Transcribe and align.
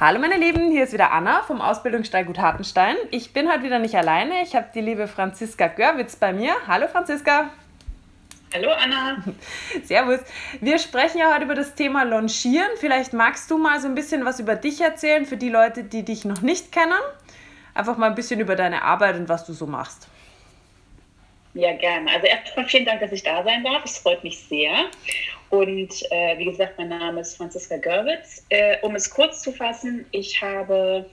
Hallo 0.00 0.20
meine 0.20 0.36
Lieben, 0.36 0.70
hier 0.70 0.84
ist 0.84 0.92
wieder 0.92 1.10
Anna 1.10 1.42
vom 1.42 1.60
Ausbildungsstall 1.60 2.24
Gut 2.24 2.38
Hartenstein. 2.38 2.94
Ich 3.10 3.32
bin 3.32 3.50
heute 3.50 3.64
wieder 3.64 3.80
nicht 3.80 3.96
alleine. 3.96 4.42
Ich 4.44 4.54
habe 4.54 4.68
die 4.72 4.80
liebe 4.80 5.08
Franziska 5.08 5.66
Görwitz 5.66 6.14
bei 6.14 6.32
mir. 6.32 6.54
Hallo 6.68 6.86
Franziska. 6.86 7.50
Hallo 8.54 8.70
Anna. 8.70 9.24
Servus. 9.82 10.20
Wir 10.60 10.78
sprechen 10.78 11.18
ja 11.18 11.34
heute 11.34 11.46
über 11.46 11.56
das 11.56 11.74
Thema 11.74 12.04
Longieren. 12.04 12.70
Vielleicht 12.78 13.12
magst 13.12 13.50
du 13.50 13.58
mal 13.58 13.80
so 13.80 13.88
ein 13.88 13.96
bisschen 13.96 14.24
was 14.24 14.38
über 14.38 14.54
dich 14.54 14.80
erzählen 14.80 15.26
für 15.26 15.36
die 15.36 15.48
Leute, 15.48 15.82
die 15.82 16.04
dich 16.04 16.24
noch 16.24 16.42
nicht 16.42 16.70
kennen. 16.70 16.92
Einfach 17.74 17.96
mal 17.96 18.06
ein 18.06 18.14
bisschen 18.14 18.38
über 18.38 18.54
deine 18.54 18.82
Arbeit 18.82 19.16
und 19.16 19.28
was 19.28 19.46
du 19.46 19.52
so 19.52 19.66
machst. 19.66 20.06
Ja, 21.54 21.72
gerne. 21.72 22.08
Also 22.12 22.28
erstmal 22.28 22.66
vielen 22.66 22.84
Dank, 22.84 23.00
dass 23.00 23.10
ich 23.10 23.24
da 23.24 23.42
sein 23.42 23.64
darf. 23.64 23.82
Es 23.84 23.98
freut 23.98 24.22
mich 24.22 24.38
sehr. 24.38 24.76
Und 25.50 26.02
äh, 26.10 26.38
wie 26.38 26.44
gesagt, 26.44 26.78
mein 26.78 26.88
Name 26.88 27.20
ist 27.20 27.36
Franziska 27.36 27.76
Görwitz. 27.78 28.44
Äh, 28.50 28.76
um 28.82 28.94
es 28.94 29.08
kurz 29.08 29.42
zu 29.42 29.52
fassen, 29.52 30.04
ich 30.10 30.40
habe 30.42 31.06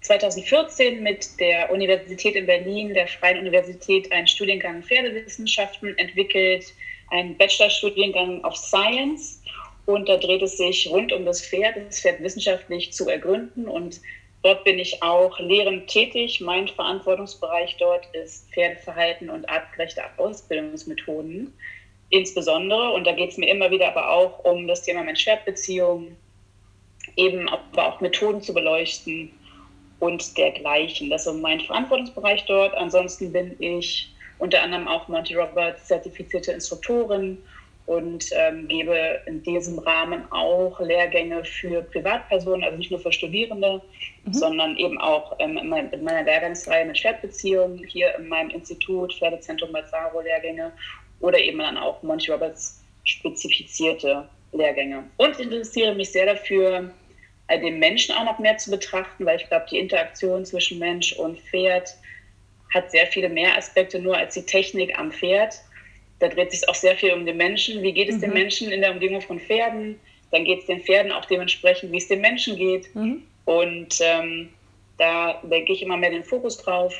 2014 0.00 1.02
mit 1.02 1.38
der 1.38 1.70
Universität 1.70 2.34
in 2.34 2.46
Berlin, 2.46 2.94
der 2.94 3.06
Freien 3.06 3.40
Universität, 3.40 4.10
einen 4.10 4.26
Studiengang 4.26 4.82
Pferdewissenschaften 4.82 5.96
entwickelt, 5.98 6.72
einen 7.10 7.36
Bachelorstudiengang 7.36 8.42
of 8.44 8.56
Science. 8.56 9.42
Und 9.84 10.08
da 10.08 10.16
dreht 10.16 10.42
es 10.42 10.56
sich 10.56 10.88
rund 10.90 11.12
um 11.12 11.24
das 11.24 11.44
Pferd, 11.44 11.76
das 11.76 12.00
Pferd 12.00 12.22
wissenschaftlich 12.22 12.92
zu 12.92 13.08
ergründen. 13.08 13.66
Und 13.66 14.00
dort 14.42 14.64
bin 14.64 14.78
ich 14.78 15.02
auch 15.02 15.38
lehrend 15.40 15.88
tätig. 15.88 16.40
Mein 16.40 16.68
Verantwortungsbereich 16.68 17.76
dort 17.78 18.06
ist 18.14 18.50
Pferdeverhalten 18.52 19.28
und 19.28 19.48
artgerechte 19.48 20.02
Ausbildungsmethoden 20.16 21.52
insbesondere, 22.10 22.90
und 22.92 23.06
da 23.06 23.12
geht 23.12 23.30
es 23.30 23.38
mir 23.38 23.50
immer 23.50 23.70
wieder 23.70 23.88
aber 23.88 24.10
auch 24.10 24.44
um 24.44 24.66
das 24.66 24.82
Thema 24.82 25.02
Mensch-Pferd-Beziehung, 25.02 26.16
eben 27.16 27.48
aber 27.48 27.88
auch 27.88 28.00
Methoden 28.00 28.40
zu 28.40 28.54
beleuchten 28.54 29.30
und 30.00 30.36
dergleichen. 30.36 31.10
Das 31.10 31.26
ist 31.26 31.32
so 31.32 31.38
mein 31.38 31.60
Verantwortungsbereich 31.60 32.44
dort. 32.46 32.74
Ansonsten 32.74 33.32
bin 33.32 33.56
ich 33.58 34.12
unter 34.38 34.62
anderem 34.62 34.86
auch 34.86 35.08
Monty 35.08 35.34
Roberts 35.34 35.86
zertifizierte 35.86 36.52
Instruktorin 36.52 37.38
und 37.86 38.26
ähm, 38.32 38.68
gebe 38.68 39.20
in 39.24 39.42
diesem 39.42 39.78
Rahmen 39.78 40.30
auch 40.30 40.78
Lehrgänge 40.78 41.42
für 41.42 41.80
Privatpersonen, 41.82 42.62
also 42.62 42.76
nicht 42.76 42.90
nur 42.90 43.00
für 43.00 43.10
Studierende, 43.10 43.80
mhm. 44.24 44.32
sondern 44.32 44.76
eben 44.76 45.00
auch 45.00 45.34
ähm, 45.38 45.56
in, 45.56 45.70
meiner 45.70 46.22
Lehrgangsreihe 46.22 46.84
mit 46.84 46.98
Pferdbeziehungen 46.98 47.78
hier 47.84 48.14
in 48.18 48.28
meinem 48.28 48.50
Institut, 48.50 49.14
Pferdezentrum 49.14 49.72
Balsaro 49.72 50.20
Lehrgänge 50.20 50.70
oder 51.20 51.38
eben 51.38 51.58
dann 51.58 51.76
auch 51.76 52.02
Monty 52.02 52.30
Roberts 52.30 52.82
spezifizierte 53.04 54.28
Lehrgänge. 54.52 55.04
Und 55.16 55.32
ich 55.32 55.40
interessiere 55.40 55.94
mich 55.94 56.10
sehr 56.10 56.26
dafür, 56.26 56.90
äh, 57.48 57.60
den 57.60 57.78
Menschen 57.78 58.14
auch 58.14 58.24
noch 58.24 58.38
mehr 58.38 58.56
zu 58.58 58.70
betrachten, 58.70 59.24
weil 59.26 59.40
ich 59.40 59.48
glaube, 59.48 59.66
die 59.70 59.78
Interaktion 59.78 60.44
zwischen 60.44 60.78
Mensch 60.78 61.12
und 61.14 61.38
Pferd 61.40 61.90
hat 62.74 62.90
sehr 62.90 63.06
viele 63.06 63.28
mehr 63.28 63.56
Aspekte 63.56 63.98
nur 63.98 64.16
als 64.16 64.34
die 64.34 64.42
Technik 64.42 64.98
am 64.98 65.10
Pferd. 65.10 65.54
Da 66.18 66.28
dreht 66.28 66.50
sich 66.50 66.68
auch 66.68 66.74
sehr 66.74 66.96
viel 66.96 67.12
um 67.12 67.24
den 67.24 67.36
Menschen. 67.36 67.82
Wie 67.82 67.92
geht 67.92 68.08
es 68.08 68.16
mhm. 68.16 68.20
den 68.20 68.32
Menschen 68.34 68.70
in 68.70 68.82
der 68.82 68.92
Umgebung 68.92 69.20
von 69.20 69.40
Pferden? 69.40 69.98
Dann 70.30 70.44
geht 70.44 70.60
es 70.60 70.66
den 70.66 70.82
Pferden 70.82 71.12
auch 71.12 71.24
dementsprechend, 71.24 71.90
wie 71.92 71.96
es 71.98 72.08
den 72.08 72.20
Menschen 72.20 72.56
geht. 72.56 72.94
Mhm. 72.94 73.22
Und 73.46 73.98
ähm, 74.00 74.50
da 74.98 75.40
lege 75.48 75.72
ich 75.72 75.82
immer 75.82 75.96
mehr 75.96 76.10
den 76.10 76.24
Fokus 76.24 76.58
drauf 76.58 76.94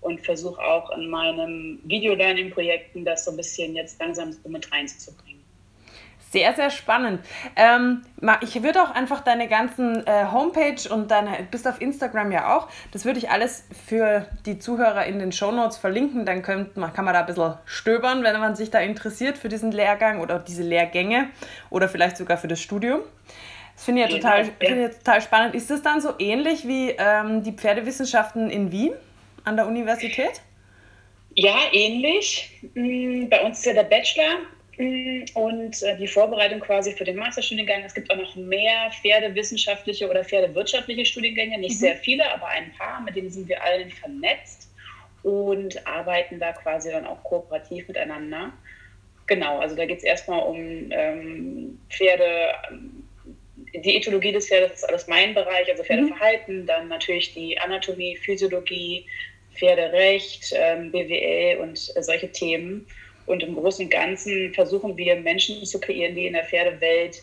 und 0.00 0.20
versuche 0.20 0.60
auch 0.60 0.90
in 0.90 1.08
meinen 1.08 1.80
Video-Learning-Projekten 1.84 3.04
das 3.04 3.24
so 3.24 3.30
ein 3.30 3.36
bisschen 3.36 3.74
jetzt 3.74 4.00
langsam 4.00 4.32
so 4.32 4.48
mit 4.48 4.70
reinzubringen. 4.72 5.40
Sehr, 6.30 6.54
sehr 6.54 6.70
spannend. 6.70 7.24
Ähm, 7.56 8.02
ich 8.40 8.62
würde 8.62 8.80
auch 8.82 8.92
einfach 8.92 9.20
deine 9.20 9.48
ganzen 9.48 10.06
äh, 10.06 10.26
Homepage 10.30 10.88
und 10.88 11.10
deine, 11.10 11.30
bist 11.50 11.66
auf 11.66 11.80
Instagram 11.80 12.30
ja 12.30 12.56
auch, 12.56 12.68
das 12.92 13.04
würde 13.04 13.18
ich 13.18 13.30
alles 13.30 13.64
für 13.88 14.26
die 14.46 14.60
Zuhörer 14.60 15.06
in 15.06 15.18
den 15.18 15.32
Show 15.32 15.50
Notes 15.50 15.76
verlinken. 15.76 16.24
Dann 16.24 16.42
könnt, 16.42 16.76
man, 16.76 16.92
kann 16.92 17.04
man 17.04 17.14
da 17.14 17.20
ein 17.20 17.26
bisschen 17.26 17.54
stöbern, 17.64 18.22
wenn 18.22 18.38
man 18.38 18.54
sich 18.54 18.70
da 18.70 18.78
interessiert 18.78 19.38
für 19.38 19.48
diesen 19.48 19.72
Lehrgang 19.72 20.20
oder 20.20 20.38
diese 20.38 20.62
Lehrgänge 20.62 21.30
oder 21.68 21.88
vielleicht 21.88 22.16
sogar 22.16 22.38
für 22.38 22.48
das 22.48 22.60
Studium. 22.60 23.00
Das 23.74 23.84
finde 23.84 24.04
ich, 24.04 24.10
ja 24.10 24.16
total, 24.16 24.44
find 24.44 24.90
ich 24.90 24.98
total 24.98 25.22
spannend. 25.22 25.56
Ist 25.56 25.68
das 25.68 25.82
dann 25.82 26.00
so 26.00 26.10
ähnlich 26.20 26.64
wie 26.68 26.90
ähm, 26.96 27.42
die 27.42 27.52
Pferdewissenschaften 27.52 28.50
in 28.50 28.70
Wien? 28.70 28.92
An 29.44 29.56
der 29.56 29.66
Universität? 29.66 30.40
Ja, 31.34 31.58
ähnlich. 31.72 32.50
Mm, 32.74 33.28
bei 33.28 33.42
uns 33.44 33.58
ist 33.58 33.66
ja 33.66 33.74
der 33.74 33.84
Bachelor 33.84 34.38
mm, 34.78 35.24
und 35.34 35.82
äh, 35.82 35.96
die 35.96 36.08
Vorbereitung 36.08 36.60
quasi 36.60 36.92
für 36.92 37.04
den 37.04 37.16
Masterstudiengang. 37.16 37.82
Es 37.84 37.94
gibt 37.94 38.10
auch 38.10 38.16
noch 38.16 38.34
mehr 38.36 38.90
pferdewissenschaftliche 39.00 40.08
oder 40.08 40.24
pferdewirtschaftliche 40.24 41.06
Studiengänge, 41.06 41.58
nicht 41.58 41.76
mhm. 41.76 41.80
sehr 41.80 41.96
viele, 41.96 42.32
aber 42.32 42.48
ein 42.48 42.72
paar, 42.76 43.00
mit 43.00 43.16
denen 43.16 43.30
sind 43.30 43.48
wir 43.48 43.62
allen 43.62 43.90
vernetzt 43.90 44.70
und 45.22 45.86
arbeiten 45.86 46.40
da 46.40 46.52
quasi 46.52 46.90
dann 46.90 47.06
auch 47.06 47.22
kooperativ 47.24 47.86
miteinander. 47.88 48.52
Genau, 49.26 49.60
also 49.60 49.76
da 49.76 49.86
geht 49.86 49.98
es 49.98 50.04
erstmal 50.04 50.40
um 50.40 50.56
ähm, 50.90 51.78
Pferde, 51.88 52.26
die 53.74 53.96
Ethologie 53.96 54.32
des 54.32 54.48
Pferdes 54.48 54.72
ist 54.72 54.88
alles 54.88 55.06
mein 55.06 55.34
Bereich, 55.34 55.70
also 55.70 55.84
Pferdeverhalten, 55.84 56.62
mhm. 56.62 56.66
dann 56.66 56.88
natürlich 56.88 57.34
die 57.34 57.58
Anatomie, 57.58 58.16
Physiologie, 58.16 59.06
Pferderecht, 59.54 60.52
ähm, 60.54 60.90
BWL 60.90 61.58
und 61.58 61.92
äh, 61.94 62.02
solche 62.02 62.30
Themen. 62.32 62.86
Und 63.26 63.42
im 63.42 63.54
Großen 63.54 63.84
und 63.84 63.90
Ganzen 63.90 64.52
versuchen 64.54 64.96
wir 64.96 65.16
Menschen 65.16 65.64
zu 65.64 65.78
kreieren, 65.78 66.14
die 66.14 66.26
in 66.26 66.32
der 66.32 66.44
Pferdewelt 66.44 67.22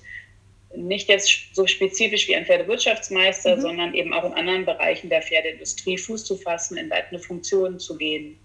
nicht 0.75 1.09
jetzt 1.09 1.55
so 1.55 1.65
spezifisch 1.65 2.27
wie 2.27 2.35
ein 2.35 2.45
Pferdewirtschaftsmeister, 2.45 3.57
mhm. 3.57 3.61
sondern 3.61 3.93
eben 3.93 4.13
auch 4.13 4.23
in 4.25 4.33
anderen 4.33 4.65
Bereichen 4.65 5.09
der 5.09 5.21
Pferdeindustrie 5.21 5.97
Fuß 5.97 6.25
zu 6.25 6.37
fassen, 6.37 6.77
in 6.77 6.89
leitende 6.89 7.23
Funktionen 7.23 7.79
zu 7.79 7.97
gehen 7.97 8.37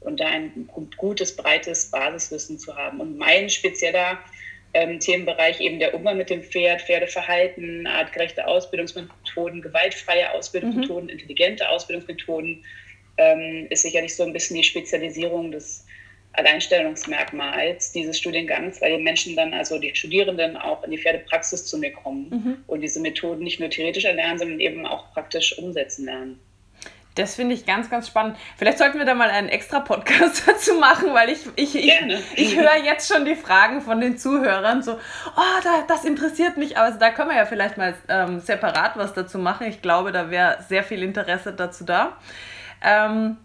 und 0.00 0.20
da 0.20 0.26
ein 0.26 0.68
gutes, 0.96 1.34
breites 1.34 1.90
Basiswissen 1.90 2.58
zu 2.58 2.76
haben. 2.76 3.00
Und 3.00 3.18
mein 3.18 3.48
spezieller 3.48 4.18
ähm, 4.74 5.00
Themenbereich 5.00 5.60
eben 5.60 5.78
der 5.78 5.94
Umgang 5.94 6.18
mit 6.18 6.30
dem 6.30 6.42
Pferd, 6.42 6.82
Pferdeverhalten, 6.82 7.86
artgerechte 7.86 8.46
Ausbildungsmethoden, 8.46 9.62
gewaltfreie 9.62 10.30
Ausbildungsmethoden, 10.32 11.04
mhm. 11.04 11.10
intelligente 11.10 11.68
Ausbildungsmethoden, 11.68 12.64
ähm, 13.16 13.66
ist 13.70 13.82
sicherlich 13.82 14.14
so 14.14 14.24
ein 14.24 14.32
bisschen 14.32 14.56
die 14.56 14.64
Spezialisierung 14.64 15.50
des 15.50 15.86
Alleinstellungsmerkmals 16.32 17.92
dieses 17.92 18.18
Studiengangs, 18.18 18.80
weil 18.80 18.96
die 18.96 19.02
Menschen 19.02 19.34
dann, 19.34 19.54
also 19.54 19.78
die 19.78 19.94
Studierenden, 19.94 20.56
auch 20.56 20.84
in 20.84 20.90
die 20.90 20.98
Pferdepraxis 20.98 21.66
zu 21.66 21.78
mir 21.78 21.92
kommen 21.92 22.28
mhm. 22.30 22.56
und 22.66 22.80
diese 22.80 23.00
Methoden 23.00 23.42
nicht 23.42 23.60
nur 23.60 23.70
theoretisch 23.70 24.04
erlernen, 24.04 24.38
sondern 24.38 24.60
eben 24.60 24.86
auch 24.86 25.12
praktisch 25.12 25.58
umsetzen 25.58 26.04
lernen. 26.04 26.40
Das 27.18 27.34
finde 27.34 27.54
ich 27.54 27.66
ganz, 27.66 27.90
ganz 27.90 28.06
spannend. 28.06 28.36
Vielleicht 28.56 28.78
sollten 28.78 28.98
wir 28.98 29.04
da 29.04 29.14
mal 29.14 29.30
einen 29.30 29.48
extra 29.48 29.80
Podcast 29.80 30.44
dazu 30.46 30.74
machen, 30.74 31.12
weil 31.14 31.30
ich, 31.30 31.40
ich, 31.56 31.74
ich, 31.74 31.92
ich 32.36 32.56
höre 32.56 32.76
jetzt 32.76 33.12
schon 33.12 33.24
die 33.24 33.34
Fragen 33.34 33.80
von 33.80 34.00
den 34.00 34.16
Zuhörern 34.18 34.82
so, 34.82 34.92
oh, 34.92 35.60
da, 35.64 35.84
das 35.88 36.04
interessiert 36.04 36.56
mich. 36.56 36.78
Also 36.78 36.98
da 36.98 37.10
können 37.10 37.30
wir 37.30 37.36
ja 37.36 37.46
vielleicht 37.46 37.76
mal 37.76 37.94
ähm, 38.08 38.40
separat 38.40 38.96
was 38.96 39.14
dazu 39.14 39.38
machen. 39.38 39.66
Ich 39.66 39.82
glaube, 39.82 40.12
da 40.12 40.30
wäre 40.30 40.58
sehr 40.68 40.84
viel 40.84 41.02
Interesse 41.02 41.52
dazu 41.52 41.84
da. 41.84 42.16
Ähm, 42.82 43.36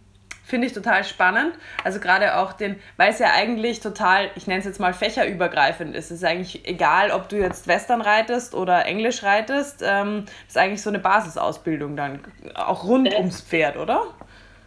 Finde 0.46 0.68
ich 0.68 0.74
total 0.74 1.06
spannend. 1.06 1.56
Also 1.86 2.02
gerade 2.02 2.38
auch 2.38 2.52
den, 2.52 2.80
weil 2.98 3.12
es 3.12 3.20
ja 3.20 3.32
eigentlich 3.34 3.80
total, 3.80 4.30
ich 4.36 4.46
nenne 4.46 4.60
es 4.60 4.66
jetzt 4.66 4.80
mal 4.80 4.94
fächerübergreifend 4.94 5.96
ist. 5.96 6.06
Es 6.06 6.18
ist 6.18 6.24
eigentlich 6.26 6.68
egal, 6.68 7.12
ob 7.12 7.30
du 7.30 7.38
jetzt 7.38 7.68
Western 7.68 8.02
reitest 8.02 8.54
oder 8.54 8.86
Englisch 8.86 9.24
reitest. 9.24 9.82
Ähm, 9.88 10.26
ist 10.46 10.58
eigentlich 10.58 10.82
so 10.82 10.90
eine 10.90 11.00
Basisausbildung 11.00 11.96
dann, 11.96 12.20
auch 12.56 12.84
rund 12.84 13.08
das, 13.08 13.16
ums 13.16 13.42
Pferd, 13.42 13.78
oder? 13.78 14.08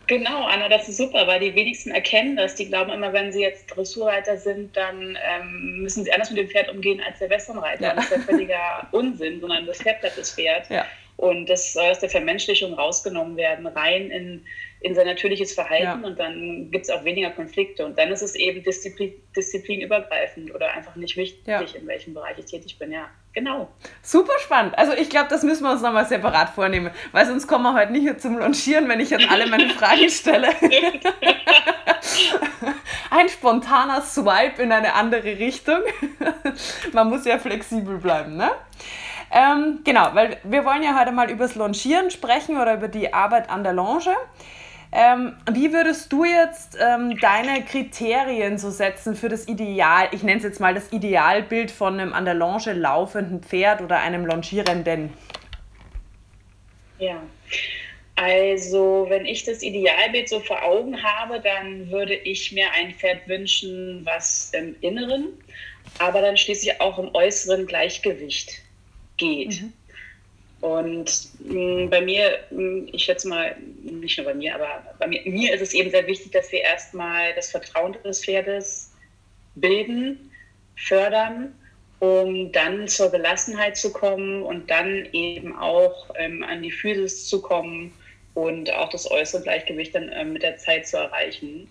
Genau, 0.06 0.44
Anna, 0.44 0.68
das 0.68 0.88
ist 0.88 0.96
super, 0.96 1.26
weil 1.26 1.40
die 1.40 1.54
wenigsten 1.54 1.90
erkennen 1.90 2.36
das. 2.36 2.54
Die 2.54 2.68
glauben 2.68 2.90
immer, 2.92 3.12
wenn 3.12 3.32
sie 3.32 3.42
jetzt 3.42 3.66
Dressurreiter 3.66 4.38
sind, 4.38 4.76
dann 4.76 5.18
ähm, 5.28 5.82
müssen 5.82 6.04
sie 6.04 6.12
anders 6.12 6.30
mit 6.30 6.38
dem 6.38 6.48
Pferd 6.48 6.70
umgehen 6.70 7.02
als 7.06 7.18
der 7.18 7.28
Westernreiter. 7.28 7.82
Ja. 7.82 7.94
Das 7.94 8.04
ist 8.04 8.12
ja 8.12 8.18
völliger 8.20 8.88
Unsinn, 8.92 9.40
sondern 9.40 9.66
das 9.66 9.78
Pferd 9.78 10.00
bleibt 10.00 10.16
das 10.16 10.32
Pferd. 10.32 10.70
Ja. 10.70 10.86
Und 11.16 11.50
das 11.50 11.72
soll 11.72 11.90
aus 11.90 11.98
der 11.98 12.10
Vermenschlichung 12.10 12.74
rausgenommen 12.74 13.36
werden, 13.36 13.66
rein 13.66 14.10
in 14.10 14.44
in 14.80 14.94
sein 14.94 15.06
natürliches 15.06 15.54
Verhalten 15.54 16.02
ja. 16.02 16.06
und 16.06 16.18
dann 16.18 16.70
gibt 16.70 16.84
es 16.84 16.90
auch 16.90 17.04
weniger 17.04 17.30
Konflikte. 17.30 17.84
Und 17.84 17.98
dann 17.98 18.10
ist 18.10 18.22
es 18.22 18.34
eben 18.34 18.62
Disziplin, 18.62 19.14
disziplinübergreifend 19.34 20.54
oder 20.54 20.70
einfach 20.72 20.96
nicht 20.96 21.16
wichtig, 21.16 21.46
ja. 21.46 21.60
in 21.60 21.86
welchem 21.86 22.14
Bereich 22.14 22.38
ich 22.38 22.46
tätig 22.46 22.78
bin. 22.78 22.92
Ja, 22.92 23.08
genau. 23.32 23.70
Super 24.02 24.38
spannend. 24.38 24.78
Also 24.78 24.92
ich 24.92 25.08
glaube, 25.10 25.28
das 25.30 25.42
müssen 25.42 25.64
wir 25.64 25.72
uns 25.72 25.82
nochmal 25.82 26.06
separat 26.06 26.50
vornehmen, 26.50 26.90
weil 27.12 27.26
sonst 27.26 27.46
kommen 27.46 27.64
wir 27.64 27.74
heute 27.74 27.92
nicht 27.92 28.02
hier 28.02 28.18
zum 28.18 28.38
Launchieren, 28.38 28.88
wenn 28.88 29.00
ich 29.00 29.10
jetzt 29.10 29.30
alle 29.30 29.46
meine 29.46 29.68
Fragen 29.70 30.08
stelle. 30.10 30.48
Ein 33.10 33.28
spontaner 33.28 34.02
Swipe 34.02 34.62
in 34.62 34.72
eine 34.72 34.94
andere 34.94 35.38
Richtung. 35.38 35.80
Man 36.92 37.08
muss 37.08 37.24
ja 37.24 37.38
flexibel 37.38 37.98
bleiben, 37.98 38.36
ne? 38.36 38.50
Ähm, 39.30 39.80
genau, 39.84 40.10
weil 40.12 40.38
wir 40.44 40.64
wollen 40.64 40.82
ja 40.82 40.98
heute 40.98 41.12
mal 41.12 41.30
über 41.30 41.44
das 41.44 41.54
Launchieren 41.56 42.10
sprechen 42.10 42.58
oder 42.58 42.74
über 42.74 42.88
die 42.88 43.12
Arbeit 43.12 43.50
an 43.50 43.64
der 43.64 43.72
Longe. 43.72 44.14
Ähm, 44.92 45.36
wie 45.50 45.72
würdest 45.72 46.12
du 46.12 46.24
jetzt 46.24 46.76
ähm, 46.80 47.18
deine 47.20 47.64
Kriterien 47.64 48.56
so 48.58 48.70
setzen 48.70 49.14
für 49.14 49.28
das 49.28 49.48
Ideal, 49.48 50.08
ich 50.12 50.22
nenne 50.22 50.38
es 50.38 50.44
jetzt 50.44 50.60
mal 50.60 50.74
das 50.74 50.92
Idealbild 50.92 51.70
von 51.70 52.00
einem 52.00 52.12
an 52.12 52.24
der 52.24 52.34
Longe 52.34 52.72
laufenden 52.72 53.42
Pferd 53.42 53.82
oder 53.82 53.98
einem 53.98 54.24
Longierenden? 54.24 55.12
Ja, 56.98 57.20
also 58.14 59.06
wenn 59.10 59.26
ich 59.26 59.44
das 59.44 59.62
Idealbild 59.62 60.28
so 60.28 60.40
vor 60.40 60.62
Augen 60.62 61.02
habe, 61.02 61.40
dann 61.40 61.90
würde 61.90 62.14
ich 62.14 62.52
mir 62.52 62.70
ein 62.72 62.94
Pferd 62.94 63.28
wünschen, 63.28 64.00
was 64.04 64.50
im 64.54 64.74
Inneren, 64.80 65.28
aber 65.98 66.22
dann 66.22 66.36
schließlich 66.36 66.80
auch 66.80 66.98
im 66.98 67.14
äußeren 67.14 67.66
Gleichgewicht 67.66 68.62
geht. 69.18 69.60
Mhm. 69.60 69.72
Und 70.60 71.28
mh, 71.40 71.84
mm, 71.84 71.90
bei 71.90 72.00
mir, 72.00 72.38
mh, 72.50 72.60
mm, 72.60 72.88
ich 72.92 73.04
schätze 73.04 73.28
mal, 73.28 73.56
nicht 73.82 74.16
nur 74.18 74.26
bei 74.26 74.34
mir, 74.34 74.54
aber 74.54 74.82
bei 74.98 75.06
mir, 75.06 75.22
mir 75.26 75.54
ist 75.54 75.60
es 75.60 75.74
eben 75.74 75.90
sehr 75.90 76.06
wichtig, 76.06 76.32
dass 76.32 76.50
wir 76.50 76.62
erstmal 76.62 77.34
das 77.34 77.50
Vertrauen 77.50 77.96
des 78.04 78.24
Pferdes 78.24 78.92
bilden, 79.54 80.30
fördern, 80.76 81.54
um 81.98 82.52
dann 82.52 82.88
zur 82.88 83.10
Gelassenheit 83.10 83.76
zu 83.76 83.92
kommen 83.92 84.42
und 84.42 84.70
dann 84.70 85.08
eben 85.12 85.56
auch 85.56 86.10
ähm, 86.16 86.42
an 86.42 86.62
die 86.62 86.70
Physis 86.70 87.28
zu 87.28 87.40
kommen 87.40 87.92
und 88.34 88.70
auch 88.72 88.90
das 88.90 89.10
äußere 89.10 89.42
Gleichgewicht 89.42 89.94
dann 89.94 90.10
ähm, 90.12 90.34
mit 90.34 90.42
der 90.42 90.58
Zeit 90.58 90.86
zu 90.86 90.98
erreichen. 90.98 91.68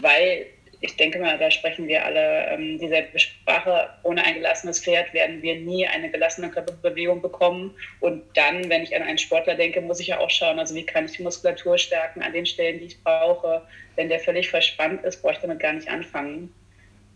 Weil 0.00 0.46
ich 0.82 0.96
denke 0.96 1.20
mal, 1.20 1.38
da 1.38 1.48
sprechen 1.48 1.86
wir 1.86 2.04
alle 2.04 2.48
ähm, 2.48 2.76
dieselbe 2.76 3.16
Sprache. 3.16 3.88
Ohne 4.02 4.24
ein 4.24 4.34
gelassenes 4.34 4.80
Pferd 4.80 5.14
werden 5.14 5.40
wir 5.40 5.54
nie 5.54 5.86
eine 5.86 6.10
gelassene 6.10 6.50
Körperbewegung 6.50 7.22
bekommen. 7.22 7.72
Und 8.00 8.24
dann, 8.34 8.68
wenn 8.68 8.82
ich 8.82 8.94
an 8.94 9.02
einen 9.02 9.18
Sportler 9.18 9.54
denke, 9.54 9.80
muss 9.80 10.00
ich 10.00 10.08
ja 10.08 10.18
auch 10.18 10.28
schauen, 10.28 10.58
also 10.58 10.74
wie 10.74 10.84
kann 10.84 11.04
ich 11.04 11.12
die 11.12 11.22
Muskulatur 11.22 11.78
stärken 11.78 12.20
an 12.20 12.32
den 12.32 12.46
Stellen, 12.46 12.80
die 12.80 12.86
ich 12.86 13.02
brauche. 13.02 13.62
Wenn 13.94 14.08
der 14.08 14.18
völlig 14.18 14.50
verspannt 14.50 15.04
ist, 15.04 15.22
brauche 15.22 15.34
ich 15.34 15.38
damit 15.38 15.60
gar 15.60 15.72
nicht 15.72 15.88
anfangen. 15.88 16.52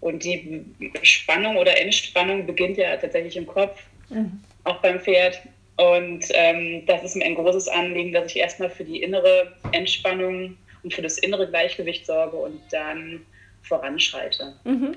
Und 0.01 0.23
die 0.23 0.65
Spannung 1.03 1.57
oder 1.57 1.77
Entspannung 1.77 2.47
beginnt 2.47 2.77
ja 2.77 2.97
tatsächlich 2.97 3.37
im 3.37 3.47
Kopf, 3.47 3.83
mhm. 4.11 4.41
auch 4.63 4.81
beim 4.81 5.01
Pferd. 5.01 5.41
Und 5.77 6.25
ähm, 6.35 6.87
das 6.87 7.03
ist 7.03 7.17
mir 7.17 7.25
ein 7.25 7.35
großes 7.35 7.67
Anliegen, 7.67 8.13
dass 8.13 8.31
ich 8.31 8.37
erstmal 8.37 8.71
für 8.71 8.85
die 8.85 9.03
innere 9.03 9.57
Entspannung 9.73 10.57
und 10.85 10.95
für 10.95 11.03
das 11.03 11.19
innere 11.19 11.49
Gleichgewicht 11.49 12.07
sorge 12.07 12.37
und 12.37 12.61
dann 12.71 13.27
voranschreite. 13.69 14.55
Mhm. 14.65 14.97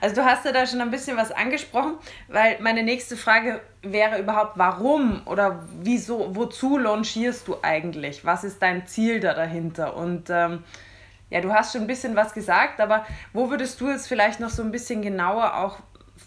Also 0.00 0.16
du 0.16 0.24
hast 0.24 0.44
ja 0.44 0.52
da 0.52 0.66
schon 0.66 0.80
ein 0.80 0.90
bisschen 0.90 1.16
was 1.16 1.32
angesprochen, 1.32 1.94
weil 2.28 2.58
meine 2.60 2.82
nächste 2.82 3.16
Frage 3.16 3.60
wäre 3.82 4.20
überhaupt, 4.20 4.58
warum 4.58 5.22
oder 5.26 5.66
wieso, 5.80 6.36
wozu 6.36 6.78
launchierst 6.78 7.48
du 7.48 7.56
eigentlich? 7.62 8.24
Was 8.24 8.44
ist 8.44 8.62
dein 8.62 8.86
Ziel 8.86 9.20
da 9.20 9.34
dahinter? 9.34 9.96
Und 9.96 10.30
ähm, 10.30 10.62
ja, 11.30 11.40
du 11.40 11.52
hast 11.52 11.72
schon 11.72 11.82
ein 11.82 11.86
bisschen 11.86 12.14
was 12.14 12.32
gesagt, 12.32 12.80
aber 12.80 13.06
wo 13.32 13.50
würdest 13.50 13.80
du 13.80 13.90
jetzt 13.90 14.06
vielleicht 14.06 14.38
noch 14.38 14.50
so 14.50 14.62
ein 14.62 14.70
bisschen 14.70 15.02
genauer 15.02 15.56
auch 15.56 15.78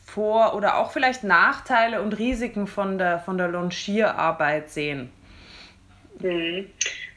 vor 0.05 0.55
oder 0.55 0.77
auch 0.77 0.91
vielleicht 0.91 1.23
Nachteile 1.23 2.01
und 2.01 2.17
Risiken 2.17 2.67
von 2.67 2.97
der, 2.97 3.19
von 3.19 3.37
der 3.37 3.47
Launchierarbeit 3.47 4.69
sehen? 4.69 5.11
Mhm. 6.19 6.67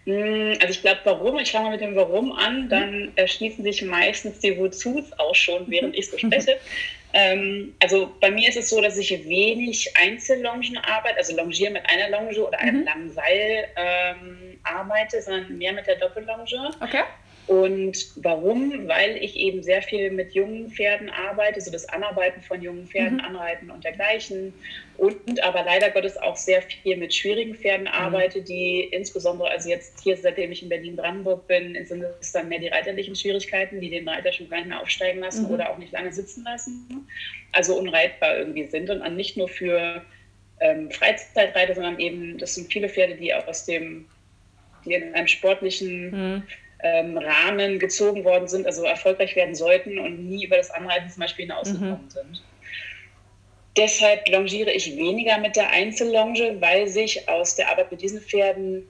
Mhm. 0.04 0.58
Also 0.60 0.70
ich 0.70 0.82
glaube, 0.82 1.00
warum, 1.04 1.38
ich 1.38 1.52
fange 1.52 1.66
mal 1.66 1.70
mit 1.72 1.80
dem 1.80 1.94
Warum 1.94 2.32
an, 2.32 2.68
dann 2.68 3.12
erschließen 3.16 3.62
sich 3.62 3.82
meistens 3.82 4.40
die 4.40 4.56
Wozus 4.56 5.12
auch 5.18 5.34
schon, 5.34 5.64
während 5.68 5.96
ich 5.96 6.10
so 6.10 6.18
spreche. 6.18 6.58
Ähm, 7.14 7.74
also 7.80 8.10
bei 8.20 8.30
mir 8.30 8.48
ist 8.48 8.56
es 8.56 8.70
so, 8.70 8.80
dass 8.80 8.96
ich 8.96 9.10
wenig 9.28 9.94
Einzellongen 9.96 10.78
arbeite, 10.78 11.18
also 11.18 11.36
Longier 11.36 11.70
mit 11.70 11.82
einer 11.88 12.08
Longe 12.08 12.34
oder 12.40 12.58
einem 12.58 12.80
mhm. 12.80 12.84
langen 12.84 13.12
Seil 13.12 13.68
ähm, 13.76 14.58
arbeite, 14.62 15.20
sondern 15.20 15.58
mehr 15.58 15.72
mit 15.72 15.86
der 15.86 15.96
Doppellonge. 15.96 16.70
Okay. 16.80 17.02
Und 17.52 18.06
warum? 18.16 18.88
Weil 18.88 19.18
ich 19.18 19.36
eben 19.36 19.62
sehr 19.62 19.82
viel 19.82 20.10
mit 20.10 20.32
jungen 20.32 20.70
Pferden 20.70 21.10
arbeite, 21.10 21.60
so 21.60 21.70
das 21.70 21.86
Anarbeiten 21.86 22.40
von 22.40 22.62
jungen 22.62 22.86
Pferden, 22.86 23.18
mhm. 23.18 23.24
Anreiten 23.24 23.70
und 23.70 23.84
dergleichen. 23.84 24.54
Und 24.96 25.42
aber 25.44 25.62
leider 25.62 25.90
Gottes 25.90 26.16
auch 26.16 26.36
sehr 26.36 26.62
viel 26.62 26.96
mit 26.96 27.12
schwierigen 27.12 27.54
Pferden 27.54 27.88
mhm. 27.88 27.92
arbeite, 27.92 28.40
die 28.40 28.84
insbesondere, 28.84 29.50
also 29.50 29.68
jetzt 29.68 30.02
hier, 30.02 30.16
seitdem 30.16 30.50
ich 30.50 30.62
in 30.62 30.70
Berlin-Brandenburg 30.70 31.46
bin, 31.46 31.76
sind 31.84 32.02
es 32.22 32.32
dann 32.32 32.48
mehr 32.48 32.58
die 32.58 32.68
reiterlichen 32.68 33.14
Schwierigkeiten, 33.14 33.82
die 33.82 33.90
den 33.90 34.08
Reiter 34.08 34.32
schon 34.32 34.48
gar 34.48 34.56
nicht 34.56 34.68
mehr 34.68 34.80
aufsteigen 34.80 35.20
lassen 35.20 35.44
mhm. 35.46 35.50
oder 35.50 35.68
auch 35.68 35.76
nicht 35.76 35.92
lange 35.92 36.10
sitzen 36.10 36.44
lassen. 36.44 37.06
Also 37.52 37.78
unreitbar 37.78 38.38
irgendwie 38.38 38.64
sind 38.64 38.88
und 38.88 39.14
nicht 39.14 39.36
nur 39.36 39.48
für 39.48 40.02
ähm, 40.60 40.90
Freizeitreiter, 40.90 41.74
sondern 41.74 41.98
eben, 41.98 42.38
das 42.38 42.54
sind 42.54 42.72
viele 42.72 42.88
Pferde, 42.88 43.16
die 43.16 43.34
auch 43.34 43.46
aus 43.46 43.66
dem, 43.66 44.06
die 44.86 44.94
in 44.94 45.12
einem 45.12 45.28
sportlichen 45.28 46.36
mhm 46.36 46.42
ähm, 46.82 47.18
Rahmen 47.18 47.78
gezogen 47.78 48.24
worden 48.24 48.48
sind, 48.48 48.66
also 48.66 48.84
erfolgreich 48.84 49.36
werden 49.36 49.54
sollten 49.54 49.98
und 49.98 50.28
nie 50.28 50.44
über 50.44 50.56
das 50.56 50.70
Anreiten 50.70 51.10
zum 51.10 51.20
Beispiel 51.20 51.46
hinausgekommen 51.46 52.04
mhm. 52.04 52.10
sind. 52.10 52.42
Deshalb 53.76 54.28
longiere 54.28 54.70
ich 54.70 54.96
weniger 54.96 55.38
mit 55.38 55.56
der 55.56 55.70
Einzellonge, 55.70 56.60
weil 56.60 56.88
sich 56.88 57.28
aus 57.28 57.56
der 57.56 57.70
Arbeit 57.70 57.90
mit 57.90 58.02
diesen 58.02 58.20
Pferden 58.20 58.86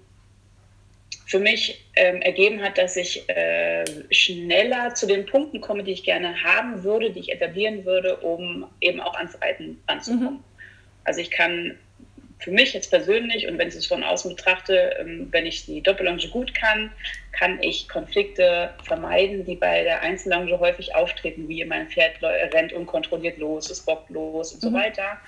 für 1.26 1.38
mich 1.38 1.86
ähm, 1.94 2.20
ergeben 2.20 2.60
hat, 2.60 2.78
dass 2.78 2.96
ich 2.96 3.28
äh, 3.28 3.84
schneller 4.10 4.94
zu 4.94 5.06
den 5.06 5.24
Punkten 5.24 5.60
komme, 5.60 5.84
die 5.84 5.92
ich 5.92 6.02
gerne 6.02 6.42
haben 6.42 6.82
würde, 6.82 7.10
die 7.10 7.20
ich 7.20 7.32
etablieren 7.32 7.84
würde, 7.84 8.16
um 8.16 8.66
eben 8.80 9.00
auch 9.00 9.14
ans 9.14 9.40
Reiten 9.40 9.82
ranzukommen. 9.88 10.34
Mhm. 10.34 10.44
Also 11.04 11.20
ich 11.20 11.30
kann 11.30 11.78
für 12.42 12.50
mich 12.50 12.74
jetzt 12.74 12.90
persönlich 12.90 13.46
und 13.46 13.58
wenn 13.58 13.68
ich 13.68 13.74
es 13.74 13.86
von 13.86 14.02
außen 14.02 14.34
betrachte, 14.34 14.96
ähm, 14.98 15.28
wenn 15.30 15.46
ich 15.46 15.64
die 15.66 15.80
Doppellonge 15.80 16.28
gut 16.28 16.54
kann, 16.54 16.90
kann 17.32 17.62
ich 17.62 17.88
Konflikte 17.88 18.70
vermeiden, 18.82 19.44
die 19.44 19.56
bei 19.56 19.84
der 19.84 20.02
Einzellonge 20.02 20.58
häufig 20.58 20.94
auftreten, 20.94 21.48
wie 21.48 21.64
mein 21.64 21.88
Pferd 21.88 22.22
rennt 22.22 22.72
unkontrolliert 22.72 23.38
los, 23.38 23.70
es 23.70 23.80
bockt 23.80 24.10
los 24.10 24.52
und 24.52 24.62
mhm. 24.62 24.68
so 24.68 24.72
weiter. 24.72 25.20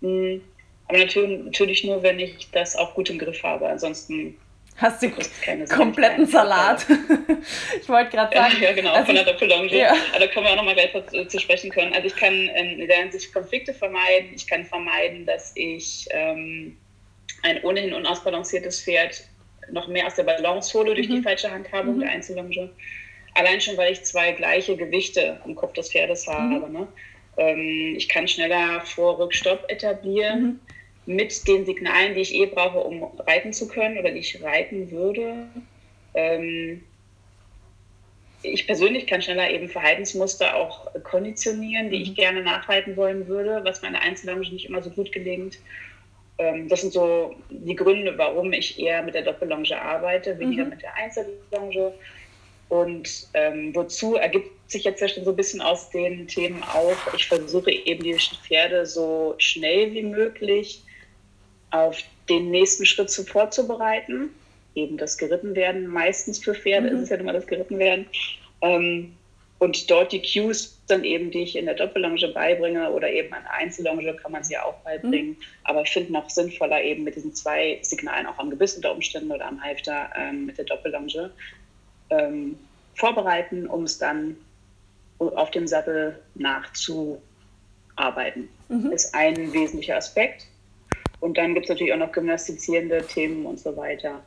Hm, 0.00 0.40
aber 0.88 0.98
natürlich, 0.98 1.44
natürlich 1.44 1.84
nur, 1.84 2.02
wenn 2.02 2.18
ich 2.18 2.50
das 2.52 2.76
auch 2.76 2.94
gut 2.94 3.10
im 3.10 3.18
Griff 3.18 3.42
habe. 3.42 3.68
Ansonsten 3.68 4.36
Hast 4.82 5.02
du 5.02 5.10
kompletten 5.68 6.26
Salat. 6.26 6.84
ich 7.80 7.88
wollte 7.88 8.10
gerade 8.10 8.36
sagen. 8.36 8.54
Ja, 8.60 8.72
genau, 8.72 8.92
also 8.92 9.06
von 9.06 9.14
der 9.14 9.24
Doppellonge. 9.24 9.74
Ja. 9.74 9.94
Aber 10.10 10.20
da 10.20 10.26
können 10.26 10.44
wir 10.44 10.52
auch 10.52 10.56
nochmal 10.56 10.74
gleich 10.74 10.92
dazu 10.92 11.24
zu 11.24 11.38
sprechen 11.38 11.70
können. 11.70 11.94
Also 11.94 12.08
ich 12.08 12.16
kann 12.16 12.32
ähm, 12.32 12.80
in 12.80 12.88
der 12.88 12.96
Hinsicht 12.98 13.32
Konflikte 13.32 13.72
vermeiden. 13.72 14.30
Ich 14.34 14.46
kann 14.46 14.64
vermeiden, 14.64 15.24
dass 15.24 15.52
ich 15.54 16.08
ähm, 16.10 16.76
ein 17.42 17.62
ohnehin 17.62 17.94
unausbalanciertes 17.94 18.82
Pferd 18.82 19.22
noch 19.70 19.86
mehr 19.86 20.06
aus 20.06 20.16
der 20.16 20.24
Balance 20.24 20.76
hole 20.76 20.94
durch 20.94 21.08
mhm. 21.08 21.16
die 21.16 21.22
falsche 21.22 21.50
Handhabung 21.50 21.96
mhm. 21.96 22.00
der 22.00 22.10
Einzellonge. 22.10 22.70
Allein 23.34 23.60
schon, 23.60 23.76
weil 23.76 23.92
ich 23.92 24.02
zwei 24.02 24.32
gleiche 24.32 24.76
Gewichte 24.76 25.40
im 25.46 25.54
Kopf 25.54 25.74
des 25.74 25.92
Pferdes 25.92 26.26
mhm. 26.26 26.32
habe. 26.32 26.72
Ne? 26.72 26.88
Ähm, 27.36 27.94
ich 27.96 28.08
kann 28.08 28.26
schneller 28.26 28.80
Vor-Rückstopp 28.80 29.70
etablieren. 29.70 30.60
Mit 31.04 31.48
den 31.48 31.66
Signalen, 31.66 32.14
die 32.14 32.20
ich 32.20 32.34
eh 32.34 32.46
brauche, 32.46 32.78
um 32.78 33.04
reiten 33.18 33.52
zu 33.52 33.66
können 33.68 33.98
oder 33.98 34.10
die 34.10 34.20
ich 34.20 34.42
reiten 34.42 34.90
würde. 34.90 35.48
Ähm, 36.14 36.82
ich 38.42 38.66
persönlich 38.66 39.06
kann 39.06 39.22
schneller 39.22 39.50
eben 39.50 39.68
Verhaltensmuster 39.68 40.56
auch 40.56 40.88
konditionieren, 41.04 41.90
die 41.90 41.98
mhm. 41.98 42.02
ich 42.02 42.14
gerne 42.14 42.42
nachhalten 42.42 42.96
wollen 42.96 43.26
würde, 43.28 43.60
was 43.64 43.82
meiner 43.82 44.00
Einzellonge 44.00 44.48
nicht 44.50 44.68
immer 44.68 44.82
so 44.82 44.90
gut 44.90 45.12
gelingt. 45.12 45.58
Ähm, 46.38 46.68
das 46.68 46.80
sind 46.80 46.92
so 46.92 47.34
die 47.50 47.76
Gründe, 47.76 48.16
warum 48.16 48.52
ich 48.52 48.78
eher 48.78 49.02
mit 49.02 49.14
der 49.14 49.22
Doppellonge 49.22 49.80
arbeite, 49.80 50.38
weniger 50.38 50.64
mhm. 50.64 50.70
mit 50.70 50.82
der 50.82 50.94
Einzellonge. 50.94 51.92
Und 52.68 53.28
ähm, 53.34 53.74
wozu 53.74 54.16
ergibt 54.16 54.70
sich 54.70 54.84
jetzt 54.84 55.00
ja 55.00 55.08
schon 55.08 55.24
so 55.24 55.30
ein 55.30 55.36
bisschen 55.36 55.60
aus 55.60 55.90
den 55.90 56.26
Themen 56.26 56.62
auch, 56.62 57.14
ich 57.14 57.28
versuche 57.28 57.70
eben 57.70 58.02
die 58.02 58.14
Pferde 58.14 58.86
so 58.86 59.34
schnell 59.36 59.92
wie 59.92 60.02
möglich 60.02 60.82
auf 61.72 61.98
den 62.28 62.50
nächsten 62.50 62.86
Schritt 62.86 63.10
zu 63.10 63.24
vorzubereiten. 63.24 64.30
Eben 64.74 64.96
das 64.96 65.18
Gerittenwerden. 65.18 65.86
Meistens 65.86 66.38
für 66.38 66.54
Pferde 66.54 66.90
mhm. 66.90 66.96
ist 66.96 67.02
es 67.02 67.08
ja 67.10 67.16
immer 67.16 67.32
das 67.32 67.46
Gerittenwerden. 67.46 68.06
Ähm, 68.60 69.14
und 69.58 69.90
dort 69.90 70.12
die 70.12 70.20
Cues 70.20 70.78
dann 70.88 71.04
eben, 71.04 71.30
die 71.30 71.42
ich 71.42 71.56
in 71.56 71.66
der 71.66 71.74
Doppellonge 71.74 72.28
beibringe 72.34 72.90
oder 72.90 73.08
eben 73.08 73.32
an 73.32 73.44
der 73.44 73.54
Einzellonge 73.54 74.14
kann 74.16 74.32
man 74.32 74.42
sie 74.42 74.58
auch 74.58 74.74
beibringen. 74.82 75.30
Mhm. 75.30 75.36
Aber 75.64 75.82
ich 75.82 75.90
finde 75.90 76.12
noch 76.12 76.28
sinnvoller 76.28 76.82
eben 76.82 77.04
mit 77.04 77.14
diesen 77.14 77.34
zwei 77.34 77.78
Signalen 77.82 78.26
auch 78.26 78.38
am 78.38 78.50
Gebiss 78.50 78.74
unter 78.74 78.92
Umständen 78.92 79.30
oder 79.30 79.46
am 79.46 79.62
Halfter 79.62 80.10
ähm, 80.16 80.46
mit 80.46 80.58
der 80.58 80.64
Doppellonge 80.64 81.30
ähm, 82.10 82.58
vorbereiten, 82.94 83.68
um 83.68 83.84
es 83.84 83.98
dann 83.98 84.36
auf 85.18 85.52
dem 85.52 85.68
Sattel 85.68 86.18
nachzuarbeiten. 86.34 88.48
Mhm. 88.68 88.90
Ist 88.90 89.14
ein 89.14 89.52
wesentlicher 89.52 89.96
Aspekt. 89.96 90.48
Und 91.22 91.38
dann 91.38 91.54
gibt 91.54 91.66
es 91.66 91.70
natürlich 91.70 91.92
auch 91.92 91.98
noch 91.98 92.10
gymnastizierende 92.10 93.00
Themen 93.06 93.46
und 93.46 93.60
so 93.60 93.76
weiter. 93.76 94.22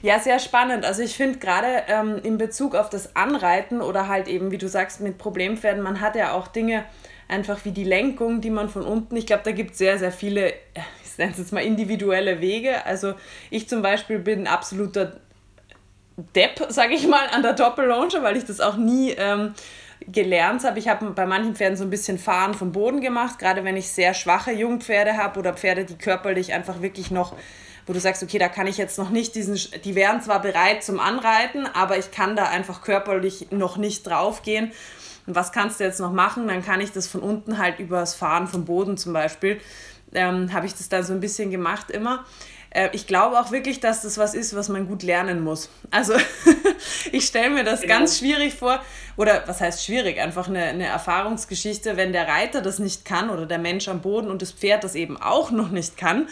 Ja, 0.00 0.18
sehr 0.18 0.38
spannend. 0.38 0.86
Also 0.86 1.02
ich 1.02 1.14
finde 1.14 1.38
gerade 1.38 1.82
ähm, 1.88 2.18
in 2.22 2.38
Bezug 2.38 2.74
auf 2.74 2.88
das 2.88 3.14
Anreiten 3.16 3.82
oder 3.82 4.08
halt 4.08 4.28
eben, 4.28 4.50
wie 4.50 4.56
du 4.56 4.66
sagst, 4.66 5.02
mit 5.02 5.18
Problempferden, 5.18 5.82
man 5.82 6.00
hat 6.00 6.16
ja 6.16 6.32
auch 6.32 6.48
Dinge 6.48 6.84
einfach 7.28 7.66
wie 7.66 7.70
die 7.70 7.84
Lenkung, 7.84 8.40
die 8.40 8.48
man 8.48 8.70
von 8.70 8.82
unten, 8.82 9.14
ich 9.16 9.26
glaube, 9.26 9.42
da 9.44 9.52
gibt 9.52 9.72
es 9.72 9.78
sehr, 9.78 9.98
sehr 9.98 10.12
viele, 10.12 10.54
ich 11.04 11.18
nenne 11.18 11.32
es 11.32 11.38
jetzt 11.38 11.52
mal 11.52 11.62
individuelle 11.62 12.40
Wege. 12.40 12.86
Also 12.86 13.12
ich 13.50 13.68
zum 13.68 13.82
Beispiel 13.82 14.18
bin 14.18 14.46
absoluter 14.46 15.20
Depp, 16.34 16.64
sage 16.70 16.94
ich 16.94 17.06
mal, 17.06 17.26
an 17.28 17.42
der 17.42 17.52
Doppellonge, 17.52 18.22
weil 18.22 18.38
ich 18.38 18.44
das 18.44 18.60
auch 18.60 18.78
nie 18.78 19.10
ähm, 19.18 19.52
gelernt 20.00 20.64
habe. 20.64 20.78
Ich 20.78 20.88
habe 20.88 21.10
bei 21.10 21.26
manchen 21.26 21.54
Pferden 21.54 21.76
so 21.76 21.84
ein 21.84 21.90
bisschen 21.90 22.18
Fahren 22.18 22.54
vom 22.54 22.72
Boden 22.72 23.00
gemacht, 23.00 23.38
gerade 23.38 23.64
wenn 23.64 23.76
ich 23.76 23.88
sehr 23.88 24.14
schwache 24.14 24.52
Jungpferde 24.52 25.16
habe 25.16 25.38
oder 25.38 25.54
Pferde, 25.54 25.84
die 25.84 25.96
körperlich 25.96 26.52
einfach 26.52 26.82
wirklich 26.82 27.10
noch 27.10 27.34
wo 27.86 27.92
du 27.92 28.00
sagst, 28.00 28.22
okay, 28.22 28.38
da 28.38 28.48
kann 28.48 28.66
ich 28.66 28.78
jetzt 28.78 28.98
noch 28.98 29.10
nicht 29.10 29.34
diesen, 29.36 29.58
die 29.84 29.94
wären 29.94 30.20
zwar 30.20 30.42
bereit 30.42 30.82
zum 30.82 30.98
Anreiten, 30.98 31.66
aber 31.72 31.96
ich 31.96 32.10
kann 32.10 32.34
da 32.34 32.46
einfach 32.46 32.82
körperlich 32.82 33.52
noch 33.52 33.76
nicht 33.76 34.06
draufgehen. 34.06 34.72
Und 35.26 35.34
was 35.34 35.52
kannst 35.52 35.80
du 35.80 35.84
jetzt 35.84 36.00
noch 36.00 36.12
machen? 36.12 36.48
Dann 36.48 36.64
kann 36.64 36.80
ich 36.80 36.92
das 36.92 37.06
von 37.06 37.20
unten 37.20 37.58
halt 37.58 37.78
übers 37.78 38.14
Fahren 38.14 38.48
vom 38.48 38.64
Boden 38.64 38.96
zum 38.96 39.12
Beispiel, 39.12 39.60
ähm, 40.14 40.52
habe 40.52 40.66
ich 40.66 40.74
das 40.74 40.88
da 40.88 41.02
so 41.02 41.12
ein 41.12 41.20
bisschen 41.20 41.50
gemacht 41.50 41.90
immer. 41.90 42.24
Äh, 42.70 42.90
ich 42.92 43.06
glaube 43.06 43.38
auch 43.38 43.50
wirklich, 43.50 43.80
dass 43.80 44.02
das 44.02 44.18
was 44.18 44.34
ist, 44.34 44.54
was 44.54 44.68
man 44.68 44.86
gut 44.86 45.02
lernen 45.02 45.42
muss. 45.42 45.68
Also 45.90 46.14
ich 47.12 47.26
stelle 47.26 47.50
mir 47.50 47.64
das 47.64 47.82
genau. 47.82 47.94
ganz 47.94 48.18
schwierig 48.18 48.54
vor, 48.54 48.80
oder 49.16 49.44
was 49.46 49.60
heißt 49.60 49.84
schwierig, 49.84 50.20
einfach 50.20 50.48
eine, 50.48 50.64
eine 50.64 50.86
Erfahrungsgeschichte, 50.86 51.96
wenn 51.96 52.12
der 52.12 52.28
Reiter 52.28 52.60
das 52.60 52.78
nicht 52.78 53.04
kann 53.04 53.30
oder 53.30 53.46
der 53.46 53.58
Mensch 53.58 53.88
am 53.88 54.00
Boden 54.00 54.30
und 54.30 54.42
das 54.42 54.52
Pferd 54.52 54.84
das 54.84 54.94
eben 54.94 55.16
auch 55.20 55.50
noch 55.50 55.70
nicht 55.70 55.96
kann 55.96 56.28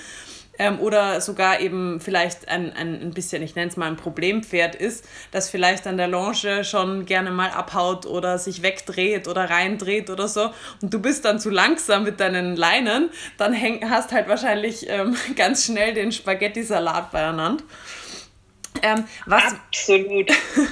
ähm, 0.58 0.80
oder 0.80 1.20
sogar 1.20 1.61
eben 1.61 2.00
vielleicht 2.00 2.49
ein, 2.49 2.73
ein, 2.73 3.00
ein 3.00 3.11
bisschen, 3.12 3.42
ich 3.42 3.54
nenne 3.54 3.70
es 3.70 3.76
mal 3.76 3.87
ein 3.87 3.96
Problempferd 3.96 4.75
ist, 4.75 5.04
das 5.30 5.50
vielleicht 5.50 5.87
an 5.87 5.96
der 5.96 6.08
Longe 6.08 6.64
schon 6.64 7.06
gerne 7.06 7.30
mal 7.30 7.50
abhaut 7.50 8.06
oder 8.06 8.38
sich 8.38 8.62
wegdreht 8.62 9.28
oder 9.28 9.50
reindreht 9.50 10.11
oder 10.11 10.28
so 10.28 10.50
und 10.80 10.92
du 10.92 11.00
bist 11.00 11.25
dann 11.25 11.40
zu 11.40 11.50
langsam 11.50 12.04
mit 12.04 12.20
deinen 12.20 12.56
Leinen, 12.56 13.11
dann 13.37 13.52
häng, 13.52 13.88
hast 13.90 14.12
halt 14.12 14.28
wahrscheinlich 14.28 14.88
ähm, 14.88 15.16
ganz 15.37 15.64
schnell 15.64 15.94
den 15.94 16.12
Spaghetti-Salat 16.12 17.11
beieinander. 17.11 17.64
Ähm, 18.82 19.04
was, 19.25 19.54
Absolut. 19.54 20.30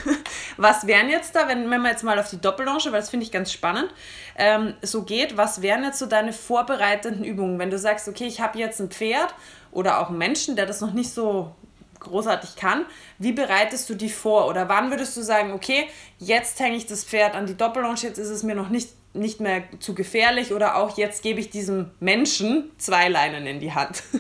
was 0.57 0.87
wären 0.87 1.09
jetzt 1.09 1.35
da, 1.37 1.49
wenn, 1.49 1.71
wenn 1.71 1.81
man 1.81 1.93
jetzt 1.93 2.03
mal 2.03 2.19
auf 2.19 2.29
die 2.29 2.41
Doppellonge, 2.41 2.87
weil 2.87 3.01
das 3.01 3.11
finde 3.11 3.25
ich 3.25 3.33
ganz 3.33 3.53
spannend, 3.53 3.89
ähm, 4.37 4.75
so 4.83 5.03
geht, 5.03 5.37
was 5.37 5.63
wären 5.63 5.85
jetzt 5.85 5.99
so 5.99 6.07
deine 6.07 6.33
vorbereitenden 6.33 7.25
Übungen, 7.25 7.59
wenn 7.59 7.71
du 7.71 7.79
sagst, 7.79 8.09
okay, 8.09 8.27
ich 8.27 8.41
habe 8.41 8.59
jetzt 8.59 8.81
ein 8.81 8.91
Pferd 8.91 9.35
oder 9.73 10.01
auch 10.01 10.09
einen 10.09 10.19
Menschen, 10.19 10.55
der 10.57 10.67
das 10.67 10.81
noch 10.81 10.93
nicht 10.93 11.11
so 11.11 11.53
großartig 11.99 12.57
kann, 12.57 12.85
wie 13.19 13.33
bereitest 13.33 13.89
du 13.89 13.95
die 13.95 14.09
vor? 14.09 14.49
Oder 14.49 14.69
wann 14.69 14.91
würdest 14.91 15.17
du 15.17 15.23
sagen, 15.23 15.53
okay, 15.53 15.87
jetzt 16.19 16.61
hänge 16.61 16.77
ich 16.77 16.87
das 16.87 17.05
Pferd 17.05 17.35
an 17.35 17.47
die 17.47 17.57
Doppellonge, 17.57 18.01
jetzt 18.03 18.19
ist 18.19 18.29
es 18.29 18.43
mir 18.43 18.55
noch 18.55 18.69
nicht, 18.69 18.91
nicht 19.15 19.41
mehr 19.41 19.65
zu 19.79 19.95
gefährlich 19.95 20.53
oder 20.53 20.77
auch 20.77 20.97
jetzt 20.97 21.23
gebe 21.23 21.41
ich 21.41 21.51
diesem 21.51 21.91
Menschen 22.01 22.71
zwei 22.79 23.09
Leinen 23.09 23.47
in 23.47 23.61
die 23.61 23.73
Hand? 23.73 24.03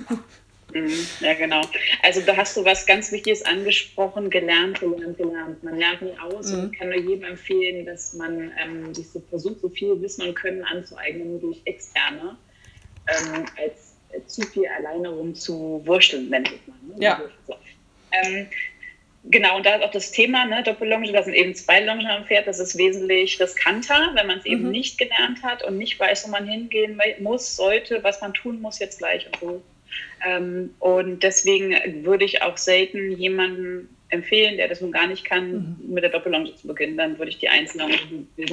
Mhm, 0.74 1.06
ja, 1.20 1.34
genau. 1.34 1.60
Also 2.02 2.22
da 2.22 2.36
hast 2.36 2.56
du 2.56 2.64
was 2.64 2.86
ganz 2.86 3.12
Wichtiges 3.12 3.44
angesprochen, 3.44 4.30
gelernt, 4.30 4.80
gelernt, 4.80 5.18
gelernt. 5.18 5.62
Man 5.62 5.76
lernt 5.76 6.02
nie 6.02 6.18
aus 6.18 6.50
mhm. 6.50 6.60
und 6.60 6.78
kann 6.78 6.88
nur 6.88 6.98
jedem 6.98 7.24
empfehlen, 7.24 7.84
dass 7.84 8.14
man 8.14 8.50
ähm, 8.58 8.94
sich 8.94 9.10
so 9.10 9.20
versucht, 9.28 9.60
so 9.60 9.68
viel 9.68 10.00
Wissen 10.00 10.26
und 10.26 10.34
Können 10.34 10.64
anzueignen 10.64 11.40
durch 11.40 11.60
Externe, 11.66 12.38
ähm, 13.06 13.44
als 13.62 13.91
zu 14.26 14.42
viel 14.42 14.66
alleine 14.66 15.08
rum 15.08 15.34
zu 15.34 15.82
wursteln, 15.84 16.28
nenne 16.28 16.46
ich 16.46 16.66
mal. 16.66 16.76
Ne? 16.86 17.04
Ja. 17.04 17.20
So. 17.46 17.54
Ähm, 18.12 18.46
genau, 19.24 19.56
und 19.56 19.66
da 19.66 19.76
ist 19.76 19.84
auch 19.84 19.90
das 19.90 20.10
Thema, 20.10 20.44
ne, 20.44 20.62
Doppellonge, 20.62 21.12
da 21.12 21.22
sind 21.22 21.34
eben 21.34 21.54
zwei 21.54 21.80
Longen 21.80 22.06
am 22.06 22.24
Pferd, 22.26 22.46
das 22.46 22.58
ist 22.58 22.76
wesentlich 22.76 23.40
riskanter, 23.40 24.12
wenn 24.14 24.26
man 24.26 24.38
es 24.38 24.44
mhm. 24.44 24.52
eben 24.52 24.70
nicht 24.70 24.98
gelernt 24.98 25.42
hat 25.42 25.64
und 25.64 25.78
nicht 25.78 25.98
weiß, 25.98 26.26
wo 26.26 26.30
man 26.30 26.46
hingehen 26.46 27.00
muss, 27.20 27.56
sollte, 27.56 28.02
was 28.02 28.20
man 28.20 28.34
tun 28.34 28.60
muss 28.60 28.78
jetzt 28.78 28.98
gleich 28.98 29.26
und 29.26 29.40
so. 29.40 29.62
Ähm, 30.24 30.74
und 30.78 31.22
deswegen 31.22 32.04
würde 32.04 32.24
ich 32.24 32.42
auch 32.42 32.56
selten 32.56 33.12
jemanden 33.12 33.88
empfehlen, 34.12 34.58
der 34.58 34.68
das 34.68 34.80
nun 34.80 34.92
gar 34.92 35.06
nicht 35.06 35.24
kann, 35.24 35.78
mhm. 35.80 35.94
mit 35.94 36.04
der 36.04 36.10
Doppellonge 36.10 36.54
zu 36.54 36.66
beginnen. 36.66 36.96
Dann 36.96 37.18
würde 37.18 37.30
ich 37.30 37.38
die 37.38 37.48
Einzellonge, 37.48 37.96
die 38.36 38.46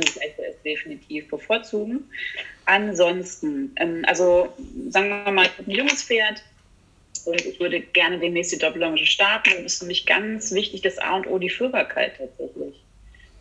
definitiv 0.65 1.27
bevorzugen. 1.27 2.09
Ansonsten, 2.69 3.71
ähm, 3.77 4.03
also 4.05 4.53
sagen 4.89 5.09
wir 5.09 5.31
mal, 5.31 5.47
ich 5.47 5.57
habe 5.57 5.71
ein 5.71 5.75
junges 5.75 6.03
Pferd 6.03 6.43
und 7.25 7.43
ich 7.43 7.59
würde 7.59 7.79
gerne 7.79 8.19
demnächst 8.19 8.51
die 8.51 8.59
Doppellonge 8.59 9.07
starten. 9.07 9.49
Dann 9.55 9.65
ist 9.65 9.79
für 9.79 9.87
mich 9.87 10.05
ganz 10.05 10.51
wichtig 10.51 10.81
das 10.81 10.99
A 10.99 11.15
und 11.15 11.25
O, 11.25 11.39
die 11.39 11.49
Führbarkeit 11.49 12.17
tatsächlich. 12.19 12.75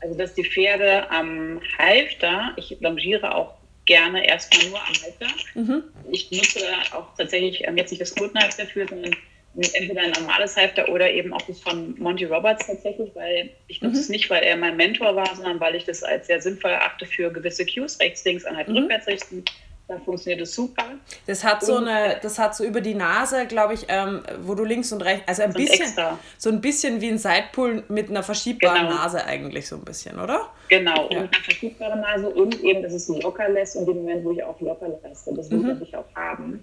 Also, 0.01 0.17
dass 0.17 0.33
die 0.33 0.45
Pferde 0.45 1.11
am 1.11 1.61
Halfter, 1.77 2.55
ich 2.57 2.75
longiere 2.81 3.35
auch 3.35 3.53
gerne 3.85 4.27
erstmal 4.27 4.71
nur 4.71 4.81
am 4.81 4.95
Halfter. 5.03 5.27
Mhm. 5.55 5.83
Ich 6.11 6.31
nutze 6.31 6.61
auch 6.93 7.15
tatsächlich 7.19 7.69
ähm, 7.69 7.77
jetzt 7.77 7.91
nicht 7.91 8.01
das 8.01 8.15
Knotenhalfter 8.15 8.65
dafür, 8.65 8.89
sondern 8.89 9.15
entweder 9.55 10.02
ein 10.02 10.12
normales 10.12 10.57
Halfter 10.57 10.88
oder 10.88 11.11
eben 11.11 11.33
auch 11.33 11.43
das 11.43 11.61
von 11.61 11.99
Monty 11.99 12.25
Roberts 12.25 12.67
tatsächlich, 12.67 13.11
weil 13.14 13.50
ich 13.67 13.83
nutze 13.83 13.97
mhm. 13.97 14.00
es 14.02 14.09
nicht, 14.09 14.31
weil 14.31 14.43
er 14.43 14.57
mein 14.57 14.76
Mentor 14.76 15.17
war, 15.17 15.35
sondern 15.35 15.59
weil 15.61 15.75
ich 15.75 15.85
das 15.85 16.02
als 16.02 16.26
sehr 16.26 16.40
sinnvoll 16.40 16.71
erachte 16.71 17.07
für 17.07 17.33
gewisse 17.33 17.67
Cues, 17.67 17.99
rechts, 18.00 18.25
links, 18.25 18.45
anhalten, 18.45 18.73
mhm. 18.73 18.78
rückwärts 18.78 19.07
richten. 19.07 19.45
Da 19.88 19.99
funktioniert 19.99 20.43
es 20.43 20.55
super. 20.55 20.85
Das 21.26 21.43
hat 21.43 21.64
so 21.64 21.76
eine, 21.76 22.19
das 22.21 22.38
hat 22.38 22.55
so 22.55 22.62
über 22.62 22.83
die 22.83 22.95
Nase, 22.95 23.47
glaube 23.47 23.73
ich, 23.73 23.87
ähm, 23.88 24.23
wo 24.43 24.55
du 24.55 24.62
links 24.62 24.93
und 24.93 25.00
rechts, 25.00 25.26
also 25.26 25.45
ein 25.45 25.52
so 25.52 25.59
bisschen, 25.59 25.81
extra. 25.81 26.19
so 26.37 26.50
ein 26.50 26.61
bisschen 26.61 27.00
wie 27.00 27.09
ein 27.09 27.17
Sidepull 27.17 27.85
mit 27.88 28.11
einer 28.11 28.23
verschiebbaren 28.23 28.83
genau. 28.83 28.97
Nase 28.97 29.25
eigentlich 29.25 29.67
so 29.67 29.76
ein 29.76 29.85
bisschen, 29.87 30.21
oder? 30.21 30.50
Genau, 30.69 31.09
ja. 31.11 31.21
und 31.21 31.35
eine 31.35 31.43
verschiebbare 31.43 31.99
Nase 31.99 32.28
und 32.28 32.62
eben, 32.62 32.83
dass 32.83 32.93
es 32.93 33.09
locker 33.09 33.49
lässt 33.49 33.76
und 33.76 33.88
im 33.88 33.97
Moment, 33.97 34.25
wo 34.26 34.33
ich 34.33 34.45
auch 34.45 34.61
locker 34.61 34.88
lasse, 35.02 35.33
das 35.35 35.49
mhm. 35.49 35.81
ich 35.83 35.97
auch 35.97 36.14
haben. 36.14 36.62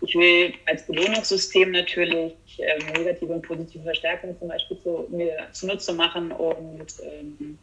Ich 0.00 0.14
will 0.14 0.54
als 0.66 0.86
Belohnungssystem 0.86 1.72
natürlich 1.72 2.34
ähm, 2.58 2.86
negative 2.92 3.32
und 3.32 3.42
positive 3.42 3.82
Verstärkung 3.82 4.38
zum 4.38 4.48
Beispiel 4.48 4.78
zu, 4.80 5.06
mir 5.10 5.48
zunutze 5.52 5.92
machen 5.92 6.32
und 6.32 6.86
ähm, 7.02 7.58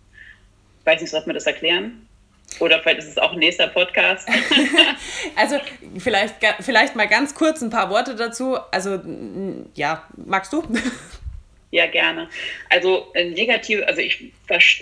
ich 0.80 0.86
weiß 0.86 1.02
nicht, 1.02 1.10
sollte 1.10 1.28
man 1.28 1.36
das 1.36 1.48
erklären? 1.48 2.08
Oder 2.60 2.80
vielleicht 2.82 3.00
ist 3.00 3.10
es 3.10 3.18
auch 3.18 3.34
ein 3.34 3.40
nächster 3.40 3.68
Podcast. 3.68 4.28
also 5.36 5.58
vielleicht, 5.98 6.36
vielleicht 6.60 6.96
mal 6.96 7.08
ganz 7.08 7.34
kurz 7.34 7.62
ein 7.62 7.70
paar 7.70 7.90
Worte 7.90 8.16
dazu. 8.16 8.58
Also 8.72 9.00
ja, 9.74 10.08
magst 10.16 10.54
du? 10.54 10.64
Ja, 11.72 11.88
gerne. 11.88 12.30
Also 12.70 13.08
äh, 13.16 13.32
negativ, 13.32 13.82
also 13.86 14.00
ich, 14.00 14.32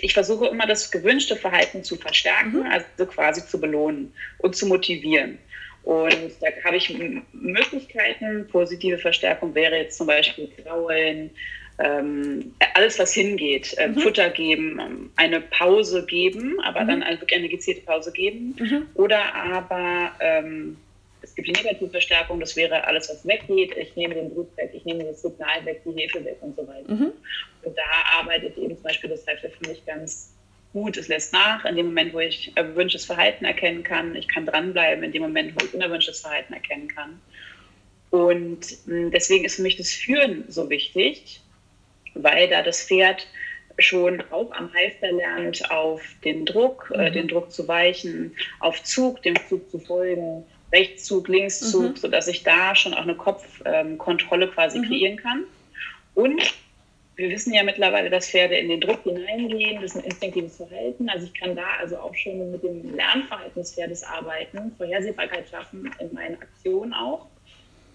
ich 0.00 0.14
versuche 0.14 0.46
immer 0.46 0.64
das 0.64 0.92
gewünschte 0.92 1.34
Verhalten 1.34 1.82
zu 1.82 1.96
verstärken, 1.96 2.60
mhm. 2.60 2.66
also 2.70 3.06
quasi 3.06 3.44
zu 3.44 3.60
belohnen 3.60 4.14
und 4.38 4.54
zu 4.54 4.66
motivieren. 4.66 5.38
Und 5.84 6.16
da 6.40 6.48
habe 6.64 6.76
ich 6.76 6.96
Möglichkeiten. 7.32 8.48
Positive 8.48 8.98
Verstärkung 8.98 9.54
wäre 9.54 9.76
jetzt 9.76 9.98
zum 9.98 10.06
Beispiel 10.06 10.50
Kraulen, 10.62 11.30
ähm, 11.78 12.54
alles, 12.74 12.98
was 12.98 13.12
hingeht. 13.12 13.76
Äh, 13.78 13.88
mhm. 13.88 13.98
Futter 13.98 14.30
geben, 14.30 15.10
eine 15.16 15.40
Pause 15.40 16.06
geben, 16.06 16.58
aber 16.60 16.84
mhm. 16.84 16.88
dann 16.88 17.20
wirklich 17.20 17.38
eine 17.38 17.48
gezielte 17.48 17.82
Pause 17.82 18.12
geben. 18.12 18.54
Mhm. 18.58 18.86
Oder 18.94 19.34
aber 19.34 20.12
ähm, 20.20 20.76
es 21.24 21.34
gibt 21.34 21.48
die 21.48 21.52
negative 21.52 21.90
Verstärkung, 21.90 22.38
das 22.40 22.54
wäre 22.54 22.86
alles, 22.86 23.08
was 23.08 23.26
weggeht. 23.26 23.76
Ich 23.76 23.96
nehme 23.96 24.14
den 24.14 24.30
Blut 24.30 24.56
weg, 24.56 24.70
ich 24.72 24.84
nehme 24.84 25.04
das 25.04 25.22
Signal 25.22 25.64
weg, 25.64 25.82
die 25.84 26.00
Hefe 26.00 26.24
weg 26.24 26.36
und 26.40 26.54
so 26.56 26.66
weiter. 26.66 26.92
Mhm. 26.92 27.12
Und 27.62 27.76
da 27.76 28.20
arbeitet 28.20 28.56
eben 28.56 28.74
zum 28.74 28.84
Beispiel 28.84 29.10
das 29.10 29.26
Halbjahr 29.26 29.52
für 29.52 29.68
mich 29.68 29.84
ganz 29.84 30.34
gut, 30.74 30.98
es 30.98 31.08
lässt 31.08 31.32
nach 31.32 31.64
in 31.64 31.76
dem 31.76 31.86
Moment, 31.86 32.12
wo 32.12 32.18
ich 32.18 32.52
erwünschtes 32.56 33.06
Verhalten 33.06 33.46
erkennen 33.46 33.84
kann. 33.84 34.14
Ich 34.16 34.28
kann 34.28 34.44
dranbleiben 34.44 35.02
in 35.02 35.12
dem 35.12 35.22
Moment, 35.22 35.54
wo 35.54 35.64
ich 35.64 35.72
unerwünschtes 35.72 36.20
Verhalten 36.20 36.52
erkennen 36.52 36.88
kann. 36.88 37.20
Und 38.10 38.66
hm, 38.84 39.10
deswegen 39.10 39.44
ist 39.44 39.56
für 39.56 39.62
mich 39.62 39.76
das 39.76 39.92
Führen 39.92 40.44
so 40.48 40.68
wichtig, 40.68 41.40
weil 42.14 42.48
da 42.48 42.62
das 42.62 42.82
Pferd 42.82 43.26
schon 43.78 44.22
auch 44.30 44.52
am 44.52 44.72
Halfter 44.74 45.12
lernt, 45.12 45.70
auf 45.70 46.02
den 46.24 46.44
Druck, 46.44 46.92
äh, 46.94 46.98
mhm. 46.98 47.04
äh, 47.04 47.10
den 47.12 47.28
Druck 47.28 47.52
zu 47.52 47.66
weichen, 47.66 48.36
auf 48.60 48.82
Zug, 48.82 49.22
dem 49.22 49.36
Zug 49.48 49.70
zu 49.70 49.78
folgen, 49.78 50.44
Rechtszug, 50.72 51.28
Linkszug, 51.28 51.92
mhm. 51.92 51.96
sodass 51.96 52.26
ich 52.26 52.42
da 52.42 52.74
schon 52.74 52.94
auch 52.94 53.02
eine 53.02 53.14
Kopfkontrolle 53.14 54.46
ähm, 54.46 54.52
quasi 54.52 54.78
mhm. 54.80 54.84
kreieren 54.84 55.16
kann. 55.16 55.44
Und 56.14 56.54
wir 57.16 57.30
wissen 57.30 57.54
ja 57.54 57.62
mittlerweile, 57.62 58.10
dass 58.10 58.30
Pferde 58.30 58.56
in 58.56 58.68
den 58.68 58.80
Druck 58.80 59.02
hineingehen, 59.04 59.80
das 59.80 59.92
ist 59.92 59.98
ein 59.98 60.04
instinktives 60.04 60.56
Verhalten. 60.56 61.08
Also 61.08 61.26
ich 61.26 61.34
kann 61.34 61.54
da 61.54 61.66
also 61.78 61.96
auch 61.98 62.14
schon 62.14 62.50
mit 62.50 62.62
dem 62.62 62.94
Lernverhalten 62.94 63.62
des 63.62 63.74
Pferdes 63.74 64.02
arbeiten, 64.02 64.72
Vorhersehbarkeit 64.76 65.48
schaffen 65.48 65.90
in 66.00 66.12
meinen 66.12 66.40
Aktionen 66.40 66.92
auch 66.92 67.26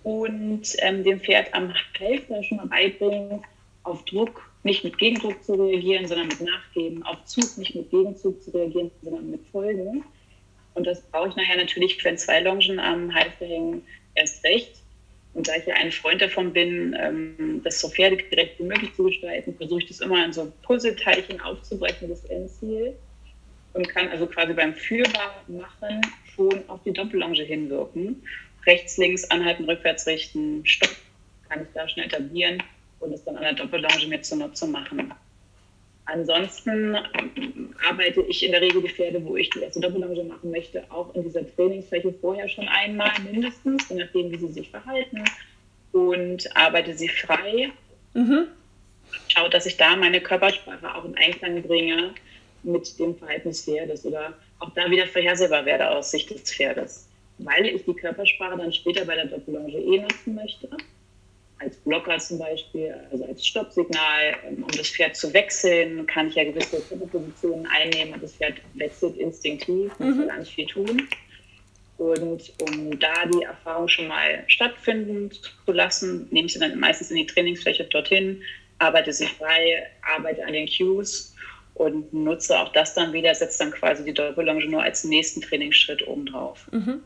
und 0.03 0.63
ähm, 0.79 1.03
dem 1.03 1.19
Pferd 1.19 1.53
am 1.53 1.73
Halfter 1.99 2.43
schon 2.43 2.57
mal 2.57 2.67
beibringen, 2.67 3.43
auf 3.83 4.05
Druck 4.05 4.49
nicht 4.63 4.83
mit 4.83 4.97
Gegendruck 4.97 5.43
zu 5.43 5.53
reagieren, 5.53 6.07
sondern 6.07 6.27
mit 6.27 6.41
Nachgeben, 6.41 7.03
auf 7.03 7.23
Zug 7.25 7.57
nicht 7.57 7.75
mit 7.75 7.89
Gegenzug 7.89 8.41
zu 8.41 8.51
reagieren, 8.51 8.91
sondern 9.01 9.31
mit 9.31 9.45
Folgen. 9.51 10.03
Und 10.75 10.85
das 10.85 11.01
brauche 11.01 11.29
ich 11.29 11.35
nachher 11.35 11.57
natürlich, 11.57 12.03
wenn 12.03 12.17
zwei 12.17 12.41
Longen 12.41 12.79
am 12.79 13.13
Halfter 13.13 13.45
hängen, 13.45 13.83
erst 14.15 14.43
recht 14.43 14.78
und 15.39 15.47
da 15.47 15.55
ich 15.55 15.65
ja 15.65 15.75
ein 15.75 15.89
Freund 15.89 16.21
davon 16.21 16.51
bin, 16.51 16.93
ähm, 16.99 17.61
das 17.63 17.79
so 17.79 17.87
pferdegerecht 17.87 18.59
wie 18.59 18.63
möglich 18.63 18.93
zu 18.93 19.05
gestalten, 19.05 19.55
versuche 19.55 19.79
ich 19.79 19.87
das 19.87 20.01
immer 20.01 20.25
in 20.25 20.33
so 20.33 20.51
Puzzleteilchen 20.63 21.39
aufzubrechen, 21.39 22.09
das 22.09 22.25
Endziel. 22.25 22.93
Und 23.71 23.87
kann 23.87 24.09
also 24.09 24.27
quasi 24.27 24.51
beim 24.51 24.73
Führbarmachen 24.73 26.01
schon 26.35 26.61
auf 26.67 26.81
die 26.83 26.91
Doppellonge 26.91 27.41
hinwirken. 27.43 28.21
Rechts, 28.65 28.97
links, 28.97 29.31
anhalten, 29.31 29.63
rückwärts 29.63 30.05
richten, 30.07 30.65
stopp, 30.65 30.93
kann 31.47 31.61
ich 31.61 31.69
da 31.73 31.87
schnell 31.87 32.07
etablieren 32.07 32.61
und 32.99 33.13
es 33.13 33.23
dann 33.23 33.37
an 33.37 33.43
der 33.43 33.53
Doppellonge 33.53 34.07
mir 34.09 34.21
zunutze 34.21 34.67
machen. 34.67 35.13
Ansonsten 36.11 36.95
arbeite 37.87 38.21
ich 38.21 38.43
in 38.43 38.51
der 38.51 38.61
Regel 38.61 38.81
die 38.81 38.89
Pferde, 38.89 39.23
wo 39.23 39.37
ich 39.37 39.49
die 39.51 39.59
erste 39.59 39.79
Doppellonge 39.79 40.23
machen 40.23 40.49
möchte, 40.49 40.83
auch 40.89 41.13
in 41.13 41.23
dieser 41.23 41.41
Trainingsfläche 41.55 42.13
vorher 42.19 42.49
schon 42.49 42.67
einmal 42.67 43.11
mindestens, 43.31 43.89
je 43.89 43.97
nachdem, 43.97 44.31
wie 44.31 44.37
sie 44.37 44.51
sich 44.51 44.69
verhalten. 44.69 45.23
Und 45.91 46.55
arbeite 46.55 46.93
sie 46.93 47.09
frei. 47.09 47.71
Mhm. 48.13 48.47
Schaue, 49.27 49.49
dass 49.49 49.65
ich 49.65 49.77
da 49.77 49.95
meine 49.95 50.21
Körpersprache 50.21 50.95
auch 50.95 51.05
in 51.05 51.15
Einklang 51.17 51.61
bringe 51.63 52.13
mit 52.63 52.99
dem 52.99 53.15
Verhalten 53.15 53.49
des 53.49 53.63
Pferdes 53.63 54.05
oder 54.05 54.33
auch 54.59 54.69
da 54.75 54.89
wieder 54.89 55.07
vorhersehbar 55.07 55.65
werde 55.65 55.89
aus 55.89 56.11
Sicht 56.11 56.29
des 56.29 56.53
Pferdes. 56.53 57.07
Weil 57.39 57.65
ich 57.65 57.85
die 57.85 57.93
Körpersprache 57.93 58.57
dann 58.57 58.73
später 58.73 59.05
bei 59.05 59.15
der 59.15 59.25
Doppellonge 59.25 59.77
eh 59.77 59.99
nutzen 59.99 60.35
möchte 60.35 60.69
als 61.59 61.75
Blocker 61.77 62.17
zum 62.17 62.39
Beispiel, 62.39 62.95
also 63.11 63.25
als 63.25 63.45
Stoppsignal, 63.45 64.35
ähm, 64.47 64.63
um 64.63 64.71
das 64.71 64.89
Pferd 64.89 65.15
zu 65.15 65.33
wechseln, 65.33 66.05
kann 66.07 66.29
ich 66.29 66.35
ja 66.35 66.45
gewisse 66.45 66.77
Positionen 66.77 67.67
einnehmen 67.67 68.13
und 68.13 68.23
das 68.23 68.33
Pferd 68.33 68.55
wechselt 68.75 69.17
instinktiv, 69.17 69.91
muss 69.99 70.15
mhm. 70.15 70.27
gar 70.27 70.39
nicht 70.39 70.53
viel 70.53 70.67
tun. 70.67 71.07
Und 71.97 72.53
um 72.61 72.97
da 72.97 73.25
die 73.25 73.43
Erfahrung 73.43 73.89
schon 73.89 74.07
mal 74.07 74.43
stattfinden 74.47 75.31
zu 75.65 75.71
lassen, 75.73 76.27
nehme 76.31 76.45
ich 76.45 76.53
sie 76.53 76.59
dann 76.59 76.79
meistens 76.79 77.11
in 77.11 77.17
die 77.17 77.25
Trainingsfläche 77.25 77.83
dorthin, 77.85 78.41
arbeite 78.77 79.11
sie 79.11 79.25
frei, 79.25 79.85
arbeite 80.15 80.45
an 80.45 80.53
den 80.53 80.67
Cues 80.67 81.35
und 81.73 82.13
nutze 82.13 82.57
auch 82.57 82.71
das 82.71 82.93
dann 82.93 83.11
wieder, 83.11 83.35
setze 83.35 83.59
dann 83.59 83.71
quasi 83.71 84.05
die 84.05 84.13
Doppellonge 84.13 84.65
nur 84.65 84.81
als 84.81 85.03
nächsten 85.03 85.41
Trainingsschritt 85.41 86.07
obendrauf. 86.07 86.69
Mhm. 86.71 87.01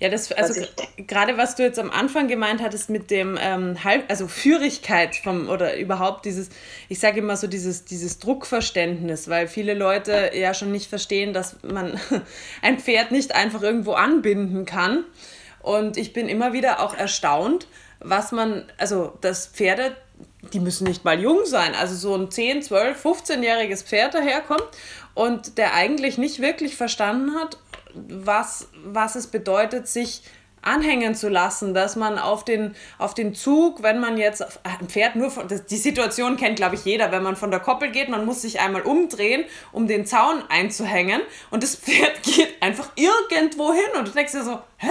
Ja, 0.00 0.08
das, 0.08 0.30
also 0.30 0.62
gerade 0.96 1.36
was 1.38 1.56
du 1.56 1.64
jetzt 1.64 1.78
am 1.78 1.90
Anfang 1.90 2.28
gemeint 2.28 2.62
hattest 2.62 2.88
mit 2.88 3.10
dem 3.10 3.36
ähm, 3.40 3.82
Halb, 3.82 4.04
also 4.08 4.28
Führigkeit 4.28 5.16
vom 5.16 5.48
oder 5.48 5.76
überhaupt 5.76 6.24
dieses, 6.24 6.50
ich 6.88 7.00
sage 7.00 7.18
immer 7.18 7.36
so 7.36 7.48
dieses, 7.48 7.84
dieses 7.84 8.20
Druckverständnis, 8.20 9.28
weil 9.28 9.48
viele 9.48 9.74
Leute 9.74 10.30
ja 10.34 10.54
schon 10.54 10.70
nicht 10.70 10.88
verstehen, 10.88 11.32
dass 11.32 11.56
man 11.62 11.98
ein 12.62 12.78
Pferd 12.78 13.10
nicht 13.10 13.34
einfach 13.34 13.62
irgendwo 13.62 13.94
anbinden 13.94 14.64
kann. 14.64 15.04
Und 15.62 15.96
ich 15.96 16.12
bin 16.12 16.28
immer 16.28 16.52
wieder 16.52 16.80
auch 16.80 16.94
erstaunt, 16.96 17.66
was 17.98 18.30
man, 18.30 18.70
also 18.78 19.18
das 19.20 19.48
Pferde, 19.48 19.96
die 20.52 20.60
müssen 20.60 20.86
nicht 20.86 21.04
mal 21.04 21.18
jung 21.18 21.44
sein, 21.44 21.74
also 21.74 21.96
so 21.96 22.14
ein 22.14 22.30
10, 22.30 22.62
12, 22.62 23.04
15-jähriges 23.04 23.82
Pferd 23.84 24.14
daherkommt 24.14 24.68
und 25.14 25.58
der 25.58 25.74
eigentlich 25.74 26.18
nicht 26.18 26.40
wirklich 26.40 26.76
verstanden 26.76 27.34
hat, 27.34 27.58
was, 28.08 28.68
was 28.84 29.14
es 29.14 29.26
bedeutet, 29.26 29.88
sich 29.88 30.22
anhängen 30.62 31.14
zu 31.14 31.28
lassen, 31.28 31.74
dass 31.74 31.96
man 31.96 32.18
auf 32.18 32.44
den, 32.44 32.74
auf 32.98 33.14
den 33.14 33.34
Zug, 33.34 33.82
wenn 33.82 34.00
man 34.00 34.18
jetzt 34.18 34.42
ein 34.64 34.88
Pferd 34.88 35.16
nur 35.16 35.30
von, 35.30 35.46
die 35.48 35.76
Situation 35.76 36.36
kennt, 36.36 36.56
glaube 36.56 36.74
ich, 36.74 36.84
jeder, 36.84 37.12
wenn 37.12 37.22
man 37.22 37.36
von 37.36 37.50
der 37.50 37.60
Koppel 37.60 37.90
geht, 37.90 38.08
man 38.08 38.24
muss 38.24 38.42
sich 38.42 38.60
einmal 38.60 38.82
umdrehen, 38.82 39.44
um 39.72 39.86
den 39.86 40.06
Zaun 40.06 40.42
einzuhängen 40.48 41.20
und 41.50 41.62
das 41.62 41.76
Pferd 41.76 42.22
geht 42.22 42.60
einfach 42.60 42.90
irgendwo 42.96 43.72
hin 43.72 43.98
und 43.98 44.08
du 44.08 44.12
denkst 44.12 44.32
dir 44.32 44.44
so, 44.44 44.58
hä? 44.78 44.90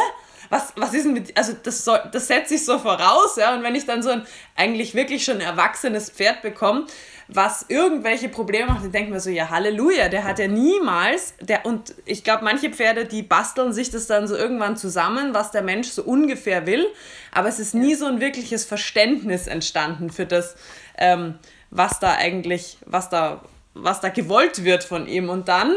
Was, 0.49 0.71
was 0.77 0.93
ist 0.93 1.03
denn 1.03 1.11
mit, 1.11 1.37
also 1.37 1.51
das, 1.61 1.83
soll, 1.83 1.99
das 2.13 2.27
setzt 2.27 2.47
sich 2.47 2.63
so 2.63 2.79
voraus, 2.79 3.35
ja, 3.35 3.53
und 3.53 3.63
wenn 3.63 3.75
ich 3.75 3.85
dann 3.85 4.01
so 4.01 4.11
ein 4.11 4.25
eigentlich 4.55 4.95
wirklich 4.95 5.25
schon 5.25 5.41
erwachsenes 5.41 6.09
Pferd 6.09 6.41
bekomme, 6.41 6.85
was 7.27 7.65
irgendwelche 7.67 8.29
Probleme 8.29 8.67
macht, 8.67 8.84
dann 8.84 8.91
denken 8.91 9.12
wir 9.12 9.19
so, 9.19 9.29
ja 9.29 9.50
Halleluja, 9.50 10.07
der 10.07 10.24
hat 10.24 10.39
ja 10.39 10.48
niemals, 10.48 11.34
der, 11.41 11.65
und 11.65 11.93
ich 12.05 12.24
glaube, 12.24 12.43
manche 12.43 12.69
Pferde, 12.69 13.05
die 13.05 13.22
basteln 13.22 13.74
sich 13.74 13.89
das 13.89 14.07
dann 14.07 14.27
so 14.27 14.36
irgendwann 14.36 14.77
zusammen, 14.77 15.34
was 15.34 15.51
der 15.51 15.62
Mensch 15.62 15.89
so 15.89 16.03
ungefähr 16.03 16.65
will, 16.65 16.88
aber 17.34 17.50
es 17.50 17.60
ist 17.60 17.75
nie 17.75 17.96
so 17.96 18.05
ein 18.05 18.22
wirkliches 18.22 18.63
Verständnis 18.63 19.48
entstanden 19.48 20.10
für 20.10 20.25
das, 20.25 20.55
ähm, 20.98 21.36
was 21.69 22.00
da 22.00 22.13
eigentlich, 22.13 22.77
was 22.86 23.10
da 23.10 23.41
was 23.79 24.01
da 24.01 24.10
gewollt 24.10 24.63
wird 24.63 24.84
von 24.84 25.07
ihm. 25.07 25.29
Und 25.29 25.50
dann 25.50 25.72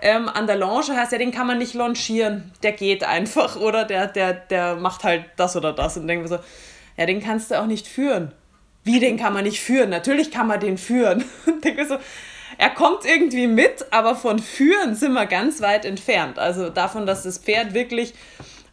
ähm, 0.00 0.28
an 0.28 0.48
der 0.48 0.56
Longe 0.56 0.96
heißt 0.96 1.12
ja, 1.12 1.18
den 1.18 1.30
kann 1.30 1.46
man 1.46 1.58
nicht 1.58 1.72
launchieren. 1.74 2.50
Der 2.64 2.72
geht 2.72 3.04
einfach 3.04 3.54
oder 3.54 3.84
der, 3.84 4.08
der, 4.08 4.32
der 4.32 4.74
macht 4.74 5.04
halt 5.04 5.26
das 5.36 5.54
oder 5.54 5.72
das. 5.72 5.96
Und 5.96 6.08
denken 6.08 6.24
wir 6.24 6.36
so, 6.36 6.42
ja, 6.96 7.06
den 7.06 7.22
kannst 7.22 7.52
du 7.52 7.60
auch 7.60 7.66
nicht 7.66 7.86
führen 7.86 8.32
wie 8.84 9.00
den 9.00 9.16
kann 9.16 9.32
man 9.32 9.44
nicht 9.44 9.60
führen? 9.60 9.90
Natürlich 9.90 10.30
kann 10.30 10.46
man 10.46 10.60
den 10.60 10.78
führen. 10.78 11.24
Und 11.46 11.64
denke 11.64 11.86
so, 11.86 11.96
er 12.58 12.70
kommt 12.70 13.04
irgendwie 13.04 13.46
mit, 13.46 13.86
aber 13.90 14.14
von 14.14 14.38
führen 14.38 14.94
sind 14.94 15.12
wir 15.12 15.26
ganz 15.26 15.60
weit 15.60 15.84
entfernt. 15.84 16.38
Also 16.38 16.70
davon, 16.70 17.06
dass 17.06 17.24
das 17.24 17.38
Pferd 17.38 17.74
wirklich 17.74 18.14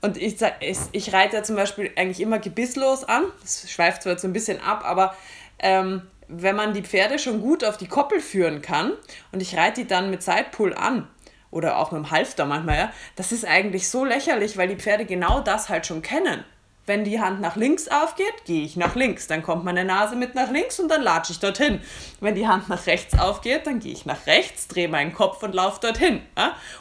und 0.01 0.17
ich, 0.17 0.37
ich, 0.59 0.77
ich 0.91 1.13
reite 1.13 1.37
ja 1.37 1.43
zum 1.43 1.55
Beispiel 1.55 1.91
eigentlich 1.95 2.19
immer 2.19 2.39
gebisslos 2.39 3.03
an. 3.03 3.25
Das 3.41 3.69
schweift 3.71 4.03
zwar 4.03 4.13
jetzt 4.13 4.23
so 4.23 4.27
ein 4.27 4.33
bisschen 4.33 4.59
ab, 4.59 4.83
aber 4.83 5.15
ähm, 5.59 6.01
wenn 6.27 6.55
man 6.55 6.73
die 6.73 6.81
Pferde 6.81 7.19
schon 7.19 7.41
gut 7.41 7.63
auf 7.63 7.77
die 7.77 7.87
Koppel 7.87 8.19
führen 8.19 8.61
kann 8.61 8.93
und 9.31 9.41
ich 9.41 9.55
reite 9.55 9.81
die 9.81 9.87
dann 9.87 10.09
mit 10.09 10.23
Sidepull 10.23 10.73
an 10.73 11.07
oder 11.51 11.77
auch 11.77 11.91
mit 11.91 11.99
dem 11.99 12.11
Halfter 12.11 12.45
manchmal, 12.45 12.77
ja, 12.77 12.93
das 13.15 13.31
ist 13.31 13.45
eigentlich 13.45 13.89
so 13.89 14.05
lächerlich, 14.05 14.57
weil 14.57 14.69
die 14.69 14.75
Pferde 14.75 15.05
genau 15.05 15.41
das 15.41 15.69
halt 15.69 15.85
schon 15.85 16.01
kennen. 16.01 16.43
Wenn 16.87 17.03
die 17.03 17.21
Hand 17.21 17.41
nach 17.41 17.55
links 17.55 17.87
aufgeht, 17.87 18.45
gehe 18.45 18.63
ich 18.63 18.75
nach 18.75 18.95
links. 18.95 19.27
Dann 19.27 19.43
kommt 19.43 19.63
meine 19.63 19.85
Nase 19.85 20.15
mit 20.15 20.33
nach 20.33 20.49
links 20.49 20.79
und 20.79 20.89
dann 20.89 21.03
latsche 21.03 21.31
ich 21.31 21.39
dorthin. 21.39 21.79
Wenn 22.19 22.33
die 22.33 22.47
Hand 22.47 22.69
nach 22.69 22.87
rechts 22.87 23.17
aufgeht, 23.19 23.67
dann 23.67 23.79
gehe 23.79 23.93
ich 23.93 24.07
nach 24.07 24.25
rechts, 24.25 24.67
drehe 24.67 24.89
meinen 24.89 25.13
Kopf 25.13 25.43
und 25.43 25.53
laufe 25.53 25.79
dorthin. 25.79 26.21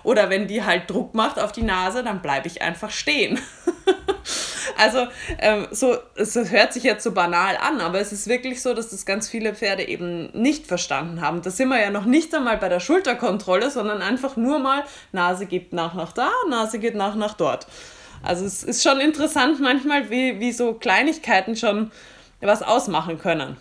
Oder 0.02 0.30
wenn 0.30 0.48
die 0.48 0.64
halt 0.64 0.88
Druck 0.88 1.14
macht 1.14 1.38
auf 1.38 1.52
die 1.52 1.62
Nase, 1.62 2.02
dann 2.02 2.22
bleibe 2.22 2.46
ich 2.46 2.62
einfach 2.62 2.90
stehen. 2.90 3.38
also 4.78 5.06
ähm, 5.38 5.68
so, 5.70 5.98
es 6.14 6.34
hört 6.34 6.72
sich 6.72 6.84
jetzt 6.84 7.04
so 7.04 7.12
banal 7.12 7.58
an, 7.58 7.82
aber 7.82 8.00
es 8.00 8.10
ist 8.10 8.26
wirklich 8.26 8.62
so, 8.62 8.72
dass 8.72 8.88
das 8.88 9.04
ganz 9.04 9.28
viele 9.28 9.54
Pferde 9.54 9.86
eben 9.86 10.30
nicht 10.32 10.66
verstanden 10.66 11.20
haben. 11.20 11.42
Da 11.42 11.50
sind 11.50 11.68
wir 11.68 11.78
ja 11.78 11.90
noch 11.90 12.06
nicht 12.06 12.34
einmal 12.34 12.56
bei 12.56 12.70
der 12.70 12.80
Schulterkontrolle, 12.80 13.70
sondern 13.70 14.00
einfach 14.00 14.36
nur 14.38 14.60
mal, 14.60 14.82
Nase 15.12 15.44
geht 15.44 15.74
nach 15.74 15.92
nach 15.92 16.12
da, 16.12 16.30
Nase 16.48 16.78
geht 16.78 16.94
nach 16.94 17.16
nach 17.16 17.34
dort. 17.34 17.66
Also 18.22 18.44
es 18.44 18.62
ist 18.62 18.82
schon 18.82 19.00
interessant 19.00 19.60
manchmal, 19.60 20.10
wie, 20.10 20.40
wie 20.40 20.52
so 20.52 20.74
Kleinigkeiten 20.74 21.56
schon 21.56 21.90
was 22.40 22.62
ausmachen 22.62 23.18
können. 23.18 23.56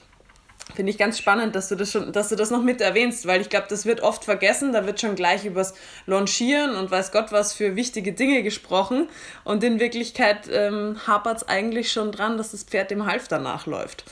Finde 0.76 0.92
ich 0.92 1.00
ganz 1.00 1.18
spannend, 1.18 1.56
dass 1.56 1.68
du 1.68 1.76
das 1.76 1.92
schon, 1.92 2.14
dass 2.14 2.30
du 2.30 2.36
das 2.36 2.52
noch 2.52 2.62
mit 2.62 2.80
erwähnst, 2.80 3.26
weil 3.26 3.42
ich 3.42 3.50
glaube, 3.50 3.66
das 3.70 3.86
wird 3.86 4.02
oft 4.02 4.24
vergessen. 4.24 4.72
Da 4.72 4.86
wird 4.86 5.02
schon 5.02 5.16
gleich 5.16 5.44
übers 5.46 5.74
Launchieren 6.06 6.76
und 6.76 6.92
weiß 6.92 7.12
Gott 7.12 7.32
was 7.32 7.54
für 7.54 7.76
wichtige 7.76 8.14
Dinge 8.14 8.44
gesprochen. 8.44 9.10
Und 9.44 9.64
in 9.64 9.80
Wirklichkeit 9.80 10.48
ähm, 10.52 10.96
hapert 11.08 11.38
es 11.38 11.48
eigentlich 11.48 11.92
schon 11.92 12.12
dran, 12.12 12.38
dass 12.38 12.52
das 12.52 12.64
Pferd 12.64 12.92
dem 12.92 13.08
Halfter 13.08 13.40
nachläuft. 13.40 14.06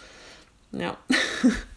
Ja. 0.71 0.97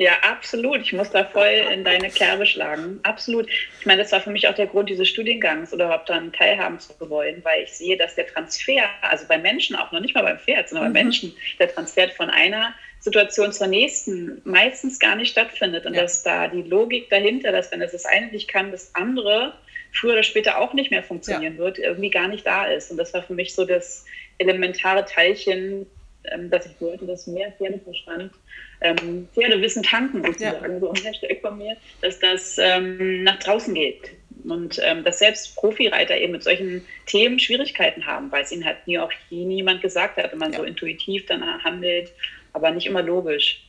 Ja, 0.00 0.12
absolut. 0.22 0.80
Ich 0.80 0.94
muss 0.94 1.10
da 1.10 1.24
voll 1.24 1.62
in 1.70 1.84
deine 1.84 2.08
Kerbe 2.08 2.46
schlagen. 2.46 3.00
Absolut. 3.02 3.50
Ich 3.50 3.84
meine, 3.84 4.00
das 4.00 4.10
war 4.12 4.22
für 4.22 4.30
mich 4.30 4.48
auch 4.48 4.54
der 4.54 4.66
Grund 4.66 4.88
dieses 4.88 5.06
Studiengangs 5.06 5.74
oder 5.74 5.84
überhaupt 5.84 6.08
daran 6.08 6.32
teilhaben 6.32 6.80
zu 6.80 6.94
wollen, 7.10 7.44
weil 7.44 7.64
ich 7.64 7.72
sehe, 7.74 7.98
dass 7.98 8.14
der 8.14 8.26
Transfer, 8.26 8.88
also 9.02 9.26
bei 9.28 9.36
Menschen 9.36 9.76
auch 9.76 9.92
noch 9.92 10.00
nicht 10.00 10.14
mal 10.14 10.22
beim 10.22 10.38
Pferd, 10.38 10.70
sondern 10.70 10.88
mhm. 10.88 10.94
bei 10.94 11.02
Menschen, 11.02 11.34
der 11.58 11.70
Transfer 11.70 12.08
von 12.16 12.30
einer 12.30 12.72
Situation 13.00 13.52
zur 13.52 13.66
nächsten 13.66 14.40
meistens 14.44 14.98
gar 14.98 15.16
nicht 15.16 15.32
stattfindet 15.32 15.84
und 15.84 15.92
ja. 15.92 16.00
dass 16.00 16.22
da 16.22 16.48
die 16.48 16.62
Logik 16.62 17.10
dahinter, 17.10 17.52
dass 17.52 17.70
wenn 17.70 17.82
es 17.82 17.92
das 17.92 18.06
eine 18.06 18.28
nicht 18.28 18.48
kann, 18.48 18.70
das 18.70 18.94
andere 18.94 19.52
früher 19.92 20.14
oder 20.14 20.22
später 20.22 20.60
auch 20.60 20.72
nicht 20.72 20.90
mehr 20.90 21.02
funktionieren 21.02 21.56
ja. 21.56 21.58
wird, 21.58 21.78
irgendwie 21.78 22.08
gar 22.08 22.28
nicht 22.28 22.46
da 22.46 22.64
ist. 22.64 22.90
Und 22.90 22.96
das 22.96 23.12
war 23.12 23.22
für 23.22 23.34
mich 23.34 23.54
so 23.54 23.66
das 23.66 24.06
elementare 24.38 25.04
Teilchen, 25.04 25.84
ähm, 26.24 26.48
dass 26.48 26.64
ich 26.64 26.80
wollte, 26.80 27.04
dass 27.04 27.26
mehr 27.26 27.52
Pferdeverstand 27.52 28.32
ähm, 28.80 29.28
Pferdewissen 29.34 29.82
tanken 29.82 30.24
sozusagen, 30.24 30.72
ja. 30.72 30.80
so 30.80 30.90
ein 30.90 31.02
Hashtag 31.02 31.40
von 31.40 31.58
mir, 31.58 31.76
dass 32.00 32.18
das 32.18 32.56
ähm, 32.58 33.24
nach 33.24 33.38
draußen 33.38 33.74
geht. 33.74 34.10
Und 34.44 34.80
ähm, 34.82 35.04
dass 35.04 35.18
selbst 35.18 35.54
Profireiter 35.56 36.16
eben 36.16 36.32
mit 36.32 36.42
solchen 36.42 36.86
Themen 37.06 37.38
Schwierigkeiten 37.38 38.06
haben, 38.06 38.32
weil 38.32 38.42
es 38.42 38.52
ihnen 38.52 38.64
halt 38.64 38.86
nie 38.86 38.98
auch 38.98 39.12
nie 39.28 39.44
niemand 39.44 39.82
gesagt 39.82 40.16
hat, 40.16 40.32
wenn 40.32 40.38
man 40.38 40.52
ja. 40.52 40.60
so 40.60 40.64
intuitiv 40.64 41.26
dann 41.26 41.42
handelt, 41.62 42.10
aber 42.54 42.70
nicht 42.70 42.86
immer 42.86 43.02
logisch. 43.02 43.62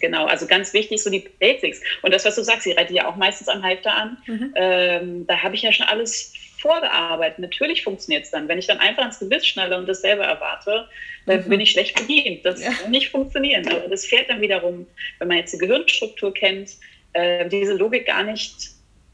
Genau, 0.00 0.26
also 0.26 0.46
ganz 0.46 0.72
wichtig, 0.72 1.02
so 1.02 1.10
die 1.10 1.24
Basics. 1.38 1.80
Und 2.02 2.12
das, 2.12 2.24
was 2.24 2.34
du 2.34 2.42
sagst, 2.42 2.66
ich 2.66 2.76
reite 2.76 2.92
ja 2.92 3.06
auch 3.06 3.16
meistens 3.16 3.48
am 3.48 3.62
Halfter 3.62 3.94
an. 3.94 4.16
Mhm. 4.26 4.54
Ähm, 4.56 5.26
da 5.26 5.42
habe 5.42 5.54
ich 5.54 5.62
ja 5.62 5.70
schon 5.70 5.86
alles 5.86 6.32
vorgearbeitet. 6.64 7.40
Natürlich 7.40 7.84
funktioniert 7.84 8.24
es 8.24 8.30
dann. 8.30 8.48
Wenn 8.48 8.58
ich 8.58 8.66
dann 8.66 8.78
einfach 8.78 9.04
ins 9.04 9.18
Gebiss 9.18 9.46
schnalle 9.46 9.76
und 9.76 9.86
dasselbe 9.86 10.22
erwarte, 10.22 10.88
dann 11.26 11.44
mhm. 11.44 11.50
bin 11.50 11.60
ich 11.60 11.72
schlecht 11.72 11.94
bedient. 11.94 12.42
Das 12.46 12.64
ja. 12.64 12.70
kann 12.72 12.90
nicht 12.90 13.10
funktionieren. 13.10 13.68
Aber 13.68 13.86
das 13.86 14.06
fährt 14.06 14.30
dann 14.30 14.40
wiederum, 14.40 14.86
wenn 15.18 15.28
man 15.28 15.36
jetzt 15.36 15.52
die 15.52 15.58
Gehirnstruktur 15.58 16.32
kennt, 16.32 16.70
äh, 17.12 17.46
diese 17.50 17.74
Logik 17.74 18.06
gar 18.06 18.22
nicht 18.22 18.70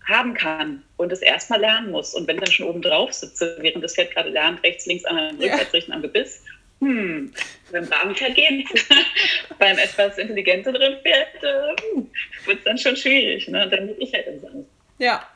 haben 0.07 0.33
kann 0.35 0.85
und 0.97 1.13
es 1.13 1.23
erstmal 1.23 1.61
lernen 1.61 1.91
muss. 1.91 2.15
Und 2.15 2.29
wenn 2.29 2.37
ich 2.37 2.43
dann 2.45 2.53
schon 2.53 2.69
oben 2.69 2.83
drauf 2.83 3.13
sitze, 3.13 3.57
während 3.61 3.83
das 3.83 3.97
Pferd 3.97 4.13
gerade 4.13 4.31
lernt, 4.31 4.63
rechts, 4.63 4.87
links, 4.87 5.05
an 5.05 5.17
ja. 5.17 5.51
rückwärts 5.51 5.73
richten 5.73 5.93
am 5.93 6.03
Gebiss, 6.03 6.45
hm, 6.81 7.33
beim 7.73 8.15
Pferd 8.15 8.37
geht 8.37 8.67
Beim 9.59 9.77
etwas 9.77 10.17
intelligenteren 10.19 10.97
Pferd 11.03 11.43
äh, 11.43 12.47
wird 12.47 12.59
es 12.59 12.65
dann 12.65 12.79
schon 12.79 12.97
schwierig. 12.97 13.49
Ne? 13.49 13.69
Dann 13.69 13.89
bin 13.89 13.97
ich 14.01 14.15
halt 14.15 14.29
im 14.29 14.41
Sand. 14.41 14.67
Ja. 14.99 15.27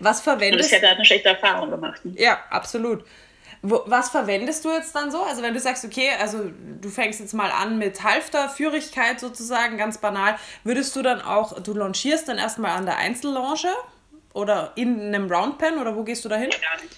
Was 0.00 0.20
verwendest 0.20 0.70
du? 0.70 0.74
Das 0.74 0.80
Pferd 0.80 0.90
hat 0.90 0.96
eine 0.96 1.04
schlechte 1.04 1.28
Erfahrung 1.30 1.70
gemacht. 1.70 2.04
Ne? 2.04 2.14
Ja, 2.16 2.38
absolut. 2.50 3.04
Wo, 3.62 3.82
was 3.86 4.10
verwendest 4.10 4.64
du 4.64 4.70
jetzt 4.70 4.94
dann 4.94 5.10
so? 5.10 5.22
Also 5.22 5.42
wenn 5.42 5.52
du 5.52 5.58
sagst, 5.60 5.84
okay, 5.84 6.10
also 6.20 6.50
du 6.80 6.88
fängst 6.88 7.18
jetzt 7.18 7.34
mal 7.34 7.50
an 7.50 7.78
mit 7.78 8.04
Halfter, 8.04 8.48
Führigkeit 8.48 9.18
sozusagen, 9.18 9.78
ganz 9.78 9.98
banal, 9.98 10.36
würdest 10.62 10.94
du 10.94 11.02
dann 11.02 11.20
auch, 11.20 11.60
du 11.60 11.74
launchierst 11.74 12.28
dann 12.28 12.38
erstmal 12.38 12.76
an 12.76 12.86
der 12.86 12.98
Einzellonge 12.98 13.74
oder 14.32 14.72
in 14.76 15.00
einem 15.00 15.30
Roundpen 15.30 15.78
oder 15.78 15.96
wo 15.96 16.04
gehst 16.04 16.24
du 16.24 16.28
da 16.28 16.36
hin? 16.36 16.50
Gar 16.50 16.82
nicht. 16.82 16.96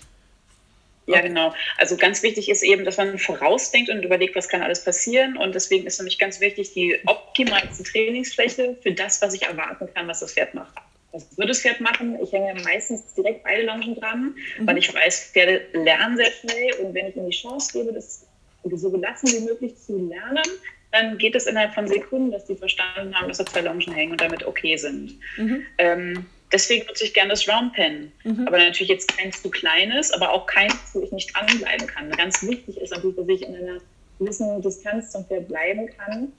Ja, 1.07 1.21
genau. 1.23 1.53
Also 1.77 1.97
ganz 1.97 2.23
wichtig 2.23 2.49
ist 2.49 2.63
eben, 2.63 2.85
dass 2.85 2.97
man 2.97 3.19
vorausdenkt 3.19 3.91
und 3.91 4.05
überlegt, 4.05 4.37
was 4.37 4.49
kann 4.49 4.63
alles 4.63 4.85
passieren. 4.85 5.37
Und 5.37 5.55
deswegen 5.55 5.87
ist 5.87 5.97
für 5.97 6.05
mich 6.05 6.19
ganz 6.19 6.41
wichtig, 6.41 6.73
die 6.73 7.01
optimalste 7.07 7.83
Trainingsfläche 7.83 8.77
für 8.81 8.93
das, 8.93 9.21
was 9.21 9.35
ich 9.35 9.43
erwarten 9.43 9.89
kann, 9.93 10.07
was 10.07 10.21
das 10.21 10.35
Pferd 10.35 10.55
macht. 10.55 10.73
Was 11.13 11.37
würde 11.37 11.49
das 11.49 11.61
Pferd 11.61 11.81
machen? 11.81 12.19
Ich 12.23 12.33
hänge 12.33 12.55
meistens 12.63 13.15
direkt 13.15 13.43
beide 13.43 13.63
Longen 13.63 13.95
dran, 13.97 14.35
mhm. 14.59 14.67
weil 14.67 14.79
ich 14.79 14.93
weiß, 14.93 15.31
Pferde 15.33 15.63
lernen 15.73 16.17
sehr 16.17 16.31
schnell. 16.31 16.75
Und 16.83 16.95
wenn 16.95 17.09
ich 17.09 17.17
ihnen 17.17 17.31
die 17.31 17.37
Chance 17.37 17.73
gebe, 17.73 17.93
das 17.93 18.27
so 18.63 18.91
gelassen 18.91 19.29
wie 19.29 19.45
möglich 19.45 19.77
zu 19.77 20.09
lernen, 20.09 20.45
dann 20.93 21.19
geht 21.19 21.35
es 21.35 21.47
innerhalb 21.47 21.73
von 21.73 21.89
Sekunden, 21.89 22.31
dass 22.31 22.45
die 22.45 22.57
verstanden 22.57 23.15
haben, 23.15 23.29
dass 23.29 23.39
da 23.39 23.47
zwei 23.47 23.61
Longen 23.61 23.93
hängen 23.93 24.13
und 24.13 24.21
damit 24.21 24.45
okay 24.45 24.77
sind. 24.77 25.19
Mhm. 25.37 25.63
Ähm, 25.79 26.27
Deswegen 26.53 26.87
nutze 26.87 27.05
ich 27.05 27.15
gerne 27.15 27.31
das 27.31 27.49
Round 27.49 27.73
Pen. 27.75 28.13
Mhm. 28.25 28.47
Aber 28.47 28.59
natürlich 28.59 28.89
jetzt 28.89 29.17
kein 29.17 29.33
zu 29.33 29.51
kleines, 29.51 30.11
aber 30.13 30.33
auch 30.33 30.47
keins, 30.47 30.75
wo 30.93 31.01
ich 31.01 31.13
nicht 31.13 31.35
dranbleiben 31.35 31.87
kann. 31.87 32.11
Ganz 32.11 32.43
wichtig 32.43 32.77
ist 32.77 32.91
natürlich, 32.91 33.17
dass 33.17 33.29
ich 33.29 33.43
in 33.43 33.55
einer 33.55 33.81
gewissen 34.19 34.61
Distanz 34.61 35.11
zum 35.13 35.25
Pferd 35.27 35.49
bleiben 35.49 35.89
kann, 35.97 36.33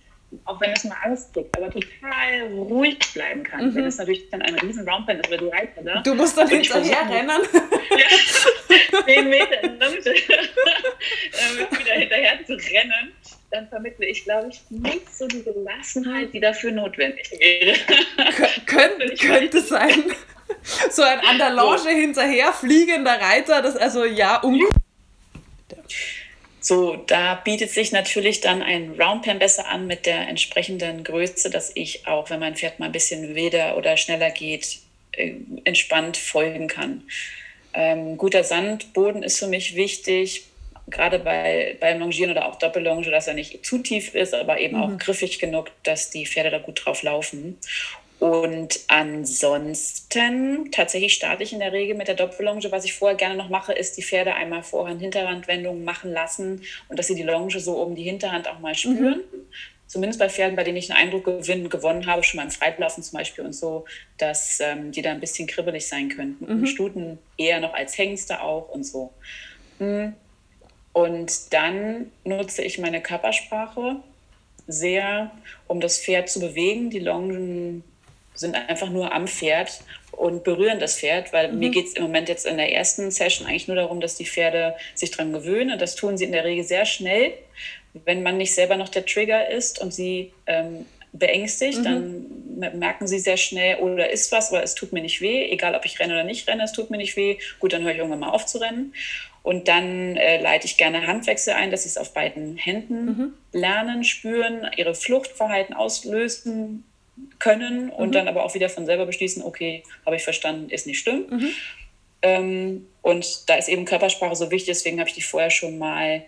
auch 0.46 0.60
wenn 0.62 0.72
es 0.72 0.84
mal 0.84 0.98
Angst 1.04 1.34
kriegt, 1.34 1.56
aber 1.58 1.70
total 1.70 2.54
ruhig 2.54 2.98
bleiben 3.13 3.44
kann. 3.44 3.70
Mhm. 3.70 3.76
Wenn 3.76 3.86
es 3.86 3.98
natürlich 3.98 4.30
dann 4.30 4.41
ein 4.41 4.56
riesen 4.56 4.88
Roundpen 4.88 5.20
ist, 5.20 5.30
weil 5.30 5.38
die 5.38 5.50
Reiter 5.50 5.84
da. 5.84 6.02
Du 6.02 6.15
musst 6.15 6.38
dann 6.38 6.48
hinterher 6.48 7.10
rennen. 7.10 7.41
ja, 7.91 9.04
zehn 9.06 9.30
Meter 9.30 9.63
in 9.63 9.80
der 9.80 9.89
Mitte, 9.89 10.13
äh, 10.13 11.80
wieder 11.80 11.94
hinterher 11.94 12.46
zu 12.46 12.54
rennen 12.54 13.13
dann 13.52 13.67
vermittle 13.67 14.06
ich, 14.08 14.24
glaube 14.24 14.50
ich, 14.50 14.62
nicht 14.70 15.13
so 15.13 15.28
die 15.28 15.44
Gelassenheit, 15.44 16.34
die 16.34 16.39
dafür 16.39 16.72
notwendig 16.72 17.30
wäre. 17.38 17.78
Kön 18.65 19.15
könnte 19.20 19.62
sein. 19.62 20.04
So 20.91 21.02
ein 21.02 21.20
an 21.22 21.38
der 21.38 21.52
Lounge 21.52 21.80
so. 21.80 21.89
hinterher 21.89 22.52
fliegender 22.52 23.20
Reiter, 23.20 23.62
das 23.62 23.78
also 23.78 24.04
ja 24.04 24.36
um. 24.41 24.60
So, 26.63 26.95
da 26.95 27.36
bietet 27.36 27.71
sich 27.71 27.91
natürlich 27.91 28.39
dann 28.39 28.62
ein 28.62 28.91
Roundpen 29.00 29.39
besser 29.39 29.67
an 29.67 29.88
mit 29.88 30.06
der 30.06 30.28
entsprechenden 30.30 31.04
Größe, 31.04 31.50
dass 31.50 31.71
ich 31.74 32.08
auch, 32.08 32.30
wenn 32.30 32.39
mein 32.39 32.56
Pferd 32.56 32.80
mal 32.80 32.86
ein 32.86 32.91
bisschen 32.91 33.34
wilder 33.34 33.78
oder 33.78 33.97
schneller 33.97 34.30
geht, 34.30 34.78
äh, 35.13 35.34
entspannt 35.63 36.17
folgen 36.17 36.67
kann. 36.67 37.04
Ähm, 37.74 38.15
guter 38.15 38.43
Sandboden 38.43 39.24
ist 39.24 39.39
für 39.39 39.47
mich 39.47 39.76
wichtig 39.76 40.43
gerade 40.88 41.19
bei, 41.19 41.78
beim 41.80 42.00
Longieren 42.00 42.32
oder 42.32 42.45
auch 42.45 42.56
Doppellonge, 42.56 43.10
dass 43.10 43.28
er 43.28 43.34
nicht 43.34 43.65
zu 43.65 43.80
tief 43.80 44.13
ist, 44.13 44.34
aber 44.34 44.60
eben 44.60 44.78
mhm. 44.78 44.84
auch 44.84 44.97
griffig 44.97 45.39
genug, 45.39 45.71
dass 45.84 46.10
die 46.12 46.26
Pferde 46.26 46.52
da 46.52 46.60
gut 46.60 46.86
drauf 46.86 47.02
laufen. 47.02 47.58
Und 48.22 48.80
ansonsten, 48.88 50.70
tatsächlich 50.72 51.16
starte 51.16 51.42
ich 51.42 51.54
in 51.54 51.60
der 51.60 51.72
Regel 51.72 51.96
mit 51.96 52.08
der 52.08 52.14
Doppellonge. 52.14 52.72
Was 52.72 52.86
ich 52.86 52.94
vorher 52.94 53.18
gerne 53.18 53.36
noch 53.36 53.50
mache, 53.50 53.74
ist 53.74 53.98
die 53.98 54.04
Pferde 54.04 54.36
einmal 54.36 54.62
vorher 54.62 54.96
Hinterhandwendungen 54.96 55.84
machen 55.84 56.12
lassen 56.14 56.62
und 56.88 57.00
dass 57.00 57.08
sie 57.08 57.16
die 57.16 57.24
Longe 57.24 57.60
so 57.60 57.82
um 57.82 57.96
die 57.96 58.04
Hinterhand 58.04 58.48
auch 58.48 58.60
mal 58.60 58.76
spüren. 58.76 59.24
Mhm. 59.32 59.48
Zumindest 59.88 60.20
bei 60.20 60.30
Pferden, 60.30 60.56
bei 60.56 60.64
denen 60.64 60.78
ich 60.78 60.92
einen 60.92 61.02
Eindruck 61.02 61.26
gewinnen, 61.26 61.68
gewonnen 61.68 62.06
habe, 62.06 62.22
schon 62.22 62.40
beim 62.40 62.52
Freitlaufen 62.52 63.02
zum 63.02 63.18
Beispiel 63.18 63.44
und 63.44 63.54
so, 63.54 63.86
dass 64.20 64.60
ähm, 64.60 64.92
die 64.92 65.02
da 65.02 65.10
ein 65.10 65.20
bisschen 65.20 65.48
kribbelig 65.48 65.88
sein 65.88 66.10
könnten. 66.10 66.46
Mhm. 66.46 66.60
Und 66.60 66.68
Stuten 66.68 67.18
eher 67.40 67.60
noch 67.60 67.74
als 67.74 67.98
Hengste 67.98 68.44
auch 68.44 68.70
und 68.70 68.84
so. 68.84 69.12
Mhm. 69.80 70.14
Und 70.94 71.52
dann 71.54 72.12
nutze 72.24 72.62
ich 72.62 72.78
meine 72.78 73.02
Körpersprache 73.02 73.96
sehr, 74.68 75.32
um 75.66 75.82
das 75.82 76.00
Pferd 76.00 76.30
zu 76.30 76.40
bewegen. 76.40 76.92
Die 76.92 77.00
Longen 77.00 77.84
sind 78.34 78.56
einfach 78.56 78.89
nur 78.89 79.13
am 79.13 79.28
Pferd 79.28 79.82
und 80.12 80.44
berühren 80.44 80.80
das 80.80 81.00
Pferd, 81.00 81.34
weil 81.34 81.52
mhm. 81.52 81.60
mir 81.60 81.70
geht 81.70 81.88
es 81.88 81.94
im 81.94 82.04
Moment 82.04 82.30
jetzt 82.30 82.46
in 82.46 82.58
der 82.58 82.74
ersten 82.74 83.12
Session 83.12 83.48
eigentlich 83.48 83.67
nur 83.67 83.78
darum, 83.78 84.02
dass 84.02 84.17
die 84.17 84.26
Pferde 84.26 84.76
sich 84.94 85.12
daran 85.12 85.34
gewöhnen. 85.34 85.72
Und 85.72 85.82
das 85.82 85.96
tun 85.96 86.17
sie 86.17 86.26
in 86.26 86.32
der 86.32 86.44
Regel 86.44 86.63
sehr 86.63 86.86
schnell. 86.86 87.34
Wenn 87.94 88.24
man 88.24 88.38
nicht 88.38 88.54
selber 88.54 88.78
noch 88.78 88.89
der 88.89 89.06
Trigger 89.06 89.50
ist 89.50 89.82
und 89.82 89.94
sie 89.94 90.32
ähm, 90.48 90.86
beängstigt, 91.13 91.80
mhm. 91.80 91.84
dann 92.60 92.80
merken 92.80 93.08
sie 93.08 93.20
sehr 93.20 93.38
schnell, 93.38 93.78
oder 93.78 94.06
oh, 94.08 94.12
ist 94.12 94.32
was, 94.32 94.52
aber 94.52 94.63
es 94.63 94.76
tut 94.76 94.94
mir 94.94 95.02
nicht 95.02 95.22
weh, 95.22 95.50
egal 95.52 95.76
ob 95.76 95.86
ich 95.86 96.00
renne 96.00 96.13
oder 96.13 96.24
nicht 96.24 96.48
renne, 96.48 96.63
es 96.63 96.72
tut 96.72 96.89
mir 96.89 96.98
nicht 96.98 97.17
weh. 97.17 97.38
Gut, 97.60 97.74
dann 97.74 97.84
höre 97.84 97.91
ich 97.91 97.98
irgendwann 97.98 98.20
mal 98.20 98.30
auf 98.30 98.46
zu 98.46 98.60
rennen. 98.60 98.94
Und 99.44 99.67
dann 99.67 100.17
äh, 100.17 100.39
leite 100.39 100.67
ich 100.67 100.78
gerne 100.78 101.08
Handwechsel 101.08 101.54
ein, 101.54 101.72
dass 101.72 101.84
sie 101.84 101.89
es 101.89 101.98
auf 101.98 102.13
beiden 102.13 102.58
Händen 102.58 103.06
mhm. 103.06 103.34
lernen, 103.54 104.04
spüren, 104.04 104.70
ihre 104.78 104.94
Fluchtverhalten 104.94 105.74
auslösen 105.74 106.84
können 107.40 107.90
und 107.90 108.10
mhm. 108.10 108.14
dann 108.14 108.28
aber 108.28 108.44
auch 108.44 108.54
wieder 108.54 108.70
von 108.70 108.86
selber 108.86 109.06
beschließen, 109.06 109.44
okay, 109.44 109.84
habe 110.06 110.16
ich 110.16 110.24
verstanden, 110.24 110.70
ist 110.70 110.88
nicht 110.88 111.00
schlimm. 111.00 111.26
Mhm. 111.30 111.50
Ähm, 112.22 112.88
und 113.02 113.50
da 113.50 113.56
ist 113.56 113.68
eben 113.68 113.86
Körpersprache 113.86 114.36
so 114.36 114.52
wichtig, 114.52 114.68
deswegen 114.68 115.00
habe 115.00 115.10
ich 115.10 115.16
die 115.16 115.22
vorher 115.22 115.50
schon 115.50 115.78
mal 115.78 116.24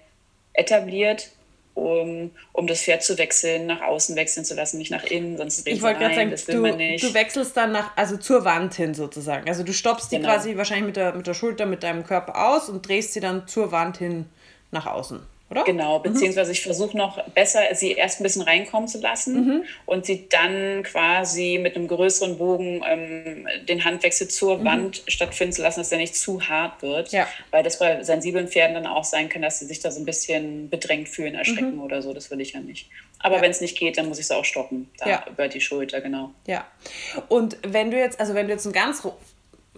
etabliert 0.53 1.31
um, 1.75 2.31
um 2.51 2.67
das 2.67 2.81
Pferd 2.81 3.03
zu 3.03 3.17
wechseln, 3.17 3.65
nach 3.65 3.81
außen 3.81 4.15
wechseln 4.15 4.45
zu 4.45 4.53
lassen, 4.53 4.77
nicht 4.77 4.91
nach 4.91 5.03
innen, 5.03 5.37
sonst 5.37 5.65
dreht 5.65 5.75
Ich 5.75 5.81
wollte 5.81 5.99
gerade 5.99 6.15
sagen, 6.15 6.31
das 6.31 6.47
will 6.47 6.55
du, 6.55 6.61
man 6.61 6.77
nicht. 6.77 7.03
du 7.03 7.13
wechselst 7.13 7.57
dann 7.57 7.71
nach, 7.71 7.95
also 7.97 8.17
zur 8.17 8.45
Wand 8.45 8.75
hin 8.75 8.93
sozusagen. 8.93 9.47
Also 9.49 9.63
du 9.63 9.73
stoppst 9.73 10.11
die 10.11 10.17
genau. 10.17 10.29
quasi 10.29 10.55
wahrscheinlich 10.55 10.85
mit 10.85 10.97
der, 10.97 11.15
mit 11.15 11.25
der 11.25 11.33
Schulter, 11.33 11.65
mit 11.65 11.83
deinem 11.83 12.05
Körper 12.05 12.49
aus 12.49 12.69
und 12.69 12.87
drehst 12.87 13.13
sie 13.13 13.19
dann 13.19 13.47
zur 13.47 13.71
Wand 13.71 13.97
hin 13.97 14.25
nach 14.71 14.85
außen 14.85 15.21
oder? 15.53 15.63
Genau, 15.63 15.99
mhm. 15.99 16.03
beziehungsweise 16.03 16.49
mhm. 16.49 16.53
ich 16.53 16.63
versuche 16.63 16.97
noch 16.97 17.23
besser, 17.29 17.61
sie 17.73 17.91
erst 17.91 18.19
ein 18.19 18.23
bisschen 18.23 18.41
reinkommen 18.41 18.87
zu 18.87 18.99
lassen 18.99 19.35
mhm. 19.35 19.63
und 19.85 20.05
sie 20.05 20.27
dann 20.27 20.83
quasi 20.83 21.59
mit 21.61 21.75
einem 21.75 21.87
größeren 21.87 22.37
Bogen 22.37 22.83
ähm, 22.87 23.47
den 23.67 23.85
Handwechsel 23.85 24.27
zur 24.27 24.57
mhm. 24.57 24.65
Wand 24.65 25.03
stattfinden 25.07 25.53
zu 25.53 25.61
lassen, 25.61 25.79
dass 25.79 25.91
er 25.91 25.99
nicht 25.99 26.15
zu 26.15 26.41
hart 26.41 26.81
wird. 26.81 27.11
Ja. 27.11 27.27
Weil 27.51 27.63
das 27.63 27.79
bei 27.79 28.03
sensiblen 28.03 28.47
Pferden 28.47 28.73
dann 28.73 28.87
auch 28.87 29.03
sein 29.03 29.29
kann, 29.29 29.41
dass 29.41 29.59
sie 29.59 29.65
sich 29.65 29.79
da 29.79 29.91
so 29.91 29.99
ein 29.99 30.05
bisschen 30.05 30.69
bedrängt 30.69 31.07
fühlen, 31.07 31.35
erschrecken 31.35 31.75
mhm. 31.75 31.83
oder 31.83 32.01
so. 32.01 32.13
Das 32.13 32.31
will 32.31 32.41
ich 32.41 32.53
ja 32.53 32.59
nicht. 32.59 32.89
Aber 33.19 33.37
ja. 33.37 33.41
wenn 33.41 33.51
es 33.51 33.61
nicht 33.61 33.77
geht, 33.77 33.97
dann 33.97 34.07
muss 34.07 34.19
ich 34.19 34.25
es 34.25 34.31
auch 34.31 34.45
stoppen. 34.45 34.89
Da 34.97 35.09
ja. 35.09 35.25
über 35.29 35.47
die 35.47 35.61
Schulter, 35.61 36.01
genau. 36.01 36.31
Ja. 36.47 36.67
Und 37.29 37.57
wenn 37.65 37.91
du 37.91 37.97
jetzt, 37.97 38.19
also 38.19 38.33
wenn 38.33 38.47
du 38.47 38.53
jetzt 38.53 38.65
ein 38.65 38.73
ganz 38.73 39.03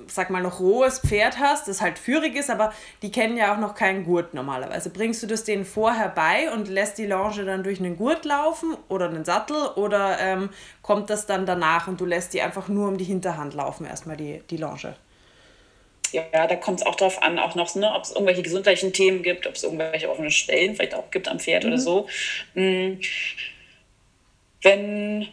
sag 0.08 0.30
mal, 0.30 0.42
noch 0.42 0.60
rohes 0.60 1.00
Pferd 1.00 1.40
hast, 1.40 1.68
das 1.68 1.82
halt 1.82 1.98
führig 1.98 2.36
ist, 2.36 2.50
aber 2.50 2.74
die 3.02 3.12
kennen 3.12 3.38
ja 3.38 3.54
auch 3.54 3.60
noch 3.60 3.76
keinen 3.76 4.04
Gurt 4.04 4.34
normalerweise. 4.34 4.90
Bringst 4.90 5.24
du 5.24 5.28
das 5.28 5.46
denen 5.46 5.66
vorher 5.66 6.10
bei 6.10 6.52
und 6.52 6.68
lässt 6.68 6.98
die 6.98 7.06
Longe 7.06 7.46
dann 7.46 7.64
durch 7.64 7.80
einen 7.80 7.98
Gurt 7.98 8.26
laufen 8.26 8.76
oder 8.90 9.10
einen 9.10 9.24
Sattel 9.24 9.56
oder 9.76 10.20
ähm, 10.20 10.50
kommt 10.82 11.10
das 11.10 11.26
dann 11.26 11.46
danach 11.46 11.88
und 11.88 12.02
du 12.02 12.06
lässt 12.06 12.34
die 12.34 12.42
einfach 12.42 12.68
nur 12.68 12.90
um 12.90 12.98
die 12.98 13.06
Hinterhand 13.06 13.54
laufen, 13.54 13.86
erstmal 13.86 14.18
die, 14.18 14.42
die 14.50 14.58
Longe? 14.58 14.96
Ja, 16.12 16.48
da 16.48 16.56
kommt 16.56 16.82
es 16.82 16.86
auch 16.86 16.96
darauf 16.96 17.22
an, 17.24 17.40
auch 17.40 17.56
noch, 17.56 17.74
ne, 17.76 17.92
ob 17.94 18.04
es 18.04 18.12
irgendwelche 18.12 18.44
gesundheitlichen 18.44 18.94
Themen 18.94 19.24
gibt, 19.24 19.48
ob 19.48 19.56
es 19.56 19.64
irgendwelche 19.64 20.10
offenen 20.10 20.32
Stellen 20.32 20.76
vielleicht 20.76 20.94
auch 20.94 21.10
gibt 21.10 21.28
am 21.28 21.40
Pferd 21.40 21.64
mhm. 21.64 21.70
oder 21.70 21.78
so. 21.78 22.08
Mhm. 22.54 23.00
Wenn 24.62 25.28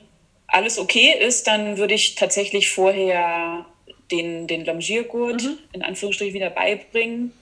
alles 0.47 0.79
okay 0.79 1.15
ist, 1.19 1.47
dann 1.47 1.79
würde 1.79 1.95
ich 1.95 2.15
tatsächlich 2.15 2.71
vorher 2.71 3.65
den, 4.13 4.47
den 4.47 4.65
Longiergurt 4.65 5.43
mhm. 5.43 5.59
in 5.73 5.83
Anführungsstrichen 5.83 6.35
wieder 6.35 6.51
beibringen. 6.51 7.33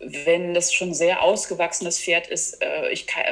Wenn 0.00 0.54
das 0.54 0.72
schon 0.72 0.94
sehr 0.94 1.22
ausgewachsenes 1.22 2.00
Pferd 2.00 2.28
ist, 2.28 2.62
äh, 2.62 2.90
ich 2.90 3.06
kann, 3.06 3.24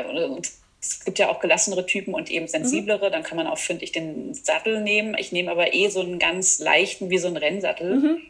es 0.81 1.05
gibt 1.05 1.18
ja 1.18 1.31
auch 1.31 1.40
gelassenere 1.40 1.87
Typen 1.87 2.12
und 2.12 2.31
eben 2.31 2.49
sensiblere, 2.49 3.09
mhm. 3.09 3.12
dann 3.12 3.23
kann 3.23 3.37
man 3.37 3.47
auch, 3.47 3.59
finde 3.59 3.85
ich, 3.85 3.92
den 3.92 4.35
Sattel 4.35 4.81
nehmen. 4.81 5.16
Ich 5.18 5.33
nehme 5.33 5.51
aber 5.51 5.75
eh 5.75 5.88
so 5.88 6.01
einen 6.01 6.18
ganz 6.18 6.59
leichten, 6.59 7.11
wie 7.11 7.18
so 7.18 7.29
einen 7.29 7.37
Rennsattel, 7.37 7.97
mhm. 7.97 8.21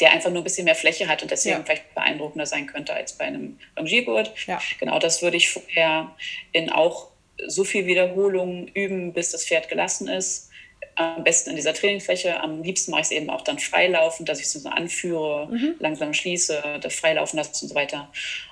der 0.00 0.12
einfach 0.12 0.30
nur 0.30 0.42
ein 0.42 0.44
bisschen 0.44 0.64
mehr 0.64 0.74
Fläche 0.74 1.08
hat 1.08 1.22
und 1.22 1.30
deswegen 1.30 1.56
ja. 1.56 1.64
vielleicht 1.64 1.94
beeindruckender 1.94 2.46
sein 2.46 2.66
könnte 2.66 2.92
als 2.92 3.14
bei 3.14 3.24
einem 3.24 3.58
Longiergurt. 3.76 4.32
Ja. 4.46 4.60
Genau, 4.78 4.98
das 4.98 5.22
würde 5.22 5.36
ich 5.36 5.48
vorher 5.48 6.14
in 6.52 6.70
auch 6.70 7.08
so 7.46 7.64
viel 7.64 7.86
Wiederholungen 7.86 8.68
üben, 8.68 9.12
bis 9.12 9.30
das 9.32 9.46
Pferd 9.46 9.68
gelassen 9.68 10.08
ist 10.08 10.50
am 10.96 11.24
besten 11.24 11.50
in 11.50 11.56
dieser 11.56 11.74
Trainingsfläche. 11.74 12.40
Am 12.40 12.62
liebsten 12.62 12.90
mache 12.90 13.02
ich 13.02 13.06
es 13.06 13.12
eben 13.12 13.30
auch 13.30 13.42
dann 13.42 13.58
freilaufen, 13.58 14.24
dass 14.24 14.40
ich 14.40 14.46
es 14.46 14.52
so 14.54 14.68
anführe, 14.68 15.48
mhm. 15.50 15.74
langsam 15.78 16.14
schließe, 16.14 16.80
das 16.80 16.94
freilaufen 16.94 17.36
lasse 17.36 17.50
und 17.62 17.68
so 17.68 17.74
weiter. 17.74 18.10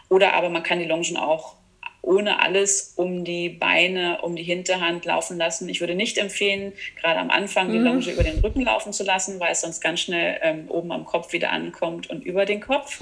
Oder 0.09 0.35
aber 0.35 0.51
man 0.51 0.63
kann 0.63 0.79
die 0.79 0.85
Longen 0.85 1.17
auch 1.17 1.57
ohne 2.05 2.43
alles 2.43 2.93
um 2.97 3.25
die 3.25 3.49
Beine, 3.49 4.21
um 4.21 4.37
die 4.37 4.43
Hinterhand 4.43 5.07
laufen 5.07 5.39
lassen. 5.39 5.69
Ich 5.71 5.81
würde 5.81 5.95
nicht 5.95 6.19
empfehlen, 6.19 6.75
gerade 7.01 7.19
am 7.19 7.31
Anfang 7.31 7.73
die 7.73 7.79
mhm. 7.79 7.85
Longe 7.85 8.11
über 8.11 8.23
den 8.23 8.41
Rücken 8.41 8.61
laufen 8.61 8.93
zu 8.93 9.05
lassen, 9.05 9.41
weil 9.41 9.53
es 9.53 9.63
sonst 9.63 9.81
ganz 9.81 10.01
schnell 10.01 10.39
ähm, 10.43 10.67
oben 10.69 10.93
am 10.93 11.07
Kopf 11.07 11.33
wieder 11.33 11.51
ankommt 11.51 12.11
und 12.11 12.25
über 12.25 12.45
den 12.45 12.61
Kopf. 12.61 13.01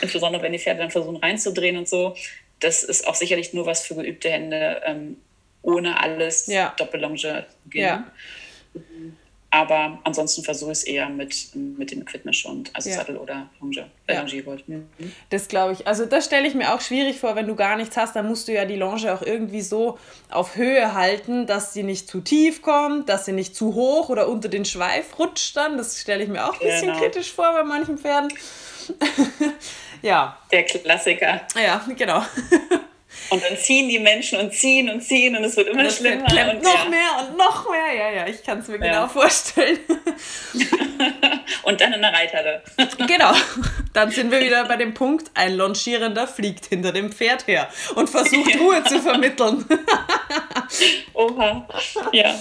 Insbesondere 0.00 0.42
wenn 0.42 0.52
die 0.52 0.60
Pferde 0.60 0.80
dann 0.80 0.90
versuchen 0.90 1.16
reinzudrehen 1.16 1.76
und 1.76 1.88
so. 1.88 2.14
Das 2.60 2.84
ist 2.84 3.08
auch 3.08 3.16
sicherlich 3.16 3.52
nur 3.52 3.66
was 3.66 3.84
für 3.84 3.96
geübte 3.96 4.30
Hände, 4.30 4.80
ähm, 4.86 5.16
ohne 5.62 6.00
alles 6.00 6.46
ja. 6.46 6.72
Doppellonge 6.76 7.16
zu 7.16 7.44
gehen. 7.68 7.82
Ja. 7.82 8.12
Aber 9.54 10.00
ansonsten 10.02 10.42
versuche 10.42 10.72
ich 10.72 10.78
es 10.78 10.82
eher 10.82 11.08
mit, 11.08 11.54
mit 11.54 11.92
dem 11.92 12.02
Equipment 12.02 12.36
also 12.72 12.90
ja. 12.90 12.96
Sattel 12.96 13.16
oder 13.16 13.48
Longe, 13.60 13.88
äh, 14.08 14.14
ja. 14.14 14.24
Mhm. 14.24 14.88
Das 15.30 15.46
glaube 15.46 15.74
ich. 15.74 15.86
Also 15.86 16.06
das 16.06 16.24
stelle 16.24 16.48
ich 16.48 16.54
mir 16.54 16.74
auch 16.74 16.80
schwierig 16.80 17.20
vor, 17.20 17.36
wenn 17.36 17.46
du 17.46 17.54
gar 17.54 17.76
nichts 17.76 17.96
hast, 17.96 18.16
dann 18.16 18.26
musst 18.26 18.48
du 18.48 18.52
ja 18.52 18.64
die 18.64 18.74
Longe 18.74 19.14
auch 19.14 19.22
irgendwie 19.22 19.60
so 19.60 19.96
auf 20.28 20.56
Höhe 20.56 20.94
halten, 20.94 21.46
dass 21.46 21.72
sie 21.72 21.84
nicht 21.84 22.08
zu 22.08 22.20
tief 22.20 22.62
kommt, 22.62 23.08
dass 23.08 23.26
sie 23.26 23.32
nicht 23.32 23.54
zu 23.54 23.74
hoch 23.74 24.08
oder 24.08 24.28
unter 24.28 24.48
den 24.48 24.64
Schweif 24.64 25.16
rutscht 25.20 25.56
dann. 25.56 25.76
Das 25.76 26.00
stelle 26.00 26.24
ich 26.24 26.28
mir 26.28 26.44
auch 26.48 26.54
ein 26.54 26.66
bisschen 26.66 26.88
genau. 26.88 26.98
kritisch 26.98 27.32
vor 27.32 27.52
bei 27.52 27.62
manchen 27.62 27.96
Pferden. 27.96 28.32
ja. 30.02 30.36
Der 30.50 30.64
Klassiker. 30.64 31.42
Ja, 31.54 31.86
genau. 31.96 32.24
Und 33.30 33.42
dann 33.42 33.56
ziehen 33.56 33.88
die 33.88 33.98
Menschen 33.98 34.38
und 34.38 34.52
ziehen 34.52 34.90
und 34.90 35.00
ziehen 35.00 35.36
und 35.36 35.44
es 35.44 35.56
wird 35.56 35.68
immer 35.68 35.88
schlimmer. 35.90 36.24
Und 36.24 36.62
noch 36.62 36.84
ja. 36.84 36.90
mehr 36.90 37.08
und 37.20 37.36
noch 37.36 37.70
mehr. 37.70 37.94
Ja, 37.94 38.10
ja, 38.10 38.26
ich 38.26 38.42
kann 38.42 38.58
es 38.58 38.68
mir 38.68 38.78
ja. 38.78 38.92
genau 38.92 39.08
vorstellen. 39.08 39.78
und 41.62 41.80
dann 41.80 41.92
in 41.92 42.02
der 42.02 42.12
Reithalle. 42.12 42.62
genau. 43.06 43.32
Dann 43.92 44.10
sind 44.10 44.30
wir 44.30 44.40
wieder 44.40 44.64
bei 44.66 44.76
dem 44.76 44.94
Punkt, 44.94 45.30
ein 45.34 45.56
Longierender 45.56 46.26
fliegt 46.26 46.66
hinter 46.66 46.92
dem 46.92 47.12
Pferd 47.12 47.46
her 47.46 47.68
und 47.94 48.10
versucht 48.10 48.58
Ruhe 48.58 48.82
zu 48.84 49.00
vermitteln. 49.00 49.64
Oha. 51.14 51.66
Ja. 52.12 52.34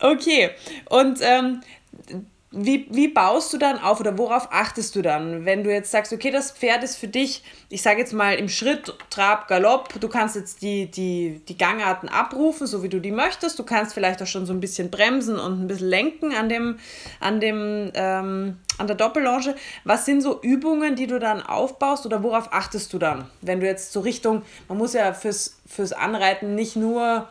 Okay. 0.00 0.50
Und 0.88 1.18
ähm, 1.22 1.60
wie, 2.52 2.88
wie 2.90 3.06
baust 3.06 3.52
du 3.52 3.58
dann 3.58 3.78
auf 3.78 4.00
oder 4.00 4.18
worauf 4.18 4.48
achtest 4.50 4.96
du 4.96 5.02
dann, 5.02 5.44
wenn 5.44 5.62
du 5.62 5.72
jetzt 5.72 5.92
sagst, 5.92 6.12
okay, 6.12 6.32
das 6.32 6.50
Pferd 6.50 6.82
ist 6.82 6.96
für 6.96 7.06
dich, 7.06 7.44
ich 7.68 7.80
sage 7.80 8.00
jetzt 8.00 8.12
mal 8.12 8.34
im 8.34 8.48
Schritt, 8.48 8.92
Trab, 9.08 9.46
Galopp, 9.46 10.00
du 10.00 10.08
kannst 10.08 10.34
jetzt 10.34 10.60
die, 10.60 10.90
die, 10.90 11.40
die 11.46 11.56
Gangarten 11.56 12.08
abrufen, 12.08 12.66
so 12.66 12.82
wie 12.82 12.88
du 12.88 13.00
die 13.00 13.12
möchtest, 13.12 13.56
du 13.60 13.62
kannst 13.62 13.94
vielleicht 13.94 14.20
auch 14.20 14.26
schon 14.26 14.46
so 14.46 14.52
ein 14.52 14.58
bisschen 14.58 14.90
bremsen 14.90 15.38
und 15.38 15.62
ein 15.62 15.68
bisschen 15.68 15.88
lenken 15.88 16.34
an 16.34 16.48
dem, 16.48 16.78
an 17.20 17.38
dem, 17.38 17.92
ähm, 17.94 18.56
an 18.78 18.86
der 18.88 18.96
Doppellonge. 18.96 19.54
Was 19.84 20.04
sind 20.04 20.20
so 20.20 20.40
Übungen, 20.42 20.96
die 20.96 21.06
du 21.06 21.20
dann 21.20 21.42
aufbaust 21.42 22.04
oder 22.04 22.24
worauf 22.24 22.52
achtest 22.52 22.92
du 22.92 22.98
dann, 22.98 23.30
wenn 23.42 23.60
du 23.60 23.66
jetzt 23.66 23.92
so 23.92 24.00
Richtung, 24.00 24.42
man 24.66 24.76
muss 24.76 24.92
ja 24.92 25.12
fürs, 25.12 25.60
fürs 25.66 25.92
Anreiten 25.92 26.56
nicht 26.56 26.74
nur 26.74 27.28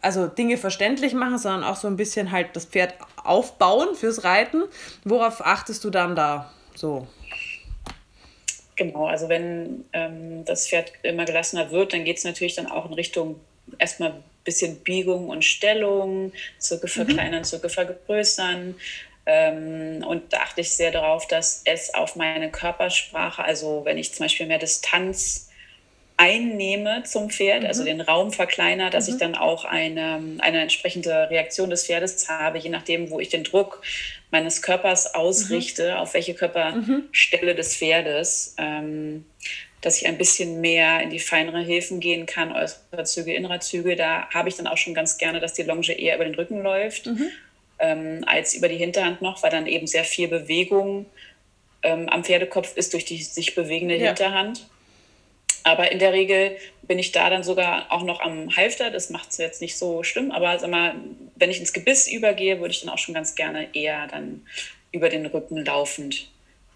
also 0.00 0.26
Dinge 0.26 0.56
verständlich 0.56 1.14
machen, 1.14 1.38
sondern 1.38 1.64
auch 1.64 1.76
so 1.76 1.88
ein 1.88 1.96
bisschen 1.96 2.30
halt 2.30 2.48
das 2.54 2.64
Pferd 2.64 2.94
aufbauen 3.22 3.94
fürs 3.94 4.24
Reiten. 4.24 4.62
Worauf 5.04 5.44
achtest 5.44 5.84
du 5.84 5.90
dann 5.90 6.16
da 6.16 6.50
so? 6.74 7.06
Genau, 8.76 9.06
also 9.06 9.28
wenn 9.28 9.84
ähm, 9.92 10.44
das 10.46 10.68
Pferd 10.68 10.92
immer 11.02 11.26
gelassener 11.26 11.70
wird, 11.70 11.92
dann 11.92 12.04
geht 12.04 12.16
es 12.16 12.24
natürlich 12.24 12.54
dann 12.54 12.66
auch 12.66 12.86
in 12.86 12.94
Richtung 12.94 13.38
erstmal 13.78 14.12
ein 14.12 14.24
bisschen 14.44 14.76
Biegung 14.76 15.28
und 15.28 15.44
Stellung, 15.44 16.32
Zirkel 16.58 16.88
mhm. 16.88 16.92
verkleinern, 16.92 17.40
mhm. 17.40 17.44
Zirkel 17.44 17.68
vergrößern. 17.68 18.74
Ähm, 19.26 20.02
und 20.06 20.32
da 20.32 20.38
achte 20.38 20.62
ich 20.62 20.70
sehr 20.70 20.92
darauf, 20.92 21.26
dass 21.26 21.62
es 21.66 21.92
auf 21.92 22.16
meine 22.16 22.50
Körpersprache, 22.50 23.44
also 23.44 23.82
wenn 23.84 23.98
ich 23.98 24.14
zum 24.14 24.24
Beispiel 24.24 24.46
mehr 24.46 24.58
Distanz 24.58 25.49
einnehme 26.20 27.02
zum 27.04 27.30
Pferd, 27.30 27.64
also 27.64 27.82
mhm. 27.82 27.88
also 27.88 27.98
den 27.98 28.00
Raum 28.02 28.30
verkleinere, 28.30 28.90
dass 28.90 29.08
mhm. 29.08 29.14
ich 29.14 29.20
dann 29.20 29.34
auch 29.34 29.64
eine, 29.64 30.20
eine 30.40 30.60
entsprechende 30.60 31.30
Reaktion 31.30 31.70
des 31.70 31.86
Pferdes 31.86 32.28
habe, 32.28 32.58
je 32.58 32.68
nachdem, 32.68 33.10
wo 33.10 33.20
ich 33.20 33.30
den 33.30 33.42
Druck 33.42 33.80
meines 34.30 34.60
Körpers 34.60 35.14
ausrichte, 35.14 35.92
mhm. 35.92 35.96
auf 35.96 36.12
welche 36.12 36.34
Körperstelle 36.34 37.54
mhm. 37.54 37.56
des 37.56 37.74
Pferdes, 37.74 38.54
ähm, 38.58 39.24
dass 39.80 39.98
ich 39.98 40.06
ein 40.06 40.18
bisschen 40.18 40.60
mehr 40.60 41.00
in 41.00 41.08
die 41.08 41.20
feinere 41.20 41.62
Hilfen 41.62 42.00
gehen 42.00 42.26
kann, 42.26 42.52
äußere 42.52 43.04
Züge, 43.04 43.32
innere 43.32 43.60
Züge. 43.60 43.96
Da 43.96 44.28
habe 44.28 44.50
ich 44.50 44.56
dann 44.56 44.66
auch 44.66 44.76
schon 44.76 44.92
ganz 44.92 45.16
gerne, 45.16 45.40
dass 45.40 45.54
die 45.54 45.62
Longe 45.62 45.90
eher 45.90 46.16
über 46.16 46.26
den 46.26 46.34
Rücken 46.34 46.62
läuft, 46.62 47.06
mhm. 47.06 47.30
ähm, 47.78 48.24
als 48.26 48.52
über 48.52 48.68
die 48.68 48.76
Hinterhand 48.76 49.22
noch, 49.22 49.42
weil 49.42 49.50
dann 49.50 49.66
eben 49.66 49.86
sehr 49.86 50.04
viel 50.04 50.28
Bewegung 50.28 51.06
ähm, 51.82 52.10
am 52.10 52.24
Pferdekopf 52.24 52.76
ist 52.76 52.92
durch 52.92 53.06
die 53.06 53.22
sich 53.22 53.54
bewegende 53.54 53.96
ja. 53.96 54.08
Hinterhand. 54.08 54.68
Aber 55.64 55.92
in 55.92 55.98
der 55.98 56.12
Regel 56.12 56.56
bin 56.82 56.98
ich 56.98 57.12
da 57.12 57.30
dann 57.30 57.42
sogar 57.42 57.90
auch 57.90 58.02
noch 58.02 58.20
am 58.20 58.56
Halfter. 58.56 58.90
Das 58.90 59.10
macht 59.10 59.30
es 59.30 59.38
jetzt 59.38 59.60
nicht 59.60 59.76
so 59.76 60.02
schlimm. 60.02 60.30
Aber 60.30 60.58
sag 60.58 60.70
mal, 60.70 60.94
wenn 61.36 61.50
ich 61.50 61.60
ins 61.60 61.72
Gebiss 61.72 62.08
übergehe, 62.08 62.60
würde 62.60 62.72
ich 62.72 62.80
dann 62.80 62.90
auch 62.90 62.98
schon 62.98 63.14
ganz 63.14 63.34
gerne 63.34 63.68
eher 63.74 64.06
dann 64.06 64.46
über 64.92 65.08
den 65.08 65.26
Rücken 65.26 65.64
laufend 65.64 66.28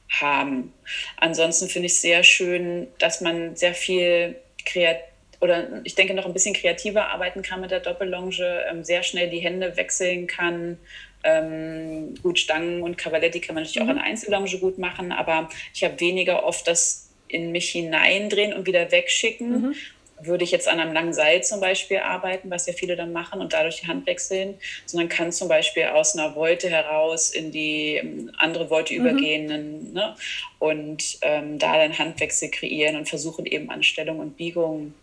haben. 0.08 0.72
Ansonsten 1.16 1.68
finde 1.68 1.86
ich 1.86 1.92
es 1.92 2.02
sehr 2.02 2.22
schön, 2.22 2.88
dass 2.98 3.20
man 3.20 3.56
sehr 3.56 3.74
viel 3.74 4.36
kreativ 4.64 5.04
oder 5.40 5.82
ich 5.84 5.94
denke 5.94 6.14
noch 6.14 6.24
ein 6.24 6.32
bisschen 6.32 6.54
kreativer 6.54 7.08
arbeiten 7.08 7.42
kann 7.42 7.60
mit 7.60 7.70
der 7.70 7.80
Doppellonge, 7.80 8.64
ähm, 8.70 8.82
sehr 8.82 9.02
schnell 9.02 9.28
die 9.28 9.40
Hände 9.40 9.76
wechseln 9.76 10.26
kann. 10.26 10.78
Ähm, 11.22 12.14
gut, 12.22 12.38
Stangen 12.38 12.82
und 12.82 12.96
Cavaletti 12.96 13.40
kann 13.40 13.54
man 13.54 13.64
natürlich 13.64 13.82
mhm. 13.82 13.90
auch 13.90 13.94
in 13.94 14.00
Einzellonge 14.00 14.58
gut 14.58 14.78
machen, 14.78 15.12
aber 15.12 15.50
ich 15.74 15.84
habe 15.84 16.00
weniger 16.00 16.44
oft 16.44 16.66
das 16.66 17.03
in 17.34 17.52
mich 17.52 17.70
hineindrehen 17.70 18.52
und 18.54 18.66
wieder 18.66 18.90
wegschicken. 18.90 19.50
Mhm. 19.50 19.74
Würde 20.20 20.44
ich 20.44 20.52
jetzt 20.52 20.68
an 20.68 20.78
einem 20.78 20.92
langen 20.92 21.12
Seil 21.12 21.42
zum 21.42 21.60
Beispiel 21.60 21.98
arbeiten, 21.98 22.48
was 22.48 22.66
ja 22.66 22.72
viele 22.72 22.94
dann 22.94 23.12
machen 23.12 23.40
und 23.40 23.52
dadurch 23.52 23.80
die 23.80 23.88
Hand 23.88 24.06
wechseln, 24.06 24.54
sondern 24.86 25.08
kann 25.08 25.32
zum 25.32 25.48
Beispiel 25.48 25.86
aus 25.86 26.16
einer 26.16 26.36
Wolte 26.36 26.70
heraus 26.70 27.30
in 27.30 27.50
die 27.50 27.96
ähm, 27.96 28.30
andere 28.38 28.70
Wolte 28.70 28.94
mhm. 28.94 29.00
übergehen 29.00 29.92
ne? 29.92 30.14
und 30.60 31.18
ähm, 31.22 31.58
da 31.58 31.76
dann 31.76 31.98
Handwechsel 31.98 32.50
kreieren 32.50 32.96
und 32.96 33.08
versuchen 33.08 33.44
eben 33.44 33.68
an 33.70 33.82
Stellung 33.82 34.20
und 34.20 34.36
Biegung 34.36 34.94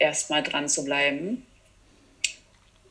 erstmal 0.00 0.42
dran 0.42 0.68
zu 0.68 0.84
bleiben 0.84 1.46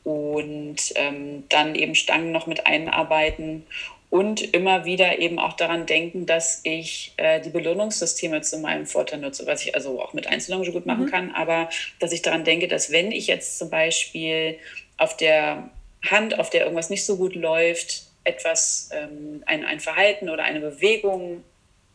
und 0.04 0.76
ähm, 0.96 1.44
dann 1.50 1.74
eben 1.74 1.94
Stangen 1.94 2.32
noch 2.32 2.46
mit 2.46 2.66
einarbeiten 2.66 3.66
und 4.12 4.42
immer 4.52 4.84
wieder 4.84 5.20
eben 5.20 5.38
auch 5.38 5.54
daran 5.54 5.86
denken, 5.86 6.26
dass 6.26 6.60
ich 6.64 7.14
äh, 7.16 7.40
die 7.40 7.48
Belohnungssysteme 7.48 8.42
zu 8.42 8.58
meinem 8.58 8.84
Vorteil 8.84 9.20
nutze, 9.20 9.46
was 9.46 9.64
ich 9.64 9.74
also 9.74 10.02
auch 10.02 10.12
mit 10.12 10.26
Einzelungen 10.26 10.70
gut 10.70 10.84
machen 10.84 11.06
mhm. 11.06 11.10
kann, 11.10 11.30
aber 11.30 11.70
dass 11.98 12.12
ich 12.12 12.20
daran 12.20 12.44
denke, 12.44 12.68
dass 12.68 12.92
wenn 12.92 13.10
ich 13.10 13.26
jetzt 13.26 13.58
zum 13.58 13.70
Beispiel 13.70 14.58
auf 14.98 15.16
der 15.16 15.70
Hand, 16.04 16.38
auf 16.38 16.50
der 16.50 16.64
irgendwas 16.64 16.90
nicht 16.90 17.06
so 17.06 17.16
gut 17.16 17.34
läuft, 17.34 18.02
etwas, 18.24 18.90
ähm, 18.92 19.44
ein, 19.46 19.64
ein 19.64 19.80
Verhalten 19.80 20.28
oder 20.28 20.42
eine 20.42 20.60
Bewegung 20.60 21.42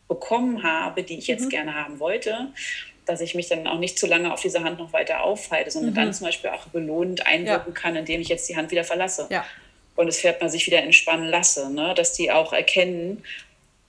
bekommen 0.08 0.64
habe, 0.64 1.04
die 1.04 1.18
ich 1.18 1.28
jetzt 1.28 1.44
mhm. 1.44 1.50
gerne 1.50 1.74
haben 1.76 2.00
wollte, 2.00 2.48
dass 3.06 3.20
ich 3.20 3.36
mich 3.36 3.46
dann 3.46 3.68
auch 3.68 3.78
nicht 3.78 3.96
zu 3.96 4.08
lange 4.08 4.32
auf 4.32 4.42
dieser 4.42 4.64
Hand 4.64 4.80
noch 4.80 4.92
weiter 4.92 5.22
aufhalte, 5.22 5.70
sondern 5.70 5.92
mhm. 5.92 5.94
dann 5.94 6.12
zum 6.12 6.26
Beispiel 6.26 6.50
auch 6.50 6.66
belohnend 6.66 7.28
einwirken 7.28 7.74
ja. 7.74 7.80
kann, 7.80 7.94
indem 7.94 8.20
ich 8.20 8.28
jetzt 8.28 8.48
die 8.48 8.56
Hand 8.56 8.72
wieder 8.72 8.82
verlasse. 8.82 9.28
Ja 9.30 9.44
und 9.98 10.06
das 10.06 10.20
Pferd 10.20 10.40
mal 10.40 10.48
sich 10.48 10.64
wieder 10.66 10.78
entspannen 10.78 11.28
lasse, 11.28 11.70
ne? 11.70 11.92
dass 11.92 12.12
die 12.12 12.30
auch 12.30 12.52
erkennen, 12.52 13.24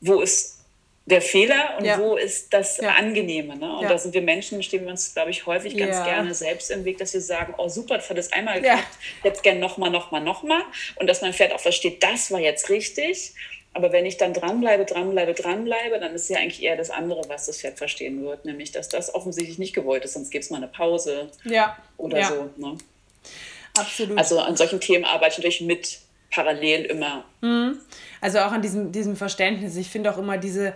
wo 0.02 0.22
ist 0.22 0.58
der 1.06 1.22
Fehler 1.22 1.76
und 1.78 1.86
ja. 1.86 2.00
wo 2.00 2.15
ist 2.15 2.52
das 2.52 2.78
ja. 2.78 2.93
Angenehme. 2.93 3.56
Ne? 3.56 3.78
Und 3.78 3.84
ja. 3.84 3.89
da 3.89 3.98
sind 4.00 4.15
wir 4.15 4.24
Menschen, 4.24 4.63
stehen 4.63 4.86
wir 4.86 4.89
uns, 4.89 5.13
glaube 5.13 5.30
ich, 5.30 5.45
häufig 5.45 5.78
ganz 5.78 6.04
gerne 6.04 6.34
selbst 6.34 6.72
im 6.72 6.84
Weg, 6.84 6.98
dass 6.98 7.13
wir 7.13 7.22
sagen, 7.22 7.54
oh 7.60 7.69
super, 7.69 7.98
das 7.98 8.10
hat 8.10 8.17
es 8.17 8.34
einmal 8.34 8.60
geklappt, 8.60 8.88
jetzt 9.24 9.43
gerne 9.43 9.60
nochmal, 9.60 9.91
nochmal, 9.91 10.22
nochmal. 10.22 10.63
Und 10.95 11.08
dass 11.08 11.22
mein 11.22 11.34
Pferd 11.34 11.54
auch 11.54 11.60
versteht, 11.60 12.02
das 12.02 12.32
war 12.32 12.39
jetzt 12.39 12.72
richtig. 12.72 13.34
Aber 13.74 13.91
wenn 13.91 14.08
ich 14.08 14.17
dann 14.17 14.34
dranbleibe, 14.34 14.86
dranbleibe, 14.86 15.36
dranbleibe, 15.36 16.00
dann 16.00 16.15
ist 16.15 16.28
ja 16.28 16.39
eigentlich 16.39 16.63
eher 16.63 16.76
das 16.76 16.89
andere, 16.89 17.22
was 17.28 17.45
das 17.45 17.60
Pferd 17.60 17.78
verstehen 17.78 18.26
wird, 18.26 18.45
nämlich, 18.45 18.72
dass 18.72 18.89
das 18.89 19.13
offensichtlich 19.13 19.60
nicht 19.60 19.76
gewollt 19.76 20.06
ist, 20.06 20.13
sonst 20.13 20.32
gibt 20.32 20.43
es 20.43 20.50
mal 20.50 20.58
eine 20.58 20.69
Pause 20.69 21.30
oder 21.98 22.17
so. 22.26 22.50
Ne? 22.58 22.78
Absolut. 23.77 24.17
Also 24.17 24.39
an 24.39 24.55
solchen 24.55 24.79
Themen 24.79 25.05
arbeite 25.05 25.34
ich 25.34 25.38
natürlich 25.38 25.62
mit 25.62 25.99
parallel 26.32 26.86
immer. 26.86 27.23
Mhm. 27.41 27.79
Also 28.21 28.39
auch 28.39 28.51
an 28.51 28.62
diesem, 28.62 28.91
diesem 28.91 29.15
Verständnis. 29.15 29.75
Ich 29.75 29.89
finde 29.89 30.12
auch 30.13 30.17
immer 30.17 30.38
diese, 30.38 30.73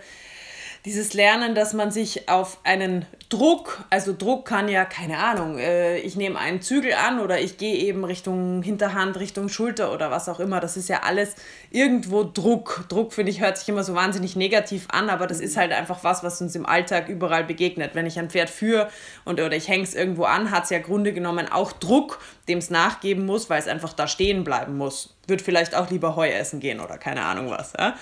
dieses 0.85 1.13
Lernen, 1.13 1.55
dass 1.55 1.73
man 1.73 1.91
sich 1.91 2.27
auf 2.27 2.57
einen 2.65 3.05
Druck, 3.29 3.85
also 3.89 4.13
Druck 4.15 4.45
kann 4.45 4.67
ja, 4.67 4.83
keine 4.83 5.17
Ahnung, 5.17 5.57
äh, 5.57 5.97
ich 5.99 6.17
nehme 6.17 6.37
einen 6.37 6.61
Zügel 6.61 6.93
an 6.93 7.21
oder 7.21 7.39
ich 7.39 7.57
gehe 7.57 7.77
eben 7.77 8.03
Richtung 8.03 8.61
Hinterhand, 8.61 9.17
Richtung 9.17 9.47
Schulter 9.47 9.93
oder 9.93 10.11
was 10.11 10.27
auch 10.27 10.41
immer. 10.41 10.59
Das 10.59 10.75
ist 10.75 10.89
ja 10.89 11.03
alles 11.03 11.35
irgendwo 11.71 12.23
Druck. 12.25 12.85
Druck, 12.89 13.13
finde 13.13 13.31
ich, 13.31 13.39
hört 13.39 13.57
sich 13.57 13.69
immer 13.69 13.85
so 13.85 13.95
wahnsinnig 13.95 14.35
negativ 14.35 14.87
an, 14.89 15.09
aber 15.09 15.25
das 15.25 15.39
ist 15.39 15.55
halt 15.55 15.71
einfach 15.71 16.03
was, 16.03 16.21
was 16.21 16.41
uns 16.41 16.53
im 16.53 16.65
Alltag 16.65 17.07
überall 17.07 17.45
begegnet. 17.45 17.95
Wenn 17.95 18.05
ich 18.05 18.19
ein 18.19 18.29
Pferd 18.29 18.49
führe 18.49 18.89
und, 19.23 19.39
oder 19.39 19.55
ich 19.55 19.69
hänge 19.69 19.83
es 19.83 19.95
irgendwo 19.95 20.25
an, 20.25 20.51
hat 20.51 20.65
es 20.65 20.69
ja 20.69 20.79
Grunde 20.79 21.13
genommen 21.13 21.49
auch 21.49 21.71
Druck, 21.71 22.19
dem 22.49 22.57
es 22.57 22.69
nachgeben 22.69 23.25
muss, 23.25 23.49
weil 23.49 23.59
es 23.59 23.67
einfach 23.67 23.93
da 23.93 24.07
stehen 24.07 24.43
bleiben 24.43 24.77
muss. 24.77 25.15
Wird 25.27 25.41
vielleicht 25.41 25.75
auch 25.75 25.89
lieber 25.89 26.17
Heu 26.17 26.27
essen 26.27 26.59
gehen 26.59 26.81
oder 26.81 26.97
keine 26.97 27.23
Ahnung 27.23 27.49
was. 27.49 27.71
Ja? 27.79 27.95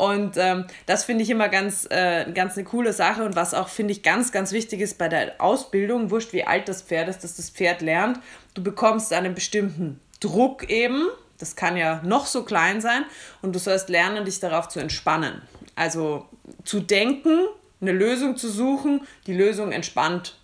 Und 0.00 0.38
ähm, 0.38 0.64
das 0.86 1.04
finde 1.04 1.22
ich 1.24 1.28
immer 1.28 1.50
ganz, 1.50 1.86
äh, 1.90 2.24
ganz 2.32 2.56
eine 2.56 2.64
coole 2.64 2.94
Sache. 2.94 3.22
Und 3.22 3.36
was 3.36 3.52
auch, 3.52 3.68
finde 3.68 3.92
ich, 3.92 4.02
ganz, 4.02 4.32
ganz 4.32 4.50
wichtig 4.50 4.80
ist 4.80 4.96
bei 4.96 5.10
der 5.10 5.34
Ausbildung, 5.38 6.10
wurscht 6.10 6.32
wie 6.32 6.42
alt 6.42 6.68
das 6.70 6.80
Pferd 6.80 7.10
ist, 7.10 7.22
dass 7.22 7.36
das 7.36 7.50
Pferd 7.50 7.82
lernt, 7.82 8.18
du 8.54 8.62
bekommst 8.62 9.12
einen 9.12 9.34
bestimmten 9.34 10.00
Druck 10.18 10.70
eben. 10.70 11.06
Das 11.36 11.54
kann 11.54 11.76
ja 11.76 12.00
noch 12.02 12.24
so 12.24 12.44
klein 12.44 12.80
sein. 12.80 13.04
Und 13.42 13.54
du 13.54 13.58
sollst 13.58 13.90
lernen, 13.90 14.24
dich 14.24 14.40
darauf 14.40 14.68
zu 14.68 14.80
entspannen. 14.80 15.42
Also 15.76 16.26
zu 16.64 16.80
denken, 16.80 17.46
eine 17.82 17.92
Lösung 17.92 18.38
zu 18.38 18.48
suchen, 18.48 19.06
die 19.26 19.34
Lösung 19.34 19.70
entspannt 19.70 20.39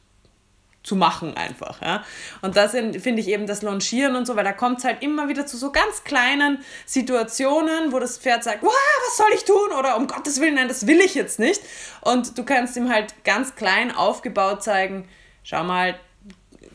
zu 0.87 0.95
machen 0.95 1.37
einfach. 1.37 1.83
Ja? 1.83 2.05
Und 2.43 2.57
das 2.57 2.71
finde 2.71 3.21
ich 3.21 3.27
eben 3.27 3.47
das 3.47 3.63
Longieren 3.63 4.15
und 4.15 4.25
so, 4.25 4.37
weil 4.37 4.45
da 4.45 4.53
kommt 4.53 4.79
es 4.79 4.85
halt 4.85 5.03
immer 5.03 5.29
wieder 5.29 5.45
zu 5.45 5.57
so 5.57 5.73
ganz 5.73 6.05
kleinen 6.05 6.59
Situationen, 6.87 7.93
wo 7.93 7.99
das 7.99 8.19
Pferd 8.19 8.45
sagt, 8.45 8.63
was 8.63 9.17
soll 9.17 9.27
ich 9.35 9.45
tun? 9.45 9.77
Oder 9.77 9.97
um 9.97 10.07
Gottes 10.07 10.41
Willen, 10.41 10.55
nein, 10.55 10.69
das 10.69 10.87
will 10.87 11.01
ich 11.01 11.17
jetzt 11.17 11.41
nicht. 11.41 11.61
Und 12.03 12.39
du 12.39 12.45
kannst 12.45 12.77
ihm 12.77 12.89
halt 12.89 13.25
ganz 13.25 13.57
klein 13.57 13.91
aufgebaut 13.91 14.63
zeigen, 14.63 15.09
schau 15.43 15.65
mal, 15.65 15.99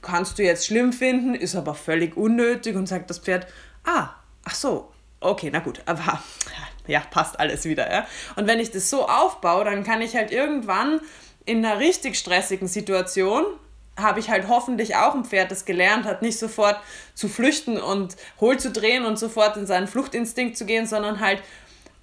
kannst 0.02 0.38
du 0.38 0.44
jetzt 0.44 0.66
schlimm 0.66 0.92
finden, 0.92 1.34
ist 1.34 1.56
aber 1.56 1.74
völlig 1.74 2.18
unnötig 2.18 2.76
und 2.76 2.88
sagt 2.88 3.10
das 3.10 3.20
Pferd, 3.20 3.48
ah, 3.86 4.10
ach 4.44 4.56
so, 4.56 4.92
okay, 5.22 5.50
na 5.54 5.60
gut, 5.60 5.82
aber 5.86 6.22
ja, 6.86 7.00
passt 7.00 7.40
alles 7.40 7.64
wieder. 7.64 7.90
Ja? 7.90 8.06
Und 8.36 8.46
wenn 8.48 8.60
ich 8.60 8.72
das 8.72 8.90
so 8.90 9.08
aufbaue, 9.08 9.64
dann 9.64 9.86
kann 9.86 10.02
ich 10.02 10.18
halt 10.18 10.32
irgendwann 10.32 11.00
in 11.46 11.66
einer 11.66 11.80
richtig 11.80 12.18
stressigen 12.18 12.68
Situation 12.68 13.46
habe 14.02 14.20
ich 14.20 14.30
halt 14.30 14.48
hoffentlich 14.48 14.96
auch 14.96 15.16
ein 15.16 15.26
Pferd, 15.26 15.52
das 15.52 15.66
gelernt 15.66 16.06
hat, 16.06 16.22
nicht 16.22 16.38
sofort 16.38 16.78
zu 17.14 17.28
flüchten 17.28 17.80
und 17.80 18.16
hohl 18.40 18.58
zu 18.58 18.72
drehen 18.72 19.06
und 19.06 19.18
sofort 19.18 19.58
in 19.58 19.66
seinen 19.66 19.88
Fluchtinstinkt 19.88 20.58
zu 20.58 20.66
gehen, 20.66 20.88
sondern 20.88 21.20
halt 21.20 21.42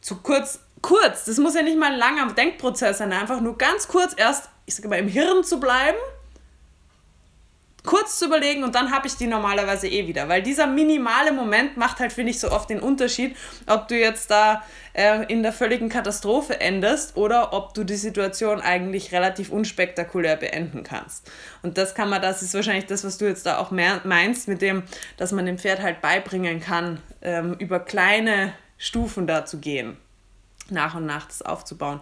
zu 0.00 0.16
kurz, 0.16 0.60
kurz, 0.82 1.24
das 1.24 1.38
muss 1.38 1.54
ja 1.54 1.62
nicht 1.62 1.78
mal 1.78 1.92
ein 1.92 1.98
langer 1.98 2.32
Denkprozess 2.32 2.98
sein, 2.98 3.12
einfach 3.12 3.40
nur 3.40 3.58
ganz 3.58 3.88
kurz 3.88 4.14
erst, 4.16 4.48
ich 4.66 4.74
sage 4.74 4.88
mal, 4.88 4.98
im 4.98 5.08
Hirn 5.08 5.44
zu 5.44 5.60
bleiben 5.60 5.98
kurz 7.88 8.18
zu 8.18 8.26
überlegen 8.26 8.64
und 8.64 8.74
dann 8.74 8.90
habe 8.90 9.06
ich 9.06 9.16
die 9.16 9.26
normalerweise 9.26 9.88
eh 9.88 10.06
wieder. 10.06 10.28
Weil 10.28 10.42
dieser 10.42 10.66
minimale 10.66 11.32
Moment 11.32 11.78
macht 11.78 12.00
halt, 12.00 12.12
finde 12.12 12.32
ich, 12.32 12.38
so 12.38 12.50
oft 12.50 12.68
den 12.68 12.80
Unterschied, 12.80 13.34
ob 13.66 13.88
du 13.88 13.98
jetzt 13.98 14.30
da 14.30 14.62
äh, 14.92 15.24
in 15.32 15.42
der 15.42 15.54
völligen 15.54 15.88
Katastrophe 15.88 16.60
endest 16.60 17.16
oder 17.16 17.54
ob 17.54 17.72
du 17.72 17.84
die 17.84 17.96
Situation 17.96 18.60
eigentlich 18.60 19.12
relativ 19.12 19.50
unspektakulär 19.50 20.36
beenden 20.36 20.82
kannst. 20.82 21.32
Und 21.62 21.78
das 21.78 21.94
kann 21.94 22.10
man, 22.10 22.20
das 22.20 22.42
ist 22.42 22.52
wahrscheinlich 22.52 22.84
das, 22.84 23.04
was 23.04 23.16
du 23.16 23.24
jetzt 23.24 23.46
da 23.46 23.56
auch 23.56 23.70
meinst, 23.70 24.48
mit 24.48 24.60
dem, 24.60 24.82
dass 25.16 25.32
man 25.32 25.46
dem 25.46 25.56
Pferd 25.56 25.80
halt 25.80 26.02
beibringen 26.02 26.60
kann, 26.60 27.00
ähm, 27.22 27.54
über 27.58 27.80
kleine 27.80 28.52
Stufen 28.76 29.26
da 29.26 29.46
zu 29.46 29.60
gehen, 29.60 29.96
nach 30.68 30.94
und 30.94 31.06
nach 31.06 31.24
das 31.24 31.40
aufzubauen. 31.40 32.00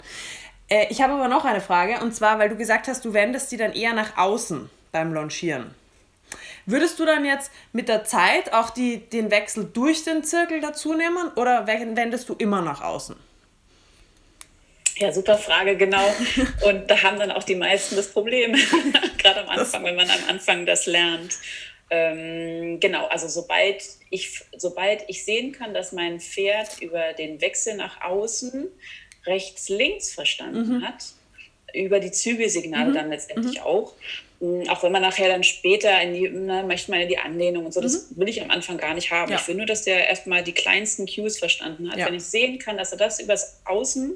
Äh, 0.69 0.87
ich 0.91 1.01
habe 1.01 1.13
aber 1.13 1.29
noch 1.29 1.45
eine 1.45 1.61
Frage, 1.61 2.01
und 2.01 2.13
zwar, 2.13 2.41
weil 2.41 2.49
du 2.49 2.57
gesagt 2.57 2.89
hast, 2.89 3.05
du 3.05 3.13
wendest 3.13 3.53
die 3.53 3.57
dann 3.57 3.73
eher 3.73 3.93
nach 3.93 4.17
außen 4.17 4.69
beim 4.97 5.13
Launchieren. 5.13 5.75
Würdest 6.65 6.99
du 6.99 7.05
dann 7.05 7.27
jetzt 7.27 7.53
mit 7.73 7.89
der 7.89 8.05
Zeit 8.05 8.53
auch 8.55 8.71
die, 8.71 8.99
den 8.99 9.31
Wechsel 9.31 9.71
durch 9.73 10.05
den 10.05 10.25
Zirkel 10.25 10.63
dazu 10.63 10.95
nehmen 10.95 11.29
oder 11.37 11.67
wendest 11.67 12.31
du 12.31 12.35
immer 12.35 12.63
nach 12.63 12.81
außen? 12.81 13.15
Ja, 14.97 15.13
super 15.13 15.37
Frage, 15.37 15.77
genau. 15.77 16.07
Und 16.67 16.91
da 16.91 17.03
haben 17.03 17.19
dann 17.19 17.31
auch 17.31 17.45
die 17.45 17.55
meisten 17.55 17.95
das 17.95 18.11
Problem, 18.11 18.53
gerade 19.19 19.43
am 19.43 19.51
Anfang, 19.51 19.85
wenn 19.85 19.97
man 19.97 20.09
am 20.09 20.31
Anfang 20.31 20.65
das 20.65 20.87
lernt. 20.87 21.35
Ähm, 21.91 22.81
genau, 22.81 23.07
also 23.09 23.29
sobald 23.29 23.85
ich, 24.09 24.41
sobald 24.57 25.05
ich 25.09 25.27
sehen 25.27 25.53
kann, 25.53 25.75
dass 25.75 25.93
mein 25.93 26.19
Pferd 26.21 26.81
über 26.81 27.13
den 27.13 27.43
Wechsel 27.43 27.77
nach 27.77 28.01
außen 28.01 28.67
rechts-links 29.27 30.15
verstanden 30.15 30.79
mhm. 30.79 30.87
hat, 30.87 31.05
über 31.75 32.01
die 32.01 32.11
Zügelsignale 32.11 32.91
mhm. 32.91 32.95
dann 32.95 33.11
letztendlich 33.11 33.59
mhm. 33.59 33.67
auch, 33.67 33.95
auch 34.69 34.83
wenn 34.83 34.93
man 34.93 35.03
nachher 35.03 35.29
dann 35.29 35.43
später 35.43 36.01
in 36.03 36.15
die, 36.15 36.29
ne, 36.29 36.63
möchte 36.63 36.91
man 36.91 37.01
ja 37.01 37.07
die 37.07 37.19
Anlehnung 37.19 37.67
und 37.67 37.73
so, 37.73 37.81
das 37.81 38.11
mhm. 38.11 38.21
will 38.21 38.29
ich 38.29 38.43
am 38.43 38.51
Anfang 38.51 38.77
gar 38.77 38.95
nicht 38.95 39.11
haben. 39.11 39.31
Ja. 39.31 39.39
Ich 39.39 39.49
will 39.49 39.55
nur, 39.55 39.67
dass 39.67 39.85
der 39.85 40.09
erstmal 40.09 40.43
die 40.43 40.53
kleinsten 40.53 41.07
Cues 41.07 41.39
verstanden 41.39 41.91
hat. 41.91 41.99
Ja. 41.99 42.07
Wenn 42.07 42.15
ich 42.15 42.25
sehen 42.25 42.59
kann, 42.59 42.77
dass 42.77 42.93
er 42.93 42.99
das 42.99 43.19
übers 43.21 43.61
Außen 43.65 44.15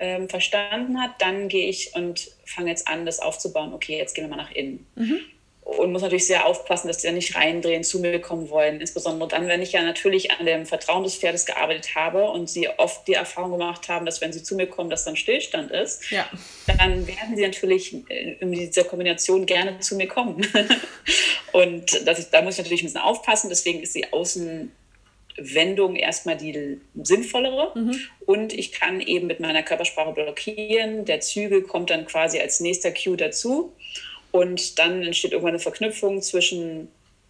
ähm, 0.00 0.28
verstanden 0.28 1.00
hat, 1.00 1.12
dann 1.20 1.48
gehe 1.48 1.68
ich 1.68 1.94
und 1.94 2.30
fange 2.44 2.70
jetzt 2.70 2.88
an, 2.88 3.06
das 3.06 3.20
aufzubauen. 3.20 3.72
Okay, 3.72 3.96
jetzt 3.96 4.14
gehen 4.14 4.24
wir 4.24 4.28
mal 4.28 4.42
nach 4.42 4.52
innen. 4.52 4.86
Mhm 4.96 5.20
und 5.64 5.92
muss 5.92 6.02
natürlich 6.02 6.26
sehr 6.26 6.46
aufpassen, 6.46 6.88
dass 6.88 6.98
die 6.98 7.06
da 7.06 7.12
nicht 7.12 7.34
reindrehen, 7.34 7.84
zu 7.84 7.98
mir 7.98 8.20
kommen 8.20 8.50
wollen. 8.50 8.82
Insbesondere 8.82 9.30
dann, 9.30 9.48
wenn 9.48 9.62
ich 9.62 9.72
ja 9.72 9.82
natürlich 9.82 10.30
an 10.30 10.44
dem 10.44 10.66
Vertrauen 10.66 11.04
des 11.04 11.16
Pferdes 11.16 11.46
gearbeitet 11.46 11.94
habe 11.94 12.30
und 12.30 12.50
sie 12.50 12.68
oft 12.68 13.08
die 13.08 13.14
Erfahrung 13.14 13.52
gemacht 13.52 13.88
haben, 13.88 14.04
dass 14.04 14.20
wenn 14.20 14.30
sie 14.32 14.42
zu 14.42 14.56
mir 14.56 14.66
kommen, 14.66 14.90
dass 14.90 15.04
dann 15.04 15.16
Stillstand 15.16 15.70
ist, 15.70 16.10
ja. 16.10 16.28
dann 16.66 17.06
werden 17.06 17.34
sie 17.34 17.42
natürlich 17.42 17.94
in 18.10 18.52
dieser 18.52 18.84
Kombination 18.84 19.46
gerne 19.46 19.80
zu 19.80 19.96
mir 19.96 20.06
kommen. 20.06 20.46
und 21.52 22.06
das, 22.06 22.30
da 22.30 22.42
muss 22.42 22.54
ich 22.54 22.58
natürlich 22.58 22.82
ein 22.82 22.86
bisschen 22.86 23.00
aufpassen. 23.00 23.48
Deswegen 23.48 23.80
ist 23.80 23.94
die 23.94 24.12
Außenwendung 24.12 25.96
erstmal 25.96 26.36
die 26.36 26.78
sinnvollere. 26.94 27.72
Mhm. 27.74 27.98
Und 28.26 28.52
ich 28.52 28.72
kann 28.72 29.00
eben 29.00 29.26
mit 29.26 29.40
meiner 29.40 29.62
Körpersprache 29.62 30.12
blockieren. 30.12 31.06
Der 31.06 31.20
Zügel 31.20 31.62
kommt 31.62 31.88
dann 31.88 32.04
quasi 32.04 32.38
als 32.38 32.60
nächster 32.60 32.92
Cue 32.92 33.16
dazu. 33.16 33.72
Und 34.34 34.80
dann 34.80 35.04
entsteht 35.04 35.30
irgendwann 35.30 35.52
eine 35.52 35.60
Verknüpfung 35.60 36.20
zwischen 36.20 36.88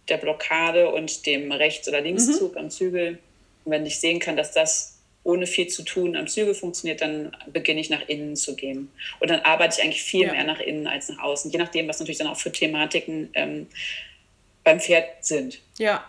der 0.09 0.17
Blockade 0.17 0.89
und 0.89 1.27
dem 1.27 1.51
Rechts- 1.51 1.87
oder 1.87 2.01
Linkszug 2.01 2.53
mhm. 2.53 2.57
am 2.57 2.69
Zügel. 2.71 3.19
Und 3.63 3.71
wenn 3.71 3.85
ich 3.85 3.99
sehen 3.99 4.19
kann, 4.19 4.35
dass 4.35 4.53
das 4.53 4.97
ohne 5.23 5.45
viel 5.45 5.67
zu 5.67 5.83
tun 5.83 6.15
am 6.15 6.25
Zügel 6.25 6.55
funktioniert, 6.55 7.01
dann 7.01 7.37
beginne 7.45 7.79
ich 7.79 7.91
nach 7.91 8.01
innen 8.07 8.35
zu 8.35 8.55
gehen. 8.55 8.89
Und 9.19 9.29
dann 9.29 9.41
arbeite 9.41 9.75
ich 9.77 9.83
eigentlich 9.83 10.01
viel 10.01 10.25
ja. 10.25 10.31
mehr 10.31 10.45
nach 10.45 10.59
innen 10.59 10.87
als 10.87 11.09
nach 11.09 11.19
außen, 11.19 11.51
je 11.51 11.59
nachdem, 11.59 11.87
was 11.87 11.99
natürlich 11.99 12.17
dann 12.17 12.27
auch 12.27 12.39
für 12.39 12.51
Thematiken 12.51 13.29
ähm, 13.35 13.67
beim 14.63 14.79
Pferd 14.79 15.23
sind. 15.23 15.59
Ja, 15.77 16.03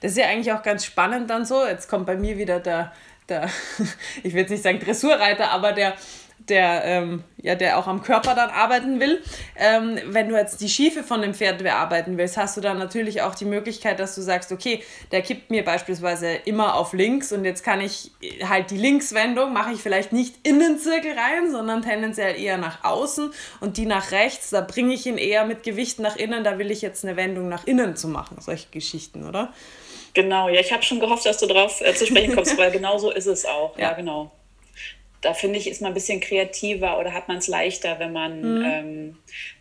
das 0.00 0.10
ist 0.10 0.18
ja 0.18 0.26
eigentlich 0.26 0.52
auch 0.52 0.64
ganz 0.64 0.84
spannend 0.84 1.30
dann 1.30 1.44
so. 1.44 1.64
Jetzt 1.64 1.86
kommt 1.86 2.04
bei 2.04 2.16
mir 2.16 2.36
wieder 2.36 2.58
der, 2.58 2.92
der 3.28 3.48
ich 4.24 4.32
will 4.32 4.40
jetzt 4.40 4.50
nicht 4.50 4.64
sagen 4.64 4.80
Dressurreiter, 4.80 5.52
aber 5.52 5.70
der, 5.70 5.94
der, 6.48 6.84
ähm, 6.84 7.24
ja, 7.40 7.54
der 7.54 7.78
auch 7.78 7.86
am 7.86 8.02
Körper 8.02 8.34
dann 8.34 8.50
arbeiten 8.50 9.00
will. 9.00 9.22
Ähm, 9.56 9.98
wenn 10.06 10.28
du 10.28 10.36
jetzt 10.36 10.60
die 10.60 10.68
Schiefe 10.68 11.02
von 11.02 11.22
dem 11.22 11.34
Pferd 11.34 11.62
bearbeiten 11.62 12.18
willst, 12.18 12.36
hast 12.36 12.56
du 12.56 12.60
dann 12.60 12.78
natürlich 12.78 13.22
auch 13.22 13.34
die 13.34 13.44
Möglichkeit, 13.44 14.00
dass 14.00 14.14
du 14.14 14.22
sagst, 14.22 14.52
okay, 14.52 14.82
der 15.10 15.22
kippt 15.22 15.50
mir 15.50 15.64
beispielsweise 15.64 16.32
immer 16.44 16.74
auf 16.74 16.92
links 16.92 17.32
und 17.32 17.44
jetzt 17.44 17.64
kann 17.64 17.80
ich 17.80 18.10
halt 18.48 18.70
die 18.70 18.76
Linkswendung, 18.76 19.52
mache 19.52 19.72
ich 19.72 19.80
vielleicht 19.80 20.12
nicht 20.12 20.34
in 20.46 20.58
den 20.58 20.78
Zirkel 20.78 21.12
rein, 21.12 21.50
sondern 21.50 21.82
tendenziell 21.82 22.40
eher 22.40 22.58
nach 22.58 22.84
außen 22.84 23.32
und 23.60 23.76
die 23.76 23.86
nach 23.86 24.10
rechts, 24.12 24.50
da 24.50 24.60
bringe 24.60 24.94
ich 24.94 25.06
ihn 25.06 25.18
eher 25.18 25.44
mit 25.44 25.62
Gewicht 25.62 25.98
nach 25.98 26.16
innen, 26.16 26.44
da 26.44 26.58
will 26.58 26.70
ich 26.70 26.82
jetzt 26.82 27.04
eine 27.04 27.16
Wendung 27.16 27.48
nach 27.48 27.66
innen 27.66 27.96
zu 27.96 28.08
machen, 28.08 28.36
solche 28.40 28.68
Geschichten, 28.70 29.26
oder? 29.26 29.52
Genau, 30.14 30.48
ja, 30.48 30.60
ich 30.60 30.72
habe 30.72 30.82
schon 30.82 31.00
gehofft, 31.00 31.24
dass 31.24 31.38
du 31.38 31.46
darauf 31.46 31.80
äh, 31.80 31.94
zu 31.94 32.06
sprechen 32.06 32.34
kommst, 32.34 32.56
weil 32.58 32.70
genau 32.70 32.98
so 32.98 33.10
ist 33.10 33.26
es 33.26 33.46
auch. 33.46 33.76
ja, 33.78 33.90
ja 33.90 33.92
genau 33.94 34.30
da 35.22 35.34
finde 35.34 35.58
ich, 35.58 35.68
ist 35.68 35.80
man 35.80 35.92
ein 35.92 35.94
bisschen 35.94 36.20
kreativer 36.20 36.98
oder 36.98 37.14
hat 37.14 37.28
man 37.28 37.38
es 37.38 37.48
leichter, 37.48 37.98
wenn 37.98 38.12
man 38.12 38.40
mhm. 38.40 38.64
ähm, 38.64 39.18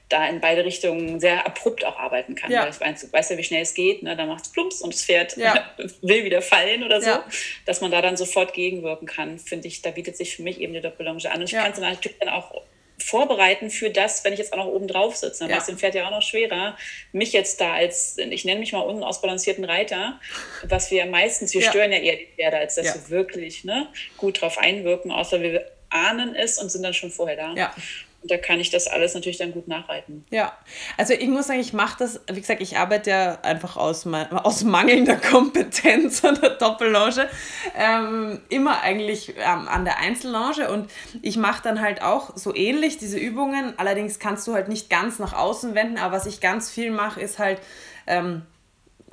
da 0.09 0.27
in 0.27 0.41
beide 0.41 0.65
Richtungen 0.65 1.19
sehr 1.19 1.45
abrupt 1.45 1.85
auch 1.85 1.97
arbeiten 1.97 2.35
kann. 2.35 2.51
Ja. 2.51 2.63
Weil 2.63 2.71
ich 2.71 2.81
weiß, 2.81 3.13
weiß 3.13 3.29
ja, 3.29 3.37
wie 3.37 3.43
schnell 3.43 3.61
es 3.61 3.73
geht, 3.73 4.03
ne? 4.03 4.17
dann 4.17 4.27
macht 4.27 4.45
es 4.45 4.51
plumps 4.51 4.81
und 4.81 4.93
das 4.93 5.05
Pferd 5.05 5.37
ja. 5.37 5.71
will 6.01 6.25
wieder 6.25 6.41
fallen 6.41 6.83
oder 6.83 6.99
so. 6.99 7.09
Ja. 7.09 7.25
Dass 7.65 7.79
man 7.79 7.91
da 7.91 8.01
dann 8.01 8.17
sofort 8.17 8.53
gegenwirken 8.53 9.07
kann, 9.07 9.39
finde 9.39 9.67
ich, 9.67 9.81
da 9.81 9.91
bietet 9.91 10.17
sich 10.17 10.35
für 10.35 10.43
mich 10.43 10.59
eben 10.59 10.73
die 10.73 10.81
Doppellonge 10.81 11.31
an. 11.31 11.39
Und 11.39 11.45
ich 11.45 11.51
kann 11.51 11.71
es 11.71 11.79
natürlich 11.79 12.17
dann 12.19 12.29
auch 12.29 12.51
vorbereiten 13.01 13.69
für 13.69 13.89
das, 13.89 14.23
wenn 14.23 14.33
ich 14.33 14.39
jetzt 14.39 14.53
auch 14.53 14.57
noch 14.57 14.67
oben 14.67 14.87
drauf 14.87 15.15
sitze. 15.15 15.39
Dann 15.39 15.49
ja. 15.49 15.59
dem 15.59 15.77
Pferd 15.77 15.95
ja 15.95 16.07
auch 16.07 16.11
noch 16.11 16.21
schwerer, 16.21 16.77
mich 17.11 17.33
jetzt 17.33 17.59
da 17.61 17.73
als, 17.73 18.17
ich 18.17 18.45
nenne 18.45 18.59
mich 18.59 18.73
mal 18.73 18.81
unausbalancierten 18.81 19.65
Reiter, 19.65 20.19
was 20.63 20.91
wir 20.91 21.05
meistens, 21.05 21.53
wir 21.53 21.61
ja. 21.61 21.69
stören 21.69 21.91
ja 21.91 21.99
eher 21.99 22.17
die 22.17 22.27
Pferde, 22.35 22.57
als 22.57 22.75
dass 22.75 22.87
ja. 22.87 22.95
wir 22.95 23.09
wirklich 23.09 23.63
ne, 23.63 23.87
gut 24.17 24.41
drauf 24.41 24.57
einwirken, 24.57 25.11
außer 25.11 25.41
wir 25.41 25.65
ahnen 25.89 26.35
es 26.35 26.57
und 26.57 26.71
sind 26.71 26.83
dann 26.83 26.93
schon 26.93 27.11
vorher 27.11 27.35
da. 27.35 27.53
Ja. 27.53 27.75
Und 28.21 28.29
da 28.29 28.37
kann 28.37 28.59
ich 28.59 28.69
das 28.69 28.87
alles 28.87 29.15
natürlich 29.15 29.39
dann 29.39 29.51
gut 29.51 29.67
nachreiten. 29.67 30.25
Ja, 30.29 30.55
also 30.97 31.13
ich 31.13 31.27
muss 31.27 31.47
sagen, 31.47 31.59
ich 31.59 31.73
mache 31.73 31.97
das, 31.99 32.21
wie 32.31 32.39
gesagt, 32.39 32.61
ich 32.61 32.77
arbeite 32.77 33.09
ja 33.09 33.39
einfach 33.41 33.77
aus, 33.77 34.05
aus 34.05 34.63
mangelnder 34.63 35.15
Kompetenz 35.31 36.23
an 36.23 36.39
der 36.39 36.51
Doppellange 36.51 37.27
ähm, 37.75 38.39
immer 38.49 38.81
eigentlich 38.81 39.33
ähm, 39.37 39.67
an 39.67 39.85
der 39.85 39.97
Einzellange 39.97 40.69
und 40.69 40.91
ich 41.21 41.37
mache 41.37 41.63
dann 41.63 41.81
halt 41.81 42.03
auch 42.03 42.37
so 42.37 42.55
ähnlich 42.55 42.97
diese 42.97 43.17
Übungen. 43.17 43.73
Allerdings 43.77 44.19
kannst 44.19 44.47
du 44.47 44.53
halt 44.53 44.67
nicht 44.67 44.89
ganz 44.89 45.17
nach 45.17 45.33
außen 45.33 45.73
wenden, 45.73 45.97
aber 45.97 46.15
was 46.15 46.27
ich 46.27 46.41
ganz 46.41 46.69
viel 46.69 46.91
mache, 46.91 47.19
ist 47.19 47.39
halt 47.39 47.59
ähm, 48.05 48.43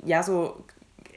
ja 0.05 0.21
so 0.21 0.63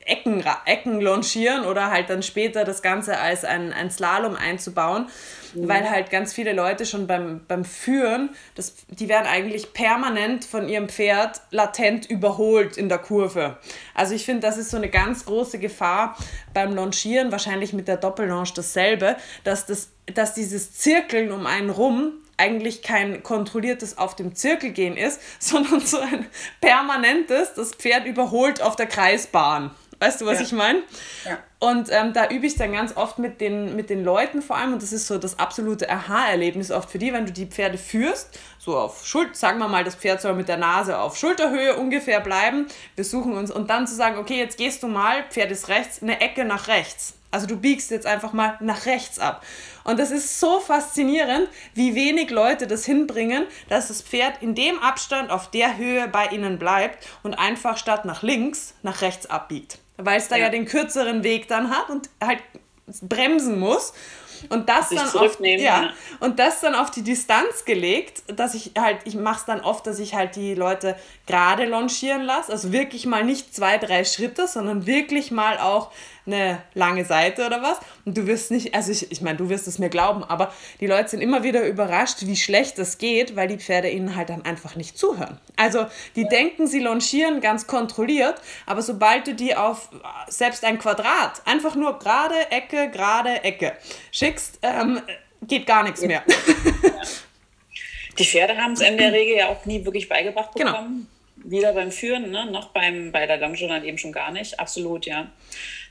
Ecken, 0.04 0.42
Ecken 0.64 1.00
launchieren 1.00 1.64
oder 1.64 1.90
halt 1.90 2.10
dann 2.10 2.22
später 2.22 2.64
das 2.64 2.82
Ganze 2.82 3.18
als 3.18 3.44
ein, 3.44 3.72
ein 3.72 3.90
Slalom 3.90 4.34
einzubauen, 4.34 5.08
mhm. 5.54 5.68
weil 5.68 5.88
halt 5.88 6.10
ganz 6.10 6.32
viele 6.32 6.52
Leute 6.52 6.86
schon 6.86 7.06
beim, 7.06 7.40
beim 7.46 7.64
Führen, 7.64 8.30
das, 8.54 8.74
die 8.88 9.08
werden 9.08 9.26
eigentlich 9.26 9.72
permanent 9.72 10.44
von 10.44 10.68
ihrem 10.68 10.88
Pferd 10.88 11.40
latent 11.50 12.08
überholt 12.08 12.76
in 12.76 12.88
der 12.88 12.98
Kurve. 12.98 13.58
Also 13.94 14.14
ich 14.14 14.24
finde, 14.24 14.40
das 14.40 14.58
ist 14.58 14.70
so 14.70 14.76
eine 14.76 14.88
ganz 14.88 15.24
große 15.26 15.58
Gefahr 15.58 16.16
beim 16.54 16.74
Launchieren, 16.74 17.32
wahrscheinlich 17.32 17.72
mit 17.72 17.88
der 17.88 17.96
Doppellaunch 17.96 18.54
dasselbe, 18.54 19.16
dass, 19.44 19.66
das, 19.66 19.90
dass 20.14 20.34
dieses 20.34 20.74
Zirkeln 20.74 21.32
um 21.32 21.46
einen 21.46 21.70
rum 21.70 22.12
eigentlich 22.36 22.82
kein 22.82 23.22
kontrolliertes 23.22 23.98
auf 23.98 24.16
dem 24.16 24.34
Zirkel 24.34 24.70
gehen 24.70 24.96
ist, 24.96 25.20
sondern 25.38 25.80
so 25.80 25.98
ein 25.98 26.26
permanentes, 26.60 27.54
das 27.54 27.72
Pferd 27.72 28.06
überholt 28.06 28.60
auf 28.60 28.76
der 28.76 28.86
Kreisbahn. 28.86 29.70
Weißt 30.00 30.20
du, 30.20 30.26
was 30.26 30.38
ja. 30.38 30.44
ich 30.46 30.52
meine? 30.52 30.82
Ja. 31.24 31.38
Und 31.62 31.92
ähm, 31.92 32.12
da 32.12 32.28
übe 32.28 32.44
ich 32.44 32.56
dann 32.56 32.72
ganz 32.72 32.96
oft 32.96 33.20
mit 33.20 33.40
den, 33.40 33.76
mit 33.76 33.88
den 33.88 34.02
Leuten 34.02 34.42
vor 34.42 34.56
allem. 34.56 34.72
Und 34.72 34.82
das 34.82 34.92
ist 34.92 35.06
so 35.06 35.16
das 35.16 35.38
absolute 35.38 35.88
Aha-Erlebnis 35.88 36.72
oft 36.72 36.90
für 36.90 36.98
die, 36.98 37.12
wenn 37.12 37.24
du 37.24 37.30
die 37.30 37.46
Pferde 37.46 37.78
führst. 37.78 38.36
So 38.58 38.76
auf 38.76 39.06
Schulter, 39.06 39.36
sagen 39.36 39.60
wir 39.60 39.68
mal, 39.68 39.84
das 39.84 39.94
Pferd 39.94 40.20
soll 40.20 40.34
mit 40.34 40.48
der 40.48 40.56
Nase 40.56 40.98
auf 40.98 41.16
Schulterhöhe 41.16 41.76
ungefähr 41.76 42.18
bleiben. 42.18 42.66
Wir 42.96 43.04
suchen 43.04 43.34
uns 43.34 43.52
und 43.52 43.70
dann 43.70 43.86
zu 43.86 43.94
sagen, 43.94 44.18
okay, 44.18 44.38
jetzt 44.38 44.58
gehst 44.58 44.82
du 44.82 44.88
mal, 44.88 45.22
Pferd 45.30 45.52
ist 45.52 45.68
rechts, 45.68 46.02
eine 46.02 46.20
Ecke 46.20 46.44
nach 46.44 46.66
rechts. 46.66 47.14
Also 47.30 47.46
du 47.46 47.56
biegst 47.56 47.92
jetzt 47.92 48.06
einfach 48.06 48.32
mal 48.32 48.56
nach 48.58 48.86
rechts 48.86 49.20
ab. 49.20 49.46
Und 49.84 50.00
das 50.00 50.10
ist 50.10 50.40
so 50.40 50.58
faszinierend, 50.58 51.48
wie 51.74 51.94
wenig 51.94 52.30
Leute 52.30 52.66
das 52.66 52.84
hinbringen, 52.84 53.46
dass 53.68 53.86
das 53.86 54.02
Pferd 54.02 54.42
in 54.42 54.56
dem 54.56 54.80
Abstand 54.80 55.30
auf 55.30 55.48
der 55.48 55.76
Höhe 55.76 56.08
bei 56.08 56.26
ihnen 56.26 56.58
bleibt 56.58 57.06
und 57.22 57.34
einfach 57.34 57.76
statt 57.76 58.04
nach 58.04 58.24
links 58.24 58.74
nach 58.82 59.00
rechts 59.00 59.26
abbiegt. 59.26 59.78
Weil 59.96 60.18
es 60.18 60.28
da 60.28 60.36
ja. 60.36 60.44
ja 60.44 60.50
den 60.50 60.64
kürzeren 60.64 61.22
Weg 61.22 61.48
dann 61.48 61.70
hat 61.70 61.90
und 61.90 62.08
halt 62.20 62.42
bremsen 63.02 63.58
muss. 63.58 63.92
Und 64.48 64.68
das, 64.68 64.88
dann 64.88 65.08
auf, 65.08 65.38
ja, 65.40 65.56
ja, 65.56 65.90
und 66.18 66.40
das 66.40 66.60
dann 66.60 66.74
auf 66.74 66.90
die 66.90 67.02
Distanz 67.02 67.64
gelegt, 67.64 68.24
dass 68.26 68.54
ich 68.54 68.72
halt, 68.76 68.98
ich 69.04 69.14
mache 69.14 69.38
es 69.38 69.44
dann 69.44 69.60
oft, 69.60 69.86
dass 69.86 70.00
ich 70.00 70.14
halt 70.14 70.34
die 70.34 70.54
Leute 70.54 70.96
gerade 71.26 71.64
longieren 71.64 72.22
lasse. 72.22 72.50
Also 72.50 72.72
wirklich 72.72 73.06
mal 73.06 73.24
nicht 73.24 73.54
zwei, 73.54 73.78
drei 73.78 74.04
Schritte, 74.04 74.48
sondern 74.48 74.86
wirklich 74.86 75.30
mal 75.30 75.58
auch 75.58 75.92
eine 76.26 76.62
lange 76.74 77.04
Seite 77.04 77.46
oder 77.46 77.62
was. 77.62 77.78
Und 78.04 78.16
du 78.16 78.26
wirst 78.26 78.50
nicht, 78.50 78.74
also 78.74 78.92
ich, 78.92 79.10
ich 79.10 79.20
meine, 79.20 79.38
du 79.38 79.48
wirst 79.48 79.66
es 79.66 79.78
mir 79.78 79.88
glauben, 79.88 80.22
aber 80.24 80.52
die 80.80 80.86
Leute 80.86 81.08
sind 81.10 81.20
immer 81.20 81.42
wieder 81.42 81.66
überrascht, 81.66 82.18
wie 82.20 82.36
schlecht 82.36 82.78
das 82.78 82.98
geht, 82.98 83.36
weil 83.36 83.48
die 83.48 83.58
Pferde 83.58 83.90
ihnen 83.90 84.16
halt 84.16 84.30
dann 84.30 84.44
einfach 84.44 84.76
nicht 84.76 84.98
zuhören. 84.98 85.38
Also 85.56 85.86
die 86.16 86.26
denken, 86.28 86.66
sie 86.66 86.80
longieren 86.80 87.40
ganz 87.40 87.66
kontrolliert, 87.66 88.40
aber 88.66 88.82
sobald 88.82 89.26
du 89.26 89.34
die 89.34 89.56
auf 89.56 89.88
selbst 90.28 90.64
ein 90.64 90.78
Quadrat, 90.78 91.42
einfach 91.44 91.74
nur 91.74 91.98
gerade 91.98 92.50
Ecke, 92.50 92.90
gerade 92.90 93.42
Ecke 93.44 93.72
schickst, 94.10 94.58
ähm, 94.62 95.00
geht 95.42 95.66
gar 95.66 95.82
nichts 95.82 96.02
mehr. 96.02 96.22
Die 98.18 98.26
Pferde 98.26 98.58
haben 98.58 98.72
es 98.72 98.80
in 98.82 98.98
der 98.98 99.10
Regel 99.10 99.38
ja 99.38 99.48
auch 99.48 99.64
nie 99.64 99.82
wirklich 99.86 100.06
beigebracht 100.06 100.50
genau. 100.54 100.72
bekommen. 100.72 100.94
Genau 100.96 101.06
weder 101.44 101.72
beim 101.72 101.90
Führen, 101.90 102.30
ne, 102.30 102.46
noch 102.50 102.68
beim, 102.68 103.12
bei 103.12 103.26
der 103.26 103.38
Longe 103.38 103.66
dann 103.68 103.84
eben 103.84 103.98
schon 103.98 104.12
gar 104.12 104.30
nicht. 104.30 104.58
Absolut, 104.60 105.06
ja. 105.06 105.30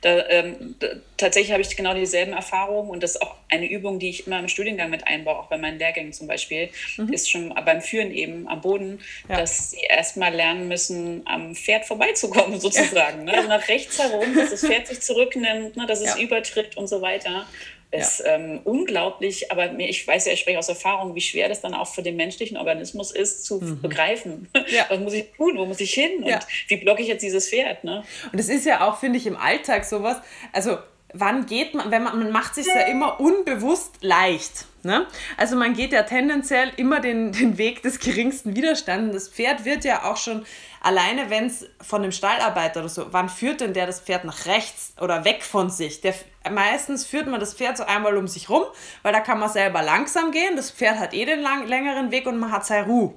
Da, 0.01 0.27
ähm, 0.29 0.75
da, 0.79 0.87
tatsächlich 1.17 1.51
habe 1.51 1.61
ich 1.61 1.75
genau 1.75 1.93
dieselben 1.93 2.33
Erfahrungen 2.33 2.89
und 2.89 3.03
das 3.03 3.11
ist 3.11 3.21
auch 3.21 3.35
eine 3.49 3.69
Übung, 3.69 3.99
die 3.99 4.09
ich 4.09 4.25
immer 4.25 4.39
im 4.39 4.47
Studiengang 4.47 4.89
mit 4.89 5.05
einbaue, 5.07 5.37
auch 5.37 5.47
bei 5.47 5.57
meinen 5.57 5.77
Lehrgängen 5.77 6.11
zum 6.11 6.27
Beispiel, 6.27 6.69
mhm. 6.97 7.13
ist 7.13 7.29
schon 7.29 7.53
beim 7.65 7.81
Führen 7.81 8.11
eben 8.11 8.47
am 8.47 8.61
Boden, 8.61 8.99
ja. 9.29 9.37
dass 9.37 9.71
sie 9.71 9.81
erstmal 9.87 10.33
lernen 10.33 10.67
müssen, 10.67 11.21
am 11.25 11.55
Pferd 11.55 11.85
vorbeizukommen 11.85 12.59
sozusagen. 12.59 13.27
Ja. 13.27 13.33
Ne? 13.33 13.37
Also 13.37 13.49
nach 13.49 13.67
rechts 13.67 13.99
herum, 13.99 14.35
dass 14.35 14.49
das 14.49 14.65
Pferd 14.65 14.87
sich 14.87 15.01
zurücknimmt, 15.01 15.77
ne? 15.77 15.85
dass 15.85 16.01
es 16.01 16.15
übertritt 16.15 16.77
und 16.77 16.87
so 16.87 17.01
weiter 17.01 17.45
ist 17.91 18.19
ja. 18.19 18.35
ähm, 18.35 18.61
unglaublich, 18.63 19.51
aber 19.51 19.77
ich 19.79 20.07
weiß 20.07 20.25
ja, 20.25 20.33
ich 20.33 20.39
spreche 20.39 20.57
aus 20.57 20.69
Erfahrung, 20.69 21.13
wie 21.13 21.21
schwer 21.21 21.49
das 21.49 21.61
dann 21.61 21.73
auch 21.73 21.87
für 21.87 22.01
den 22.01 22.15
menschlichen 22.15 22.57
Organismus 22.57 23.11
ist, 23.11 23.45
zu 23.45 23.59
mhm. 23.59 23.81
begreifen. 23.81 24.47
Ja. 24.71 24.85
Was 24.89 24.99
muss 24.99 25.13
ich 25.13 25.25
tun? 25.35 25.57
Wo 25.57 25.65
muss 25.65 25.81
ich 25.81 25.93
hin? 25.93 26.23
Und 26.23 26.39
wie 26.67 26.77
blocke 26.77 27.01
ich 27.01 27.07
jetzt 27.07 27.23
dieses 27.23 27.49
Pferd? 27.49 27.83
Ne? 27.83 28.05
Und 28.31 28.39
es 28.39 28.47
ist 28.47 28.65
ja 28.65 28.87
auch, 28.87 28.99
finde 28.99 29.17
ich, 29.17 29.27
im 29.27 29.35
Alltag 29.35 29.83
sowas. 29.83 30.17
Also, 30.53 30.77
wann 31.13 31.45
geht 31.45 31.73
man, 31.73 31.91
wenn 31.91 32.03
man, 32.03 32.19
man 32.19 32.31
macht 32.31 32.55
sich 32.55 32.67
ja 32.67 32.81
immer 32.81 33.19
unbewusst 33.19 33.97
leicht. 34.01 34.65
Ne? 34.83 35.05
Also 35.37 35.55
man 35.55 35.73
geht 35.73 35.93
ja 35.93 36.03
tendenziell 36.03 36.71
immer 36.77 36.99
den, 36.99 37.31
den 37.39 37.57
Weg 37.57 37.83
des 37.83 37.99
geringsten 37.99 38.55
Widerstands. 38.55 39.13
Das 39.13 39.27
Pferd 39.29 39.65
wird 39.65 39.83
ja 39.83 40.05
auch 40.05 40.17
schon, 40.17 40.45
alleine 40.81 41.29
wenn 41.29 41.45
es 41.45 41.67
von 41.81 42.01
einem 42.01 42.11
Stallarbeiter 42.11 42.79
oder 42.79 42.89
so, 42.89 43.07
wann 43.11 43.29
führt 43.29 43.61
denn 43.61 43.73
der 43.73 43.85
das 43.85 44.01
Pferd 44.01 44.25
nach 44.25 44.45
rechts 44.45 44.93
oder 44.99 45.23
weg 45.25 45.43
von 45.43 45.69
sich? 45.69 46.01
Der, 46.01 46.15
meistens 46.49 47.05
führt 47.05 47.27
man 47.27 47.39
das 47.39 47.53
Pferd 47.53 47.77
so 47.77 47.83
einmal 47.83 48.17
um 48.17 48.27
sich 48.27 48.49
rum, 48.49 48.63
weil 49.03 49.13
da 49.13 49.19
kann 49.19 49.39
man 49.39 49.49
selber 49.49 49.83
langsam 49.83 50.31
gehen. 50.31 50.55
Das 50.55 50.71
Pferd 50.71 50.97
hat 50.97 51.13
eh 51.13 51.25
den 51.25 51.41
lang, 51.41 51.67
längeren 51.67 52.11
Weg 52.11 52.25
und 52.25 52.39
man 52.39 52.51
hat 52.51 52.65
seine 52.65 52.87
Ruhe. 52.87 53.13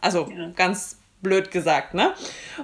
Also 0.00 0.28
ja. 0.30 0.48
ganz 0.56 0.99
blöd 1.22 1.50
gesagt, 1.50 1.94
ne? 1.94 2.14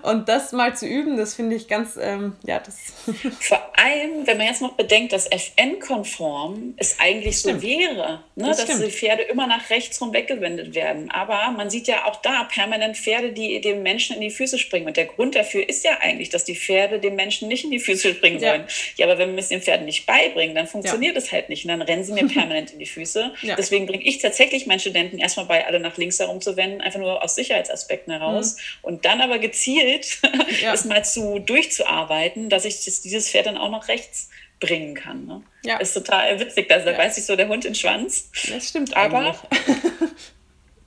Und 0.03 0.29
das 0.29 0.53
mal 0.53 0.75
zu 0.75 0.87
üben, 0.87 1.17
das 1.17 1.35
finde 1.35 1.57
ich 1.57 1.69
ganz, 1.69 1.99
ähm, 2.01 2.37
ja, 2.45 2.59
das. 2.59 2.77
Vor 3.41 3.61
allem, 3.77 4.27
wenn 4.27 4.39
man 4.39 4.47
jetzt 4.47 4.63
noch 4.63 4.73
bedenkt, 4.73 5.13
dass 5.13 5.27
FN-konform 5.31 6.75
es 6.77 6.99
eigentlich 6.99 7.41
so 7.41 7.63
wäre, 7.63 8.25
ne? 8.35 8.49
Das 8.49 8.59
dass 8.59 8.67
stimmt. 8.67 8.87
die 8.87 8.91
Pferde 8.91 9.23
immer 9.23 9.47
nach 9.47 9.69
rechts 9.71 10.01
rum 10.01 10.13
weggewendet 10.13 10.75
werden. 10.75 11.11
Aber 11.11 11.51
man 11.51 11.69
sieht 11.71 11.87
ja 11.87 12.07
auch 12.07 12.17
da 12.17 12.45
permanent 12.45 12.97
Pferde, 12.97 13.33
die 13.33 13.61
dem 13.61 13.83
Menschen 13.83 14.17
in 14.17 14.23
die 14.23 14.31
Füße 14.31 14.59
springen. 14.59 14.87
Und 14.87 14.97
der 14.97 15.07
Grund 15.07 15.35
dafür 15.35 15.69
ist 15.69 15.85
ja 15.85 15.99
eigentlich, 16.01 16.31
dass 16.31 16.45
die 16.45 16.57
Pferde 16.57 16.99
dem 16.99 17.15
Menschen 17.15 17.49
nicht 17.49 17.65
in 17.65 17.71
die 17.71 17.79
Füße 17.79 18.15
springen 18.15 18.41
wollen. 18.41 18.65
Ja, 18.97 19.07
ja 19.07 19.07
aber 19.07 19.19
wenn 19.19 19.33
wir 19.33 19.41
es 19.41 19.49
den 19.49 19.61
Pferden 19.61 19.85
nicht 19.85 20.07
beibringen, 20.07 20.55
dann 20.55 20.67
funktioniert 20.67 21.15
ja. 21.15 21.21
es 21.21 21.31
halt 21.31 21.51
nicht. 21.51 21.65
Und 21.65 21.71
dann 21.71 21.83
rennen 21.83 22.05
sie 22.05 22.13
mir 22.13 22.27
permanent 22.33 22.73
in 22.73 22.79
die 22.79 22.87
Füße. 22.87 23.35
Ja. 23.43 23.57
Deswegen 23.57 23.87
bringe 23.87 24.05
ich 24.05 24.19
tatsächlich 24.19 24.67
meinen 24.67 24.81
Studenten 24.81 25.19
erstmal 25.19 25.47
bei, 25.47 25.67
alle 25.67 25.79
nach 25.79 25.97
links 25.99 26.19
herum 26.19 26.41
zu 26.41 26.57
wenden, 26.57 26.81
einfach 26.81 27.01
nur 27.01 27.23
aus 27.23 27.35
Sicherheitsaspekten 27.35 28.13
heraus. 28.13 28.45
Mhm 28.45 28.46
muss. 28.55 28.57
Und 28.83 29.05
dann 29.05 29.21
aber 29.21 29.39
gezielt 29.39 30.21
ja. 30.63 30.73
es 30.73 30.85
mal 30.85 31.05
zu 31.05 31.39
durchzuarbeiten, 31.39 32.49
dass 32.49 32.65
ich 32.65 32.85
das, 32.85 33.01
dieses 33.01 33.31
Pferd 33.31 33.47
dann 33.47 33.57
auch 33.57 33.71
noch 33.71 33.89
rechts 33.89 34.31
bringen 34.61 34.95
kann. 34.95 35.27
Ne? 35.27 35.43
Ja. 35.65 35.79
Ist 35.79 35.95
total 35.95 36.41
witzig. 36.41 36.71
Also, 36.71 36.87
da 36.87 36.93
ja. 36.93 36.97
beißt 36.99 37.17
sich 37.17 37.27
so 37.27 37.37
der 37.37 37.49
Hund 37.49 37.65
in 37.65 37.75
Schwanz. 37.75 38.31
Das 38.49 38.69
stimmt 38.69 38.97
aber. 38.97 39.35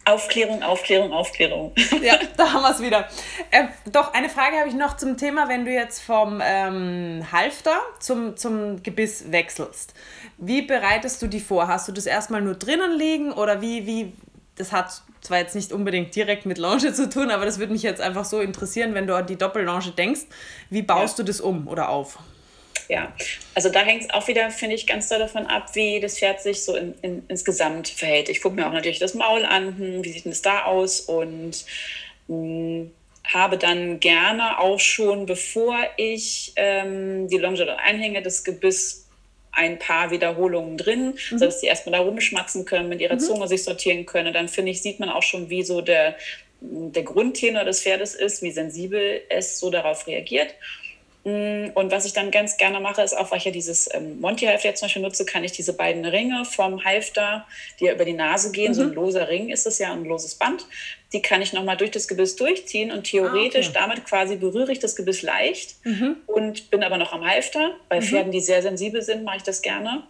Aufklärung, 0.05 0.63
Aufklärung, 0.63 1.13
Aufklärung. 1.13 1.73
Ja, 2.01 2.17
da 2.37 2.53
haben 2.53 2.63
wir 2.63 2.71
es 2.71 2.81
wieder. 2.81 3.07
Äh, 3.51 3.65
doch, 3.91 4.13
eine 4.13 4.29
Frage 4.29 4.57
habe 4.57 4.69
ich 4.69 4.75
noch 4.75 4.97
zum 4.97 5.17
Thema, 5.17 5.49
wenn 5.49 5.65
du 5.65 5.71
jetzt 5.71 6.01
vom 6.01 6.41
ähm, 6.43 7.27
Halfter 7.31 7.79
zum, 7.99 8.35
zum 8.37 8.81
Gebiss 8.81 9.31
wechselst. 9.31 9.93
Wie 10.37 10.61
bereitest 10.61 11.21
du 11.21 11.27
die 11.27 11.39
vor? 11.39 11.67
Hast 11.67 11.87
du 11.87 11.91
das 11.91 12.05
erstmal 12.05 12.41
nur 12.41 12.55
drinnen 12.55 12.97
liegen 12.97 13.31
oder 13.31 13.61
wie, 13.61 13.85
wie, 13.85 14.13
das 14.59 14.73
hat 14.73 15.01
zwar 15.21 15.39
jetzt 15.39 15.55
nicht 15.55 15.71
unbedingt 15.71 16.13
direkt 16.15 16.45
mit 16.45 16.57
Longe 16.57 16.93
zu 16.93 17.09
tun, 17.09 17.31
aber 17.31 17.45
das 17.45 17.59
würde 17.59 17.71
mich 17.71 17.81
jetzt 17.81 18.01
einfach 18.01 18.25
so 18.25 18.41
interessieren, 18.41 18.93
wenn 18.93 19.07
du 19.07 19.15
an 19.15 19.25
die 19.25 19.37
Doppellonge 19.37 19.91
denkst. 19.97 20.21
Wie 20.69 20.81
baust 20.81 21.17
ja. 21.17 21.23
du 21.23 21.27
das 21.27 21.41
um 21.41 21.67
oder 21.67 21.89
auf? 21.89 22.19
Ja, 22.89 23.13
also 23.55 23.69
da 23.69 23.81
hängt 23.81 24.03
es 24.03 24.09
auch 24.09 24.27
wieder, 24.27 24.49
finde 24.49 24.75
ich, 24.75 24.85
ganz 24.85 25.07
doll 25.09 25.19
davon 25.19 25.45
ab, 25.45 25.75
wie 25.75 25.99
das 25.99 26.17
Pferd 26.17 26.41
sich 26.41 26.63
so 26.63 26.75
in, 26.75 26.93
in, 27.01 27.23
insgesamt 27.27 27.87
verhält. 27.87 28.29
Ich 28.29 28.41
gucke 28.41 28.55
mir 28.55 28.67
auch 28.67 28.73
natürlich 28.73 28.99
das 28.99 29.13
Maul 29.13 29.45
an, 29.45 29.77
hm, 29.77 30.03
wie 30.03 30.11
sieht 30.11 30.25
denn 30.25 30.31
das 30.31 30.41
da 30.41 30.63
aus 30.63 31.01
und 31.01 31.65
hm, 32.27 32.91
habe 33.23 33.57
dann 33.57 33.99
gerne 33.99 34.59
auch 34.59 34.79
schon, 34.79 35.25
bevor 35.25 35.77
ich 35.97 36.53
ähm, 36.55 37.27
die 37.27 37.37
Longe 37.37 37.57
dort 37.57 37.79
einhänge, 37.79 38.23
das 38.23 38.43
Gebiss 38.43 39.08
ein 39.59 39.77
paar 39.77 40.09
Wiederholungen 40.09 40.77
drin, 40.77 41.07
mhm. 41.07 41.37
sodass 41.37 41.59
sie 41.59 41.67
erstmal 41.67 41.99
da 41.99 41.99
rumschmatzen 41.99 42.63
können, 42.63 42.87
mit 42.87 43.01
ihrer 43.01 43.15
mhm. 43.15 43.19
Zunge 43.19 43.47
sich 43.47 43.63
sortieren 43.63 44.05
können. 44.05 44.33
Dann 44.33 44.47
finde 44.47 44.71
ich, 44.71 44.81
sieht 44.81 44.99
man 45.01 45.09
auch 45.09 45.21
schon, 45.21 45.49
wie 45.49 45.63
so 45.63 45.81
der, 45.81 46.15
der 46.61 47.03
Grundtenor 47.03 47.65
des 47.65 47.83
Pferdes 47.83 48.15
ist, 48.15 48.41
wie 48.41 48.51
sensibel 48.51 49.21
es 49.27 49.59
so 49.59 49.69
darauf 49.69 50.07
reagiert. 50.07 50.55
Mm, 51.25 51.71
und 51.73 51.91
was 51.91 52.05
ich 52.05 52.13
dann 52.13 52.31
ganz 52.31 52.55
gerne 52.55 52.79
mache, 52.79 53.01
ist 53.01 53.17
auch, 53.17 53.29
weil 53.31 53.39
ich 53.39 53.45
ja 53.45 53.51
dieses 53.51 53.93
ähm, 53.93 54.21
Monty-Halfter 54.21 54.73
zum 54.75 54.85
Beispiel 54.85 55.01
nutze, 55.01 55.25
kann 55.25 55.43
ich 55.43 55.51
diese 55.51 55.73
beiden 55.73 56.05
Ringe 56.05 56.45
vom 56.45 56.85
Halfter, 56.85 57.45
die 57.79 57.85
ja 57.85 57.93
über 57.93 58.05
die 58.05 58.13
Nase 58.13 58.53
gehen, 58.53 58.69
mhm. 58.69 58.75
so 58.75 58.81
ein 58.83 58.89
mhm. 58.89 58.95
loser 58.95 59.27
Ring 59.27 59.49
ist 59.49 59.67
es 59.67 59.77
ja, 59.79 59.91
ein 59.91 60.05
loses 60.05 60.35
Band, 60.35 60.65
die 61.13 61.21
kann 61.21 61.41
ich 61.41 61.53
nochmal 61.53 61.77
durch 61.77 61.91
das 61.91 62.07
Gebiss 62.07 62.35
durchziehen 62.35 62.91
und 62.91 63.03
theoretisch 63.03 63.67
ah, 63.67 63.69
okay. 63.69 63.79
damit 63.79 64.05
quasi 64.05 64.35
berühre 64.35 64.71
ich 64.71 64.79
das 64.79 64.95
Gebiss 64.95 65.21
leicht 65.21 65.75
mhm. 65.83 66.17
und 66.27 66.69
bin 66.69 66.83
aber 66.83 66.97
noch 66.97 67.13
am 67.13 67.25
Halfter. 67.25 67.75
Bei 67.89 67.99
mhm. 67.99 68.03
Pferden, 68.03 68.31
die 68.31 68.41
sehr 68.41 68.61
sensibel 68.61 69.01
sind, 69.01 69.23
mache 69.23 69.37
ich 69.37 69.43
das 69.43 69.61
gerne. 69.61 70.03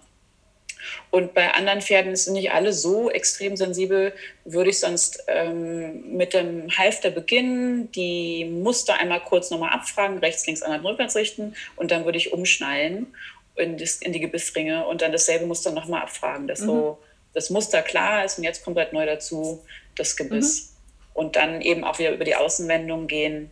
Und 1.12 1.34
bei 1.34 1.52
anderen 1.52 1.82
Pferden 1.82 2.16
sind 2.16 2.34
nicht 2.34 2.52
alle 2.52 2.74
so 2.74 3.10
extrem 3.10 3.58
sensibel, 3.58 4.14
würde 4.46 4.70
ich 4.70 4.80
sonst 4.80 5.24
ähm, 5.28 6.16
mit 6.16 6.34
dem 6.34 6.70
Halfter 6.78 7.12
beginnen, 7.12 7.92
die 7.92 8.46
Muster 8.46 8.96
einmal 8.96 9.20
kurz 9.22 9.50
nochmal 9.50 9.72
abfragen, 9.72 10.20
rechts, 10.20 10.46
links, 10.46 10.62
anderen, 10.62 10.86
rückwärts 10.86 11.16
richten 11.16 11.54
und 11.76 11.92
dann 11.92 12.06
würde 12.06 12.18
ich 12.18 12.34
umschnallen 12.34 13.08
in, 13.56 13.78
das, 13.78 13.98
in 13.98 14.14
die 14.14 14.20
Gebissringe 14.20 14.88
und 14.88 15.02
dann 15.02 15.12
dasselbe 15.12 15.46
Muster 15.46 15.72
nochmal 15.72 16.04
abfragen, 16.04 16.48
dass 16.48 16.62
mhm. 16.62 16.66
so 16.66 17.00
das 17.34 17.50
Muster 17.50 17.82
klar 17.82 18.24
ist 18.26 18.38
und 18.38 18.44
jetzt 18.44 18.64
kommt 18.64 18.78
halt 18.78 18.94
neu 18.94 19.06
dazu 19.06 19.62
das 19.96 20.16
Gebiss. 20.16 20.74
Und 21.20 21.36
dann 21.36 21.60
eben 21.60 21.84
auch 21.84 22.00
wieder 22.00 22.14
über 22.14 22.24
die 22.24 22.36
Außenwendung 22.36 23.08
gehen. 23.08 23.52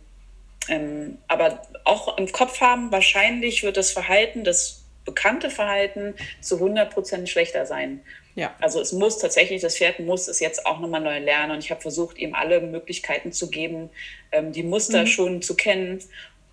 Ähm, 0.70 1.18
aber 1.28 1.60
auch 1.84 2.16
im 2.16 2.32
Kopf 2.32 2.62
haben, 2.62 2.90
wahrscheinlich 2.90 3.62
wird 3.62 3.76
das 3.76 3.90
Verhalten, 3.90 4.42
das 4.42 4.84
bekannte 5.04 5.50
Verhalten 5.50 6.14
zu 6.40 6.54
100 6.54 6.90
Prozent 6.90 7.28
schlechter 7.28 7.66
sein. 7.66 8.00
Ja. 8.36 8.54
Also 8.58 8.80
es 8.80 8.92
muss 8.92 9.18
tatsächlich, 9.18 9.60
das 9.60 9.76
Pferd 9.76 10.00
muss 10.00 10.28
es 10.28 10.40
jetzt 10.40 10.64
auch 10.64 10.80
nochmal 10.80 11.02
neu 11.02 11.18
lernen. 11.18 11.52
Und 11.52 11.58
ich 11.58 11.70
habe 11.70 11.82
versucht, 11.82 12.16
ihm 12.16 12.34
alle 12.34 12.62
Möglichkeiten 12.62 13.32
zu 13.32 13.50
geben, 13.50 13.90
ähm, 14.32 14.52
die 14.52 14.62
Muster 14.62 15.02
mhm. 15.02 15.06
schon 15.06 15.42
zu 15.42 15.54
kennen 15.54 16.02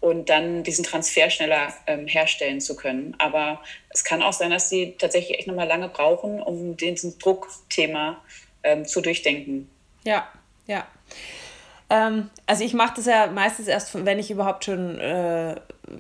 und 0.02 0.30
dann 0.30 0.64
diesen 0.64 0.84
Transfer 0.84 1.30
schneller 1.30 1.74
ähm, 1.88 2.08
herstellen 2.08 2.60
zu 2.60 2.76
können. 2.76 3.16
Aber 3.20 3.62
es 3.90 4.04
kann 4.04 4.22
auch 4.22 4.34
sein, 4.34 4.52
dass 4.52 4.70
sie 4.70 4.96
tatsächlich 4.98 5.40
echt 5.40 5.48
nochmal 5.48 5.70
lange 5.70 5.88
brauchen, 5.88 6.42
um 6.42 6.76
dieses 6.76 7.18
Druckthema 7.20 8.22
ähm, 8.64 8.84
zu 8.84 9.00
durchdenken. 9.00 9.70
Ja, 10.04 10.28
ja. 10.68 10.86
Ähm, 11.90 12.30
also 12.48 12.64
ich 12.64 12.74
mache 12.74 12.94
das 12.96 13.06
ja 13.06 13.28
meistens 13.28 13.68
erst, 13.68 14.06
wenn 14.06 14.18
ich 14.18 14.32
überhaupt 14.32 14.66
schon 14.66 15.00
äh, 15.00 15.56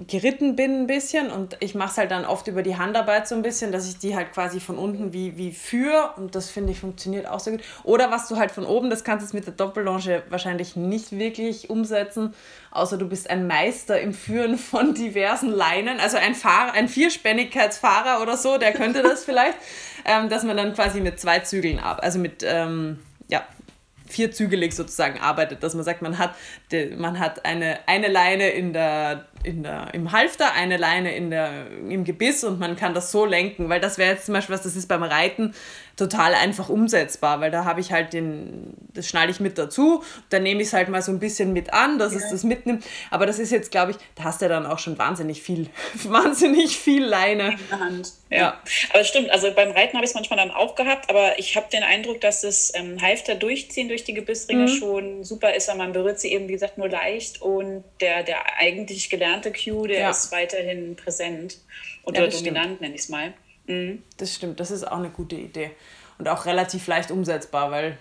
geritten 0.07 0.55
bin 0.55 0.81
ein 0.81 0.87
bisschen 0.87 1.29
und 1.29 1.57
ich 1.59 1.75
mache 1.75 1.91
es 1.91 1.97
halt 1.99 2.09
dann 2.09 2.25
oft 2.25 2.47
über 2.47 2.63
die 2.63 2.75
Handarbeit 2.75 3.27
so 3.27 3.35
ein 3.35 3.43
bisschen, 3.43 3.71
dass 3.71 3.87
ich 3.87 3.99
die 3.99 4.15
halt 4.15 4.33
quasi 4.33 4.59
von 4.59 4.79
unten 4.79 5.13
wie, 5.13 5.37
wie 5.37 5.51
führe 5.51 6.13
und 6.17 6.33
das 6.33 6.49
finde 6.49 6.71
ich 6.71 6.79
funktioniert 6.79 7.27
auch 7.27 7.39
sehr 7.39 7.53
gut. 7.53 7.63
Oder 7.83 8.09
was 8.09 8.27
du 8.27 8.37
halt 8.37 8.49
von 8.49 8.65
oben, 8.65 8.89
das 8.89 9.03
kannst 9.03 9.31
du 9.31 9.37
mit 9.37 9.45
der 9.45 9.53
Doppellonge 9.53 10.23
wahrscheinlich 10.29 10.75
nicht 10.75 11.11
wirklich 11.11 11.69
umsetzen, 11.69 12.33
außer 12.71 12.97
du 12.97 13.07
bist 13.07 13.29
ein 13.29 13.45
Meister 13.45 14.01
im 14.01 14.13
Führen 14.15 14.57
von 14.57 14.95
diversen 14.95 15.51
Leinen, 15.51 15.99
also 15.99 16.17
ein 16.17 16.33
Fahrer, 16.33 16.73
ein 16.73 16.87
Vierspännigkeitsfahrer 16.87 18.23
oder 18.23 18.37
so, 18.37 18.57
der 18.57 18.73
könnte 18.73 19.03
das 19.03 19.23
vielleicht, 19.25 19.57
ähm, 20.05 20.29
dass 20.29 20.43
man 20.43 20.57
dann 20.57 20.73
quasi 20.73 20.99
mit 20.99 21.19
zwei 21.19 21.39
Zügeln 21.39 21.79
ab, 21.79 21.99
also 22.01 22.17
mit 22.17 22.43
ähm, 22.43 22.99
vierzügelig 24.07 24.75
sozusagen 24.75 25.19
arbeitet, 25.19 25.63
dass 25.63 25.73
man 25.75 25.83
sagt, 25.83 26.01
man 26.01 26.17
hat, 26.17 26.35
man 26.97 27.19
hat 27.19 27.45
eine, 27.45 27.79
eine 27.87 28.07
Leine 28.07 28.49
in 28.49 28.73
der, 28.73 29.25
in 29.43 29.63
der, 29.63 29.93
im 29.93 30.11
Halfter, 30.11 30.53
eine 30.53 30.77
Leine 30.77 31.15
in 31.15 31.29
der, 31.29 31.67
im 31.89 32.03
Gebiss 32.03 32.43
und 32.43 32.59
man 32.59 32.75
kann 32.75 32.93
das 32.93 33.11
so 33.11 33.25
lenken, 33.25 33.69
weil 33.69 33.79
das 33.79 33.97
wäre 33.97 34.11
jetzt 34.11 34.25
zum 34.25 34.33
Beispiel 34.33 34.55
was, 34.55 34.63
das 34.63 34.75
ist 34.75 34.87
beim 34.87 35.03
Reiten 35.03 35.53
total 35.95 36.33
einfach 36.33 36.69
umsetzbar, 36.69 37.39
weil 37.39 37.51
da 37.51 37.65
habe 37.65 37.79
ich 37.79 37.91
halt 37.91 38.13
den, 38.13 38.73
das 38.93 39.07
schneide 39.07 39.31
ich 39.31 39.39
mit 39.39 39.57
dazu, 39.57 40.03
dann 40.29 40.43
nehme 40.43 40.61
ich 40.61 40.67
es 40.67 40.73
halt 40.73 40.89
mal 40.89 41.01
so 41.01 41.11
ein 41.11 41.19
bisschen 41.19 41.53
mit 41.53 41.73
an, 41.73 41.97
dass 41.99 42.13
ja. 42.13 42.19
es 42.19 42.29
das 42.29 42.43
mitnimmt, 42.43 42.85
aber 43.11 43.25
das 43.25 43.39
ist 43.39 43.51
jetzt, 43.51 43.71
glaube 43.71 43.91
ich, 43.91 43.97
da 44.15 44.25
hast 44.25 44.41
du 44.41 44.45
ja 44.45 44.49
dann 44.49 44.65
auch 44.65 44.79
schon 44.79 44.97
wahnsinnig 44.97 45.41
viel, 45.41 45.69
wahnsinnig 46.03 46.77
viel 46.77 47.03
Leine. 47.03 47.51
In 47.51 47.69
der 47.69 47.79
Hand. 47.79 48.11
Ja. 48.29 48.37
ja. 48.37 48.61
aber 48.89 49.01
es 49.01 49.07
stimmt, 49.07 49.29
also 49.29 49.51
beim 49.53 49.71
Reiten 49.71 49.93
habe 49.93 50.03
ich 50.03 50.11
es 50.11 50.15
manchmal 50.15 50.37
dann 50.37 50.51
auch 50.51 50.75
gehabt, 50.75 51.09
aber 51.09 51.39
ich 51.39 51.55
habe 51.55 51.67
den 51.71 51.83
Eindruck, 51.83 52.19
dass 52.21 52.41
das 52.41 52.73
ähm, 52.75 53.01
Halfter 53.01 53.35
durchziehen 53.35 53.87
durch 53.87 54.03
die 54.03 54.13
Gebissringe 54.13 54.63
mhm. 54.63 54.67
schon 54.67 55.23
super 55.23 55.53
ist, 55.53 55.69
weil 55.69 55.77
man 55.77 55.93
berührt 55.93 56.19
sie 56.19 56.31
eben, 56.33 56.47
wie 56.47 56.53
gesagt, 56.53 56.77
nur 56.77 56.89
leicht 56.89 57.41
und 57.41 57.83
der, 58.01 58.23
der 58.23 58.59
eigentlich 58.59 59.09
gelernte 59.09 59.53
Cue, 59.53 59.87
der 59.87 59.99
ja. 59.99 60.09
ist 60.09 60.31
weiterhin 60.31 60.95
präsent 60.95 61.57
oder 62.03 62.27
dominant, 62.27 62.81
nenne 62.81 62.95
ich 62.95 63.01
es 63.01 63.09
mal. 63.09 63.33
Mhm. 63.67 64.03
Das 64.17 64.33
stimmt, 64.33 64.59
das 64.59 64.71
ist 64.71 64.87
auch 64.87 64.97
eine 64.97 65.09
gute 65.09 65.35
Idee. 65.35 65.71
Und 66.17 66.29
auch 66.29 66.45
relativ 66.45 66.87
leicht 66.87 67.11
umsetzbar, 67.11 67.71
weil 67.71 67.97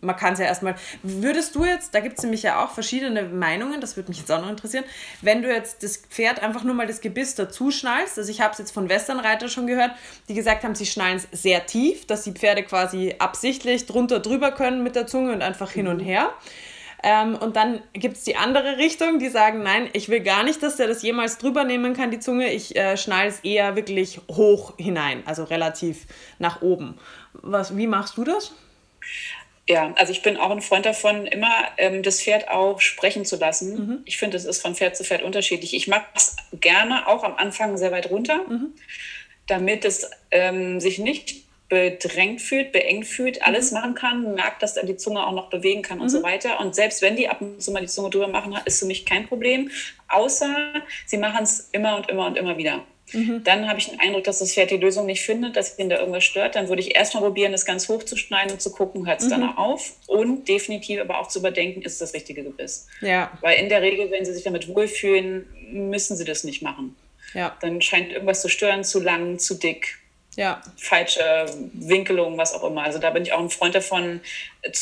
man 0.00 0.16
kann 0.16 0.34
es 0.34 0.38
ja 0.38 0.46
erstmal. 0.46 0.76
Würdest 1.02 1.54
du 1.54 1.64
jetzt, 1.64 1.94
da 1.94 2.00
gibt 2.00 2.18
es 2.18 2.24
nämlich 2.24 2.42
ja 2.42 2.64
auch 2.64 2.70
verschiedene 2.70 3.24
Meinungen, 3.24 3.80
das 3.80 3.96
würde 3.96 4.10
mich 4.10 4.18
jetzt 4.18 4.30
auch 4.30 4.40
noch 4.40 4.50
interessieren, 4.50 4.84
wenn 5.22 5.42
du 5.42 5.52
jetzt 5.52 5.82
das 5.82 5.98
Pferd 5.98 6.42
einfach 6.42 6.64
nur 6.64 6.74
mal 6.74 6.86
das 6.86 7.00
Gebiss 7.00 7.34
dazu 7.34 7.70
schnallst, 7.70 8.18
also 8.18 8.30
ich 8.30 8.40
habe 8.40 8.52
es 8.52 8.58
jetzt 8.58 8.70
von 8.70 8.88
Westernreiter 8.88 9.48
schon 9.48 9.66
gehört, 9.66 9.92
die 10.28 10.34
gesagt 10.34 10.64
haben, 10.64 10.74
sie 10.74 10.86
schnallen 10.86 11.16
es 11.16 11.42
sehr 11.42 11.66
tief, 11.66 12.06
dass 12.06 12.22
die 12.22 12.32
Pferde 12.32 12.62
quasi 12.62 13.16
absichtlich 13.18 13.86
drunter 13.86 14.20
drüber 14.20 14.52
können 14.52 14.82
mit 14.82 14.96
der 14.96 15.06
Zunge 15.06 15.32
und 15.32 15.42
einfach 15.42 15.70
hin 15.70 15.88
und 15.88 15.98
mhm. 15.98 16.06
her. 16.06 16.32
Ähm, 17.02 17.36
und 17.36 17.56
dann 17.56 17.80
gibt 17.92 18.16
es 18.16 18.24
die 18.24 18.36
andere 18.36 18.76
Richtung, 18.76 19.18
die 19.18 19.28
sagen, 19.28 19.62
nein, 19.62 19.88
ich 19.92 20.08
will 20.08 20.20
gar 20.20 20.42
nicht, 20.42 20.62
dass 20.62 20.76
der 20.76 20.88
das 20.88 21.02
jemals 21.02 21.38
drüber 21.38 21.64
nehmen 21.64 21.94
kann, 21.94 22.10
die 22.10 22.18
Zunge. 22.18 22.52
Ich 22.52 22.76
äh, 22.76 22.96
schnall 22.96 23.28
es 23.28 23.40
eher 23.40 23.76
wirklich 23.76 24.20
hoch 24.30 24.74
hinein, 24.78 25.22
also 25.24 25.44
relativ 25.44 26.06
nach 26.38 26.62
oben. 26.62 26.98
Was, 27.34 27.76
wie 27.76 27.86
machst 27.86 28.16
du 28.16 28.24
das? 28.24 28.52
Ja, 29.68 29.92
also 29.96 30.12
ich 30.12 30.22
bin 30.22 30.38
auch 30.38 30.50
ein 30.50 30.62
Freund 30.62 30.86
davon, 30.86 31.26
immer 31.26 31.52
ähm, 31.76 32.02
das 32.02 32.22
Pferd 32.22 32.48
auch 32.48 32.80
sprechen 32.80 33.26
zu 33.26 33.36
lassen. 33.36 33.74
Mhm. 33.74 33.98
Ich 34.06 34.16
finde, 34.16 34.36
es 34.36 34.46
ist 34.46 34.62
von 34.62 34.74
Pferd 34.74 34.96
zu 34.96 35.04
Pferd 35.04 35.22
unterschiedlich. 35.22 35.74
Ich 35.74 35.88
mag 35.88 36.06
es 36.14 36.36
gerne 36.54 37.06
auch 37.06 37.22
am 37.22 37.36
Anfang 37.36 37.76
sehr 37.76 37.92
weit 37.92 38.10
runter, 38.10 38.44
mhm. 38.48 38.72
damit 39.46 39.84
es 39.84 40.10
ähm, 40.30 40.80
sich 40.80 40.98
nicht 40.98 41.47
bedrängt 41.68 42.40
fühlt, 42.40 42.72
beengt 42.72 43.06
fühlt, 43.06 43.42
alles 43.42 43.70
mhm. 43.70 43.78
machen 43.78 43.94
kann, 43.94 44.34
merkt, 44.34 44.62
dass 44.62 44.76
er 44.76 44.86
die 44.86 44.96
Zunge 44.96 45.26
auch 45.26 45.32
noch 45.32 45.50
bewegen 45.50 45.82
kann 45.82 45.98
und 46.00 46.06
mhm. 46.06 46.10
so 46.10 46.22
weiter. 46.22 46.60
Und 46.60 46.74
selbst 46.74 47.02
wenn 47.02 47.16
die 47.16 47.28
ab 47.28 47.40
und 47.40 47.62
zu 47.62 47.72
mal 47.72 47.80
die 47.80 47.86
Zunge 47.86 48.10
drüber 48.10 48.28
machen, 48.28 48.54
ist 48.64 48.78
für 48.78 48.86
mich 48.86 49.04
kein 49.04 49.26
Problem, 49.26 49.70
außer 50.08 50.72
sie 51.06 51.18
machen 51.18 51.42
es 51.42 51.68
immer 51.72 51.96
und 51.96 52.08
immer 52.08 52.26
und 52.26 52.38
immer 52.38 52.56
wieder. 52.56 52.84
Mhm. 53.12 53.42
Dann 53.44 53.68
habe 53.68 53.78
ich 53.78 53.88
den 53.88 54.00
Eindruck, 54.00 54.24
dass 54.24 54.38
das 54.38 54.52
Pferd 54.52 54.70
die 54.70 54.76
Lösung 54.76 55.06
nicht 55.06 55.22
findet, 55.22 55.56
dass 55.56 55.78
ihn 55.78 55.88
da 55.88 55.98
irgendwas 55.98 56.24
stört. 56.24 56.56
Dann 56.56 56.68
würde 56.68 56.82
ich 56.82 56.94
erstmal 56.94 57.22
probieren, 57.22 57.52
das 57.52 57.64
ganz 57.64 57.88
hoch 57.88 58.02
zu 58.02 58.16
schneiden 58.16 58.52
und 58.52 58.60
zu 58.60 58.70
gucken, 58.70 59.06
hört 59.06 59.20
es 59.20 59.26
mhm. 59.26 59.30
dann 59.30 59.56
auf. 59.56 59.92
Und 60.06 60.48
definitiv 60.48 61.00
aber 61.00 61.18
auch 61.18 61.28
zu 61.28 61.38
überdenken, 61.38 61.82
ist 61.82 62.00
das 62.00 62.14
richtige 62.14 62.44
Gebiss. 62.44 62.86
Ja. 63.00 63.32
Weil 63.40 63.60
in 63.60 63.68
der 63.68 63.82
Regel, 63.82 64.10
wenn 64.10 64.24
sie 64.24 64.32
sich 64.32 64.44
damit 64.44 64.68
wohlfühlen, 64.68 65.46
müssen 65.70 66.16
sie 66.16 66.24
das 66.24 66.44
nicht 66.44 66.62
machen. 66.62 66.96
Ja. 67.34 67.56
Dann 67.60 67.80
scheint 67.82 68.12
irgendwas 68.12 68.40
zu 68.40 68.48
stören, 68.48 68.84
zu 68.84 69.00
lang, 69.00 69.38
zu 69.38 69.54
dick 69.54 69.97
ja. 70.38 70.62
falsche 70.76 71.46
Winkelung, 71.72 72.38
was 72.38 72.54
auch 72.54 72.62
immer. 72.62 72.84
Also 72.84 73.00
da 73.00 73.10
bin 73.10 73.24
ich 73.24 73.32
auch 73.32 73.40
ein 73.40 73.50
Freund 73.50 73.74
davon, 73.74 74.20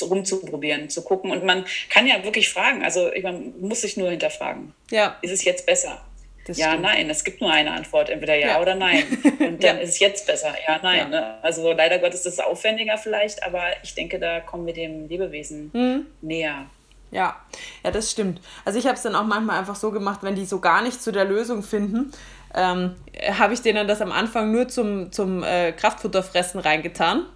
rumzuprobieren, 0.02 0.90
zu 0.90 1.02
gucken. 1.02 1.30
Und 1.30 1.44
man 1.44 1.64
kann 1.88 2.06
ja 2.06 2.22
wirklich 2.22 2.50
fragen. 2.50 2.84
Also 2.84 3.10
man 3.22 3.54
muss 3.58 3.80
sich 3.80 3.96
nur 3.96 4.10
hinterfragen. 4.10 4.74
Ja. 4.90 5.16
Ist 5.22 5.32
es 5.32 5.44
jetzt 5.44 5.64
besser? 5.64 6.04
Das 6.46 6.58
ja, 6.58 6.68
stimmt. 6.68 6.82
nein. 6.82 7.08
Es 7.08 7.24
gibt 7.24 7.40
nur 7.40 7.50
eine 7.50 7.72
Antwort, 7.72 8.10
entweder 8.10 8.34
ja, 8.34 8.48
ja. 8.48 8.60
oder 8.60 8.74
nein. 8.74 9.04
Und 9.40 9.64
dann 9.64 9.78
ja. 9.78 9.82
ist 9.82 9.90
es 9.90 9.98
jetzt 9.98 10.26
besser. 10.26 10.54
Ja, 10.68 10.78
nein. 10.82 11.08
Ne? 11.08 11.42
Also 11.42 11.72
leider 11.72 11.98
Gottes 12.00 12.26
ist 12.26 12.34
es 12.34 12.40
aufwendiger 12.40 12.98
vielleicht, 12.98 13.42
aber 13.42 13.62
ich 13.82 13.94
denke, 13.94 14.18
da 14.18 14.40
kommen 14.40 14.66
wir 14.66 14.74
dem 14.74 15.08
Lebewesen 15.08 15.70
mhm. 15.72 16.06
näher. 16.20 16.66
Ja, 17.10 17.36
ja, 17.82 17.90
das 17.90 18.10
stimmt. 18.10 18.40
Also 18.64 18.78
ich 18.78 18.84
habe 18.84 18.96
es 18.96 19.02
dann 19.02 19.14
auch 19.14 19.24
manchmal 19.24 19.58
einfach 19.58 19.76
so 19.76 19.90
gemacht, 19.90 20.20
wenn 20.22 20.34
die 20.34 20.44
so 20.44 20.60
gar 20.60 20.82
nicht 20.82 21.00
zu 21.00 21.12
der 21.12 21.24
Lösung 21.24 21.62
finden, 21.62 22.12
ähm, 22.56 22.96
habe 23.32 23.54
ich 23.54 23.62
denen 23.62 23.86
das 23.86 24.00
am 24.00 24.12
Anfang 24.12 24.50
nur 24.50 24.68
zum, 24.68 25.12
zum 25.12 25.42
äh, 25.42 25.72
Kraftfutterfressen 25.72 26.60
reingetan. 26.60 27.26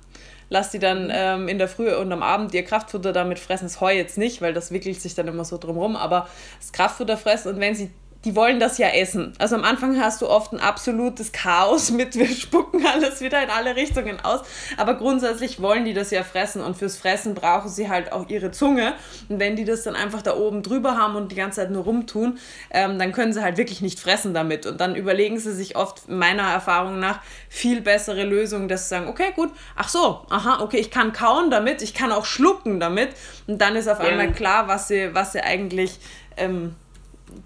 Lass 0.48 0.70
die 0.70 0.80
dann 0.80 1.12
ähm, 1.14 1.46
in 1.46 1.58
der 1.58 1.68
Früh 1.68 1.94
und 1.94 2.10
am 2.10 2.24
Abend 2.24 2.52
ihr 2.54 2.64
Kraftfutter 2.64 3.12
damit 3.12 3.38
fressen. 3.38 3.66
Das 3.66 3.80
Heu 3.80 3.94
jetzt 3.94 4.18
nicht, 4.18 4.42
weil 4.42 4.52
das 4.52 4.72
wickelt 4.72 5.00
sich 5.00 5.14
dann 5.14 5.28
immer 5.28 5.44
so 5.44 5.58
drumrum, 5.58 5.94
aber 5.94 6.28
das 6.58 6.72
Kraftfutter 6.72 7.16
fressen 7.16 7.54
und 7.54 7.60
wenn 7.60 7.76
sie 7.76 7.90
die 8.24 8.36
wollen 8.36 8.60
das 8.60 8.76
ja 8.76 8.88
essen. 8.88 9.32
Also 9.38 9.56
am 9.56 9.64
Anfang 9.64 9.98
hast 9.98 10.20
du 10.20 10.28
oft 10.28 10.52
ein 10.52 10.60
absolutes 10.60 11.32
Chaos 11.32 11.90
mit, 11.90 12.16
wir 12.16 12.28
spucken 12.28 12.84
alles 12.86 13.20
wieder 13.20 13.42
in 13.42 13.50
alle 13.50 13.76
Richtungen 13.76 14.20
aus. 14.20 14.40
Aber 14.76 14.94
grundsätzlich 14.94 15.62
wollen 15.62 15.84
die 15.84 15.94
das 15.94 16.10
ja 16.10 16.22
fressen 16.22 16.62
und 16.62 16.76
fürs 16.76 16.96
Fressen 16.96 17.34
brauchen 17.34 17.70
sie 17.70 17.88
halt 17.88 18.12
auch 18.12 18.28
ihre 18.28 18.50
Zunge. 18.50 18.94
Und 19.28 19.40
wenn 19.40 19.56
die 19.56 19.64
das 19.64 19.82
dann 19.84 19.96
einfach 19.96 20.22
da 20.22 20.36
oben 20.36 20.62
drüber 20.62 20.96
haben 20.96 21.16
und 21.16 21.32
die 21.32 21.36
ganze 21.36 21.60
Zeit 21.60 21.70
nur 21.70 21.84
rumtun, 21.84 22.38
ähm, 22.70 22.98
dann 22.98 23.12
können 23.12 23.32
sie 23.32 23.42
halt 23.42 23.56
wirklich 23.56 23.80
nicht 23.80 23.98
fressen 23.98 24.34
damit. 24.34 24.66
Und 24.66 24.80
dann 24.80 24.96
überlegen 24.96 25.38
sie 25.38 25.54
sich 25.54 25.76
oft, 25.76 26.08
meiner 26.08 26.42
Erfahrung 26.42 26.98
nach, 26.98 27.20
viel 27.48 27.80
bessere 27.80 28.24
Lösungen, 28.24 28.68
dass 28.68 28.84
sie 28.84 28.88
sagen, 28.90 29.08
okay, 29.08 29.32
gut, 29.34 29.50
ach 29.76 29.88
so, 29.88 30.26
aha, 30.28 30.60
okay, 30.60 30.78
ich 30.78 30.90
kann 30.90 31.12
kauen 31.12 31.50
damit, 31.50 31.80
ich 31.80 31.94
kann 31.94 32.12
auch 32.12 32.26
schlucken 32.26 32.80
damit. 32.80 33.10
Und 33.46 33.62
dann 33.62 33.76
ist 33.76 33.88
auf 33.88 34.00
einmal 34.00 34.32
klar, 34.32 34.68
was 34.68 34.88
sie, 34.88 35.14
was 35.14 35.32
sie 35.32 35.40
eigentlich... 35.40 35.98
Ähm, 36.36 36.74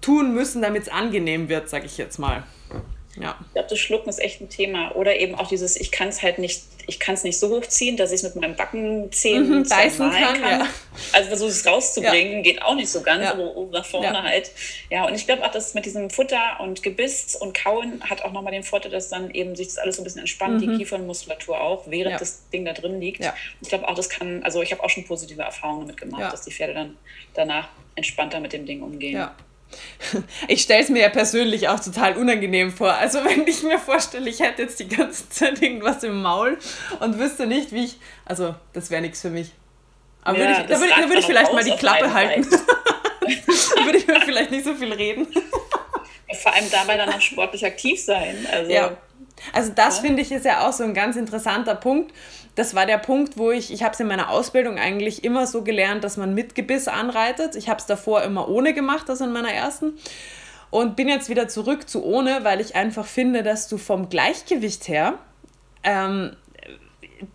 tun 0.01 0.33
müssen, 0.33 0.61
damit 0.61 0.83
es 0.83 0.89
angenehm 0.89 1.49
wird, 1.49 1.69
sage 1.69 1.85
ich 1.85 1.97
jetzt 1.97 2.17
mal. 2.17 2.43
Ja. 3.19 3.37
Ich 3.47 3.53
glaube, 3.53 3.69
das 3.69 3.79
Schlucken 3.79 4.09
ist 4.09 4.19
echt 4.19 4.41
ein 4.41 4.49
Thema. 4.49 4.93
Oder 4.95 5.15
eben 5.17 5.35
auch 5.35 5.47
dieses, 5.47 5.75
ich 5.77 5.91
kann 5.91 6.09
es 6.09 6.21
halt 6.21 6.37
nicht, 6.37 6.63
ich 6.87 6.99
kann 6.99 7.15
es 7.15 7.23
nicht 7.23 7.39
so 7.39 7.49
hochziehen, 7.49 7.97
dass 7.97 8.11
ich 8.11 8.17
es 8.17 8.23
mit 8.23 8.35
meinem 8.35 8.55
Backenzähnen 8.55 9.59
mhm, 9.59 9.69
beißen 9.69 10.11
kann. 10.11 10.41
kann. 10.41 10.59
Ja. 10.59 10.67
Also 11.13 11.29
versuche 11.29 11.49
es 11.49 11.65
rauszubringen, 11.65 12.37
ja. 12.37 12.41
geht 12.41 12.61
auch 12.61 12.75
nicht 12.75 12.89
so 12.89 13.01
ganz, 13.01 13.23
ja. 13.23 13.31
aber 13.31 13.67
nach 13.71 13.85
vorne 13.85 14.21
halt. 14.21 14.51
Ja, 14.89 15.05
und 15.05 15.15
ich 15.15 15.25
glaube 15.25 15.45
auch, 15.45 15.51
dass 15.51 15.73
mit 15.73 15.85
diesem 15.85 16.09
Futter 16.09 16.59
und 16.59 16.83
Gebiss 16.83 17.35
und 17.35 17.57
Kauen 17.57 18.01
hat 18.01 18.21
auch 18.23 18.33
nochmal 18.33 18.51
den 18.51 18.63
Vorteil, 18.63 18.91
dass 18.91 19.09
dann 19.09 19.31
eben 19.31 19.55
sich 19.55 19.67
das 19.67 19.77
alles 19.77 19.95
so 19.95 20.01
ein 20.01 20.05
bisschen 20.05 20.21
entspannt, 20.21 20.61
mhm. 20.61 20.71
die 20.71 20.77
Kiefernmuskulatur 20.77 21.59
auch, 21.61 21.83
während 21.87 22.19
das 22.19 22.49
Ding 22.49 22.65
da 22.65 22.73
drin 22.73 22.99
liegt. 22.99 23.23
Ich 23.61 23.69
glaube 23.69 23.87
auch, 23.87 23.95
das 23.95 24.09
kann, 24.09 24.43
also 24.43 24.61
ich 24.61 24.71
habe 24.71 24.83
auch 24.83 24.89
schon 24.89 25.05
positive 25.05 25.41
Erfahrungen 25.41 25.81
damit 25.81 25.97
gemacht, 25.97 26.33
dass 26.33 26.41
die 26.43 26.51
Pferde 26.51 26.73
dann 26.73 26.97
danach 27.33 27.69
entspannter 27.95 28.41
mit 28.41 28.51
dem 28.51 28.65
Ding 28.65 28.81
umgehen. 28.81 29.15
Ja. 29.15 29.35
Ich 30.47 30.61
stelle 30.61 30.83
es 30.83 30.89
mir 30.89 31.01
ja 31.01 31.09
persönlich 31.09 31.67
auch 31.69 31.79
total 31.79 32.17
unangenehm 32.17 32.71
vor. 32.71 32.93
Also 32.93 33.23
wenn 33.23 33.47
ich 33.47 33.63
mir 33.63 33.79
vorstelle, 33.79 34.29
ich 34.29 34.39
hätte 34.39 34.63
jetzt 34.63 34.79
die 34.79 34.87
ganze 34.87 35.29
Zeit 35.29 35.61
irgendwas 35.61 36.03
im 36.03 36.21
Maul 36.21 36.57
und 36.99 37.19
wüsste 37.19 37.47
nicht, 37.47 37.71
wie 37.71 37.85
ich... 37.85 37.97
Also 38.25 38.55
das 38.73 38.89
wäre 38.89 39.01
nichts 39.01 39.21
für 39.21 39.29
mich. 39.29 39.51
Aber 40.23 40.39
ja, 40.39 40.61
ich, 40.61 40.67
da 40.67 40.79
würde, 40.79 40.93
da 40.95 41.07
würde 41.07 41.19
ich 41.19 41.25
vielleicht 41.25 41.53
mal 41.53 41.63
die 41.63 41.75
Klappe 41.75 42.11
halten. 42.13 42.47
da 42.49 43.85
würde 43.85 43.97
ich 43.97 44.07
mir 44.07 44.21
vielleicht 44.21 44.51
nicht 44.51 44.65
so 44.65 44.73
viel 44.73 44.91
reden. 44.91 45.27
Vor 46.41 46.53
allem 46.53 46.69
dabei 46.71 46.97
dann 46.97 47.09
auch 47.09 47.21
sportlich 47.21 47.63
aktiv 47.63 48.03
sein. 48.03 48.35
Also, 48.51 48.71
ja. 48.71 48.97
also 49.53 49.71
das 49.73 49.97
ja. 49.97 50.01
finde 50.01 50.23
ich 50.23 50.31
ist 50.31 50.45
ja 50.45 50.67
auch 50.67 50.73
so 50.73 50.83
ein 50.83 50.95
ganz 50.95 51.15
interessanter 51.15 51.75
Punkt 51.75 52.11
das 52.55 52.73
war 52.73 52.85
der 52.85 52.97
Punkt, 52.97 53.37
wo 53.37 53.51
ich, 53.51 53.71
ich 53.71 53.83
habe 53.83 53.93
es 53.93 53.99
in 53.99 54.07
meiner 54.07 54.29
Ausbildung 54.29 54.79
eigentlich 54.79 55.23
immer 55.23 55.45
so 55.45 55.61
gelernt, 55.61 56.03
dass 56.03 56.17
man 56.17 56.33
mit 56.33 56.55
Gebiss 56.55 56.87
anreitet. 56.87 57.55
Ich 57.55 57.69
habe 57.69 57.79
es 57.79 57.85
davor 57.85 58.23
immer 58.23 58.47
ohne 58.47 58.73
gemacht, 58.73 59.09
das 59.09 59.21
in 59.21 59.31
meiner 59.31 59.51
ersten. 59.51 59.97
Und 60.69 60.95
bin 60.95 61.07
jetzt 61.07 61.29
wieder 61.29 61.47
zurück 61.47 61.89
zu 61.89 62.03
ohne, 62.03 62.43
weil 62.43 62.61
ich 62.61 62.75
einfach 62.75 63.05
finde, 63.05 63.43
dass 63.43 63.67
du 63.67 63.77
vom 63.77 64.09
Gleichgewicht 64.09 64.87
her, 64.87 65.19
ähm, 65.83 66.35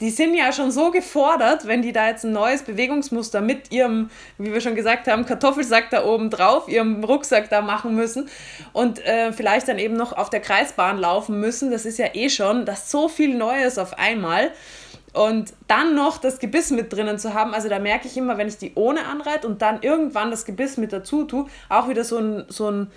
die 0.01 0.11
sind 0.11 0.35
ja 0.35 0.53
schon 0.53 0.71
so 0.71 0.91
gefordert, 0.91 1.66
wenn 1.66 1.83
die 1.83 1.93
da 1.93 2.09
jetzt 2.09 2.25
ein 2.25 2.33
neues 2.33 2.62
Bewegungsmuster 2.62 3.41
mit 3.41 3.73
ihrem, 3.73 4.11
wie 4.39 4.53
wir 4.53 4.61
schon 4.61 4.75
gesagt 4.75 5.07
haben, 5.07 5.27
Kartoffelsack 5.27 5.91
da 5.91 6.05
oben 6.05 6.31
drauf, 6.31 6.68
ihrem 6.68 7.03
Rucksack 7.03 7.49
da 7.51 7.62
machen 7.62 7.95
müssen 7.95 8.29
und 8.73 9.05
äh, 9.05 9.33
vielleicht 9.33 9.68
dann 9.68 9.79
eben 9.79 9.97
noch 9.97 10.12
auf 10.12 10.31
der 10.31 10.41
Kreisbahn 10.41 10.99
laufen 10.99 11.41
müssen. 11.41 11.71
Das 11.71 11.87
ist 11.87 11.99
ja 11.99 12.14
eh 12.14 12.29
schon, 12.29 12.66
das 12.66 12.81
ist 12.81 12.91
so 12.91 13.09
viel 13.09 13.35
Neues 13.37 13.79
auf 13.79 13.99
einmal. 13.99 14.53
Und 15.13 15.53
dann 15.67 15.95
noch 15.95 16.19
das 16.19 16.39
Gebiss 16.39 16.71
mit 16.71 16.93
drinnen 16.93 17.19
zu 17.19 17.35
haben, 17.35 17.53
also 17.53 17.69
da 17.69 17.79
merke 17.79 18.07
ich 18.07 18.17
immer, 18.17 18.39
wenn 18.39 18.49
ich 18.49 18.59
die 18.59 18.73
ohne 18.77 19.07
anreite 19.07 19.47
und 19.47 19.61
dann 19.61 19.83
irgendwann 19.83 20.31
das 20.31 20.45
Gebiss 20.45 20.77
mit 20.77 20.93
dazu 20.93 21.25
tue, 21.25 21.47
auch 21.69 21.89
wieder 21.89 22.05
so 22.05 22.19
ein, 22.19 22.45
so 22.49 22.71
ein 22.71 22.93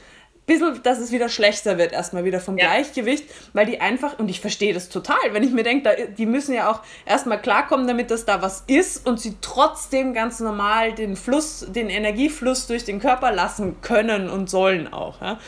bisschen, 0.45 0.81
dass 0.83 0.99
es 0.99 1.11
wieder 1.11 1.29
schlechter 1.29 1.77
wird, 1.77 1.93
erstmal 1.93 2.25
wieder 2.25 2.39
vom 2.39 2.57
ja. 2.57 2.65
Gleichgewicht, 2.65 3.25
weil 3.53 3.65
die 3.65 3.81
einfach, 3.81 4.19
und 4.19 4.29
ich 4.29 4.41
verstehe 4.41 4.73
das 4.73 4.89
total, 4.89 5.17
wenn 5.31 5.43
ich 5.43 5.51
mir 5.51 5.63
denke, 5.63 6.09
die 6.17 6.25
müssen 6.25 6.53
ja 6.53 6.69
auch 6.69 6.81
erstmal 7.05 7.41
klarkommen, 7.41 7.87
damit 7.87 8.11
das 8.11 8.25
da 8.25 8.41
was 8.41 8.63
ist 8.67 9.07
und 9.07 9.19
sie 9.19 9.37
trotzdem 9.41 10.13
ganz 10.13 10.39
normal 10.39 10.93
den 10.93 11.15
Fluss, 11.15 11.65
den 11.69 11.89
Energiefluss 11.89 12.67
durch 12.67 12.83
den 12.83 12.99
Körper 12.99 13.31
lassen 13.31 13.81
können 13.81 14.29
und 14.29 14.49
sollen 14.49 14.91
auch. 14.91 15.21
Ja? 15.21 15.39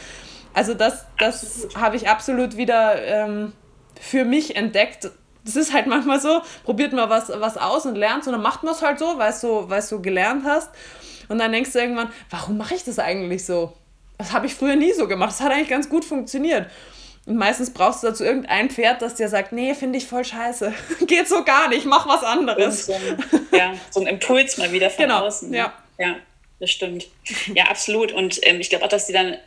Also 0.53 0.73
das, 0.73 1.05
das 1.19 1.67
habe 1.75 1.97
ich 1.97 2.07
absolut 2.07 2.55
wieder 2.55 3.03
ähm, 3.03 3.51
für 3.99 4.23
mich 4.23 4.55
entdeckt. 4.55 5.11
Das 5.45 5.55
ist 5.55 5.73
halt 5.73 5.87
manchmal 5.87 6.19
so, 6.19 6.41
probiert 6.63 6.91
mal 6.91 7.09
was, 7.09 7.29
was 7.29 7.55
aus 7.55 7.85
und 7.85 7.95
lernt 7.95 8.25
und 8.25 8.33
dann 8.33 8.41
macht 8.41 8.63
man 8.63 8.73
es 8.73 8.81
halt 8.81 8.99
so, 8.99 9.17
weil 9.17 9.33
du, 9.39 9.69
weil 9.69 9.83
du 9.87 10.01
gelernt 10.01 10.43
hast. 10.43 10.69
Und 11.29 11.39
dann 11.39 11.51
denkst 11.51 11.71
du 11.71 11.79
irgendwann, 11.79 12.11
warum 12.29 12.57
mache 12.57 12.75
ich 12.75 12.83
das 12.83 12.99
eigentlich 12.99 13.45
so? 13.45 13.73
Das 14.17 14.33
habe 14.33 14.47
ich 14.47 14.55
früher 14.55 14.75
nie 14.75 14.93
so 14.93 15.07
gemacht. 15.07 15.31
Das 15.31 15.41
hat 15.41 15.51
eigentlich 15.51 15.69
ganz 15.69 15.89
gut 15.89 16.05
funktioniert. 16.05 16.67
Und 17.25 17.37
meistens 17.37 17.71
brauchst 17.71 18.03
du 18.03 18.07
dazu 18.07 18.23
irgendein 18.23 18.69
Pferd, 18.69 19.01
das 19.01 19.15
dir 19.15 19.29
sagt, 19.29 19.51
nee, 19.51 19.73
finde 19.73 19.97
ich 19.97 20.05
voll 20.05 20.23
scheiße. 20.23 20.73
Geht 21.07 21.27
so 21.27 21.43
gar 21.43 21.69
nicht, 21.69 21.85
mach 21.85 22.07
was 22.07 22.23
anderes. 22.23 22.85
So 22.85 22.93
ein, 22.93 23.47
ja, 23.51 23.73
so 23.89 24.01
ein 24.01 24.07
Impuls 24.07 24.57
mal 24.57 24.71
wieder 24.71 24.89
von 24.89 25.05
genau, 25.05 25.25
außen. 25.25 25.51
Ja. 25.51 25.73
ja, 25.97 26.17
das 26.59 26.69
stimmt. 26.69 27.07
Ja, 27.53 27.65
absolut. 27.65 28.11
Und 28.11 28.39
ähm, 28.43 28.59
ich 28.59 28.69
glaube 28.69 28.85
auch, 28.85 28.89
dass 28.89 29.07
die 29.07 29.13
dann 29.13 29.37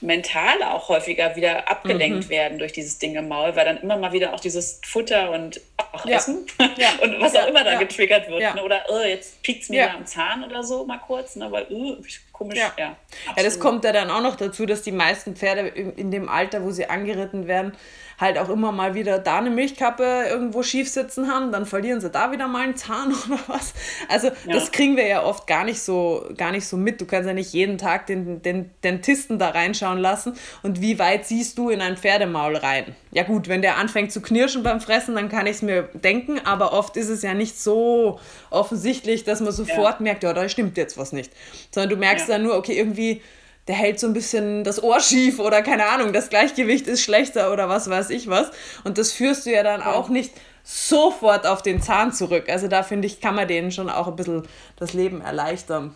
mental 0.00 0.62
auch 0.62 0.88
häufiger 0.88 1.34
wieder 1.36 1.68
abgelenkt 1.68 2.26
mhm. 2.26 2.30
werden 2.30 2.58
durch 2.58 2.72
dieses 2.72 2.98
Ding 2.98 3.16
im 3.16 3.28
Maul, 3.28 3.56
weil 3.56 3.64
dann 3.64 3.78
immer 3.78 3.96
mal 3.96 4.12
wieder 4.12 4.32
auch 4.32 4.40
dieses 4.40 4.80
Futter 4.84 5.30
und 5.32 5.60
auch 5.76 6.06
ja. 6.06 6.16
Essen 6.16 6.46
ja. 6.76 6.90
und 7.02 7.20
was 7.20 7.34
auch 7.34 7.46
immer 7.46 7.64
da 7.64 7.72
ja. 7.72 7.78
getriggert 7.78 8.28
wird. 8.28 8.54
Ne? 8.54 8.62
Oder 8.62 8.84
oh, 8.88 9.00
jetzt 9.00 9.42
piekt 9.42 9.64
es 9.64 9.68
mir 9.68 9.80
ja. 9.80 9.94
am 9.94 10.06
Zahn 10.06 10.44
oder 10.44 10.62
so 10.62 10.84
mal 10.84 10.98
kurz, 10.98 11.36
ne? 11.36 11.50
weil 11.50 11.66
uh, 11.70 11.96
komisch. 12.38 12.58
Ja. 12.58 12.72
Ja. 12.78 12.96
ja, 13.36 13.42
das 13.42 13.58
kommt 13.58 13.84
ja 13.84 13.92
dann 13.92 14.10
auch 14.10 14.22
noch 14.22 14.36
dazu, 14.36 14.64
dass 14.64 14.82
die 14.82 14.92
meisten 14.92 15.36
Pferde 15.36 15.68
in, 15.68 16.10
dem 16.10 16.28
Alter, 16.28 16.62
wo 16.62 16.70
sie 16.70 16.88
angeritten 16.88 17.46
werden, 17.46 17.72
halt 18.18 18.36
auch 18.36 18.48
immer 18.48 18.72
mal 18.72 18.94
wieder 18.94 19.18
da 19.20 19.38
eine 19.38 19.50
Milchkappe 19.50 20.24
irgendwo 20.28 20.64
schief 20.64 20.88
sitzen 20.88 21.30
haben, 21.30 21.52
dann 21.52 21.66
verlieren 21.66 22.00
sie 22.00 22.10
da 22.10 22.32
wieder 22.32 22.48
mal 22.48 22.62
einen 22.62 22.76
Zahn 22.76 23.08
oder 23.26 23.38
was. 23.46 23.74
Also 24.08 24.28
ja. 24.28 24.54
das 24.54 24.72
kriegen 24.72 24.96
wir 24.96 25.06
ja 25.06 25.22
oft 25.22 25.46
gar 25.46 25.64
nicht 25.64 25.80
so, 25.80 26.26
gar 26.36 26.50
nicht 26.50 26.66
so 26.66 26.76
mit. 26.76 27.00
Du 27.00 27.06
kannst 27.06 27.28
ja 27.28 27.34
nicht 27.34 27.52
jeden 27.52 27.78
Tag 27.78 28.06
den, 28.06 28.42
den 28.42 28.70
Dentisten 28.82 29.38
da 29.38 29.50
reinschauen 29.50 29.98
lassen 29.98 30.34
und 30.62 30.80
wie 30.80 30.98
weit 30.98 31.26
siehst 31.26 31.58
du 31.58 31.70
in 31.70 31.80
ein 31.80 31.96
Pferdemaul 31.96 32.56
rein. 32.56 32.96
Ja 33.12 33.22
gut, 33.22 33.48
wenn 33.48 33.62
der 33.62 33.78
anfängt 33.78 34.12
zu 34.12 34.20
knirschen 34.20 34.62
beim 34.62 34.80
Fressen, 34.80 35.14
dann 35.14 35.28
kann 35.28 35.46
ich 35.46 35.56
es 35.56 35.62
mir 35.62 35.88
denken, 35.94 36.40
aber 36.44 36.72
oft 36.72 36.96
ist 36.96 37.08
es 37.08 37.22
ja 37.22 37.34
nicht 37.34 37.60
so 37.60 38.18
offensichtlich, 38.50 39.24
dass 39.24 39.40
man 39.40 39.52
sofort 39.52 40.00
ja. 40.00 40.02
merkt, 40.02 40.22
ja, 40.22 40.32
da 40.32 40.48
stimmt 40.48 40.76
jetzt 40.76 40.98
was 40.98 41.12
nicht. 41.12 41.32
Sondern 41.70 41.90
du 41.90 41.96
merkst 41.96 42.28
ja. 42.28 42.34
dann 42.34 42.44
nur, 42.44 42.56
okay, 42.56 42.76
irgendwie 42.76 43.22
der 43.68 43.76
hält 43.76 44.00
so 44.00 44.06
ein 44.06 44.14
bisschen 44.14 44.64
das 44.64 44.82
Ohr 44.82 44.98
schief 44.98 45.38
oder 45.38 45.62
keine 45.62 45.86
Ahnung, 45.86 46.14
das 46.14 46.30
Gleichgewicht 46.30 46.86
ist 46.86 47.02
schlechter 47.02 47.52
oder 47.52 47.68
was 47.68 47.88
weiß 47.88 48.10
ich 48.10 48.28
was. 48.28 48.50
Und 48.82 48.96
das 48.98 49.12
führst 49.12 49.44
du 49.44 49.52
ja 49.52 49.62
dann 49.62 49.82
auch 49.82 50.08
nicht 50.08 50.32
sofort 50.64 51.46
auf 51.46 51.62
den 51.62 51.80
Zahn 51.80 52.12
zurück. 52.12 52.48
Also 52.48 52.66
da 52.68 52.82
finde 52.82 53.06
ich, 53.06 53.20
kann 53.20 53.34
man 53.34 53.46
denen 53.46 53.70
schon 53.70 53.90
auch 53.90 54.08
ein 54.08 54.16
bisschen 54.16 54.48
das 54.76 54.94
Leben 54.94 55.20
erleichtern. 55.20 55.94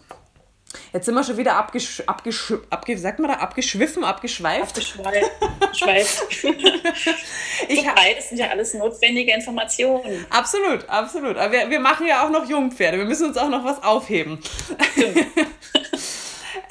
Jetzt 0.92 1.06
sind 1.06 1.14
wir 1.14 1.24
schon 1.24 1.36
wieder 1.36 1.56
abgesch 1.56 2.02
abgesch 2.06 2.54
abge 2.70 2.98
sagt 2.98 3.18
man 3.18 3.30
da, 3.30 3.36
abgeschwiffen, 3.38 4.04
abgeschweift. 4.04 4.78
Abgeschweift. 4.78 6.22
ich 7.68 7.84
das 8.16 8.28
sind 8.28 8.38
ja 8.38 8.48
alles 8.48 8.74
notwendige 8.74 9.32
Informationen. 9.32 10.26
Absolut, 10.30 10.88
absolut. 10.88 11.36
Aber 11.36 11.52
wir, 11.52 11.70
wir 11.70 11.80
machen 11.80 12.06
ja 12.06 12.24
auch 12.24 12.30
noch 12.30 12.48
Jungpferde. 12.48 12.98
Wir 12.98 13.04
müssen 13.04 13.28
uns 13.28 13.36
auch 13.36 13.48
noch 13.48 13.64
was 13.64 13.82
aufheben. 13.82 14.38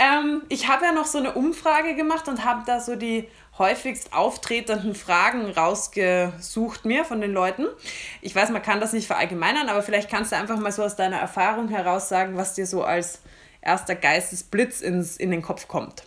Ähm, 0.01 0.41
ich 0.49 0.67
habe 0.67 0.85
ja 0.85 0.91
noch 0.91 1.05
so 1.05 1.19
eine 1.19 1.33
Umfrage 1.33 1.93
gemacht 1.93 2.27
und 2.27 2.43
habe 2.43 2.63
da 2.65 2.79
so 2.79 2.95
die 2.95 3.27
häufigst 3.59 4.13
auftretenden 4.13 4.95
Fragen 4.95 5.51
rausgesucht 5.51 6.85
mir 6.85 7.05
von 7.05 7.21
den 7.21 7.31
Leuten. 7.31 7.67
Ich 8.21 8.33
weiß, 8.33 8.49
man 8.49 8.63
kann 8.63 8.79
das 8.79 8.93
nicht 8.93 9.05
verallgemeinern, 9.05 9.69
aber 9.69 9.83
vielleicht 9.83 10.09
kannst 10.09 10.31
du 10.31 10.37
einfach 10.37 10.57
mal 10.57 10.71
so 10.71 10.83
aus 10.83 10.95
deiner 10.95 11.17
Erfahrung 11.17 11.67
heraus 11.67 12.09
sagen, 12.09 12.35
was 12.35 12.55
dir 12.55 12.65
so 12.65 12.83
als 12.83 13.19
erster 13.61 13.95
Geistesblitz 13.95 14.81
ins, 14.81 15.17
in 15.17 15.31
den 15.31 15.41
Kopf 15.41 15.67
kommt. 15.67 16.03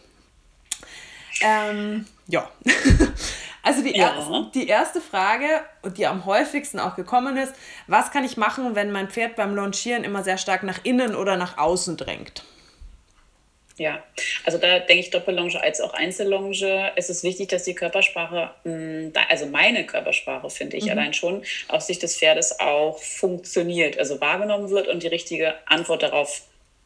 Ähm, 1.43 2.07
ja. 2.27 2.49
Also 3.67 3.83
die, 3.83 3.97
ja. 3.97 4.15
er, 4.15 4.51
die 4.55 4.69
erste 4.69 5.01
Frage, 5.01 5.47
die 5.97 6.07
am 6.07 6.27
häufigsten 6.27 6.79
auch 6.79 6.97
gekommen 6.97 7.39
ist, 7.39 7.55
was 7.87 8.11
kann 8.11 8.23
ich 8.23 8.37
machen, 8.37 8.75
wenn 8.75 8.93
mein 8.93 9.09
Pferd 9.09 9.37
beim 9.37 9.57
Launchieren 9.57 10.05
immer 10.05 10.23
sehr 10.23 10.37
stark 10.37 10.65
nach 10.65 10.81
innen 10.85 11.17
oder 11.17 11.39
nach 11.39 11.57
außen 11.57 11.97
drängt? 11.97 12.45
Ja, 13.77 14.05
also 14.45 14.59
da 14.59 14.81
denke 14.81 15.01
ich 15.01 15.11
Doppellonge 15.11 15.61
als 15.61 15.81
auch 15.81 15.95
Einzellonge. 15.95 16.93
Es 16.95 17.09
ist 17.09 17.25
wichtig, 17.25 17.49
dass 17.49 17.65
die 17.65 17.75
Körpersprache, 17.75 18.51
mm, 18.65 19.13
also 19.29 19.47
meine 19.47 19.85
Körpersprache 19.85 20.49
finde 20.51 20.77
ich 20.77 20.85
mhm. 20.85 20.91
allein 20.91 21.15
schon, 21.15 21.43
aus 21.69 21.87
Sicht 21.87 22.03
des 22.03 22.19
Pferdes 22.19 22.61
auch 22.61 22.99
funktioniert, 22.99 23.99
also 23.99 24.21
wahrgenommen 24.21 24.69
wird 24.71 24.89
und 24.89 25.03
die 25.03 25.09
richtige 25.09 25.55
Antwort 25.67 26.03
darauf 26.03 26.43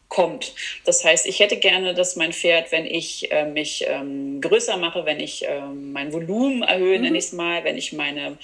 kommt. 0.09 0.55
Das 0.85 1.05
heißt, 1.05 1.27
ich 1.27 1.41
hätte 1.41 1.59
gerne, 1.59 1.95
dass 1.95 2.17
mein 2.17 2.33
Pferd, 2.33 2.73
wenn 2.73 2.87
ich 2.87 3.31
äh, 3.31 3.45
mich 3.45 3.85
ähm, 3.89 4.41
größer 4.41 4.77
mache, 4.77 5.05
wenn 5.05 5.21
ich 5.21 5.47
äh, 5.47 5.61
mein 5.61 6.13
Volumen 6.13 6.63
erhöhe, 6.63 6.97
mhm. 6.97 7.05
nenne 7.05 7.19
ich 7.19 7.25
es 7.25 7.33
mal, 7.33 7.65
wenn 7.65 7.77
ich 7.77 7.93
meine 7.93 8.39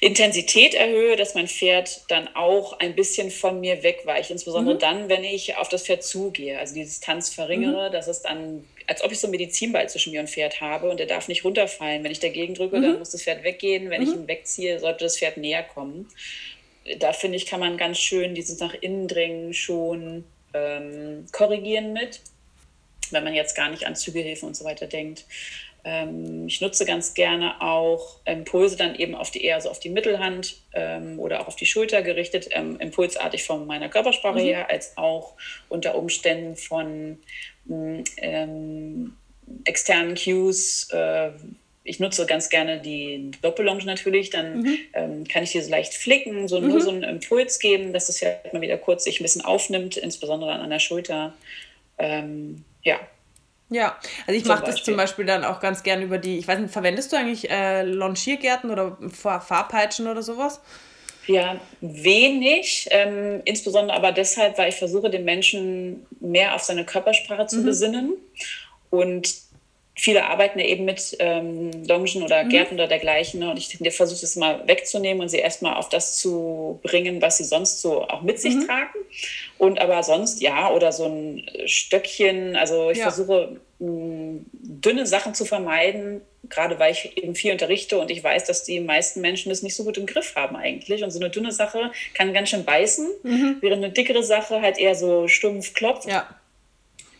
Intensität 0.00 0.74
erhöhe, 0.74 1.14
dass 1.14 1.36
mein 1.36 1.46
Pferd 1.46 2.02
dann 2.08 2.28
auch 2.34 2.80
ein 2.80 2.96
bisschen 2.96 3.30
von 3.30 3.60
mir 3.60 3.84
wegweicht. 3.84 4.32
Insbesondere 4.32 4.74
mhm. 4.74 4.80
dann, 4.80 5.08
wenn 5.08 5.22
ich 5.22 5.56
auf 5.56 5.68
das 5.68 5.84
Pferd 5.84 6.02
zugehe, 6.02 6.58
also 6.58 6.74
die 6.74 6.82
Distanz 6.82 7.30
verringere, 7.30 7.88
mhm. 7.88 7.92
dass 7.92 8.08
es 8.08 8.22
dann, 8.22 8.64
als 8.88 9.04
ob 9.04 9.12
ich 9.12 9.20
so 9.20 9.28
einen 9.28 9.32
Medizinball 9.32 9.88
zwischen 9.88 10.12
mir 10.12 10.20
und 10.20 10.28
Pferd 10.28 10.60
habe 10.60 10.90
und 10.90 10.98
der 10.98 11.06
darf 11.06 11.28
nicht 11.28 11.44
runterfallen. 11.44 12.02
Wenn 12.02 12.10
ich 12.10 12.18
dagegen 12.18 12.54
drücke, 12.54 12.78
mhm. 12.78 12.82
dann 12.82 12.98
muss 12.98 13.10
das 13.10 13.22
Pferd 13.22 13.44
weggehen. 13.44 13.90
Wenn 13.90 14.02
ich 14.02 14.08
mhm. 14.08 14.22
ihn 14.22 14.28
wegziehe, 14.28 14.80
sollte 14.80 15.04
das 15.04 15.18
Pferd 15.18 15.36
näher 15.36 15.62
kommen. 15.62 16.08
Da 16.98 17.12
finde 17.12 17.36
ich, 17.36 17.46
kann 17.46 17.60
man 17.60 17.76
ganz 17.76 17.98
schön 17.98 18.34
dieses 18.34 18.58
nach 18.58 18.74
innen 18.74 19.06
dringen 19.06 19.54
schon 19.54 20.24
ähm, 20.54 21.26
korrigieren 21.32 21.92
mit, 21.92 22.20
wenn 23.10 23.24
man 23.24 23.34
jetzt 23.34 23.56
gar 23.56 23.70
nicht 23.70 23.86
an 23.86 23.96
Zügehilfen 23.96 24.48
und 24.48 24.56
so 24.56 24.64
weiter 24.64 24.86
denkt. 24.86 25.24
Ähm, 25.84 26.46
ich 26.46 26.60
nutze 26.60 26.84
ganz 26.84 27.14
gerne 27.14 27.60
auch 27.60 28.20
Impulse 28.24 28.76
dann 28.76 28.94
eben 28.94 29.14
auf 29.14 29.30
die 29.30 29.44
eher 29.44 29.60
so 29.60 29.68
auf 29.68 29.80
die 29.80 29.90
Mittelhand 29.90 30.56
ähm, 30.74 31.18
oder 31.18 31.40
auch 31.40 31.48
auf 31.48 31.56
die 31.56 31.66
Schulter 31.66 32.02
gerichtet, 32.02 32.48
ähm, 32.52 32.78
impulsartig 32.78 33.44
von 33.44 33.66
meiner 33.66 33.88
Körpersprache 33.88 34.38
mhm. 34.38 34.44
her, 34.44 34.70
als 34.70 34.96
auch 34.96 35.34
unter 35.68 35.96
Umständen 35.96 36.54
von 36.56 37.18
mm, 37.64 38.04
ähm, 38.18 39.16
externen 39.64 40.14
Cues. 40.14 40.88
Äh, 40.90 41.30
ich 41.84 42.00
nutze 42.00 42.26
ganz 42.26 42.48
gerne 42.48 42.80
die 42.80 43.30
Doppellonge 43.42 43.84
natürlich, 43.84 44.30
dann 44.30 44.60
mhm. 44.60 44.78
ähm, 44.92 45.24
kann 45.28 45.42
ich 45.42 45.52
die 45.52 45.60
so 45.60 45.70
leicht 45.70 45.94
flicken, 45.94 46.48
so 46.48 46.60
mhm. 46.60 46.68
nur 46.68 46.80
so 46.80 46.90
einen 46.90 47.02
Impuls 47.02 47.58
geben, 47.58 47.92
dass 47.92 48.06
das 48.06 48.20
ja 48.20 48.30
mal 48.52 48.60
wieder 48.60 48.78
kurz 48.78 49.04
sich 49.04 49.20
ein 49.20 49.24
bisschen 49.24 49.44
aufnimmt, 49.44 49.96
insbesondere 49.96 50.52
an 50.52 50.70
der 50.70 50.78
Schulter. 50.78 51.34
Ähm, 51.98 52.64
ja, 52.82 53.00
ja, 53.72 53.96
also 54.26 54.38
ich 54.38 54.44
mache 54.44 54.66
das 54.66 54.82
zum 54.82 54.96
Beispiel 54.98 55.24
dann 55.24 55.44
auch 55.44 55.58
ganz 55.58 55.82
gern 55.82 56.02
über 56.02 56.18
die, 56.18 56.36
ich 56.36 56.46
weiß 56.46 56.58
nicht, 56.58 56.70
verwendest 56.70 57.10
du 57.10 57.16
eigentlich 57.16 57.50
äh, 57.50 57.82
Longiergärten 57.82 58.70
oder 58.70 58.98
Fahrpeitschen 59.08 60.08
oder 60.08 60.22
sowas? 60.22 60.60
Ja, 61.26 61.58
wenig, 61.80 62.88
ähm, 62.90 63.40
insbesondere 63.46 63.96
aber 63.96 64.12
deshalb, 64.12 64.58
weil 64.58 64.68
ich 64.68 64.74
versuche, 64.74 65.08
den 65.08 65.24
Menschen 65.24 66.04
mehr 66.20 66.54
auf 66.54 66.62
seine 66.62 66.84
Körpersprache 66.84 67.46
zu 67.46 67.60
mhm. 67.60 67.64
besinnen. 67.64 68.12
Und 68.90 69.34
viele 69.94 70.24
arbeiten 70.24 70.58
ja 70.58 70.66
eben 70.66 70.84
mit 70.84 71.16
ähm, 71.18 71.70
Longen 71.86 72.22
oder 72.22 72.44
mhm. 72.44 72.48
Gärten 72.48 72.74
oder 72.74 72.86
dergleichen. 72.86 73.40
Ne? 73.40 73.50
Und 73.50 73.58
ich 73.58 73.94
versuche 73.94 74.24
es 74.24 74.36
mal 74.36 74.66
wegzunehmen 74.66 75.22
und 75.22 75.28
sie 75.28 75.38
erstmal 75.38 75.74
auf 75.74 75.88
das 75.88 76.16
zu 76.16 76.80
bringen, 76.82 77.20
was 77.20 77.36
sie 77.36 77.44
sonst 77.44 77.82
so 77.82 78.02
auch 78.02 78.22
mit 78.22 78.40
sich 78.40 78.54
mhm. 78.54 78.66
tragen. 78.66 78.98
Und 79.58 79.80
aber 79.80 80.02
sonst 80.02 80.40
ja, 80.40 80.70
oder 80.70 80.92
so 80.92 81.06
ein 81.06 81.46
Stöckchen. 81.66 82.56
Also 82.56 82.90
ich 82.90 82.98
ja. 82.98 83.04
versuche 83.04 83.60
mh, 83.78 84.40
dünne 84.52 85.06
Sachen 85.06 85.34
zu 85.34 85.44
vermeiden, 85.44 86.22
gerade 86.48 86.78
weil 86.78 86.92
ich 86.92 87.16
eben 87.18 87.34
viel 87.34 87.52
unterrichte 87.52 87.98
und 87.98 88.10
ich 88.10 88.24
weiß, 88.24 88.44
dass 88.44 88.64
die 88.64 88.80
meisten 88.80 89.20
Menschen 89.20 89.50
das 89.50 89.62
nicht 89.62 89.76
so 89.76 89.84
gut 89.84 89.98
im 89.98 90.06
Griff 90.06 90.34
haben 90.36 90.56
eigentlich. 90.56 91.04
Und 91.04 91.10
so 91.10 91.20
eine 91.20 91.28
dünne 91.28 91.52
Sache 91.52 91.92
kann 92.14 92.32
ganz 92.32 92.48
schön 92.48 92.64
beißen, 92.64 93.08
mhm. 93.22 93.56
während 93.60 93.84
eine 93.84 93.92
dickere 93.92 94.22
Sache 94.22 94.62
halt 94.62 94.78
eher 94.78 94.94
so 94.94 95.28
stumpf 95.28 95.74
klopft. 95.74 96.08
Ja. 96.08 96.28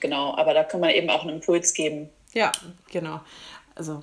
Genau, 0.01 0.35
aber 0.35 0.55
da 0.55 0.65
kann 0.65 0.81
man 0.81 0.91
eben 0.91 1.11
auch 1.11 1.23
einen 1.23 1.37
Impuls 1.37 1.75
geben. 1.75 2.09
Ja, 2.35 2.53
genau. 2.91 3.21
Also 3.75 4.03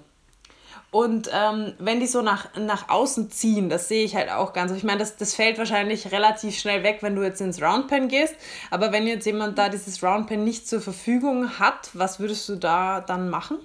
und 0.92 1.30
ähm, 1.32 1.74
wenn 1.78 2.00
die 2.00 2.08
so 2.08 2.24
nach, 2.24 2.48
nach 2.56 2.90
außen 2.90 3.30
ziehen, 3.30 3.70
das 3.70 3.88
sehe 3.88 4.04
ich 4.04 4.16
halt 4.16 4.32
auch 4.32 4.54
ganz. 4.54 4.72
Ich 4.72 4.84
meine, 4.84 5.00
das, 5.00 5.18
das 5.18 5.36
fällt 5.36 5.60
wahrscheinlich 5.60 6.12
relativ 6.12 6.58
schnell 6.58 6.82
weg, 6.84 7.00
wenn 7.02 7.16
du 7.16 7.22
jetzt 7.22 7.42
ins 7.42 7.62
Roundpen 7.62 8.08
gehst. 8.08 8.36
Aber 8.72 8.92
wenn 8.92 9.06
jetzt 9.06 9.26
jemand 9.26 9.58
da 9.60 9.70
dieses 9.70 10.02
Roundpen 10.02 10.44
nicht 10.44 10.68
zur 10.68 10.82
Verfügung 10.82 11.60
hat, 11.60 11.92
was 11.94 12.20
würdest 12.20 12.50
du 12.50 12.56
da 12.56 13.02
dann 13.02 13.30
machen? 13.30 13.60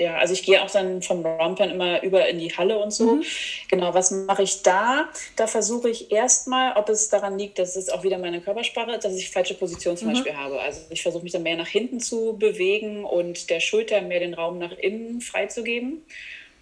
Ja, 0.00 0.16
also 0.16 0.32
ich 0.32 0.42
gehe 0.42 0.62
auch 0.62 0.70
dann 0.70 1.02
vom 1.02 1.24
Rampern 1.26 1.70
immer 1.70 2.02
über 2.02 2.26
in 2.26 2.38
die 2.38 2.56
Halle 2.56 2.78
und 2.78 2.90
so. 2.90 3.16
Mhm. 3.16 3.22
Genau, 3.68 3.92
was 3.92 4.10
mache 4.10 4.42
ich 4.42 4.62
da? 4.62 5.10
Da 5.36 5.46
versuche 5.46 5.90
ich 5.90 6.10
erstmal, 6.10 6.74
ob 6.76 6.88
es 6.88 7.10
daran 7.10 7.38
liegt, 7.38 7.58
dass 7.58 7.76
es 7.76 7.90
auch 7.90 8.02
wieder 8.02 8.16
meine 8.16 8.40
Körpersprache, 8.40 8.98
dass 8.98 9.14
ich 9.14 9.30
falsche 9.30 9.54
Position 9.54 9.98
zum 9.98 10.08
mhm. 10.08 10.12
Beispiel 10.14 10.34
habe. 10.34 10.58
Also 10.58 10.80
ich 10.88 11.02
versuche 11.02 11.22
mich 11.22 11.32
dann 11.32 11.42
mehr 11.42 11.56
nach 11.56 11.68
hinten 11.68 12.00
zu 12.00 12.34
bewegen 12.38 13.04
und 13.04 13.50
der 13.50 13.60
Schulter 13.60 14.00
mehr 14.00 14.20
den 14.20 14.32
Raum 14.32 14.58
nach 14.58 14.72
innen 14.72 15.20
freizugeben. 15.20 16.02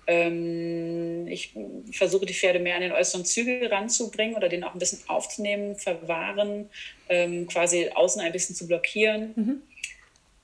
Ähm, 0.09 1.29
ich 1.29 1.55
versuche 1.93 2.27
die 2.27 2.35
Pferde 2.35 2.59
mehr 2.59 2.75
an 2.75 2.81
den 2.81 2.93
äußeren 2.93 3.25
Zügel 3.25 3.69
ranzubringen 3.69 4.35
oder 4.35 4.49
den 4.49 4.65
auch 4.65 4.73
ein 4.73 4.81
bisschen 4.81 5.01
aufzunehmen, 5.07 5.77
verwahren, 5.77 6.71
ähm, 7.09 7.47
quasi 7.47 7.89
außen 7.95 8.21
ein 8.21 8.33
bisschen 8.33 8.57
zu 8.57 8.67
blockieren. 8.67 9.33
Mhm. 9.37 9.63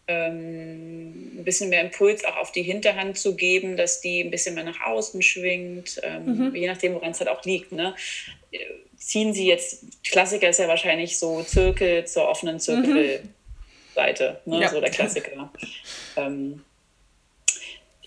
Ähm, 0.06 1.38
ein 1.38 1.44
bisschen 1.44 1.70
mehr 1.70 1.80
Impuls 1.80 2.24
auch 2.24 2.36
auf 2.36 2.52
die 2.52 2.62
Hinterhand 2.62 3.16
zu 3.16 3.36
geben, 3.36 3.76
dass 3.76 4.00
die 4.00 4.20
ein 4.20 4.30
bisschen 4.30 4.54
mehr 4.54 4.64
nach 4.64 4.80
außen 4.80 5.22
schwingt, 5.22 6.00
ähm, 6.02 6.50
mhm. 6.50 6.54
je 6.54 6.66
nachdem, 6.66 6.94
woran 6.94 7.12
es 7.12 7.20
halt 7.20 7.30
auch 7.30 7.42
liegt. 7.44 7.72
Ne? 7.72 7.94
Ziehen 8.98 9.32
Sie 9.32 9.46
jetzt, 9.46 9.84
Klassiker 10.04 10.48
ist 10.48 10.58
ja 10.58 10.68
wahrscheinlich 10.68 11.18
so 11.18 11.42
Zirkel 11.42 12.06
zur 12.06 12.28
offenen 12.28 12.60
Zirkelseite, 12.60 14.40
mhm. 14.44 14.52
ne? 14.52 14.60
ja. 14.60 14.68
so 14.68 14.80
der 14.80 14.90
Klassiker. 14.90 15.50
Ähm, 16.16 16.62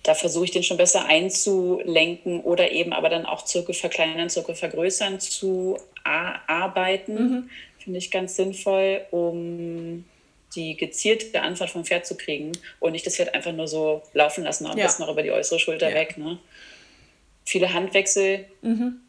da 0.08 0.16
versuche 0.16 0.46
ich 0.46 0.52
den 0.52 0.64
schon 0.64 0.78
besser 0.78 1.06
einzulenken 1.06 2.40
oder 2.40 2.72
eben 2.72 2.94
aber 2.94 3.10
dann 3.10 3.26
auch 3.26 3.44
Zirkel 3.44 3.76
verkleinern, 3.76 4.30
Zirkel 4.30 4.56
vergrößern 4.56 5.20
zu 5.20 5.78
arbeiten. 6.04 7.14
Mhm. 7.14 7.50
Finde 7.80 8.00
ich 8.00 8.10
ganz 8.10 8.38
sinnvoll, 8.38 9.02
um 9.12 10.06
die 10.56 10.78
gezielte 10.78 11.42
Antwort 11.42 11.70
vom 11.70 11.86
Pferd 11.86 12.06
zu 12.06 12.16
kriegen 12.16 12.52
und 12.80 12.94
nicht 12.94 13.06
das 13.06 13.16
Pferd 13.16 13.34
einfach 13.34 13.52
nur 13.52 13.68
so 13.68 14.02
laufen 14.14 14.44
lassen 14.44 14.66
und 14.66 14.78
ja. 14.78 14.84
das 14.84 15.00
noch 15.00 15.10
über 15.10 15.24
die 15.24 15.32
äußere 15.32 15.60
Schulter 15.60 15.90
ja. 15.90 15.96
weg. 15.96 16.18
Ne? 16.18 16.40
Viele 17.46 17.74
Handwechsel. 17.74 18.46
Mhm. 18.62 19.02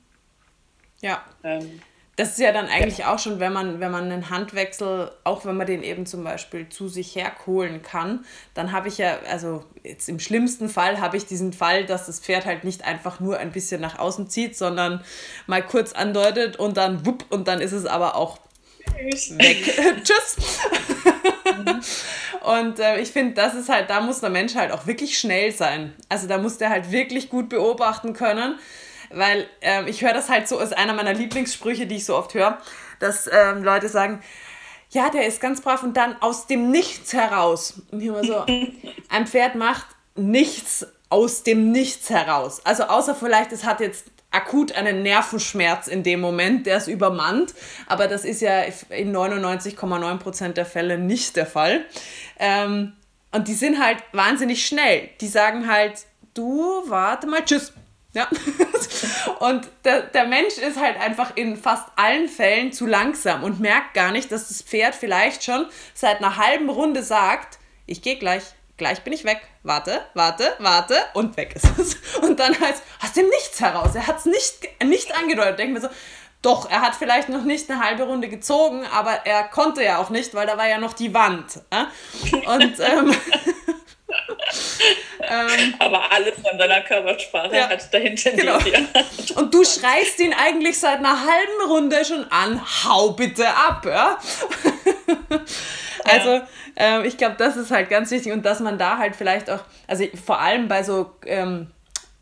Ja. 1.00 1.24
Ähm, 1.44 1.80
das 2.18 2.30
ist 2.30 2.40
ja 2.40 2.50
dann 2.50 2.66
eigentlich 2.66 3.04
auch 3.04 3.20
schon, 3.20 3.38
wenn 3.38 3.52
man, 3.52 3.78
wenn 3.78 3.92
man 3.92 4.10
einen 4.10 4.28
Handwechsel, 4.28 5.12
auch 5.22 5.44
wenn 5.44 5.56
man 5.56 5.68
den 5.68 5.84
eben 5.84 6.04
zum 6.04 6.24
Beispiel 6.24 6.68
zu 6.68 6.88
sich 6.88 7.14
herholen 7.14 7.80
kann, 7.80 8.24
dann 8.54 8.72
habe 8.72 8.88
ich 8.88 8.98
ja, 8.98 9.20
also 9.30 9.64
jetzt 9.84 10.08
im 10.08 10.18
schlimmsten 10.18 10.68
Fall 10.68 11.00
habe 11.00 11.16
ich 11.16 11.26
diesen 11.26 11.52
Fall, 11.52 11.86
dass 11.86 12.06
das 12.06 12.18
Pferd 12.18 12.44
halt 12.44 12.64
nicht 12.64 12.82
einfach 12.82 13.20
nur 13.20 13.38
ein 13.38 13.52
bisschen 13.52 13.80
nach 13.80 14.00
außen 14.00 14.28
zieht, 14.28 14.56
sondern 14.56 15.04
mal 15.46 15.64
kurz 15.64 15.92
andeutet 15.92 16.56
und 16.56 16.76
dann 16.76 17.06
wupp 17.06 17.24
und 17.30 17.46
dann 17.46 17.60
ist 17.60 17.70
es 17.70 17.86
aber 17.86 18.16
auch 18.16 18.38
weg. 19.36 20.02
Tschüss. 20.02 20.36
und 22.42 22.78
äh, 22.78 23.00
ich 23.00 23.10
finde, 23.10 23.34
das 23.34 23.54
ist 23.54 23.68
halt, 23.68 23.90
da 23.90 24.00
muss 24.00 24.20
der 24.20 24.30
Mensch 24.30 24.54
halt 24.54 24.72
auch 24.72 24.86
wirklich 24.86 25.18
schnell 25.18 25.52
sein. 25.52 25.94
Also 26.08 26.26
da 26.26 26.38
muss 26.38 26.58
der 26.58 26.70
halt 26.70 26.90
wirklich 26.90 27.30
gut 27.30 27.48
beobachten 27.48 28.12
können 28.12 28.58
weil 29.10 29.46
ähm, 29.60 29.86
ich 29.86 30.02
höre 30.02 30.12
das 30.12 30.28
halt 30.28 30.48
so, 30.48 30.58
ist 30.60 30.76
einer 30.76 30.94
meiner 30.94 31.14
Lieblingssprüche, 31.14 31.86
die 31.86 31.96
ich 31.96 32.04
so 32.04 32.16
oft 32.16 32.34
höre, 32.34 32.58
dass 33.00 33.28
ähm, 33.32 33.62
Leute 33.62 33.88
sagen, 33.88 34.20
ja, 34.90 35.10
der 35.10 35.26
ist 35.26 35.40
ganz 35.40 35.60
brav 35.60 35.82
und 35.82 35.96
dann 35.96 36.20
aus 36.20 36.46
dem 36.46 36.70
Nichts 36.70 37.12
heraus. 37.12 37.82
Und 37.90 38.00
hier 38.00 38.12
immer 38.12 38.24
so, 38.24 38.44
ein 39.08 39.26
Pferd 39.26 39.54
macht 39.54 39.86
nichts 40.14 40.86
aus 41.10 41.42
dem 41.42 41.70
Nichts 41.72 42.10
heraus. 42.10 42.64
Also 42.64 42.84
außer 42.84 43.14
vielleicht, 43.14 43.52
es 43.52 43.64
hat 43.64 43.80
jetzt 43.80 44.06
akut 44.30 44.72
einen 44.72 45.02
Nervenschmerz 45.02 45.86
in 45.86 46.02
dem 46.02 46.20
Moment, 46.20 46.66
der 46.66 46.76
ist 46.76 46.88
übermannt, 46.88 47.54
aber 47.86 48.08
das 48.08 48.24
ist 48.24 48.40
ja 48.40 48.62
in 48.90 49.14
99,9% 49.14 50.52
der 50.52 50.66
Fälle 50.66 50.98
nicht 50.98 51.36
der 51.36 51.46
Fall. 51.46 51.84
Ähm, 52.38 52.92
und 53.32 53.48
die 53.48 53.54
sind 53.54 53.82
halt 53.82 53.98
wahnsinnig 54.12 54.66
schnell. 54.66 55.10
Die 55.20 55.28
sagen 55.28 55.70
halt, 55.70 56.06
du, 56.34 56.82
warte 56.88 57.26
mal, 57.26 57.44
tschüss, 57.44 57.72
ja. 58.14 58.26
Und 59.40 59.68
der, 59.84 60.02
der 60.02 60.26
Mensch 60.26 60.56
ist 60.58 60.80
halt 60.80 60.98
einfach 60.98 61.36
in 61.36 61.56
fast 61.56 61.86
allen 61.96 62.28
Fällen 62.28 62.72
zu 62.72 62.86
langsam 62.86 63.44
und 63.44 63.60
merkt 63.60 63.94
gar 63.94 64.10
nicht, 64.10 64.32
dass 64.32 64.48
das 64.48 64.62
Pferd 64.62 64.94
vielleicht 64.94 65.44
schon 65.44 65.66
seit 65.94 66.18
einer 66.18 66.36
halben 66.36 66.68
Runde 66.70 67.02
sagt, 67.02 67.58
ich 67.86 68.02
gehe 68.02 68.16
gleich, 68.16 68.42
gleich 68.78 69.02
bin 69.02 69.12
ich 69.12 69.24
weg. 69.24 69.42
Warte, 69.62 70.00
warte, 70.14 70.54
warte 70.60 70.94
und 71.14 71.36
weg 71.36 71.54
ist 71.54 71.78
es. 71.78 71.96
Und 72.22 72.40
dann 72.40 72.58
heißt, 72.58 72.82
aus 73.02 73.12
dem 73.12 73.28
Nichts 73.28 73.60
heraus. 73.60 73.94
Er 73.94 74.06
hat 74.06 74.18
es 74.18 74.24
nicht, 74.24 74.82
nicht 74.82 75.14
angedeutet. 75.14 75.58
Denken 75.58 75.74
wir 75.74 75.82
so, 75.82 75.88
doch, 76.40 76.70
er 76.70 76.80
hat 76.80 76.94
vielleicht 76.94 77.28
noch 77.28 77.42
nicht 77.42 77.68
eine 77.68 77.84
halbe 77.84 78.04
Runde 78.04 78.28
gezogen, 78.28 78.86
aber 78.86 79.26
er 79.26 79.44
konnte 79.44 79.82
ja 79.82 79.98
auch 79.98 80.08
nicht, 80.08 80.34
weil 80.34 80.46
da 80.46 80.56
war 80.56 80.68
ja 80.68 80.78
noch 80.78 80.92
die 80.92 81.12
Wand. 81.12 81.60
Und 82.46 82.80
ähm, 82.80 83.16
ähm, 85.20 85.74
Aber 85.78 86.12
alles 86.12 86.34
an 86.50 86.58
deiner 86.58 86.80
Körpersprache 86.82 87.56
ja, 87.56 87.68
hat 87.68 87.92
dahinter 87.92 88.30
genau. 88.30 88.58
Und 89.36 89.52
du 89.52 89.64
schreist 89.64 90.18
ihn 90.20 90.32
eigentlich 90.32 90.78
seit 90.78 90.98
einer 90.98 91.18
halben 91.20 91.70
Runde 91.70 92.04
schon 92.04 92.24
an, 92.30 92.60
hau 92.84 93.10
bitte 93.10 93.48
ab, 93.48 93.84
ja? 93.84 94.18
Also. 96.10 96.40
Ähm, 96.76 97.04
ich 97.04 97.16
glaube, 97.16 97.36
das 97.38 97.56
ist 97.56 97.70
halt 97.70 97.90
ganz 97.90 98.10
wichtig 98.10 98.32
und 98.32 98.44
dass 98.44 98.60
man 98.60 98.78
da 98.78 98.98
halt 98.98 99.16
vielleicht 99.16 99.50
auch, 99.50 99.60
also 99.86 100.04
vor 100.24 100.40
allem 100.40 100.68
bei 100.68 100.82
so, 100.82 101.10
ähm, 101.26 101.68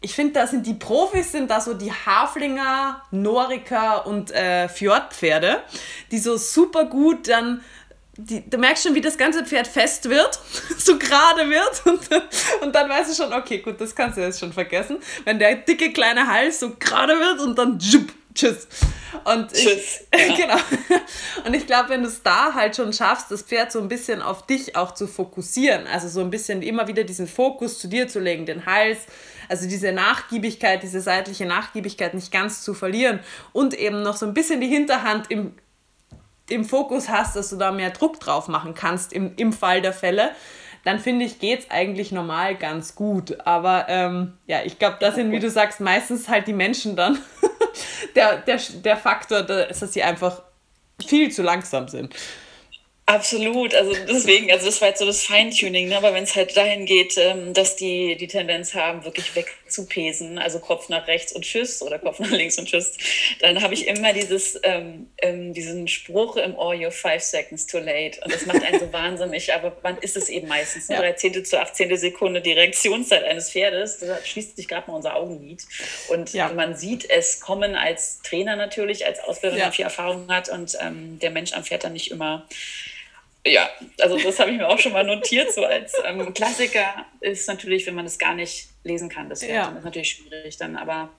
ich 0.01 0.14
finde, 0.14 0.34
da 0.34 0.47
sind 0.47 0.66
die 0.66 0.74
Profis, 0.74 1.32
sind 1.32 1.51
da 1.51 1.61
so 1.61 1.74
die 1.74 1.93
Haflinger, 1.93 3.03
Noriker 3.11 4.07
und 4.07 4.30
äh, 4.30 4.68
Fjordpferde, 4.68 5.62
die 6.11 6.18
so 6.18 6.37
super 6.37 6.84
gut 6.84 7.28
dann 7.28 7.61
die, 8.18 8.49
du 8.49 8.59
merkst 8.59 8.84
schon, 8.84 8.95
wie 8.95 9.01
das 9.01 9.18
ganze 9.18 9.45
Pferd 9.45 9.66
fest 9.66 10.09
wird, 10.09 10.39
so 10.78 10.99
gerade 10.99 11.49
wird 11.49 11.82
und, 11.84 12.62
und 12.62 12.74
dann 12.74 12.89
weißt 12.89 13.11
du 13.11 13.22
schon, 13.22 13.32
okay, 13.32 13.59
gut, 13.59 13.80
das 13.80 13.95
kannst 13.95 14.16
du 14.16 14.22
jetzt 14.22 14.41
schon 14.41 14.53
vergessen. 14.53 14.99
Wenn 15.24 15.39
der 15.39 15.55
dicke 15.57 15.93
kleine 15.93 16.26
Hals 16.26 16.61
so 16.61 16.76
gerade 16.78 17.18
wird 17.18 17.41
und 17.41 17.59
dann 17.59 17.78
jupp, 17.78 18.12
tschüss. 18.37 18.68
Und 19.24 19.53
tschüss. 19.53 20.05
Ich, 20.14 20.28
ja. 20.28 20.37
genau. 20.37 20.62
Und 21.45 21.55
ich 21.55 21.66
glaube, 21.66 21.89
wenn 21.89 22.03
du 22.03 22.09
es 22.09 22.22
da 22.22 22.55
halt 22.55 22.76
schon 22.76 22.93
schaffst, 22.93 23.30
das 23.30 23.43
Pferd 23.43 23.72
so 23.72 23.80
ein 23.80 23.89
bisschen 23.89 24.22
auf 24.22 24.47
dich 24.47 24.76
auch 24.76 24.95
zu 24.95 25.07
fokussieren, 25.07 25.87
also 25.87 26.09
so 26.09 26.20
ein 26.20 26.30
bisschen 26.30 26.62
immer 26.62 26.87
wieder 26.87 27.05
diesen 27.05 27.26
Fokus 27.26 27.78
zu 27.78 27.89
dir 27.89 28.07
zu 28.09 28.20
legen, 28.20 28.47
den 28.47 28.66
Hals, 28.66 29.01
also 29.49 29.68
diese 29.68 29.93
Nachgiebigkeit, 29.93 30.82
diese 30.82 31.01
seitliche 31.01 31.47
Nachgiebigkeit 31.47 32.14
nicht 32.14 32.30
ganz 32.30 32.62
zu 32.62 32.74
verlieren 32.74 33.20
und 33.53 33.74
eben 33.74 34.03
noch 34.03 34.16
so 34.16 34.26
ein 34.26 34.34
bisschen 34.34 34.61
die 34.61 34.68
Hinterhand 34.68 35.30
im 35.30 35.55
im 36.49 36.64
Fokus 36.64 37.09
hast, 37.09 37.37
dass 37.37 37.51
du 37.51 37.57
da 37.57 37.72
mehr 37.72 37.91
Druck 37.91 38.20
drauf 38.20 38.49
machen 38.49 38.74
kannst 38.74 39.12
im, 39.12 39.32
im 39.37 39.53
Fall 39.53 39.82
der 39.82 39.93
Fälle, 39.93 40.30
dann 40.84 41.01
finde 41.01 41.24
ich, 41.24 41.41
geht 41.41 41.61
es 41.61 41.70
eigentlich 41.70 42.12
normal 42.12 42.55
ganz 42.55 42.95
gut. 42.95 43.41
Aber 43.45 43.87
ähm, 43.89 44.34
ja, 44.47 44.61
ich 44.64 44.78
glaube, 44.78 44.99
das 45.01 45.16
sind, 45.16 45.32
wie 45.32 45.41
du 45.41 45.51
sagst, 45.51 45.80
meistens 45.80 46.28
halt 46.28 46.47
die 46.47 46.53
Menschen 46.53 46.95
dann 46.95 47.18
der, 48.14 48.39
der, 48.39 48.61
der 48.85 48.97
Faktor, 48.97 49.43
dass 49.43 49.81
sie 49.81 50.03
einfach 50.03 50.43
viel 51.07 51.31
zu 51.31 51.43
langsam 51.43 51.89
sind. 51.89 52.14
Absolut, 53.09 53.72
also 53.72 53.93
deswegen, 54.09 54.51
also 54.51 54.66
das 54.66 54.81
war 54.81 54.89
jetzt 54.89 54.99
so 54.99 55.07
das 55.07 55.22
Feintuning, 55.22 55.89
ne? 55.89 55.97
aber 55.97 56.12
wenn 56.12 56.24
es 56.24 56.35
halt 56.35 56.57
dahin 56.57 56.87
geht, 56.87 57.16
ähm, 57.16 57.55
dass 57.55 57.77
die 57.77 58.16
die 58.16 58.27
Tendenz 58.27 58.74
haben, 58.74 59.05
wirklich 59.05 59.33
wegzupesen, 59.67 60.39
also 60.39 60.61
Kopf 60.61 60.89
nach 60.89 61.07
rechts 61.07 61.33
und 61.33 61.43
Tschüss 61.43 61.83
oder 61.83 61.99
Kopf 61.99 62.19
nach 62.21 62.31
links 62.31 62.59
und 62.59 62.67
Tschüss, 62.67 62.97
dann 63.41 63.62
habe 63.62 63.75
ich 63.75 63.87
immer 63.87 64.12
dieses, 64.12 64.59
ähm, 64.62 65.11
ähm, 65.19 65.53
diesen 65.53 65.89
Spruch 65.89 66.37
im 66.37 66.55
Ohr, 66.55 66.73
you're 66.73 66.91
five 66.91 67.23
seconds 67.23 67.67
too 67.67 67.79
late 67.79 68.21
und 68.25 68.33
das 68.33 68.47
macht 68.47 68.62
einen 68.62 68.81
so 68.81 68.93
wahnsinnig, 68.93 69.53
aber 69.53 69.77
wann 69.83 69.99
ist 69.99 70.17
es 70.17 70.29
eben 70.29 70.49
meistens? 70.49 70.89
Ne? 70.89 70.97
Ja. 70.97 71.01
13. 71.03 71.45
zu 71.45 71.61
18. 71.61 71.97
Sekunde 71.97 72.41
die 72.41 72.53
Reaktionszeit 72.53 73.25
eines 73.25 73.51
Pferdes, 73.51 73.99
da 73.99 74.19
schließt 74.25 74.57
sich 74.57 74.69
gerade 74.69 74.91
mal 74.91 74.97
unser 74.97 75.17
Augenlid 75.17 75.64
und 76.09 76.33
ja. 76.33 76.53
man 76.53 76.77
sieht 76.77 77.09
es 77.11 77.41
kommen 77.41 77.75
als 77.75 78.21
Trainer 78.23 78.57
natürlich, 78.57 79.05
als 79.07 79.21
Ausbilder, 79.21 79.57
ja. 79.57 79.64
der 79.64 79.73
viel 79.73 79.85
Erfahrung 79.85 80.31
hat 80.31 80.49
und 80.49 80.77
ähm, 80.81 81.19
der 81.19 81.31
Mensch 81.31 81.53
am 81.53 81.64
Pferd 81.64 81.85
dann 81.85 81.93
nicht 81.93 82.11
immer 82.11 82.47
ja, 83.47 83.68
also 84.01 84.18
das 84.18 84.38
habe 84.38 84.51
ich 84.51 84.57
mir 84.57 84.68
auch 84.68 84.78
schon 84.78 84.92
mal 84.92 85.05
notiert. 85.05 85.53
So 85.53 85.64
als 85.64 85.94
ähm, 86.05 86.34
Klassiker 86.34 87.07
ist 87.20 87.49
natürlich, 87.49 87.86
wenn 87.86 87.94
man 87.94 88.07
es 88.07 88.18
gar 88.18 88.34
nicht 88.34 88.68
lesen 88.84 89.09
kann, 89.09 89.28
das, 89.28 89.42
ja. 89.42 89.68
das 89.68 89.78
ist 89.78 89.84
natürlich 89.84 90.11
schwierig 90.11 90.57
dann, 90.57 90.76
aber 90.76 91.11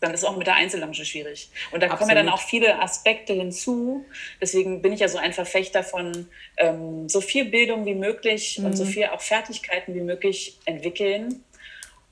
dann 0.00 0.12
ist 0.12 0.24
auch 0.24 0.36
mit 0.36 0.46
der 0.46 0.56
Einzellonge 0.56 0.94
schwierig. 0.94 1.48
Und 1.70 1.80
da 1.80 1.86
Absolut. 1.86 1.98
kommen 1.98 2.10
ja 2.10 2.14
dann 2.16 2.28
auch 2.28 2.40
viele 2.40 2.80
Aspekte 2.80 3.32
hinzu. 3.32 4.04
Deswegen 4.40 4.82
bin 4.82 4.92
ich 4.92 5.00
ja 5.00 5.08
so 5.08 5.18
ein 5.18 5.32
Verfechter 5.32 5.82
von 5.82 6.28
ähm, 6.58 7.08
so 7.08 7.20
viel 7.20 7.46
Bildung 7.46 7.86
wie 7.86 7.94
möglich 7.94 8.58
mhm. 8.58 8.66
und 8.66 8.76
so 8.76 8.84
mhm. 8.84 8.88
viel 8.88 9.06
auch 9.06 9.20
Fertigkeiten 9.20 9.94
wie 9.94 10.00
möglich 10.00 10.58
entwickeln 10.66 11.44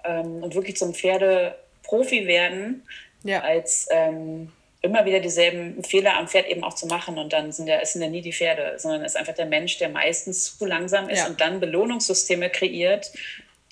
ähm, 0.05 0.43
und 0.43 0.55
wirklich 0.55 0.77
zum 0.77 0.95
Pferdeprofi 0.95 2.27
werden, 2.27 2.87
ja. 3.23 3.41
als 3.41 3.87
ähm, 3.91 4.51
immer 4.85 5.05
wieder 5.05 5.21
dieselben 5.21 5.83
Fehler 5.83 6.17
am 6.17 6.29
Pferd 6.29 6.47
eben 6.49 6.63
auch 6.63 6.75
zu 6.75 6.87
machen 6.87 7.19
und 7.19 7.33
dann 7.33 7.53
sind 7.53 7.67
ja, 7.67 7.77
es 7.81 7.93
sind 7.93 8.03
ja 8.03 8.09
nie 8.09 8.21
die 8.21 8.33
Pferde, 8.33 8.75
sondern 8.79 9.03
es 9.03 9.13
ist 9.13 9.17
einfach 9.17 9.35
der 9.35 9.47
Mensch, 9.47 9.79
der 9.79 9.89
meistens 9.89 10.59
zu 10.59 10.67
langsam 10.67 11.09
ist 11.09 11.21
ja. 11.21 11.27
und 11.27 11.41
dann 11.41 11.59
Belohnungssysteme 11.61 12.51
kreiert, 12.51 13.11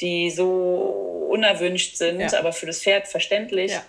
die 0.01 0.31
so 0.31 1.29
unerwünscht 1.31 1.97
sind, 1.97 2.21
ja. 2.21 2.39
aber 2.39 2.53
für 2.53 2.67
das 2.67 2.83
Pferd 2.83 3.07
verständlich. 3.09 3.73
Ja. 3.73 3.85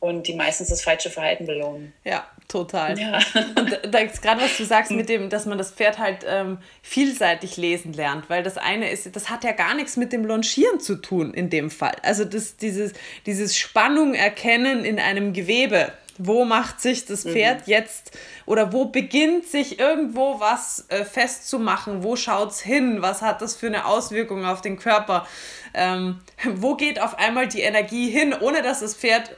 Und 0.00 0.28
die 0.28 0.34
meistens 0.34 0.70
das 0.70 0.80
falsche 0.80 1.10
Verhalten 1.10 1.44
belohnen. 1.44 1.92
Ja, 2.04 2.26
Total. 2.50 2.94
Und 3.56 3.94
da 3.94 3.98
ist 4.00 4.22
gerade, 4.22 4.40
was 4.40 4.56
du 4.56 4.64
sagst 4.64 4.90
mit 4.90 5.08
dem, 5.08 5.30
dass 5.30 5.46
man 5.46 5.56
das 5.56 5.70
Pferd 5.70 6.00
halt 6.00 6.26
ähm, 6.28 6.58
vielseitig 6.82 7.56
lesen 7.56 7.92
lernt, 7.92 8.28
weil 8.28 8.42
das 8.42 8.58
eine 8.58 8.90
ist, 8.90 9.14
das 9.14 9.30
hat 9.30 9.44
ja 9.44 9.52
gar 9.52 9.74
nichts 9.74 9.96
mit 9.96 10.12
dem 10.12 10.24
Longieren 10.24 10.80
zu 10.80 10.96
tun 10.96 11.32
in 11.32 11.48
dem 11.48 11.70
Fall. 11.70 11.94
Also 12.02 12.24
das, 12.24 12.56
dieses, 12.56 12.92
dieses 13.24 13.56
Spannung 13.56 14.14
erkennen 14.14 14.84
in 14.84 14.98
einem 14.98 15.32
Gewebe. 15.32 15.92
Wo 16.22 16.44
macht 16.44 16.80
sich 16.80 17.06
das 17.06 17.24
mhm. 17.24 17.32
Pferd 17.32 17.66
mhm. 17.66 17.72
jetzt 17.72 18.12
oder 18.46 18.72
wo 18.72 18.86
beginnt 18.86 19.46
sich 19.46 19.78
irgendwo 19.78 20.38
was 20.38 20.84
äh, 20.88 21.04
festzumachen? 21.04 22.02
Wo 22.02 22.16
schaut 22.16 22.50
es 22.50 22.60
hin? 22.60 23.00
Was 23.00 23.22
hat 23.22 23.40
das 23.42 23.56
für 23.56 23.66
eine 23.66 23.86
Auswirkung 23.86 24.44
auf 24.44 24.60
den 24.60 24.78
Körper? 24.78 25.26
Ähm, 25.72 26.20
wo 26.54 26.74
geht 26.74 27.00
auf 27.00 27.18
einmal 27.18 27.48
die 27.48 27.62
Energie 27.62 28.10
hin, 28.10 28.34
ohne 28.38 28.62
dass 28.62 28.80
das 28.80 28.94
Pferd 28.94 29.30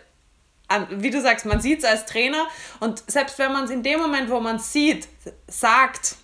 wie 0.89 1.11
du 1.11 1.21
sagst, 1.21 1.45
man 1.45 1.61
sieht 1.61 1.81
es 1.81 1.85
als 1.85 2.07
Trainer 2.07 2.47
und 2.81 3.03
selbst 3.07 3.39
wenn 3.39 3.53
man 3.53 3.65
es 3.65 3.71
in 3.71 3.83
dem 3.83 4.01
Moment, 4.01 4.31
wo 4.31 4.41
man 4.41 4.57
es 4.57 4.73
sieht, 4.73 5.07
sagt, 5.47 6.17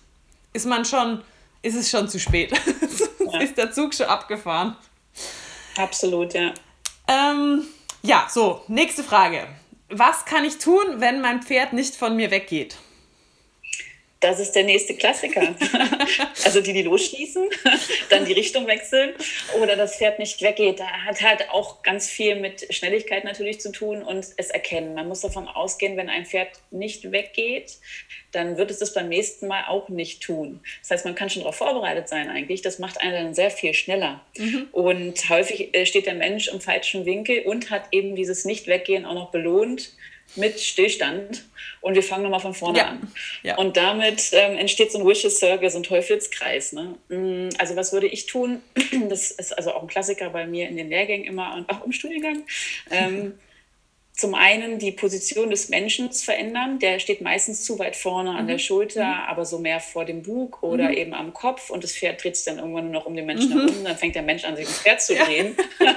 ist 0.53 0.65
man 0.65 0.85
schon, 0.85 1.21
ist 1.61 1.75
es 1.75 1.89
schon 1.89 2.07
zu 2.09 2.19
spät. 2.19 2.51
Ja. 3.31 3.41
ist 3.41 3.59
der 3.59 3.71
Zug 3.71 3.93
schon 3.93 4.07
abgefahren. 4.07 4.75
Absolut, 5.77 6.33
ja. 6.33 6.51
Ähm, 7.07 7.63
ja, 8.01 8.27
so, 8.27 8.63
nächste 8.67 9.03
Frage. 9.03 9.47
Was 9.91 10.25
kann 10.25 10.45
ich 10.45 10.59
tun, 10.59 10.83
wenn 10.97 11.19
mein 11.19 11.41
Pferd 11.41 11.73
nicht 11.73 11.95
von 11.95 12.15
mir 12.15 12.29
weggeht? 12.29 12.77
Das 14.21 14.39
ist 14.41 14.51
der 14.51 14.63
nächste 14.63 14.95
Klassiker. 14.95 15.55
also 16.43 16.59
die, 16.59 16.73
die 16.73 16.81
losschießen, 16.81 17.49
dann 18.09 18.25
die 18.25 18.33
Richtung 18.33 18.67
wechseln 18.67 19.13
oder 19.61 19.77
das 19.77 19.95
Pferd 19.95 20.19
nicht 20.19 20.41
weggeht. 20.41 20.81
Da 20.81 20.87
hat 21.05 21.21
halt 21.21 21.49
auch 21.51 21.83
ganz 21.83 22.09
viel 22.09 22.35
mit 22.35 22.73
Schnelligkeit 22.73 23.23
natürlich 23.23 23.61
zu 23.61 23.71
tun 23.71 24.03
und 24.03 24.25
es 24.35 24.49
erkennen. 24.49 24.93
Man 24.93 25.07
muss 25.07 25.21
davon 25.21 25.47
ausgehen, 25.47 25.95
wenn 25.95 26.09
ein 26.09 26.25
Pferd 26.25 26.49
nicht 26.69 27.11
weggeht, 27.13 27.77
dann 28.31 28.57
wird 28.57 28.71
es 28.71 28.79
das 28.79 28.93
beim 28.93 29.07
nächsten 29.07 29.47
Mal 29.47 29.65
auch 29.67 29.87
nicht 29.87 30.21
tun. 30.21 30.59
Das 30.81 30.91
heißt, 30.91 31.05
man 31.05 31.15
kann 31.15 31.29
schon 31.29 31.43
darauf 31.43 31.55
vorbereitet 31.55 32.09
sein 32.09 32.29
eigentlich. 32.29 32.61
Das 32.61 32.77
macht 32.77 33.01
einen 33.01 33.13
dann 33.13 33.33
sehr 33.33 33.51
viel 33.51 33.73
schneller. 33.73 34.21
Mhm. 34.37 34.67
Und 34.73 35.29
häufig 35.29 35.73
äh, 35.73 35.85
steht 35.85 36.07
der 36.07 36.15
Mensch 36.15 36.49
im 36.49 36.59
falschen 36.59 37.05
Winkel 37.05 37.43
und 37.43 37.71
hat 37.71 37.83
eben 37.91 38.15
dieses 38.15 38.43
Nicht-Weggehen 38.43 39.05
auch 39.05 39.13
noch 39.13 39.31
belohnt 39.31 39.93
mit 40.35 40.59
Stillstand 40.59 41.43
und 41.81 41.95
wir 41.95 42.03
fangen 42.03 42.23
nochmal 42.23 42.39
von 42.39 42.53
vorne 42.53 42.79
ja. 42.79 42.87
an. 42.87 43.11
Ja. 43.43 43.57
Und 43.57 43.77
damit 43.77 44.29
ähm, 44.33 44.57
entsteht 44.57 44.91
so 44.91 44.99
ein 44.99 45.07
Wishes 45.07 45.39
Circle, 45.39 45.69
so 45.69 45.79
ein 45.79 45.83
Teufelskreis. 45.83 46.73
Ne? 46.73 46.95
Mm, 47.09 47.49
also 47.57 47.75
was 47.75 47.93
würde 47.93 48.07
ich 48.07 48.25
tun? 48.25 48.61
Das 49.09 49.31
ist 49.31 49.57
also 49.57 49.73
auch 49.73 49.81
ein 49.81 49.87
Klassiker 49.87 50.29
bei 50.29 50.45
mir 50.45 50.67
in 50.67 50.75
den 50.75 50.89
Lehrgängen 50.89 51.25
immer 51.25 51.55
und 51.55 51.69
auch 51.69 51.85
im 51.85 51.91
Studiengang. 51.91 52.43
Ähm, 52.91 53.33
zum 54.19 54.35
einen 54.35 54.79
die 54.79 54.91
Position 54.91 55.49
des 55.49 55.69
Menschen 55.69 56.11
verändern. 56.11 56.77
Der 56.79 56.99
steht 56.99 57.21
meistens 57.21 57.63
zu 57.63 57.79
weit 57.79 57.95
vorne 57.95 58.31
an 58.31 58.43
mhm. 58.43 58.49
der 58.49 58.57
Schulter, 58.57 59.05
mhm. 59.05 59.29
aber 59.29 59.45
so 59.45 59.59
mehr 59.59 59.79
vor 59.79 60.03
dem 60.03 60.23
Bug 60.23 60.61
oder 60.61 60.89
mhm. 60.89 60.93
eben 60.93 61.13
am 61.13 61.33
Kopf. 61.33 61.69
Und 61.69 61.85
das 61.85 61.93
Pferd 61.93 62.21
dreht 62.21 62.35
sich 62.35 62.43
dann 62.43 62.57
irgendwann 62.57 62.91
nur 62.91 62.93
noch 62.93 63.05
um 63.05 63.15
den 63.15 63.25
Menschen 63.25 63.49
mhm. 63.49 63.59
herum. 63.61 63.83
Dann 63.85 63.95
fängt 63.95 64.15
der 64.15 64.23
Mensch 64.23 64.43
an, 64.43 64.57
sich 64.57 64.65
ins 64.65 64.79
Pferd 64.79 65.01
zu 65.01 65.15
drehen. 65.25 65.55
Ja. 65.79 65.95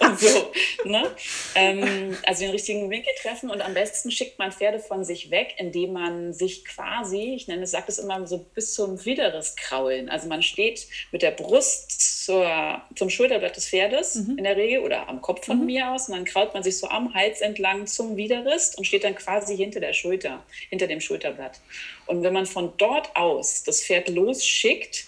und 0.00 0.20
so. 0.20 0.52
Ne? 0.84 1.10
Ähm, 1.54 2.14
also 2.26 2.42
den 2.42 2.50
richtigen 2.50 2.90
Winkel 2.90 3.12
treffen. 3.22 3.48
Und 3.48 3.62
am 3.62 3.72
besten 3.72 4.10
schickt 4.10 4.38
man 4.38 4.52
Pferde 4.52 4.78
von 4.78 5.02
sich 5.02 5.30
weg, 5.30 5.54
indem 5.56 5.94
man 5.94 6.34
sich 6.34 6.66
quasi, 6.66 7.32
ich 7.34 7.48
nenne 7.48 7.62
es, 7.62 7.70
sage 7.70 7.86
es 7.88 7.98
immer 7.98 8.26
so 8.26 8.44
bis 8.54 8.74
zum 8.74 9.02
Widerriss 9.02 9.56
kraulen. 9.56 10.10
Also 10.10 10.28
man 10.28 10.42
steht 10.42 10.86
mit 11.10 11.22
der 11.22 11.30
Brust 11.30 12.26
zur, 12.26 12.82
zum 12.96 13.08
Schulterblatt 13.08 13.56
des 13.56 13.70
Pferdes 13.70 14.16
mhm. 14.16 14.36
in 14.36 14.44
der 14.44 14.56
Regel 14.56 14.80
oder 14.80 15.08
am 15.08 15.22
Kopf 15.22 15.46
von 15.46 15.60
mhm. 15.60 15.66
mir 15.66 15.90
aus. 15.90 16.08
Und 16.08 16.16
dann 16.16 16.26
kraut 16.26 16.52
man 16.52 16.62
sich 16.62 16.76
so 16.76 16.88
am 16.88 17.14
Hals 17.14 17.40
entlang 17.40 17.61
entlang 17.62 17.86
zum 17.86 18.16
Widerrist 18.16 18.76
und 18.76 18.84
steht 18.84 19.04
dann 19.04 19.14
quasi 19.14 19.56
hinter 19.56 19.80
der 19.80 19.92
Schulter, 19.92 20.42
hinter 20.68 20.88
dem 20.88 21.00
Schulterblatt. 21.00 21.60
Und 22.06 22.22
wenn 22.22 22.32
man 22.32 22.46
von 22.46 22.72
dort 22.76 23.14
aus 23.14 23.62
das 23.62 23.84
Pferd 23.84 24.08
losschickt, 24.08 25.06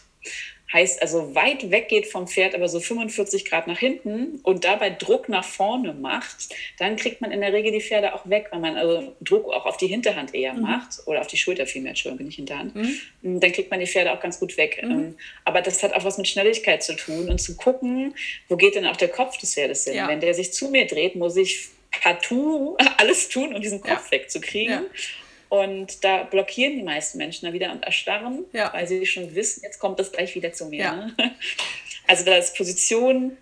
heißt 0.72 1.02
also 1.02 1.34
weit 1.34 1.70
weg 1.70 1.88
geht 1.88 2.06
vom 2.06 2.26
Pferd, 2.26 2.54
aber 2.54 2.68
so 2.68 2.80
45 2.80 3.44
Grad 3.44 3.66
nach 3.66 3.78
hinten 3.78 4.40
und 4.42 4.64
dabei 4.64 4.90
Druck 4.90 5.28
nach 5.28 5.44
vorne 5.44 5.92
macht, 5.92 6.54
dann 6.78 6.96
kriegt 6.96 7.20
man 7.20 7.30
in 7.30 7.40
der 7.40 7.52
Regel 7.52 7.70
die 7.70 7.80
Pferde 7.80 8.14
auch 8.14 8.28
weg, 8.28 8.48
weil 8.50 8.60
man 8.60 8.76
also 8.76 9.14
Druck 9.20 9.46
auch 9.52 9.66
auf 9.66 9.76
die 9.76 9.86
Hinterhand 9.86 10.34
eher 10.34 10.54
mhm. 10.54 10.62
macht 10.62 11.06
oder 11.06 11.20
auf 11.20 11.26
die 11.26 11.36
Schulter 11.36 11.66
vielmehr, 11.66 11.90
Entschuldigung, 11.90 12.26
nicht 12.26 12.36
Hinterhand. 12.36 12.74
Mhm. 12.74 13.40
Dann 13.40 13.52
kriegt 13.52 13.70
man 13.70 13.78
die 13.78 13.86
Pferde 13.86 14.12
auch 14.12 14.20
ganz 14.20 14.40
gut 14.40 14.56
weg. 14.56 14.80
Mhm. 14.82 14.90
Ähm, 14.90 15.14
aber 15.44 15.60
das 15.60 15.82
hat 15.82 15.92
auch 15.92 16.04
was 16.04 16.18
mit 16.18 16.26
Schnelligkeit 16.26 16.82
zu 16.82 16.96
tun 16.96 17.28
und 17.28 17.40
zu 17.40 17.56
gucken, 17.56 18.14
wo 18.48 18.56
geht 18.56 18.74
denn 18.74 18.86
auch 18.86 18.96
der 18.96 19.08
Kopf 19.08 19.36
des 19.38 19.54
Pferdes 19.54 19.84
hin. 19.84 19.94
Ja. 19.94 20.08
Wenn 20.08 20.20
der 20.20 20.34
sich 20.34 20.52
zu 20.52 20.70
mir 20.70 20.86
dreht, 20.86 21.14
muss 21.14 21.36
ich 21.36 21.68
partout 22.02 22.76
alles 22.98 23.28
tun, 23.28 23.54
um 23.54 23.60
diesen 23.60 23.80
Kopf 23.80 24.06
ja. 24.06 24.10
wegzukriegen. 24.10 24.72
Ja. 24.72 24.82
Und 25.48 26.02
da 26.02 26.24
blockieren 26.24 26.76
die 26.76 26.82
meisten 26.82 27.18
Menschen 27.18 27.44
dann 27.44 27.54
wieder 27.54 27.70
und 27.70 27.84
erstarren, 27.84 28.44
ja. 28.52 28.72
weil 28.72 28.88
sie 28.88 29.06
schon 29.06 29.34
wissen, 29.34 29.62
jetzt 29.62 29.78
kommt 29.78 30.00
das 30.00 30.10
gleich 30.10 30.34
wieder 30.34 30.52
zu 30.52 30.66
mir. 30.66 30.92
Ne? 30.92 31.14
Also 32.06 32.22
da 32.26 32.36
ist 32.36 32.54
Position 32.54 33.38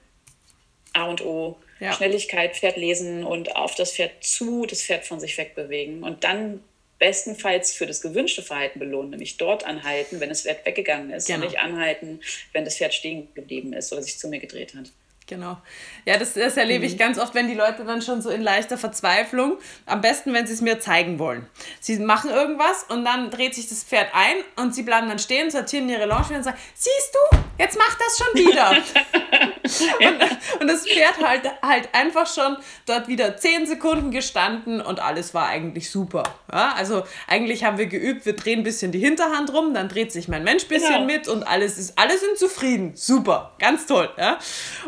A 0.93 1.07
und 1.07 1.21
O. 1.25 1.57
Schnelligkeit, 1.91 2.57
Pferd 2.57 2.77
lesen 2.77 3.25
und 3.25 3.57
auf 3.57 3.75
das 3.75 3.95
Pferd 3.95 4.23
zu, 4.23 4.67
das 4.67 4.83
Pferd 4.83 5.05
von 5.05 5.19
sich 5.19 5.37
wegbewegen. 5.37 6.05
Und 6.05 6.23
dann 6.23 6.63
bestenfalls 6.99 7.73
für 7.73 7.87
das 7.87 8.01
gewünschte 8.01 8.43
Verhalten 8.43 8.79
belohnen, 8.79 9.11
nämlich 9.11 9.37
dort 9.37 9.67
anhalten, 9.67 10.21
wenn 10.21 10.29
das 10.29 10.43
Pferd 10.43 10.65
weggegangen 10.65 11.11
ist 11.11 11.27
genau. 11.27 11.41
und 11.41 11.47
nicht 11.47 11.59
anhalten, 11.59 12.21
wenn 12.53 12.65
das 12.65 12.77
Pferd 12.77 12.95
stehen 12.95 13.35
geblieben 13.35 13.73
ist 13.73 13.93
oder 13.93 14.03
sich 14.03 14.19
zu 14.19 14.29
mir 14.29 14.39
gedreht 14.39 14.75
hat. 14.77 14.93
Genau. 15.33 15.57
Ja, 16.05 16.19
das, 16.19 16.35
das 16.35 16.59
erlebe 16.59 16.85
ich 16.85 16.95
mhm. 16.95 16.99
ganz 16.99 17.19
oft, 17.19 17.35
wenn 17.35 17.49
die 17.49 17.55
Leute 17.55 17.85
dann 17.85 18.03
schon 18.03 18.21
so 18.21 18.29
in 18.29 18.43
leichter 18.43 18.77
Verzweiflung, 18.77 19.57
am 19.87 20.03
besten, 20.03 20.35
wenn 20.35 20.47
sie 20.47 20.53
es 20.53 20.61
mir 20.61 20.79
zeigen 20.79 21.19
wollen. 21.19 21.47
Sie 21.81 21.99
machen 22.01 22.29
irgendwas 22.31 22.85
und 22.91 23.03
dann 23.07 23.31
dreht 23.31 23.55
sich 23.55 23.67
das 23.71 23.83
Pferd 23.83 24.09
ein 24.13 24.37
und 24.57 24.75
sie 24.75 24.83
bleiben 24.83 25.09
dann 25.09 25.19
stehen, 25.19 25.51
sortieren 25.51 25.89
ihre 25.89 26.05
Longe 26.05 26.37
und 26.37 26.43
sagen, 26.43 26.59
siehst 26.75 27.15
du, 27.15 27.39
jetzt 27.59 27.79
macht 27.79 27.97
das 27.99 28.19
schon 28.19 28.47
wieder. 28.47 28.71
und, 30.09 30.61
und, 30.61 30.69
das 30.69 30.87
Pferd 30.87 31.17
halt, 31.25 31.51
halt 31.63 31.89
einfach 31.93 32.27
schon 32.27 32.59
dort 32.85 33.09
wieder 33.09 33.39
zehn 33.39 33.67
Sekunden 33.67 34.11
gestanden 34.11 34.83
und 34.83 35.01
alles 35.01 35.33
war 35.33 35.47
eigentlich 35.49 35.91
super. 35.91 36.25
Ja, 36.53 36.75
also 36.77 37.05
eigentlich 37.27 37.65
haben 37.65 37.79
wir 37.79 37.87
geübt, 37.87 38.27
wir 38.27 38.37
drehen 38.37 38.61
ein 38.61 38.65
bisschen 38.65 38.93
die 38.93 38.99
Hinterhand 38.99 39.51
rum, 39.53 39.73
dann 39.73 39.89
dreht 39.89 40.13
sich 40.13 40.29
mein 40.29 40.45
Mensch 40.45 40.65
ein 40.65 40.69
bisschen 40.69 40.93
genau. 40.93 41.07
mit 41.07 41.29
und 41.29 41.45
alles 41.45 41.79
ist, 41.79 41.99
alle 41.99 42.19
sind 42.19 42.37
zufrieden. 42.37 42.93
Super, 42.97 43.53
ganz 43.59 43.87
toll. 43.87 44.11
Ja? 44.19 44.39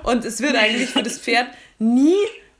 Und 0.02 0.24
es 0.24 0.33
wird 0.40 0.56
eigentlich 0.56 0.90
für 0.90 1.02
das 1.02 1.18
Pferd 1.18 1.48
nie 1.78 2.16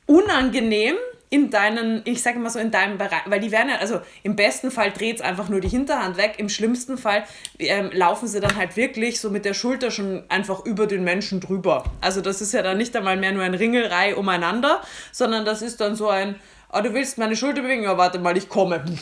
unangenehm 0.06 0.96
in 1.34 1.50
deinen, 1.50 2.02
ich 2.04 2.22
sage 2.22 2.38
mal 2.38 2.48
so, 2.48 2.60
in 2.60 2.70
deinem 2.70 2.96
Bereich, 2.96 3.22
weil 3.26 3.40
die 3.40 3.50
werden 3.50 3.70
ja, 3.70 3.78
also 3.78 4.00
im 4.22 4.36
besten 4.36 4.70
Fall 4.70 4.92
dreht 4.92 5.16
es 5.16 5.20
einfach 5.20 5.48
nur 5.48 5.60
die 5.60 5.68
Hinterhand 5.68 6.16
weg, 6.16 6.34
im 6.38 6.48
schlimmsten 6.48 6.96
Fall 6.96 7.24
ähm, 7.58 7.90
laufen 7.92 8.28
sie 8.28 8.38
dann 8.38 8.54
halt 8.54 8.76
wirklich 8.76 9.20
so 9.20 9.30
mit 9.30 9.44
der 9.44 9.52
Schulter 9.52 9.90
schon 9.90 10.22
einfach 10.28 10.64
über 10.64 10.86
den 10.86 11.02
Menschen 11.02 11.40
drüber. 11.40 11.84
Also 12.00 12.20
das 12.20 12.40
ist 12.40 12.52
ja 12.52 12.62
dann 12.62 12.78
nicht 12.78 12.94
einmal 12.94 13.16
mehr 13.16 13.32
nur 13.32 13.42
ein 13.42 13.54
Ringelrei 13.54 14.14
umeinander, 14.14 14.80
sondern 15.10 15.44
das 15.44 15.60
ist 15.60 15.80
dann 15.80 15.96
so 15.96 16.08
ein, 16.08 16.36
oh, 16.72 16.80
du 16.80 16.94
willst 16.94 17.18
meine 17.18 17.34
Schulter 17.34 17.62
bewegen, 17.62 17.82
ja, 17.82 17.98
warte 17.98 18.20
mal, 18.20 18.36
ich 18.36 18.48
komme. 18.48 18.84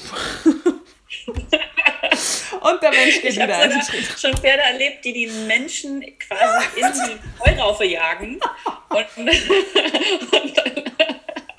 und 2.71 2.83
der 2.83 2.91
Mensch 2.91 3.21
geht 3.21 3.33
ich 3.33 3.37
wieder 3.37 3.59
einen 3.59 3.83
Schritt. 3.83 4.19
schon 4.19 4.37
Pferde 4.37 4.63
erlebt, 4.63 5.05
die 5.05 5.13
die 5.13 5.27
Menschen 5.27 6.01
quasi 6.19 6.81
in 6.81 6.87
die 6.93 7.41
Heuraufe 7.41 7.85
jagen. 7.85 8.41
Und, 8.89 9.07
und 9.17 9.27
dann, 10.57 10.85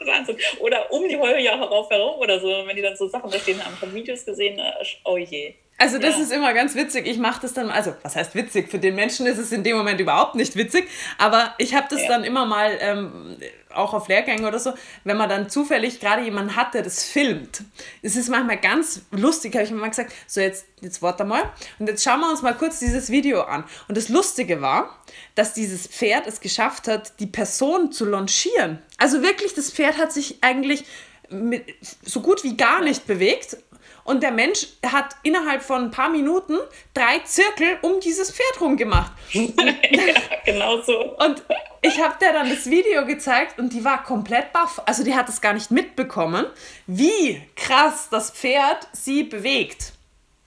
Wahnsinn. 0.05 0.37
Oder 0.59 0.91
um 0.91 1.07
die 1.07 1.17
Heuraufe 1.17 1.93
herum 1.93 2.19
oder 2.19 2.39
so, 2.39 2.47
wenn 2.47 2.75
die 2.75 2.81
dann 2.81 2.95
so 2.95 3.07
Sachen 3.07 3.29
da 3.29 3.39
stehen 3.39 3.63
haben, 3.63 3.75
von 3.75 3.93
Videos 3.93 4.25
gesehen, 4.25 4.59
äh, 4.59 4.71
oh 5.05 5.17
je. 5.17 5.55
Also 5.83 5.97
das 5.97 6.15
ja. 6.15 6.23
ist 6.23 6.31
immer 6.31 6.53
ganz 6.53 6.75
witzig. 6.75 7.05
Ich 7.05 7.17
mache 7.17 7.41
das 7.41 7.51
dann, 7.51 7.69
also 7.69 7.93
was 8.03 8.15
heißt 8.15 8.35
witzig? 8.35 8.69
Für 8.69 8.79
den 8.79 8.95
Menschen 8.95 9.25
ist 9.25 9.37
es 9.37 9.51
in 9.51 9.63
dem 9.63 9.75
Moment 9.75 9.99
überhaupt 9.99 10.33
nicht 10.35 10.55
witzig, 10.55 10.87
aber 11.17 11.53
ich 11.57 11.75
habe 11.75 11.87
das 11.89 12.03
ja. 12.03 12.07
dann 12.07 12.23
immer 12.23 12.45
mal 12.45 12.77
ähm, 12.79 13.35
auch 13.69 13.93
auf 13.93 14.07
Lehrgängen 14.07 14.45
oder 14.45 14.59
so, 14.59 14.73
wenn 15.03 15.17
man 15.17 15.27
dann 15.27 15.49
zufällig 15.49 15.99
gerade 15.99 16.23
jemanden 16.23 16.55
hat, 16.55 16.73
der 16.73 16.83
das 16.83 17.03
filmt. 17.03 17.63
Es 18.01 18.15
ist 18.15 18.29
manchmal 18.29 18.59
ganz 18.59 19.01
lustig, 19.11 19.55
habe 19.55 19.65
ich 19.65 19.71
mir 19.71 19.77
mal 19.77 19.89
gesagt, 19.89 20.13
so 20.25 20.39
jetzt, 20.39 20.67
jetzt 20.79 21.01
warte 21.01 21.25
mal 21.25 21.43
und 21.79 21.89
jetzt 21.89 22.01
schauen 22.01 22.21
wir 22.21 22.29
uns 22.29 22.41
mal 22.41 22.55
kurz 22.55 22.79
dieses 22.79 23.09
Video 23.09 23.41
an. 23.41 23.65
Und 23.89 23.97
das 23.97 24.07
Lustige 24.07 24.61
war, 24.61 24.97
dass 25.35 25.53
dieses 25.53 25.87
Pferd 25.87 26.27
es 26.27 26.39
geschafft 26.39 26.87
hat, 26.87 27.19
die 27.19 27.27
Person 27.27 27.91
zu 27.91 28.05
launchieren. 28.05 28.81
Also 28.97 29.21
wirklich, 29.21 29.53
das 29.53 29.69
Pferd 29.69 29.97
hat 29.97 30.13
sich 30.13 30.37
eigentlich 30.39 30.85
mit, 31.29 31.65
so 32.03 32.21
gut 32.21 32.45
wie 32.45 32.55
gar 32.55 32.81
nicht 32.81 33.05
bewegt 33.05 33.57
und 34.03 34.21
der 34.23 34.31
Mensch 34.31 34.67
hat 34.85 35.15
innerhalb 35.23 35.61
von 35.61 35.83
ein 35.83 35.91
paar 35.91 36.09
Minuten 36.09 36.57
drei 36.93 37.19
Zirkel 37.19 37.77
um 37.81 37.99
dieses 37.99 38.31
Pferd 38.31 38.61
rum 38.61 38.77
gemacht. 38.77 39.11
ja, 39.31 39.43
genau 40.45 40.81
so. 40.81 41.15
Und 41.17 41.43
ich 41.81 42.01
habe 42.01 42.15
der 42.19 42.33
dann 42.33 42.49
das 42.49 42.69
Video 42.69 43.05
gezeigt 43.05 43.59
und 43.59 43.73
die 43.73 43.83
war 43.83 44.03
komplett 44.03 44.51
baff. 44.53 44.81
Also 44.85 45.03
die 45.03 45.15
hat 45.15 45.29
es 45.29 45.41
gar 45.41 45.53
nicht 45.53 45.71
mitbekommen, 45.71 46.45
wie 46.87 47.41
krass 47.55 48.09
das 48.09 48.31
Pferd 48.31 48.87
sie 48.91 49.23
bewegt. 49.23 49.93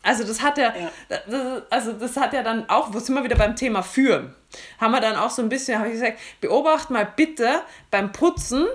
Also 0.02 0.22
das 0.22 0.40
hat 0.40 0.56
ja, 0.56 0.72
ja. 1.08 1.62
also 1.68 1.92
das 1.92 2.16
hat 2.16 2.32
ja 2.32 2.44
dann 2.44 2.70
auch, 2.70 2.94
wo 2.94 3.00
sind 3.00 3.16
wir 3.16 3.24
wieder 3.24 3.36
beim 3.36 3.56
Thema 3.56 3.82
Führen? 3.82 4.34
Haben 4.80 4.92
wir 4.92 5.00
dann 5.00 5.16
auch 5.16 5.30
so 5.30 5.42
ein 5.42 5.48
bisschen, 5.48 5.78
habe 5.78 5.88
ich 5.88 5.94
gesagt, 5.94 6.18
beobacht 6.40 6.90
mal 6.90 7.08
bitte 7.16 7.62
beim 7.90 8.12
Putzen, 8.12 8.66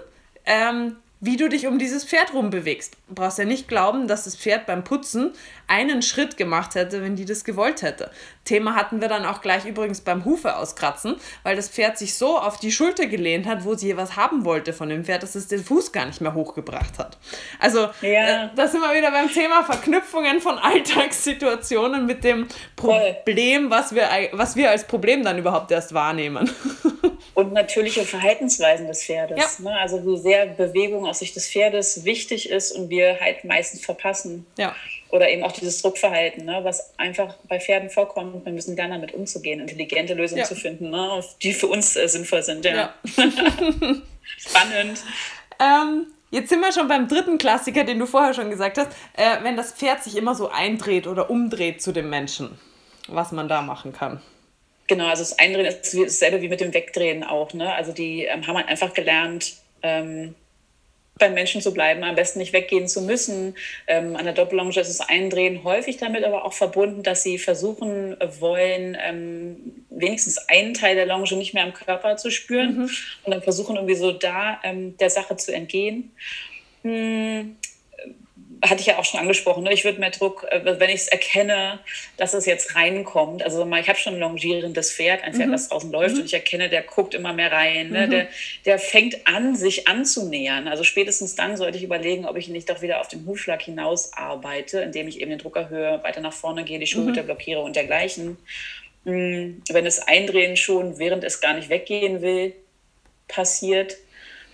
ähm, 0.46 0.98
wie 1.22 1.38
du 1.38 1.48
dich 1.48 1.68
um 1.68 1.78
dieses 1.78 2.04
Pferd 2.04 2.34
rumbewegst. 2.34 2.98
Du 3.08 3.14
brauchst 3.14 3.38
ja 3.38 3.46
nicht 3.46 3.68
glauben, 3.68 4.08
dass 4.08 4.24
das 4.24 4.36
Pferd 4.36 4.66
beim 4.66 4.84
Putzen 4.84 5.34
einen 5.68 6.02
Schritt 6.02 6.36
gemacht 6.36 6.74
hätte, 6.74 7.04
wenn 7.04 7.16
die 7.16 7.26
das 7.26 7.44
gewollt 7.44 7.84
hätte. 7.84 8.10
Thema 8.44 8.76
hatten 8.76 9.02
wir 9.02 9.08
dann 9.08 9.26
auch 9.26 9.42
gleich 9.42 9.66
übrigens 9.66 10.02
beim 10.02 10.26
Hufe 10.26 10.58
auskratzen, 10.58 11.16
weil 11.44 11.56
das 11.56 11.70
Pferd 11.70 12.00
sich 12.00 12.16
so 12.16 12.40
auf 12.40 12.58
die 12.58 12.72
Schulter 12.72 13.06
gelehnt 13.06 13.46
hat, 13.46 13.64
wo 13.64 13.76
sie 13.76 13.96
was 13.96 14.16
haben 14.16 14.46
wollte 14.46 14.74
von 14.74 14.90
dem 14.90 15.06
Pferd, 15.06 15.22
dass 15.22 15.36
es 15.36 15.48
den 15.48 15.64
Fuß 15.64 15.92
gar 15.92 16.08
nicht 16.08 16.22
mehr 16.22 16.34
hochgebracht 16.34 16.98
hat. 16.98 17.20
Also, 17.60 17.90
ja. 18.02 18.46
äh, 18.46 18.50
da 18.56 18.68
sind 18.68 18.82
wir 18.82 18.94
wieder 18.98 19.12
beim 19.12 19.30
Thema 19.30 19.64
Verknüpfungen 19.64 20.42
von 20.42 20.58
Alltagssituationen 20.58 22.08
mit 22.08 22.24
dem 22.24 22.48
Problem, 22.76 23.70
was 23.70 23.94
wir, 23.94 24.10
was 24.32 24.56
wir 24.56 24.72
als 24.72 24.88
Problem 24.88 25.24
dann 25.24 25.38
überhaupt 25.38 25.70
erst 25.72 25.94
wahrnehmen. 25.94 26.50
Und 27.34 27.54
natürliche 27.54 28.04
Verhaltensweisen 28.04 28.88
des 28.88 29.04
Pferdes. 29.04 29.60
Ja. 29.60 29.70
Ne? 29.70 29.78
Also 29.78 30.06
wie 30.06 30.18
sehr 30.18 30.48
Bewegung 30.48 31.06
aus 31.06 31.20
Sicht 31.20 31.36
des 31.36 31.50
Pferdes 31.50 32.04
wichtig 32.04 32.50
ist 32.50 32.72
und 32.74 32.90
wir 32.90 33.20
halt 33.20 33.46
meistens 33.46 33.86
verpassen. 33.86 34.46
Ja. 34.58 34.76
Oder 35.10 35.30
eben 35.30 35.44
auch 35.44 35.52
dieses 35.52 35.82
Druckverhalten, 35.82 36.46
ne? 36.46 36.60
was 36.64 36.98
einfach 36.98 37.36
bei 37.48 37.60
Pferden 37.60 37.90
vorkommt. 37.90 38.46
Wir 38.46 38.52
müssen 38.52 38.76
lernen, 38.76 38.94
damit 38.94 39.14
umzugehen, 39.14 39.60
intelligente 39.62 40.14
Lösungen 40.14 40.42
ja. 40.42 40.46
zu 40.46 40.56
finden, 40.56 40.90
ne? 40.90 41.24
die 41.42 41.54
für 41.54 41.68
uns 41.68 41.96
äh, 41.96 42.08
sinnvoll 42.08 42.44
sind. 42.44 42.66
Ja. 42.66 42.74
ja. 42.76 42.94
Spannend. 44.38 45.04
Ähm, 45.60 46.08
Jetzt 46.32 46.48
sind 46.48 46.62
wir 46.62 46.72
schon 46.72 46.88
beim 46.88 47.10
dritten 47.10 47.38
Klassiker, 47.38 47.84
den 47.84 48.00
du 48.00 48.06
vorher 48.06 48.34
schon 48.34 48.50
gesagt 48.50 48.78
hast. 48.78 48.88
Äh, 49.18 49.44
wenn 49.44 49.58
das 49.58 49.74
Pferd 49.74 50.02
sich 50.02 50.16
immer 50.16 50.34
so 50.34 50.50
eindreht 50.50 51.06
oder 51.06 51.30
umdreht 51.30 51.82
zu 51.82 51.92
dem 51.92 52.10
Menschen, 52.10 52.58
was 53.10 53.34
man 53.34 53.50
da 53.50 53.62
machen 53.62 53.92
kann. 53.92 54.22
Genau, 54.92 55.08
also 55.08 55.24
das 55.24 55.40
Eindrehen 55.40 55.68
ist 55.68 55.98
dasselbe 55.98 56.42
wie 56.42 56.50
mit 56.50 56.60
dem 56.60 56.74
Wegdrehen 56.74 57.24
auch. 57.24 57.54
Ne? 57.54 57.74
Also 57.74 57.94
die 57.94 58.26
ähm, 58.26 58.46
haben 58.46 58.58
halt 58.58 58.68
einfach 58.68 58.94
gelernt, 58.94 59.54
ähm, 59.84 60.36
beim 61.18 61.34
Menschen 61.34 61.62
zu 61.62 61.74
bleiben, 61.74 62.04
am 62.04 62.16
besten 62.16 62.40
nicht 62.40 62.52
weggehen 62.52 62.90
zu 62.90 63.02
müssen. 63.02 63.56
Ähm, 63.88 64.18
an 64.18 64.26
der 64.26 64.34
Doppellonge 64.34 64.78
ist 64.78 64.90
das 64.90 65.00
Eindrehen 65.00 65.64
häufig 65.64 65.96
damit 65.96 66.26
aber 66.26 66.44
auch 66.44 66.52
verbunden, 66.52 67.04
dass 67.04 67.24
sie 67.24 67.38
versuchen 67.38 68.18
wollen, 68.42 68.98
ähm, 69.02 69.86
wenigstens 69.90 70.50
einen 70.50 70.74
Teil 70.74 70.96
der 70.96 71.06
Longe 71.06 71.34
nicht 71.38 71.54
mehr 71.54 71.64
am 71.64 71.74
Körper 71.74 72.18
zu 72.18 72.30
spüren 72.30 72.80
mhm. 72.80 72.90
und 73.24 73.32
dann 73.32 73.44
versuchen 73.44 73.78
irgendwie 73.78 73.96
so 73.96 74.12
da 74.12 74.60
ähm, 74.62 74.98
der 74.98 75.10
Sache 75.10 75.38
zu 75.38 75.54
entgehen. 75.54 76.12
Hm, 76.82 77.56
hatte 78.64 78.82
ich 78.82 78.88
ja 78.88 78.98
auch 78.98 79.06
schon 79.06 79.20
angesprochen, 79.20 79.64
ne? 79.64 79.74
ich 79.74 79.84
würde 79.84 80.00
mehr 80.00 80.12
Druck, 80.12 80.46
äh, 80.50 80.62
wenn 80.64 80.90
ich 80.90 81.02
es 81.02 81.08
erkenne, 81.08 81.80
dass 82.18 82.34
es 82.34 82.46
jetzt 82.46 82.76
reinkommt. 82.76 83.44
Also 83.44 83.66
ich 83.66 83.90
habe 83.90 83.98
schon 83.98 84.16
ein 84.16 84.20
longierendes 84.20 84.94
Pferd, 84.94 85.24
ein 85.24 85.34
Pferd, 85.34 85.48
mhm. 85.48 85.54
das 85.54 85.70
draußen 85.70 85.92
läuft 85.92 86.16
mhm. 86.16 86.22
und 86.22 86.26
ich 86.28 86.34
erkenne, 86.34 86.70
der 86.70 86.84
guckt 86.84 87.14
immer 87.14 87.34
mehr 87.34 87.52
rein. 87.52 87.90
Ne? 87.90 88.06
Mhm. 88.06 88.12
Der, 88.12 88.28
der 88.66 88.80
fängt 88.80 89.28
an, 89.28 89.56
sich 89.56 89.88
anzunähern. 89.88 90.68
Also 90.68 90.84
spätestens 90.84 91.36
dann 91.36 91.58
sollte 91.58 91.78
ich 91.78 91.84
überlegen, 91.84 92.26
ob 92.26 92.38
ich 92.38 92.50
nicht 92.50 92.70
doch 92.70 92.82
wieder 92.82 93.02
auf 93.02 93.08
den 93.08 93.26
Hufschlag 93.26 93.62
hinaus 93.62 94.14
arbeite, 94.14 94.82
indem 94.82 95.08
ich 95.08 95.20
eben 95.20 95.32
den 95.32 95.40
Druck 95.40 95.56
erhöhe, 95.56 96.04
weiter 96.04 96.22
nach 96.22 96.34
vorne 96.34 96.64
gehe, 96.64 96.80
die 96.80 96.88
Schulter 96.88 97.24
mhm. 97.24 97.28
blockiere 97.28 97.62
und 97.62 97.76
dergleichen. 97.76 98.38
Hm, 99.06 99.64
wenn 99.70 99.86
das 99.86 100.08
Eindrehen 100.08 100.56
schon, 100.56 101.00
während 101.00 101.24
es 101.24 101.42
gar 101.42 101.56
nicht 101.56 101.70
weggehen 101.70 102.22
will, 102.22 102.54
passiert, 103.28 103.98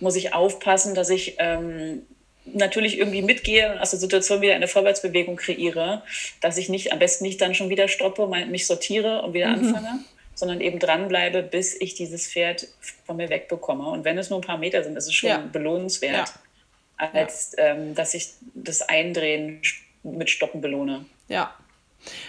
muss 0.00 0.16
ich 0.16 0.32
aufpassen, 0.32 0.94
dass 0.94 1.10
ich 1.10 1.36
ähm, 1.38 2.06
natürlich 2.54 2.98
irgendwie 2.98 3.22
mitgehe 3.22 3.72
und 3.72 3.78
aus 3.78 3.90
der 3.90 3.98
Situation 3.98 4.40
wieder 4.40 4.54
eine 4.54 4.68
Vorwärtsbewegung 4.68 5.36
kreiere, 5.36 6.02
dass 6.40 6.58
ich 6.58 6.68
nicht 6.68 6.92
am 6.92 6.98
besten 6.98 7.24
nicht 7.24 7.40
dann 7.40 7.54
schon 7.54 7.68
wieder 7.68 7.88
stoppe, 7.88 8.26
mich 8.26 8.66
sortiere 8.66 9.22
und 9.22 9.34
wieder 9.34 9.48
mhm. 9.48 9.66
anfange, 9.66 10.04
sondern 10.34 10.60
eben 10.60 10.78
dranbleibe, 10.78 11.42
bis 11.42 11.80
ich 11.80 11.94
dieses 11.94 12.28
Pferd 12.28 12.68
von 13.04 13.16
mir 13.16 13.28
wegbekomme. 13.28 13.88
Und 13.88 14.04
wenn 14.04 14.18
es 14.18 14.30
nur 14.30 14.38
ein 14.38 14.46
paar 14.46 14.58
Meter 14.58 14.84
sind, 14.84 14.96
ist 14.96 15.06
es 15.06 15.14
schon 15.14 15.30
ja. 15.30 15.38
belohnenswert, 15.38 16.32
ja. 16.98 17.10
als 17.12 17.54
ja. 17.56 17.66
Ähm, 17.66 17.94
dass 17.94 18.14
ich 18.14 18.28
das 18.54 18.82
Eindrehen 18.82 19.62
mit 20.02 20.30
Stoppen 20.30 20.60
belohne. 20.60 21.04
Ja. 21.28 21.54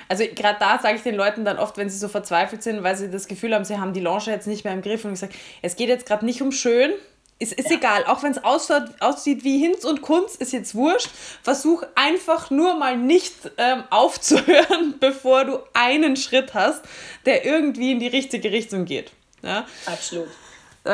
Also 0.08 0.26
gerade 0.26 0.58
da 0.60 0.80
sage 0.80 0.98
ich 0.98 1.04
den 1.04 1.16
Leuten 1.16 1.46
dann 1.46 1.58
oft, 1.60 1.78
wenn 1.78 1.90
sie 1.90 1.98
so 1.98 2.08
verzweifelt 2.08 2.64
sind, 2.64 2.84
weil 2.84 2.96
sie 2.96 3.10
das 3.10 3.28
Gefühl 3.28 3.54
haben, 3.54 3.66
sie 3.66 3.78
haben 3.78 3.94
die 3.94 4.00
Longe 4.00 4.26
jetzt 4.28 4.48
nicht 4.48 4.64
mehr 4.64 4.74
im 4.74 4.82
Griff 4.82 5.06
und 5.06 5.14
ich 5.14 5.20
sage, 5.20 5.34
es 5.62 5.76
geht 5.76 5.90
jetzt 5.90 6.06
gerade 6.06 6.26
nicht 6.26 6.42
um 6.42 6.52
schön, 6.52 6.94
ist, 7.40 7.54
ist 7.54 7.70
ja. 7.70 7.78
egal, 7.78 8.06
auch 8.06 8.22
wenn 8.22 8.32
es 8.32 8.44
aussieht 8.44 9.44
wie 9.46 9.60
Hinz 9.60 9.86
und 9.86 10.02
Kunz, 10.02 10.36
ist 10.36 10.52
jetzt 10.52 10.76
wurscht. 10.76 11.10
Versuch 11.42 11.84
einfach 11.96 12.52
nur 12.52 12.76
mal 12.76 12.98
nicht 12.98 13.34
ähm, 13.58 13.84
aufzuhören, 13.90 14.96
bevor 15.00 15.46
du 15.46 15.60
einen 15.74 16.18
Schritt 16.18 16.54
hast, 16.54 16.82
der 17.26 17.46
irgendwie 17.46 17.94
in 17.94 18.00
die 18.00 18.08
richtige 18.08 18.52
Richtung 18.52 18.84
geht. 18.84 19.12
Ja? 19.42 19.66
Absolut. 19.86 20.28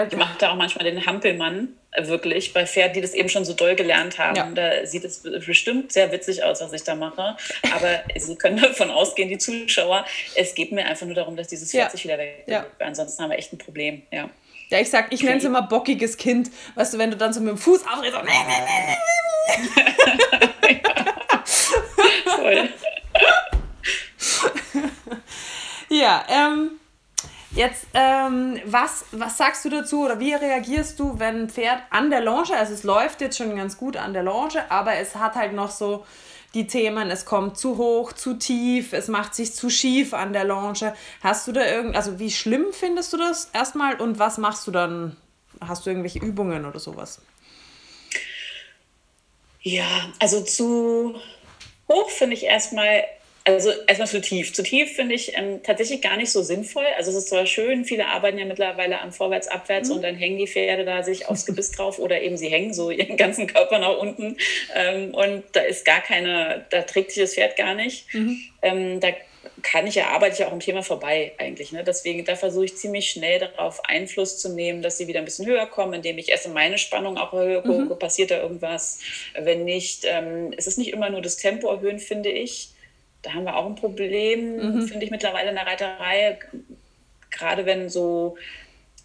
Ich 0.10 0.18
mache 0.18 0.38
da 0.40 0.52
auch 0.52 0.56
manchmal 0.56 0.84
den 0.84 1.06
Hampelmann, 1.06 1.70
äh, 1.92 2.08
wirklich, 2.08 2.54
bei 2.54 2.66
Pferden, 2.66 2.94
die 2.94 3.02
das 3.02 3.14
eben 3.14 3.30
schon 3.30 3.46
so 3.46 3.54
doll 3.54 3.76
gelernt 3.76 4.20
haben. 4.20 4.36
Ja. 4.36 4.52
Da 4.54 4.86
sieht 4.86 5.06
es 5.06 5.24
bestimmt 5.46 5.92
sehr 5.92 6.12
witzig 6.12 6.44
aus, 6.44 6.62
was 6.62 6.74
ich 6.74 6.84
da 6.84 6.96
mache. 6.96 7.38
Aber 7.74 8.04
Sie 8.18 8.36
können 8.36 8.58
davon 8.58 8.92
ausgehen, 8.92 9.30
die 9.30 9.38
Zuschauer, 9.38 10.06
es 10.36 10.54
geht 10.54 10.72
mir 10.72 10.86
einfach 10.86 11.06
nur 11.06 11.16
darum, 11.16 11.36
dass 11.36 11.48
dieses 11.48 11.72
Pferd 11.72 11.86
ja. 11.86 11.90
sich 11.90 12.04
wieder 12.04 12.18
weg. 12.18 12.44
Ja. 12.48 12.66
Ansonsten 12.80 13.24
haben 13.24 13.32
wir 13.32 13.38
echt 13.38 13.54
ein 13.54 13.58
Problem. 13.58 14.04
Ja. 14.12 14.30
Ja, 14.70 14.80
ich 14.80 14.90
sag, 14.90 15.12
ich 15.14 15.22
nenne 15.22 15.38
es 15.38 15.44
immer 15.44 15.62
bockiges 15.62 16.18
Kind. 16.18 16.50
Weißt 16.76 16.94
du, 16.94 16.98
wenn 16.98 17.12
du 17.12 17.18
dann 17.18 17.34
so 17.34 17.40
mit 17.40 17.50
dem 17.50 17.58
Fuß 17.58 17.86
aufredest, 17.88 18.18
so. 18.18 18.22
Voll. 22.36 22.70
ja, 25.90 26.24
ähm, 26.28 26.72
jetzt, 27.52 27.86
ähm, 27.94 28.60
was, 28.66 29.06
was 29.12 29.38
sagst 29.38 29.66
du 29.66 29.70
dazu 29.70 30.06
oder 30.06 30.20
wie 30.20 30.34
reagierst 30.34 31.00
du, 31.00 31.20
wenn 31.20 31.44
ein 31.44 31.50
Pferd 31.50 31.84
an 31.92 32.10
der 32.10 32.22
Longe, 32.22 32.58
also 32.58 32.74
es 32.74 32.84
läuft 32.84 33.22
jetzt 33.22 33.38
schon 33.38 33.56
ganz 33.56 33.78
gut 33.78 33.98
an 33.98 34.14
der 34.14 34.24
Longe, 34.24 34.70
aber 34.70 34.96
es 34.96 35.16
hat 35.16 35.36
halt 35.36 35.54
noch 35.54 35.70
so 35.70 36.06
die 36.56 36.68
Themen, 36.68 37.12
es 37.12 37.26
kommt 37.26 37.58
zu 37.58 37.78
hoch, 37.78 38.14
zu 38.14 38.36
tief, 38.36 38.94
es 38.94 39.10
macht 39.10 39.36
sich 39.36 39.54
zu 39.54 39.70
schief 39.70 40.14
an 40.14 40.34
der 40.34 40.46
Longe. 40.46 40.96
Hast 41.22 41.48
du 41.48 41.52
da 41.52 41.66
irgend, 41.66 41.96
also 41.96 42.18
wie 42.18 42.32
schlimm 42.32 42.68
findest 42.72 43.14
du 43.14 43.18
das 43.18 43.50
erstmal 43.54 44.02
und 44.02 44.18
was 44.18 44.38
machst 44.38 44.66
du 44.66 44.72
dann? 44.72 45.18
Hast 45.62 45.86
du 45.86 45.90
irgendwelche 45.90 46.20
Übungen 46.20 46.66
oder 46.66 46.80
sowas? 46.80 47.22
Ja, 49.62 49.88
also 50.20 50.44
zu 50.44 51.16
hoch 51.88 52.10
finde 52.10 52.36
ich 52.36 52.44
erstmal 52.44 53.04
also 53.48 53.70
erstmal 53.86 54.08
zu 54.08 54.22
tief. 54.22 54.54
Zu 54.54 54.64
tief 54.64 54.96
finde 54.96 55.14
ich 55.14 55.38
ähm, 55.38 55.62
tatsächlich 55.62 56.02
gar 56.02 56.18
nicht 56.18 56.32
so 56.32 56.42
sinnvoll. 56.42 56.86
Also 56.98 57.12
es 57.12 57.18
ist 57.18 57.30
zwar 57.30 57.46
schön, 57.46 57.86
viele 57.86 58.08
arbeiten 58.08 58.40
ja 58.40 58.46
mittlerweile 58.46 59.00
am 59.02 59.14
Vorwärts, 59.14 59.48
Abwärts 59.48 59.90
mhm. 59.90 59.96
und 59.96 60.02
dann 60.02 60.16
hängen 60.16 60.38
die 60.38 60.48
Pferde 60.48 60.84
da 60.84 61.04
sich 61.04 61.28
aufs 61.28 61.46
Gebiss 61.46 61.72
drauf 61.72 62.00
oder 62.00 62.22
eben 62.22 62.38
sie 62.38 62.50
hängen 62.50 62.74
so 62.74 62.90
ihren 62.90 63.18
ganzen 63.18 63.46
Körper 63.46 63.78
nach 63.78 63.98
unten 63.98 64.38
ähm, 64.76 65.14
und 65.14 65.44
da 65.52 65.62
ist 65.62 65.86
gar 65.86 66.02
keine, 66.02 66.66
da 66.72 66.82
trägt 66.82 67.12
sich 67.12 67.22
das 67.22 67.36
Pferd 67.36 67.56
gar 67.56 67.76
nicht. 67.76 68.12
Mhm. 68.14 68.40
Ähm, 68.64 69.00
da 69.00 69.10
kann 69.62 69.86
ich 69.86 69.96
ja, 69.96 70.08
arbeite 70.08 70.34
ich 70.34 70.40
ja 70.40 70.48
auch 70.48 70.54
im 70.54 70.60
Thema 70.60 70.82
vorbei 70.82 71.34
eigentlich. 71.38 71.72
Ne? 71.72 71.84
Deswegen, 71.84 72.26
da 72.26 72.36
versuche 72.36 72.66
ich 72.66 72.76
ziemlich 72.78 73.12
schnell 73.12 73.40
darauf 73.40 73.84
Einfluss 73.86 74.40
zu 74.40 74.50
nehmen, 74.50 74.82
dass 74.82 74.98
sie 74.98 75.08
wieder 75.08 75.20
ein 75.20 75.26
bisschen 75.26 75.46
höher 75.46 75.68
kommen, 75.68 75.94
indem 75.94 76.18
ich 76.18 76.30
erst 76.30 76.48
meine 76.50 76.80
Spannung 76.80 77.18
auch 77.18 77.34
erhöhe, 77.34 77.62
mhm. 77.64 77.98
passiert 78.00 78.32
da 78.32 78.42
irgendwas. 78.42 79.00
Wenn 79.40 79.66
nicht, 79.66 80.04
ähm, 80.06 80.52
es 80.58 80.66
ist 80.66 80.78
nicht 80.78 80.92
immer 80.92 81.10
nur 81.10 81.22
das 81.22 81.38
Tempo 81.38 81.70
erhöhen, 81.70 82.00
finde 82.00 82.30
ich 82.30 82.75
da 83.26 83.34
haben 83.34 83.46
wir 83.46 83.56
auch 83.56 83.66
ein 83.66 83.76
Problem, 83.76 84.58
mhm. 84.58 84.88
finde 84.88 85.06
ich 85.06 85.12
mittlerweile 85.12 85.50
in 85.50 85.56
der 85.56 85.66
Reiterei. 85.66 86.38
Gerade 87.32 87.66
wenn 87.66 87.90
so 87.90 88.38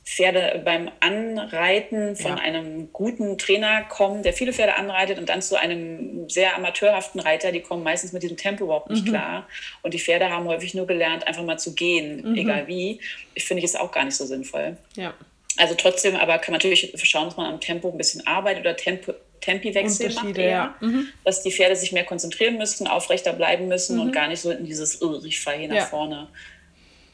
Pferde 0.05 0.61
beim 0.65 0.91
Anreiten 1.01 2.17
von 2.17 2.33
ja. 2.33 2.43
einem 2.43 2.93
guten 2.93 3.39
Trainer 3.39 3.85
kommen, 3.85 4.23
der 4.23 4.33
viele 4.33 4.53
Pferde 4.53 4.75
anreitet 4.75 5.19
und 5.19 5.29
dann 5.29 5.41
zu 5.41 5.59
einem 5.59 6.29
sehr 6.29 6.57
amateurhaften 6.57 7.21
Reiter, 7.21 7.53
die 7.53 7.61
kommen 7.61 7.83
meistens 7.83 8.13
mit 8.13 8.23
diesem 8.23 8.37
Tempo 8.37 8.65
überhaupt 8.65 8.91
nicht 8.91 9.07
mhm. 9.07 9.11
klar. 9.11 9.49
Und 9.83 9.95
die 9.95 9.99
Pferde 9.99 10.29
haben 10.29 10.47
häufig 10.47 10.75
nur 10.75 10.87
gelernt, 10.87 11.27
einfach 11.27 11.45
mal 11.45 11.59
zu 11.59 11.75
gehen, 11.75 12.31
mhm. 12.31 12.37
egal 12.37 12.67
wie. 12.67 13.01
Ich 13.35 13.45
finde 13.45 13.61
ich 13.61 13.65
ist 13.65 13.79
auch 13.79 13.93
gar 13.93 14.05
nicht 14.05 14.17
so 14.17 14.27
sinnvoll. 14.27 14.77
Ja. 14.97 15.15
Also 15.57 15.75
trotzdem, 15.75 16.17
aber 16.17 16.39
kann 16.39 16.53
man 16.53 16.59
natürlich 16.59 16.93
schauen, 17.03 17.27
dass 17.27 17.37
man 17.37 17.53
am 17.53 17.61
Tempo 17.61 17.91
ein 17.91 17.99
bisschen 17.99 18.27
arbeitet 18.27 18.63
oder 18.63 18.77
Tempo, 18.77 19.15
Tempiwechsel 19.41 20.13
macht 20.15 20.37
eher, 20.37 20.51
ja. 20.51 20.75
mhm. 20.81 21.09
dass 21.25 21.43
die 21.43 21.51
Pferde 21.51 21.77
sich 21.77 21.93
mehr 21.93 22.05
konzentrieren 22.05 22.59
müssen, 22.59 22.87
aufrechter 22.87 23.33
bleiben 23.33 23.69
müssen 23.69 23.97
mhm. 23.97 24.03
und 24.03 24.13
gar 24.13 24.29
nicht 24.29 24.41
so 24.41 24.51
in 24.51 24.65
dieses, 24.65 25.01
oh, 25.03 25.21
ich 25.25 25.41
fahre 25.41 25.59
hier 25.59 25.69
nach 25.69 25.77
ja. 25.77 25.87
vorne 25.87 26.29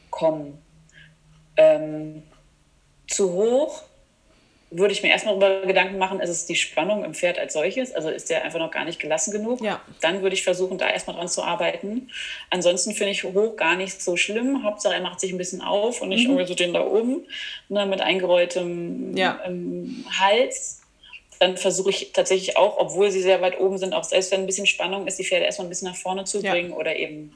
kommen. 0.09 0.57
Ähm, 1.55 2.23
zu 3.07 3.31
hoch 3.31 3.83
würde 4.69 4.93
ich 4.93 5.01
mir 5.01 5.09
erstmal 5.09 5.39
darüber 5.39 5.65
Gedanken 5.65 5.97
machen, 5.97 6.19
ist 6.19 6.29
es 6.29 6.45
die 6.45 6.55
Spannung 6.55 7.05
im 7.05 7.13
Pferd 7.13 7.39
als 7.39 7.53
solches? 7.53 7.93
Also 7.93 8.09
ist 8.09 8.29
der 8.29 8.43
einfach 8.43 8.59
noch 8.59 8.71
gar 8.71 8.83
nicht 8.83 8.99
gelassen 8.99 9.31
genug? 9.31 9.61
Ja. 9.61 9.81
Dann 10.01 10.21
würde 10.21 10.35
ich 10.35 10.43
versuchen, 10.43 10.77
da 10.77 10.89
erstmal 10.89 11.15
dran 11.15 11.29
zu 11.29 11.41
arbeiten. 11.41 12.09
Ansonsten 12.49 12.93
finde 12.93 13.11
ich 13.11 13.23
hoch 13.23 13.55
gar 13.55 13.77
nicht 13.77 14.01
so 14.01 14.17
schlimm. 14.17 14.63
Hauptsache, 14.63 14.93
er 14.93 15.01
macht 15.01 15.21
sich 15.21 15.31
ein 15.31 15.37
bisschen 15.37 15.61
auf 15.61 16.01
und 16.01 16.09
nicht 16.09 16.25
mhm. 16.25 16.31
irgendwie 16.31 16.47
so 16.47 16.55
den 16.55 16.73
da 16.73 16.85
oben 16.85 17.25
ne, 17.69 17.85
mit 17.85 18.01
eingerolltem 18.01 19.15
ja. 19.15 19.39
ähm, 19.45 20.05
Hals 20.19 20.81
dann 21.39 21.57
versuche 21.57 21.89
ich 21.89 22.11
tatsächlich 22.13 22.57
auch, 22.57 22.77
obwohl 22.77 23.11
sie 23.11 23.21
sehr 23.21 23.41
weit 23.41 23.59
oben 23.59 23.77
sind, 23.77 23.93
auch 23.93 24.03
selbst 24.03 24.31
wenn 24.31 24.41
ein 24.41 24.45
bisschen 24.45 24.65
Spannung 24.65 25.07
ist, 25.07 25.19
die 25.19 25.25
Pferde 25.25 25.45
erstmal 25.45 25.67
ein 25.67 25.69
bisschen 25.69 25.89
nach 25.89 25.97
vorne 25.97 26.25
zu 26.25 26.41
bringen 26.41 26.71
ja. 26.71 26.75
oder 26.75 26.95
eben 26.95 27.35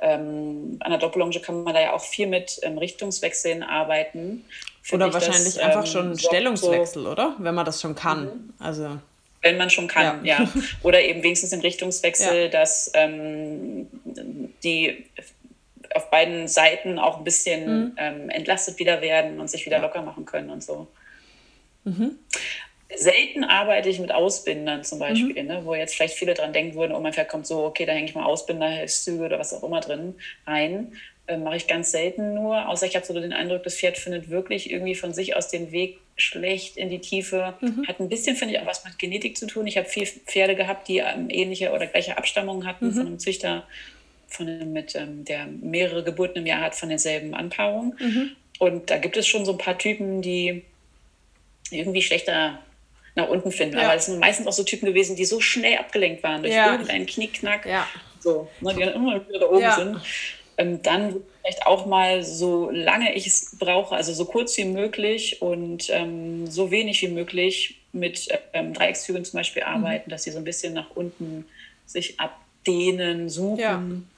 ähm, 0.00 0.76
an 0.80 0.90
der 0.90 0.98
Doppellonge 0.98 1.40
kann 1.40 1.62
man 1.62 1.74
da 1.74 1.80
ja 1.80 1.92
auch 1.92 2.02
viel 2.02 2.26
mit 2.26 2.58
ähm, 2.62 2.78
Richtungswechseln 2.78 3.62
arbeiten. 3.62 4.44
Oder 4.92 5.12
wahrscheinlich 5.12 5.54
das, 5.54 5.58
einfach 5.58 5.84
ähm, 5.84 5.86
schon 5.86 6.10
ein 6.12 6.18
Stellungswechsel, 6.18 7.02
so, 7.02 7.10
oder? 7.10 7.36
Wenn 7.38 7.54
man 7.54 7.66
das 7.66 7.80
schon 7.80 7.94
kann. 7.94 8.24
Mhm. 8.24 8.54
Also. 8.58 8.98
Wenn 9.42 9.56
man 9.56 9.70
schon 9.70 9.88
kann, 9.88 10.24
ja. 10.24 10.42
ja. 10.42 10.48
Oder 10.82 11.02
eben 11.02 11.22
wenigstens 11.22 11.50
den 11.50 11.60
Richtungswechsel, 11.60 12.42
ja. 12.42 12.48
dass 12.48 12.90
ähm, 12.94 13.88
die 14.62 15.06
auf 15.94 16.10
beiden 16.10 16.46
Seiten 16.46 16.98
auch 16.98 17.18
ein 17.18 17.24
bisschen 17.24 17.84
mhm. 17.84 17.92
ähm, 17.96 18.30
entlastet 18.30 18.78
wieder 18.78 19.00
werden 19.00 19.40
und 19.40 19.48
sich 19.48 19.64
wieder 19.64 19.78
ja. 19.78 19.82
locker 19.82 20.02
machen 20.02 20.24
können 20.24 20.50
und 20.50 20.62
so. 20.62 20.88
Mhm. 21.84 22.18
Selten 22.96 23.44
arbeite 23.44 23.88
ich 23.88 24.00
mit 24.00 24.12
Ausbindern 24.12 24.82
zum 24.84 24.98
Beispiel, 24.98 25.42
mhm. 25.42 25.48
ne, 25.48 25.62
wo 25.64 25.74
jetzt 25.74 25.94
vielleicht 25.94 26.14
viele 26.14 26.34
dran 26.34 26.52
denken 26.52 26.74
würden, 26.74 26.94
oh 26.94 27.00
mein 27.00 27.12
Pferd 27.12 27.28
kommt 27.28 27.46
so, 27.46 27.64
okay, 27.64 27.86
da 27.86 27.92
hänge 27.92 28.06
ich 28.06 28.14
mal 28.14 28.24
Ausbinder, 28.24 28.86
Züge 28.86 29.24
oder 29.24 29.38
was 29.38 29.52
auch 29.52 29.62
immer 29.62 29.80
drin 29.80 30.16
rein. 30.46 30.92
Äh, 31.26 31.36
Mache 31.36 31.56
ich 31.56 31.68
ganz 31.68 31.92
selten 31.92 32.34
nur, 32.34 32.68
außer 32.68 32.86
ich 32.86 32.96
habe 32.96 33.06
so 33.06 33.14
den 33.14 33.32
Eindruck, 33.32 33.62
das 33.62 33.76
Pferd 33.76 33.96
findet 33.96 34.30
wirklich 34.30 34.70
irgendwie 34.70 34.96
von 34.96 35.14
sich 35.14 35.36
aus 35.36 35.48
den 35.48 35.70
Weg 35.70 35.98
schlecht 36.16 36.76
in 36.76 36.90
die 36.90 36.98
Tiefe. 36.98 37.54
Mhm. 37.60 37.86
Hat 37.86 38.00
ein 38.00 38.08
bisschen, 38.08 38.34
finde 38.36 38.54
ich, 38.54 38.60
auch 38.60 38.66
was 38.66 38.84
mit 38.84 38.98
Genetik 38.98 39.36
zu 39.36 39.46
tun. 39.46 39.66
Ich 39.66 39.76
habe 39.76 39.88
viele 39.88 40.06
Pferde 40.06 40.56
gehabt, 40.56 40.88
die 40.88 40.98
ähm, 40.98 41.28
ähnliche 41.30 41.72
oder 41.72 41.86
gleiche 41.86 42.18
Abstammungen 42.18 42.66
hatten 42.66 42.88
mhm. 42.88 42.92
von 42.92 43.06
einem 43.06 43.18
Züchter, 43.20 43.66
von 44.26 44.48
einem, 44.48 44.72
mit, 44.72 44.96
ähm, 44.96 45.24
der 45.24 45.46
mehrere 45.46 46.02
Geburten 46.02 46.38
im 46.38 46.46
Jahr 46.46 46.60
hat 46.60 46.74
von 46.74 46.88
derselben 46.88 47.34
Anpaarung. 47.34 47.94
Mhm. 48.00 48.30
Und 48.58 48.90
da 48.90 48.98
gibt 48.98 49.16
es 49.16 49.26
schon 49.26 49.44
so 49.44 49.52
ein 49.52 49.58
paar 49.58 49.78
Typen, 49.78 50.22
die 50.22 50.64
irgendwie 51.70 52.02
schlechter 52.02 52.58
nach 53.14 53.28
unten 53.28 53.52
finden. 53.52 53.76
Ja. 53.76 53.84
Aber 53.84 53.94
es 53.94 54.06
sind 54.06 54.18
meistens 54.18 54.46
auch 54.46 54.52
so 54.52 54.62
Typen 54.62 54.86
gewesen, 54.86 55.16
die 55.16 55.24
so 55.24 55.40
schnell 55.40 55.78
abgelenkt 55.78 56.22
waren 56.22 56.42
durch 56.42 56.54
ja. 56.54 56.72
irgendeinen 56.72 57.06
Knicknack, 57.06 57.66
ja. 57.66 57.86
so, 58.20 58.48
ne, 58.60 58.74
die 58.74 58.80
dann 58.80 58.94
immer 58.94 59.26
wieder 59.28 59.40
da 59.40 59.46
oben 59.46 59.60
ja. 59.60 59.76
sind. 59.76 60.00
Ähm, 60.58 60.82
dann 60.82 61.16
vielleicht 61.40 61.66
auch 61.66 61.86
mal 61.86 62.22
so 62.22 62.70
lange 62.70 63.14
ich 63.14 63.26
es 63.26 63.56
brauche, 63.58 63.94
also 63.94 64.12
so 64.12 64.26
kurz 64.26 64.56
wie 64.58 64.64
möglich 64.64 65.40
und 65.40 65.88
ähm, 65.90 66.46
so 66.46 66.70
wenig 66.70 67.00
wie 67.02 67.08
möglich 67.08 67.80
mit 67.92 68.28
ähm, 68.52 68.74
Dreieckszügen 68.74 69.24
zum 69.24 69.38
Beispiel 69.38 69.62
mhm. 69.62 69.68
arbeiten, 69.68 70.08
mhm. 70.08 70.10
dass 70.10 70.24
sie 70.24 70.30
so 70.30 70.38
ein 70.38 70.44
bisschen 70.44 70.74
nach 70.74 70.90
unten 70.94 71.46
sich 71.86 72.20
abdehnen, 72.20 73.28
suchen. 73.28 74.08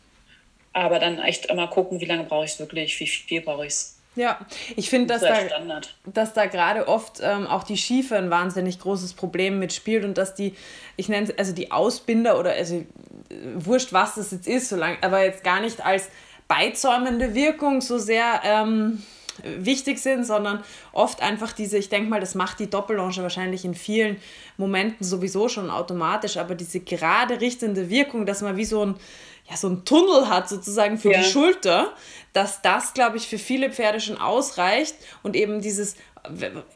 Aber 0.74 0.98
dann 0.98 1.18
echt 1.18 1.46
immer 1.46 1.68
gucken, 1.68 2.00
wie 2.00 2.06
lange 2.06 2.24
brauche 2.24 2.44
ich 2.44 2.52
es 2.52 2.58
wirklich, 2.58 2.98
wie 2.98 3.06
viel 3.06 3.40
brauche 3.42 3.66
ich 3.66 3.72
es. 3.72 3.98
Ja, 4.14 4.38
ich 4.76 4.90
finde, 4.90 5.06
dass, 5.06 5.22
da, 5.22 5.80
dass 6.04 6.34
da 6.34 6.46
gerade 6.46 6.86
oft 6.86 7.20
ähm, 7.22 7.46
auch 7.46 7.62
die 7.64 7.78
Schiefe 7.78 8.16
ein 8.16 8.30
wahnsinnig 8.30 8.78
großes 8.78 9.14
Problem 9.14 9.58
mitspielt 9.58 10.04
und 10.04 10.18
dass 10.18 10.34
die, 10.34 10.54
ich 10.96 11.08
nenne 11.08 11.28
es, 11.28 11.38
also 11.38 11.52
die 11.52 11.70
Ausbinder 11.72 12.38
oder, 12.38 12.50
also 12.52 12.74
äh, 12.74 12.84
wurscht, 13.54 13.94
was 13.94 14.16
das 14.16 14.30
jetzt 14.30 14.46
ist, 14.46 14.68
solange, 14.68 14.98
aber 15.02 15.24
jetzt 15.24 15.42
gar 15.42 15.60
nicht 15.60 15.84
als 15.84 16.10
beizäumende 16.46 17.34
Wirkung 17.34 17.80
so 17.80 17.96
sehr 17.96 18.42
ähm, 18.44 19.02
wichtig 19.42 19.98
sind, 19.98 20.24
sondern 20.24 20.62
oft 20.92 21.22
einfach 21.22 21.52
diese, 21.52 21.78
ich 21.78 21.88
denke 21.88 22.10
mal, 22.10 22.20
das 22.20 22.34
macht 22.34 22.60
die 22.60 22.68
Doppellonge 22.68 23.16
wahrscheinlich 23.22 23.64
in 23.64 23.74
vielen 23.74 24.18
Momenten 24.58 25.04
sowieso 25.04 25.48
schon 25.48 25.70
automatisch, 25.70 26.36
aber 26.36 26.54
diese 26.54 26.80
gerade 26.80 27.40
richtende 27.40 27.88
Wirkung, 27.88 28.26
dass 28.26 28.42
man 28.42 28.58
wie 28.58 28.66
so 28.66 28.84
ein, 28.84 28.94
ja, 29.52 29.56
so 29.58 29.68
ein 29.68 29.84
Tunnel 29.84 30.28
hat 30.28 30.48
sozusagen 30.48 30.98
für 30.98 31.12
ja. 31.12 31.18
die 31.18 31.24
Schulter, 31.24 31.92
dass 32.32 32.62
das, 32.62 32.94
glaube 32.94 33.18
ich, 33.18 33.28
für 33.28 33.38
viele 33.38 33.70
Pferde 33.70 34.00
schon 34.00 34.16
ausreicht 34.16 34.94
und 35.22 35.36
eben 35.36 35.60
dieses, 35.60 35.96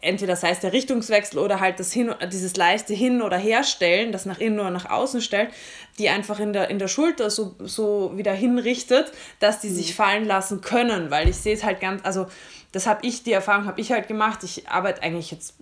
entweder 0.03 0.33
das 0.33 0.43
heißt 0.43 0.63
der 0.63 0.73
Richtungswechsel 0.73 1.39
oder 1.39 1.61
halt 1.61 1.81
das 1.81 1.93
hin, 1.93 2.15
dieses 2.31 2.57
leichte 2.57 2.93
Hin- 2.93 3.23
oder 3.23 3.39
Herstellen, 3.39 4.13
das 4.13 4.27
nach 4.27 4.39
innen 4.39 4.61
oder 4.61 4.71
nach 4.71 4.91
außen 4.91 5.23
stellt, 5.23 5.51
die 5.99 6.11
einfach 6.11 6.39
in 6.39 6.53
der, 6.53 6.69
in 6.69 6.79
der 6.79 6.89
Schulter 6.89 7.31
so, 7.31 7.55
so 7.61 8.13
wieder 8.17 8.33
hinrichtet, 8.33 9.11
dass 9.41 9.61
die 9.61 9.69
mhm. 9.69 9.75
sich 9.75 9.95
fallen 9.95 10.27
lassen 10.27 10.61
können, 10.61 11.11
weil 11.11 11.29
ich 11.29 11.37
sehe 11.37 11.55
es 11.55 11.65
halt 11.65 11.81
ganz, 11.81 12.05
also 12.05 12.27
das 12.77 12.87
habe 12.87 13.07
ich, 13.07 13.23
die 13.23 13.33
Erfahrung 13.33 13.65
habe 13.65 13.81
ich 13.81 13.91
halt 13.91 14.07
gemacht. 14.07 14.43
Ich 14.43 14.69
arbeite 14.69 15.03
eigentlich 15.03 15.31
jetzt, 15.31 15.55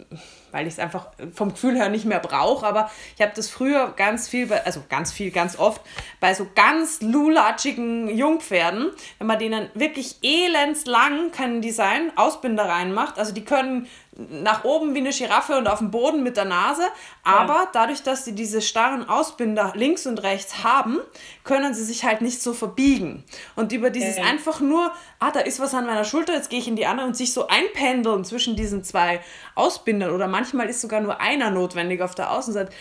weil 0.51 0.67
ich 0.67 0.73
es 0.73 0.79
einfach 0.81 1.07
vom 1.33 1.53
Gefühl 1.53 1.77
her 1.77 1.89
nicht 1.89 2.07
mehr 2.07 2.19
brauche, 2.19 2.67
aber 2.67 2.91
ich 3.15 3.23
habe 3.23 3.31
das 3.37 3.49
früher 3.49 3.93
ganz 3.95 4.29
viel, 4.29 4.49
bei, 4.49 4.67
also 4.67 4.83
ganz 4.89 5.13
viel, 5.13 5.31
ganz 5.31 5.57
oft, 5.57 5.81
bei 6.19 6.35
so 6.35 6.49
ganz 6.57 7.03
lulatschigen 7.03 8.09
Jungpferden, 8.09 8.91
wenn 9.19 9.29
man 9.29 9.39
denen 9.39 9.71
wirklich 9.75 10.17
elendslang 10.23 11.31
kein 11.31 11.63
Design 11.63 12.11
Ausbinder 12.17 12.65
reinmacht, 12.65 13.17
also 13.17 13.33
die 13.33 13.45
können 13.45 13.87
nach 14.17 14.65
oben 14.65 14.95
wie 14.95 14.99
eine 14.99 15.11
Giraffe 15.11 15.59
und 15.59 15.67
auf 15.67 15.79
dem 15.79 15.91
Boden 15.91 16.23
mit 16.23 16.37
der 16.37 16.45
Nase. 16.45 16.85
Aber 17.25 17.55
ja. 17.55 17.69
dadurch, 17.73 18.03
dass 18.03 18.25
sie 18.25 18.35
diese 18.35 18.63
starren 18.63 19.09
Ausbinder 19.09 19.73
links 19.75 20.07
und 20.07 20.23
rechts 20.23 20.63
haben, 20.63 21.01
können 21.43 21.75
sie 21.75 21.85
sich 21.85 22.05
halt 22.05 22.21
nicht 22.21 22.41
so 22.41 22.55
verbiegen. 22.55 23.25
Und 23.57 23.73
über 23.73 23.91
dieses 23.91 24.17
ja. 24.17 24.25
einfach 24.25 24.61
nur, 24.61 24.93
ah, 25.19 25.31
da 25.31 25.41
ist 25.41 25.59
was 25.59 25.75
an 25.75 25.87
meiner 25.87 26.05
Schulter, 26.05 26.35
jetzt 26.35 26.51
gehe 26.51 26.61
ich 26.61 26.69
in 26.69 26.77
die 26.77 26.87
andere 26.87 27.07
und 27.07 27.17
sich 27.17 27.33
so 27.33 27.49
einpendeln 27.49 28.25
zwischen 28.25 28.57
diesen 28.57 28.85
zwei 28.85 29.21
Ausbindern 29.55 30.11
oder 30.11 30.29
manchmal 30.29 30.69
ist 30.69 30.81
sogar 30.81 31.01
nur 31.01 31.21
einer 31.21 31.51
notwendig 31.51 32.01
auf 32.01 32.15
der 32.15 32.31
Außenseite, 32.31 32.73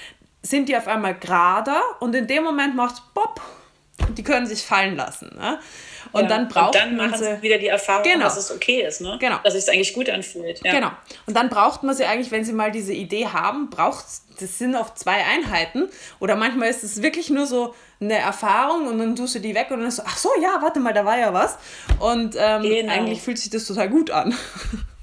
sind 0.44 0.70
die 0.70 0.78
auf 0.78 0.88
einmal 0.88 1.18
gerader 1.18 1.82
und 2.00 2.14
in 2.14 2.28
dem 2.28 2.44
Moment 2.44 2.76
macht 2.76 2.96
es 2.96 3.02
Bob 3.14 3.42
und 4.08 4.18
die 4.18 4.24
können 4.24 4.46
sich 4.46 4.64
fallen 4.64 4.96
lassen. 4.96 5.36
Ne? 5.36 5.60
Und 6.12 6.24
ja. 6.24 6.28
dann 6.28 6.48
braucht 6.48 6.76
und 6.76 6.76
dann 6.76 6.96
man 6.96 7.16
sie 7.16 7.42
wieder 7.42 7.58
die 7.58 7.68
Erfahrung, 7.68 8.04
genau. 8.04 8.26
dass 8.26 8.38
es 8.38 8.52
okay 8.52 8.82
ist, 8.82 9.02
ne? 9.02 9.18
Genau. 9.20 9.38
Dass 9.44 9.56
es 9.56 9.70
eigentlich 9.70 9.94
gut 9.94 10.10
anfühlt. 10.10 10.62
Ja. 10.64 10.74
Genau. 10.74 10.92
Und 11.26 11.36
dann 11.36 11.50
braucht 11.50 11.84
man 11.84 11.96
sie 11.96 12.06
eigentlich, 12.06 12.32
wenn 12.32 12.44
sie 12.44 12.54
mal 12.54 12.72
diese 12.72 12.94
Idee 12.94 13.28
haben, 13.28 13.70
braucht 13.70 14.06
das 14.40 14.58
sind 14.58 14.76
oft 14.76 14.98
zwei 14.98 15.24
Einheiten 15.24 15.90
oder 16.20 16.36
manchmal 16.36 16.70
ist 16.70 16.84
es 16.84 17.02
wirklich 17.02 17.30
nur 17.30 17.46
so 17.46 17.76
eine 18.02 18.16
Erfahrung 18.16 18.88
und 18.88 18.98
dann 18.98 19.16
tust 19.16 19.36
du 19.36 19.40
die 19.40 19.56
weg 19.56 19.68
und 19.70 19.80
dann 19.80 19.88
ist 19.88 19.98
so, 19.98 20.04
ach 20.06 20.18
so, 20.18 20.30
ja, 20.42 20.58
warte 20.62 20.80
mal, 20.80 20.94
da 20.94 21.06
war 21.06 21.18
ja 21.18 21.34
was. 21.34 21.58
Und 22.00 22.36
ähm, 22.38 22.64
genau. 22.64 22.92
eigentlich 22.92 23.22
fühlt 23.22 23.38
sich 23.38 23.50
das 23.50 23.66
total 23.66 23.90
gut 23.90 24.12
an. 24.12 24.36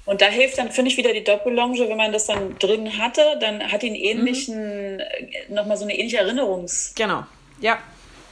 Und 0.07 0.23
da 0.23 0.27
hilft 0.27 0.59
dann, 0.59 0.73
finde 0.73 0.91
ich, 0.91 0.97
wieder 0.97 1.13
die 1.13 1.23
Doppellonge, 1.23 1.89
wenn 1.89 1.97
man 1.97 2.11
das 2.11 2.27
dann 2.27 2.59
drin 2.59 2.99
hatte, 2.99 3.23
dann 3.39 3.71
hat 3.71 3.83
die 3.83 3.87
einen 3.87 3.95
ähnlichen, 3.95 4.97
mhm. 4.97 5.55
nochmal 5.55 5.77
so 5.77 5.85
eine 5.85 5.97
ähnliche 5.97 6.17
Erinnerungs. 6.17 6.95
Genau, 6.97 7.23
ja. 7.61 7.79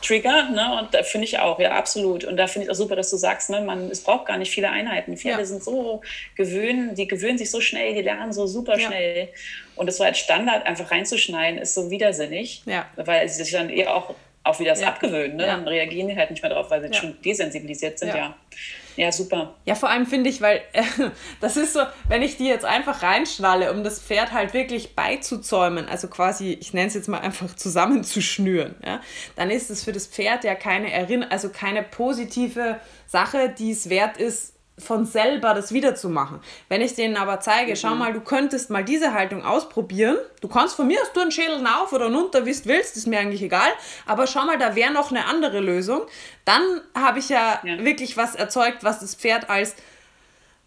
Trigger, 0.03 0.51
ne? 0.51 0.79
Und 0.79 0.95
da 0.95 1.03
finde 1.03 1.27
ich 1.27 1.39
auch, 1.39 1.59
ja, 1.59 1.73
absolut. 1.73 2.25
Und 2.25 2.37
da 2.37 2.47
finde 2.47 2.67
ich 2.67 2.71
auch 2.71 2.77
super, 2.77 2.97
dass 2.97 3.11
du 3.11 3.17
sagst, 3.17 3.51
ne, 3.51 3.61
man, 3.61 3.91
es 3.91 4.03
braucht 4.03 4.27
gar 4.27 4.39
nicht 4.39 4.51
viele 4.51 4.71
Einheiten. 4.71 5.17
Pferde 5.17 5.41
ja. 5.41 5.47
sind 5.47 5.63
so 5.63 6.03
gewöhnt, 6.37 6.97
die 6.97 7.09
gewöhnen 7.09 7.39
sich 7.39 7.51
so 7.51 7.61
schnell, 7.61 7.95
die 7.95 8.03
lernen 8.03 8.33
so 8.33 8.47
super 8.47 8.79
schnell. 8.79 9.19
Ja. 9.19 9.29
Und 9.77 9.87
das 9.87 9.97
so 9.97 10.05
als 10.05 10.19
Standard 10.19 10.67
einfach 10.67 10.91
reinzuschneiden, 10.91 11.59
ist 11.61 11.75
so 11.75 11.91
widersinnig, 11.91 12.63
ja. 12.67 12.87
weil 12.97 13.29
sie 13.29 13.43
sich 13.43 13.53
dann 13.53 13.71
eher 13.71 13.95
auch, 13.95 14.15
auch 14.45 14.61
wieder 14.61 14.71
das 14.71 14.83
abgewöhnen. 14.83 15.37
Ne? 15.37 15.47
Dann 15.47 15.67
reagieren 15.67 16.09
die 16.09 16.17
halt 16.17 16.31
nicht 16.31 16.43
mehr 16.43 16.53
drauf, 16.53 16.71
weil 16.71 16.81
sie 16.81 16.95
schon 16.95 17.21
desensibilisiert 17.23 17.99
sind, 17.99 18.15
ja. 18.15 18.37
Ja, 18.99 19.13
super. 19.13 19.55
Ja, 19.65 19.77
vor 19.77 19.91
allem 19.91 20.07
finde 20.07 20.29
ich, 20.29 20.41
weil 20.41 20.61
äh, 20.73 20.83
das 21.41 21.57
ist 21.57 21.73
so, 21.73 21.81
wenn 22.09 22.21
ich 22.21 22.37
die 22.37 22.47
jetzt 22.47 22.65
einfach 22.65 23.05
reinschnalle, 23.05 23.73
um 23.73 23.85
das 23.85 24.01
Pferd 24.01 24.33
halt 24.33 24.55
wirklich 24.55 24.97
beizuzäumen, 24.97 25.89
also 25.89 26.09
quasi, 26.09 26.59
ich 26.61 26.75
nenne 26.75 26.89
es 26.89 26.95
jetzt 26.95 27.07
mal 27.07 27.21
einfach 27.21 27.55
zusammenzuschnüren, 27.55 28.75
ja, 28.85 29.01
dann 29.37 29.51
ist 29.51 29.71
es 29.71 29.85
für 29.85 29.93
das 29.93 30.09
Pferd 30.09 30.43
ja 30.43 30.57
keine 30.57 30.93
Erinnerung, 30.93 31.31
also 31.31 31.49
keine 31.49 31.85
positive 31.85 32.81
Sache, 33.07 33.55
die 33.57 33.71
es 33.71 33.89
wert 33.89 34.17
ist, 34.17 34.55
von 34.79 35.07
selber 35.07 35.55
das 35.55 35.73
wiederzumachen. 35.73 36.41
Wenn 36.69 36.81
ich 36.81 36.95
denen 36.95 37.17
aber 37.17 37.41
zeige, 37.41 37.73
mhm. 37.73 37.77
schau 37.77 37.95
mal, 37.95 38.13
du 38.13 38.21
könntest 38.21 38.71
mal 38.71 38.85
diese 38.85 39.13
Haltung 39.13 39.45
ausprobieren, 39.45 40.17
du 40.41 40.49
kannst 40.49 40.77
von 40.77 40.87
mir 40.87 41.01
aus 41.01 41.13
du 41.13 41.21
einen 41.21 41.33
Schädel 41.33 41.65
auf 41.67 41.93
oder 41.93 42.07
runter, 42.07 42.47
wie 42.47 42.53
du 42.53 42.65
willst, 42.65 42.97
ist 42.97 43.07
mir 43.07 43.19
eigentlich 43.19 43.43
egal, 43.43 43.71
aber 44.07 44.27
schau 44.27 44.45
mal, 44.45 44.59
da 44.59 44.75
wäre 44.75 44.93
noch 44.93 45.11
eine 45.11 45.27
andere 45.27 45.61
Lösung, 45.61 46.03
dann 46.45 46.63
habe 46.95 47.19
ich 47.19 47.29
ja, 47.29 47.61
ja, 47.65 47.85
wirklich 47.85 48.17
was 48.17 48.35
erzeugt, 48.35 48.85
was 48.85 49.01
das 49.01 49.15
Pferd 49.15 49.51
als 49.51 49.75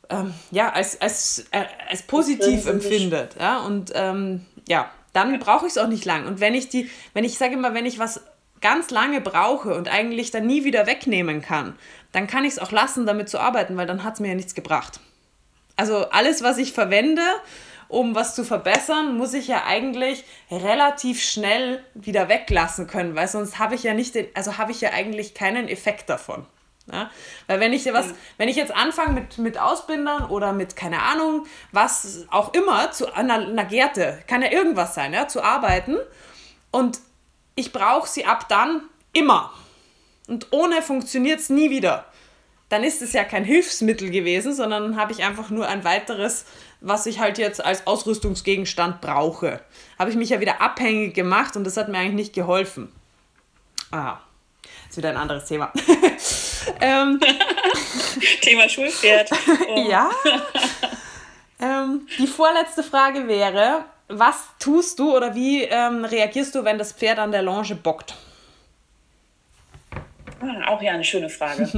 ähm, 0.09 0.33
ja, 0.51 0.69
als, 0.71 0.99
als, 0.99 1.45
äh, 1.51 1.63
als 1.89 2.03
positiv 2.03 2.65
empfindet. 2.65 3.37
Ja? 3.39 3.59
Und 3.61 3.91
ähm, 3.95 4.45
ja, 4.67 4.91
dann 5.13 5.39
brauche 5.39 5.65
ich 5.65 5.71
es 5.71 5.77
auch 5.77 5.87
nicht 5.87 6.05
lang. 6.05 6.27
Und 6.27 6.39
wenn 6.39 6.53
ich 6.53 6.69
die, 6.69 6.89
wenn 7.13 7.23
ich 7.23 7.37
sage 7.37 7.53
immer, 7.53 7.73
wenn 7.73 7.85
ich 7.85 7.97
was 7.97 8.21
ganz 8.61 8.91
lange 8.91 9.21
brauche 9.21 9.73
und 9.73 9.91
eigentlich 9.91 10.31
dann 10.31 10.45
nie 10.45 10.63
wieder 10.63 10.85
wegnehmen 10.85 11.41
kann, 11.41 11.75
dann 12.11 12.27
kann 12.27 12.45
ich 12.45 12.53
es 12.53 12.59
auch 12.59 12.71
lassen, 12.71 13.05
damit 13.05 13.29
zu 13.29 13.39
arbeiten, 13.39 13.77
weil 13.77 13.87
dann 13.87 14.03
hat 14.03 14.15
es 14.15 14.19
mir 14.19 14.29
ja 14.29 14.35
nichts 14.35 14.55
gebracht. 14.55 14.99
Also 15.75 16.09
alles, 16.09 16.43
was 16.43 16.57
ich 16.57 16.73
verwende, 16.73 17.23
um 17.87 18.15
was 18.15 18.35
zu 18.35 18.43
verbessern, 18.43 19.17
muss 19.17 19.33
ich 19.33 19.47
ja 19.47 19.65
eigentlich 19.65 20.23
relativ 20.49 21.21
schnell 21.21 21.83
wieder 21.93 22.29
weglassen 22.29 22.87
können, 22.87 23.15
weil 23.15 23.27
sonst 23.27 23.59
habe 23.59 23.75
ich 23.75 23.83
ja 23.83 23.93
nicht, 23.93 24.15
den, 24.15 24.27
also 24.33 24.57
habe 24.57 24.71
ich 24.71 24.81
ja 24.81 24.91
eigentlich 24.91 25.33
keinen 25.33 25.67
Effekt 25.67 26.09
davon. 26.09 26.45
Ja? 26.91 27.09
Weil 27.47 27.59
wenn 27.59 27.73
ich 27.73 27.85
was, 27.91 28.13
wenn 28.37 28.49
ich 28.49 28.55
jetzt 28.55 28.73
anfange 28.73 29.13
mit, 29.13 29.37
mit 29.37 29.57
Ausbindern 29.57 30.25
oder 30.25 30.53
mit, 30.53 30.75
keine 30.75 31.01
Ahnung, 31.01 31.45
was 31.71 32.25
auch 32.31 32.53
immer, 32.53 32.91
zu 32.91 33.13
einer, 33.13 33.35
einer 33.35 33.65
Gerte, 33.65 34.21
kann 34.27 34.41
ja 34.41 34.51
irgendwas 34.51 34.95
sein, 34.95 35.13
ja, 35.13 35.27
zu 35.27 35.43
arbeiten 35.43 35.97
und 36.71 36.99
ich 37.55 37.73
brauche 37.73 38.07
sie 38.07 38.25
ab 38.25 38.47
dann 38.47 38.83
immer. 39.13 39.53
Und 40.27 40.47
ohne 40.51 40.81
funktioniert 40.81 41.39
es 41.41 41.49
nie 41.49 41.69
wieder. 41.69 42.05
Dann 42.71 42.85
ist 42.85 43.01
es 43.01 43.11
ja 43.11 43.25
kein 43.25 43.43
Hilfsmittel 43.43 44.09
gewesen, 44.11 44.55
sondern 44.55 44.95
habe 44.95 45.11
ich 45.11 45.25
einfach 45.25 45.49
nur 45.49 45.67
ein 45.67 45.83
weiteres, 45.83 46.45
was 46.79 47.05
ich 47.05 47.19
halt 47.19 47.37
jetzt 47.37 47.63
als 47.63 47.85
Ausrüstungsgegenstand 47.85 49.01
brauche. 49.01 49.59
Habe 49.99 50.09
ich 50.09 50.15
mich 50.15 50.29
ja 50.29 50.39
wieder 50.39 50.61
abhängig 50.61 51.13
gemacht 51.13 51.57
und 51.57 51.65
das 51.65 51.75
hat 51.75 51.89
mir 51.89 51.97
eigentlich 51.97 52.13
nicht 52.13 52.33
geholfen. 52.33 52.89
Ah, 53.91 54.19
ist 54.89 54.95
wieder 54.95 55.09
ein 55.09 55.17
anderes 55.17 55.43
Thema. 55.43 55.73
ähm, 56.79 57.19
Thema 58.41 58.69
Schulpferd. 58.69 59.29
Oh. 59.67 59.89
Ja. 59.89 60.09
Die 62.19 62.27
vorletzte 62.27 62.83
Frage 62.83 63.27
wäre, 63.27 63.85
was 64.07 64.45
tust 64.59 64.97
du 64.97 65.15
oder 65.15 65.35
wie 65.35 65.63
ähm, 65.63 66.05
reagierst 66.05 66.55
du, 66.55 66.63
wenn 66.63 66.77
das 66.77 66.93
Pferd 66.93 67.19
an 67.19 67.31
der 67.31 67.41
Longe 67.41 67.75
bockt? 67.75 68.15
Ah, 70.41 70.69
auch 70.69 70.81
ja 70.81 70.93
eine 70.93 71.03
schöne 71.03 71.29
Frage. 71.29 71.69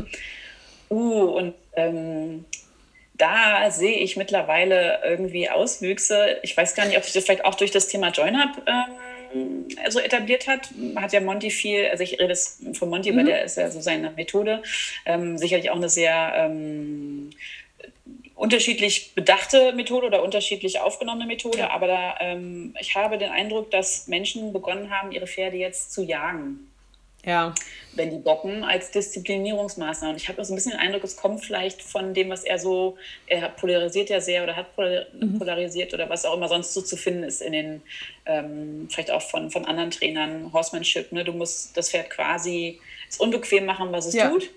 Uh, 0.89 1.23
und 1.23 1.53
ähm, 1.76 2.45
da 3.15 3.69
sehe 3.69 3.97
ich 3.99 4.18
mittlerweile 4.18 4.99
irgendwie 5.03 5.49
Auswüchse. 5.49 6.38
Ich 6.41 6.55
weiß 6.57 6.76
gar 6.76 6.85
nicht, 6.85 6.97
ob 6.97 7.03
sich 7.03 7.14
das 7.14 7.26
vielleicht 7.26 7.45
auch 7.45 7.55
durch 7.55 7.72
das 7.72 7.88
Thema 7.88 8.10
JoinUp 8.10 8.49
ähm, 8.65 9.68
so 9.89 9.99
etabliert 9.99 10.47
hat. 10.47 10.69
Hat 10.95 11.14
ja 11.14 11.22
Monty 11.22 11.49
viel, 11.49 11.88
also 11.88 12.03
ich 12.03 12.14
rede 12.14 12.30
jetzt 12.30 12.61
von 12.77 12.89
Monty, 12.89 13.11
mhm. 13.11 13.18
weil 13.18 13.26
der 13.26 13.43
ist 13.43 13.57
ja 13.57 13.69
so 13.69 13.81
seine 13.81 14.11
Methode, 14.11 14.64
ähm, 15.05 15.38
sicherlich 15.38 15.69
auch 15.69 15.76
eine 15.76 15.89
sehr 15.89 16.34
ähm, 16.35 17.30
unterschiedlich 18.35 19.14
bedachte 19.14 19.73
Methode 19.73 20.07
oder 20.07 20.23
unterschiedlich 20.23 20.80
aufgenommene 20.80 21.27
Methode, 21.27 21.60
ja. 21.60 21.69
aber 21.69 21.88
da, 21.88 22.15
ähm, 22.19 22.76
ich 22.80 22.95
habe 22.95 23.18
den 23.18 23.30
Eindruck, 23.30 23.72
dass 23.72 24.07
Menschen 24.07 24.51
begonnen 24.51 24.89
haben, 24.89 25.11
ihre 25.11 25.27
Pferde 25.27 25.57
jetzt 25.57 25.93
zu 25.93 26.03
jagen. 26.03 26.73
Ja. 27.26 27.54
Wenn 27.94 28.10
die 28.10 28.18
bocken 28.18 28.64
als 28.64 28.91
Disziplinierungsmaßnahme. 28.91 30.14
Und 30.14 30.22
ich 30.22 30.28
habe 30.28 30.41
auch 30.41 30.45
so 30.45 30.54
ein 30.54 30.56
bisschen 30.56 30.74
den 30.74 30.80
Eindruck, 30.80 31.04
es 31.04 31.16
kommt 31.16 31.45
vielleicht 31.45 31.82
von 31.82 32.14
dem, 32.14 32.30
was 32.30 32.44
er 32.44 32.60
so, 32.60 32.98
er 33.28 33.50
polarisiert 33.50 34.10
ja 34.10 34.20
sehr 34.20 34.44
oder 34.44 34.56
hat 34.56 34.78
mhm. 34.78 35.40
polarisiert 35.40 35.94
oder 35.94 36.10
was 36.10 36.26
auch 36.26 36.36
immer 36.36 36.50
sonst 36.50 36.74
so 36.74 36.82
zu 36.82 36.98
finden 36.98 37.24
ist 37.24 37.41
in 37.41 37.54
den, 37.54 37.82
ähm, 38.26 38.88
vielleicht 38.91 39.12
auch 39.12 39.22
von, 39.22 39.52
von 39.52 39.66
anderen 39.66 39.91
Trainern, 39.91 40.52
Horsemanship. 40.52 41.12
Ne? 41.12 41.24
Du 41.24 41.32
musst 41.32 41.78
das 41.78 41.91
Pferd 41.91 42.10
quasi 42.10 42.80
es 43.10 43.18
unbequem 43.18 43.66
machen, 43.66 43.91
was 43.91 44.08
es 44.08 44.16
ja. 44.16 44.30
tut. 44.30 44.50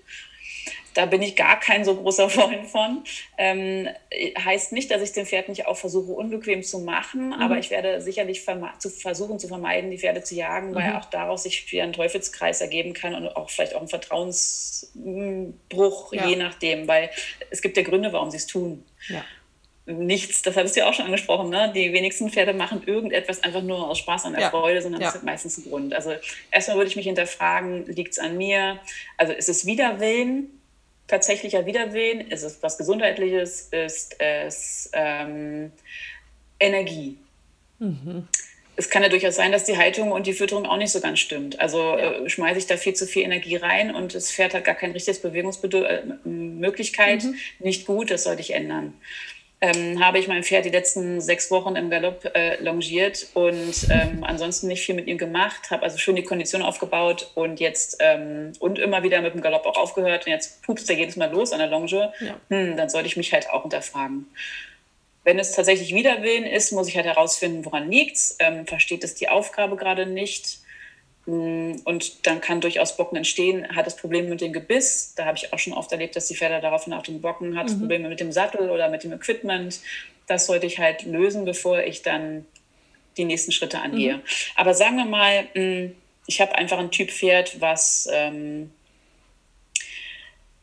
Da 0.97 1.05
bin 1.05 1.21
ich 1.21 1.35
gar 1.35 1.59
kein 1.59 1.85
so 1.85 1.95
großer 1.95 2.27
Freund 2.29 2.65
von. 2.65 3.03
Ähm, 3.37 3.87
heißt 4.43 4.71
nicht, 4.71 4.89
dass 4.89 5.03
ich 5.03 5.11
den 5.11 5.27
Pferd 5.27 5.47
nicht 5.47 5.67
auch 5.67 5.77
versuche, 5.77 6.11
unbequem 6.11 6.63
zu 6.63 6.79
machen, 6.79 7.27
mhm. 7.27 7.33
aber 7.33 7.59
ich 7.59 7.69
werde 7.69 8.01
sicherlich 8.01 8.43
zu 8.79 8.89
versuchen 8.89 9.37
zu 9.37 9.47
vermeiden, 9.47 9.91
die 9.91 9.99
Pferde 9.99 10.23
zu 10.23 10.33
jagen, 10.33 10.71
mhm. 10.71 10.75
weil 10.75 10.95
auch 10.95 11.05
daraus 11.05 11.43
sich 11.43 11.71
wieder 11.71 11.83
ein 11.83 11.93
Teufelskreis 11.93 12.61
ergeben 12.61 12.93
kann 12.93 13.13
und 13.13 13.27
auch 13.27 13.51
vielleicht 13.51 13.75
auch 13.75 13.81
ein 13.81 13.87
Vertrauensbruch, 13.87 16.13
ja. 16.13 16.27
je 16.27 16.35
nachdem, 16.35 16.87
weil 16.87 17.11
es 17.51 17.61
gibt 17.61 17.77
ja 17.77 17.83
Gründe, 17.83 18.11
warum 18.11 18.31
sie 18.31 18.37
es 18.37 18.47
tun. 18.47 18.83
Ja 19.07 19.23
nichts, 19.87 20.41
das 20.41 20.57
hattest 20.57 20.75
du 20.75 20.81
ja 20.81 20.89
auch 20.89 20.93
schon 20.93 21.05
angesprochen, 21.05 21.49
ne? 21.49 21.71
die 21.73 21.93
wenigsten 21.93 22.29
Pferde 22.29 22.53
machen 22.53 22.83
irgendetwas 22.85 23.41
einfach 23.41 23.61
nur 23.61 23.89
aus 23.89 23.99
Spaß 23.99 24.25
und 24.25 24.33
der 24.33 24.41
ja. 24.41 24.49
Freude, 24.49 24.81
sondern 24.81 25.01
es 25.01 25.07
ja. 25.07 25.13
hat 25.13 25.23
meistens 25.23 25.57
einen 25.57 25.69
Grund. 25.69 25.93
Also 25.93 26.11
erstmal 26.51 26.77
würde 26.77 26.89
ich 26.89 26.97
mich 26.97 27.05
hinterfragen, 27.05 27.85
liegt 27.85 28.11
es 28.11 28.19
an 28.19 28.37
mir? 28.37 28.79
Also 29.15 29.31
ist 29.31 29.47
es 29.47 29.65
Widerwillen? 29.65 30.57
Tatsächlicher 31.07 31.65
Widerwehen? 31.65 32.21
Ist 32.21 32.43
es 32.43 32.61
was 32.61 32.77
Gesundheitliches? 32.77 33.69
Ist 33.71 34.15
es 34.19 34.89
ähm, 34.93 35.71
Energie? 36.59 37.17
Mhm. 37.79 38.27
Es 38.75 38.91
kann 38.91 39.01
ja 39.01 39.09
durchaus 39.09 39.35
sein, 39.35 39.51
dass 39.51 39.63
die 39.63 39.77
Haltung 39.77 40.11
und 40.11 40.27
die 40.27 40.33
Fütterung 40.33 40.67
auch 40.67 40.77
nicht 40.77 40.91
so 40.91 40.99
ganz 40.99 41.19
stimmt. 41.19 41.59
Also 41.59 41.79
ja. 41.79 42.11
äh, 42.11 42.29
schmeiße 42.29 42.59
ich 42.59 42.67
da 42.67 42.77
viel 42.77 42.93
zu 42.93 43.07
viel 43.07 43.23
Energie 43.23 43.55
rein 43.55 43.95
und 43.95 44.13
das 44.13 44.31
Pferd 44.31 44.53
hat 44.53 44.65
gar 44.65 44.75
kein 44.75 44.91
richtiges 44.91 45.21
Bewegungsmöglichkeit. 45.21 47.23
Mhm. 47.23 47.35
Nicht 47.59 47.87
gut, 47.87 48.11
das 48.11 48.23
sollte 48.23 48.41
ich 48.41 48.53
ändern 48.53 48.93
ähm, 49.59 50.03
habe 50.03 50.19
ich 50.19 50.27
mein 50.27 50.43
Pferd 50.43 50.65
die 50.65 50.69
letzten 50.69 51.19
sechs 51.19 51.49
Wochen 51.49 51.75
im 51.75 51.89
Galopp 51.89 52.25
äh, 52.35 52.61
longiert 52.61 53.27
und 53.33 53.87
ähm, 53.89 54.23
ansonsten 54.23 54.67
nicht 54.67 54.85
viel 54.85 54.93
mit 54.93 55.07
ihm 55.07 55.17
gemacht, 55.17 55.71
habe 55.71 55.83
also 55.83 55.97
schön 55.97 56.15
die 56.15 56.23
Kondition 56.23 56.61
aufgebaut 56.61 57.31
und 57.33 57.59
jetzt 57.59 57.97
ähm, 57.99 58.53
und 58.59 58.77
immer 58.77 59.01
wieder 59.01 59.19
mit 59.21 59.33
dem 59.33 59.41
Galopp 59.41 59.65
auch 59.65 59.77
aufgehört. 59.77 60.27
Und 60.27 60.31
jetzt 60.31 60.61
pupst 60.61 60.89
er 60.89 60.95
jedes 60.95 61.15
Mal 61.15 61.31
los 61.31 61.53
an 61.53 61.59
der 61.59 61.69
Longe, 61.69 62.13
ja. 62.19 62.39
hm, 62.49 62.77
dann 62.77 62.89
sollte 62.89 63.07
ich 63.07 63.17
mich 63.17 63.33
halt 63.33 63.49
auch 63.49 63.63
hinterfragen. 63.63 64.27
Wenn 65.23 65.39
es 65.39 65.51
tatsächlich 65.51 65.93
Widerwillen 65.93 66.45
ist, 66.45 66.71
muss 66.71 66.87
ich 66.87 66.95
halt 66.95 67.07
herausfinden, 67.07 67.65
woran 67.65 67.89
liegt 67.89 68.15
es, 68.15 68.37
ähm, 68.39 68.67
versteht 68.67 69.03
es 69.03 69.15
die 69.15 69.27
Aufgabe 69.27 69.75
gerade 69.75 70.05
nicht, 70.05 70.59
und 71.27 72.25
dann 72.25 72.39
kann 72.39 72.61
durchaus 72.61 72.95
Bocken 72.95 73.17
entstehen. 73.17 73.67
Hat 73.75 73.85
das 73.85 73.97
Problem 73.97 74.29
mit 74.29 74.39
dem 74.39 74.53
Gebiss. 74.53 75.13
Da 75.17 75.25
habe 75.25 75.37
ich 75.37 75.51
auch 75.51 75.59
schon 75.59 75.73
oft 75.73 75.91
erlebt, 75.91 76.15
dass 76.15 76.27
die 76.27 76.35
Pferde 76.35 76.61
daraufhin 76.61 76.93
auch 76.93 77.03
den 77.03 77.19
Bocken 77.19 77.57
hat. 77.57 77.69
Mhm. 77.69 77.79
Probleme 77.79 78.07
mit 78.07 78.21
dem 78.21 78.31
Sattel 78.31 78.69
oder 78.69 78.87
mit 78.87 79.03
dem 79.03 79.11
Equipment. 79.11 79.81
Das 80.25 80.45
sollte 80.45 80.67
ich 80.67 80.79
halt 80.79 81.03
lösen, 81.03 81.43
bevor 81.43 81.81
ich 81.81 82.01
dann 82.01 82.45
die 83.17 83.25
nächsten 83.25 83.51
Schritte 83.51 83.81
angehe. 83.81 84.15
Mhm. 84.15 84.21
Aber 84.55 84.73
sagen 84.73 84.95
wir 84.95 85.05
mal, 85.05 85.43
mm, 85.53 85.91
ich 86.27 86.39
habe 86.39 86.55
einfach 86.55 86.79
ein 86.79 86.91
Typ 86.91 87.11
Pferd, 87.11 87.59
was 87.59 88.07
ähm, 88.13 88.71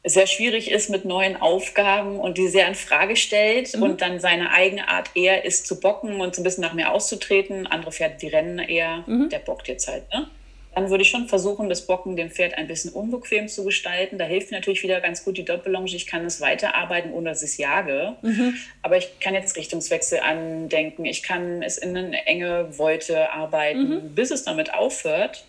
sehr 0.03 0.27
schwierig 0.27 0.71
ist 0.71 0.89
mit 0.89 1.05
neuen 1.05 1.37
Aufgaben 1.37 2.19
und 2.19 2.39
die 2.39 2.49
sehr 2.49 2.69
in 2.69 2.75
Frage 2.75 3.17
stellt 3.17 3.77
mhm. 3.77 3.83
und 3.83 4.01
dann 4.01 4.19
seine 4.19 4.51
eigene 4.51 4.89
Art 4.89 5.11
eher 5.15 5.45
ist 5.45 5.67
zu 5.67 5.79
bocken 5.79 6.23
und 6.23 6.35
so 6.35 6.41
ein 6.41 6.45
bisschen 6.45 6.63
nach 6.63 6.73
mir 6.73 6.91
auszutreten. 6.91 7.67
Andere 7.67 7.93
Pferde, 7.93 8.17
die 8.19 8.29
rennen 8.29 8.59
eher, 8.59 9.05
mhm. 9.07 9.29
der 9.29 9.41
bockt 9.41 9.69
jetzt 9.69 9.89
halt. 9.89 10.11
Ne? 10.11 10.31
Dann 10.75 10.91
würde 10.91 11.03
ich 11.03 11.11
schon 11.11 11.29
versuchen, 11.29 11.69
das 11.69 11.87
Bocken 11.87 12.17
dem 12.17 12.31
Pferd 12.31 12.55
ein 12.55 12.67
bisschen 12.67 12.93
unbequem 12.93 13.49
zu 13.49 13.65
gestalten. 13.65 14.19
Da 14.19 14.25
hilft 14.25 14.51
natürlich 14.51 14.83
wieder 14.83 15.01
ganz 15.01 15.25
gut 15.25 15.37
die 15.37 15.45
Doppellonge. 15.45 15.87
Ich 15.87 16.07
kann 16.07 16.25
es 16.25 16.41
weiterarbeiten, 16.41 17.13
ohne 17.13 17.31
dass 17.31 17.43
ich 17.43 17.51
es 17.51 17.57
jage. 17.59 18.17
Mhm. 18.23 18.57
Aber 18.83 18.97
ich 18.97 19.21
kann 19.21 19.35
jetzt 19.35 19.57
Richtungswechsel 19.57 20.21
andenken. 20.21 21.05
Ich 21.05 21.23
kann 21.23 21.63
es 21.63 21.79
in 21.79 21.97
eine 21.97 22.27
enge 22.27 22.79
Wolte 22.79 23.31
arbeiten, 23.31 23.89
mhm. 23.89 24.15
bis 24.15 24.31
es 24.31 24.45
damit 24.45 24.75
aufhört. 24.75 25.45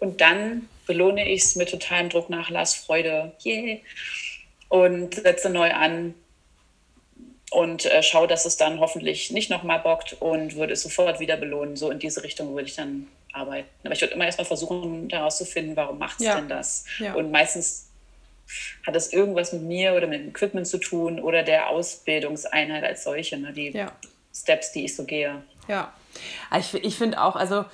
Und 0.00 0.20
dann 0.20 0.68
belohne 0.86 1.28
ich 1.28 1.42
es 1.42 1.56
mit 1.56 1.70
totalem 1.70 2.08
Drucknachlass, 2.08 2.74
Freude. 2.74 3.32
Yeah. 3.44 3.78
Und 4.68 5.14
setze 5.14 5.50
neu 5.50 5.72
an, 5.72 6.14
und 7.54 7.86
äh, 7.86 8.02
schaue, 8.02 8.26
dass 8.26 8.44
es 8.46 8.56
dann 8.56 8.80
hoffentlich 8.80 9.30
nicht 9.30 9.48
nochmal 9.48 9.78
bockt 9.78 10.16
und 10.20 10.56
würde 10.56 10.72
es 10.72 10.82
sofort 10.82 11.20
wieder 11.20 11.36
belohnen. 11.36 11.76
So 11.76 11.90
in 11.90 12.00
diese 12.00 12.24
Richtung 12.24 12.54
würde 12.54 12.68
ich 12.68 12.74
dann 12.74 13.06
arbeiten. 13.34 13.68
Aber 13.84 13.92
ich 13.92 14.00
würde 14.00 14.14
immer 14.14 14.26
erstmal 14.26 14.46
versuchen 14.46 15.08
herauszufinden, 15.10 15.76
warum 15.76 15.98
macht 15.98 16.20
es 16.20 16.26
ja. 16.26 16.36
denn 16.36 16.48
das? 16.48 16.84
Ja. 16.98 17.14
Und 17.14 17.30
meistens 17.30 17.88
hat 18.86 18.94
es 18.94 19.12
irgendwas 19.12 19.52
mit 19.52 19.62
mir 19.62 19.94
oder 19.94 20.06
mit 20.06 20.20
dem 20.20 20.28
Equipment 20.28 20.66
zu 20.66 20.78
tun 20.78 21.20
oder 21.20 21.42
der 21.42 21.68
Ausbildungseinheit 21.70 22.84
als 22.84 23.04
solche, 23.04 23.38
ne? 23.38 23.52
die 23.52 23.70
ja. 23.70 23.92
Steps, 24.34 24.72
die 24.72 24.84
ich 24.84 24.94
so 24.94 25.04
gehe. 25.04 25.42
Ja, 25.68 25.92
ich, 26.58 26.74
ich 26.74 26.96
finde 26.96 27.22
auch, 27.22 27.36
also 27.36 27.64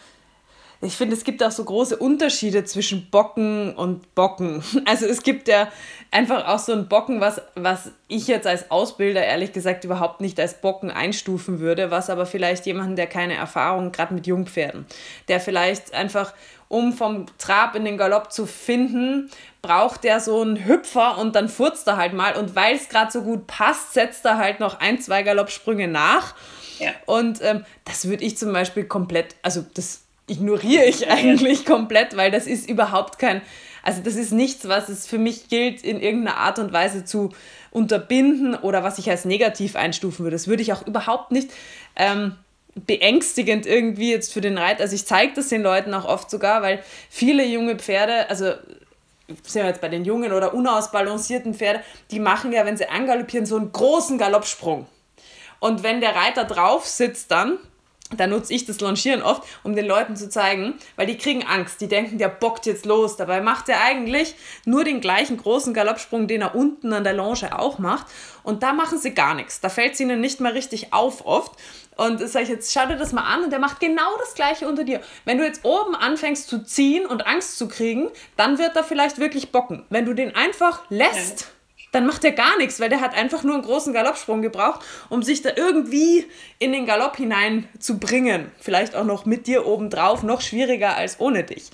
ich 0.82 0.96
finde, 0.96 1.14
es 1.14 1.24
gibt 1.24 1.42
auch 1.42 1.50
so 1.50 1.62
große 1.62 1.96
Unterschiede 1.96 2.64
zwischen 2.64 3.10
Bocken 3.10 3.74
und 3.74 4.14
Bocken. 4.14 4.62
Also 4.86 5.06
es 5.06 5.22
gibt 5.22 5.46
ja 5.46 5.68
einfach 6.10 6.48
auch 6.48 6.58
so 6.58 6.72
ein 6.72 6.88
Bocken, 6.88 7.20
was, 7.20 7.42
was 7.54 7.90
ich 8.08 8.26
jetzt 8.26 8.46
als 8.46 8.70
Ausbilder 8.70 9.22
ehrlich 9.22 9.52
gesagt 9.52 9.84
überhaupt 9.84 10.20
nicht 10.20 10.40
als 10.40 10.54
Bocken 10.60 10.90
einstufen 10.90 11.60
würde, 11.60 11.90
was 11.90 12.08
aber 12.08 12.24
vielleicht 12.24 12.64
jemanden, 12.66 12.96
der 12.96 13.06
keine 13.06 13.34
Erfahrung, 13.34 13.92
gerade 13.92 14.14
mit 14.14 14.26
Jungpferden, 14.26 14.86
der 15.28 15.38
vielleicht 15.38 15.92
einfach, 15.92 16.32
um 16.68 16.94
vom 16.94 17.26
Trab 17.36 17.74
in 17.76 17.84
den 17.84 17.98
Galopp 17.98 18.32
zu 18.32 18.46
finden, 18.46 19.30
braucht 19.60 20.02
der 20.02 20.18
so 20.18 20.40
einen 20.40 20.66
Hüpfer 20.66 21.18
und 21.18 21.36
dann 21.36 21.48
furzt 21.50 21.86
er 21.88 21.98
halt 21.98 22.14
mal 22.14 22.36
und 22.36 22.56
weil 22.56 22.76
es 22.76 22.88
gerade 22.88 23.12
so 23.12 23.22
gut 23.22 23.46
passt, 23.46 23.92
setzt 23.92 24.24
er 24.24 24.38
halt 24.38 24.60
noch 24.60 24.80
ein, 24.80 24.98
zwei 25.00 25.22
Galoppsprünge 25.22 25.88
nach. 25.88 26.34
Ja. 26.78 26.92
Und 27.04 27.42
ähm, 27.42 27.66
das 27.84 28.08
würde 28.08 28.24
ich 28.24 28.38
zum 28.38 28.54
Beispiel 28.54 28.84
komplett, 28.84 29.36
also 29.42 29.62
das 29.74 30.04
ignoriere 30.30 30.84
ich 30.84 31.08
eigentlich 31.10 31.66
komplett, 31.66 32.16
weil 32.16 32.30
das 32.30 32.46
ist 32.46 32.68
überhaupt 32.68 33.18
kein, 33.18 33.42
also 33.82 34.00
das 34.02 34.14
ist 34.14 34.32
nichts, 34.32 34.68
was 34.68 34.88
es 34.88 35.06
für 35.06 35.18
mich 35.18 35.48
gilt, 35.48 35.82
in 35.82 36.00
irgendeiner 36.00 36.38
Art 36.38 36.58
und 36.58 36.72
Weise 36.72 37.04
zu 37.04 37.30
unterbinden 37.70 38.54
oder 38.54 38.82
was 38.82 38.98
ich 38.98 39.10
als 39.10 39.24
negativ 39.24 39.76
einstufen 39.76 40.24
würde. 40.24 40.36
Das 40.36 40.48
würde 40.48 40.62
ich 40.62 40.72
auch 40.72 40.86
überhaupt 40.86 41.32
nicht 41.32 41.50
ähm, 41.96 42.36
beängstigend 42.74 43.66
irgendwie 43.66 44.10
jetzt 44.10 44.32
für 44.32 44.40
den 44.40 44.58
Reiter. 44.58 44.82
Also 44.82 44.94
ich 44.94 45.06
zeige 45.06 45.34
das 45.34 45.48
den 45.48 45.62
Leuten 45.62 45.94
auch 45.94 46.04
oft 46.04 46.30
sogar, 46.30 46.62
weil 46.62 46.82
viele 47.08 47.44
junge 47.44 47.76
Pferde, 47.76 48.28
also 48.28 48.52
sind 49.44 49.62
wir 49.62 49.66
jetzt 49.66 49.80
bei 49.80 49.88
den 49.88 50.04
jungen 50.04 50.32
oder 50.32 50.54
unausbalancierten 50.54 51.54
Pferde, 51.54 51.80
die 52.10 52.20
machen 52.20 52.52
ja, 52.52 52.66
wenn 52.66 52.76
sie 52.76 52.88
angaloppieren, 52.88 53.46
so 53.46 53.56
einen 53.56 53.70
großen 53.72 54.18
Galoppsprung. 54.18 54.86
Und 55.60 55.82
wenn 55.82 56.00
der 56.00 56.16
Reiter 56.16 56.44
drauf 56.44 56.86
sitzt 56.86 57.30
dann, 57.30 57.58
da 58.16 58.26
nutze 58.26 58.52
ich 58.52 58.64
das 58.64 58.80
Launchieren 58.80 59.22
oft, 59.22 59.42
um 59.62 59.76
den 59.76 59.86
Leuten 59.86 60.16
zu 60.16 60.28
zeigen, 60.28 60.74
weil 60.96 61.06
die 61.06 61.16
kriegen 61.16 61.44
Angst. 61.44 61.80
Die 61.80 61.88
denken, 61.88 62.18
der 62.18 62.28
bockt 62.28 62.66
jetzt 62.66 62.84
los. 62.84 63.16
Dabei 63.16 63.40
macht 63.40 63.68
er 63.68 63.82
eigentlich 63.82 64.34
nur 64.64 64.84
den 64.84 65.00
gleichen 65.00 65.36
großen 65.36 65.72
Galoppsprung, 65.74 66.26
den 66.26 66.42
er 66.42 66.54
unten 66.54 66.92
an 66.92 67.04
der 67.04 67.12
Longe 67.12 67.58
auch 67.58 67.78
macht. 67.78 68.06
Und 68.42 68.62
da 68.62 68.72
machen 68.72 68.98
sie 68.98 69.14
gar 69.14 69.34
nichts. 69.34 69.60
Da 69.60 69.68
fällt 69.68 69.94
es 69.94 70.00
ihnen 70.00 70.20
nicht 70.20 70.40
mal 70.40 70.52
richtig 70.52 70.92
auf 70.92 71.24
oft. 71.26 71.52
Und 71.96 72.26
sage 72.26 72.44
ich 72.44 72.50
jetzt, 72.50 72.72
schau 72.72 72.86
dir 72.86 72.96
das 72.96 73.12
mal 73.12 73.24
an 73.24 73.44
und 73.44 73.50
der 73.50 73.58
macht 73.58 73.78
genau 73.78 74.16
das 74.18 74.34
gleiche 74.34 74.66
unter 74.66 74.84
dir. 74.84 75.00
Wenn 75.24 75.38
du 75.38 75.44
jetzt 75.44 75.64
oben 75.64 75.94
anfängst 75.94 76.48
zu 76.48 76.64
ziehen 76.64 77.04
und 77.04 77.26
Angst 77.26 77.58
zu 77.58 77.68
kriegen, 77.68 78.08
dann 78.36 78.58
wird 78.58 78.74
er 78.74 78.84
vielleicht 78.84 79.18
wirklich 79.18 79.52
bocken. 79.52 79.84
Wenn 79.90 80.06
du 80.06 80.14
den 80.14 80.34
einfach 80.34 80.82
lässt, 80.88 81.52
dann 81.92 82.06
macht 82.06 82.24
er 82.24 82.32
gar 82.32 82.56
nichts, 82.58 82.80
weil 82.80 82.88
der 82.88 83.00
hat 83.00 83.14
einfach 83.14 83.42
nur 83.42 83.54
einen 83.54 83.64
großen 83.64 83.92
Galoppsprung 83.92 84.42
gebraucht, 84.42 84.80
um 85.08 85.22
sich 85.22 85.42
da 85.42 85.50
irgendwie 85.56 86.26
in 86.58 86.72
den 86.72 86.86
Galopp 86.86 87.16
hinein 87.16 87.68
zu 87.78 87.98
bringen. 87.98 88.50
Vielleicht 88.60 88.94
auch 88.94 89.04
noch 89.04 89.24
mit 89.26 89.46
dir 89.46 89.66
obendrauf, 89.66 90.22
noch 90.22 90.40
schwieriger 90.40 90.96
als 90.96 91.18
ohne 91.20 91.44
dich. 91.44 91.70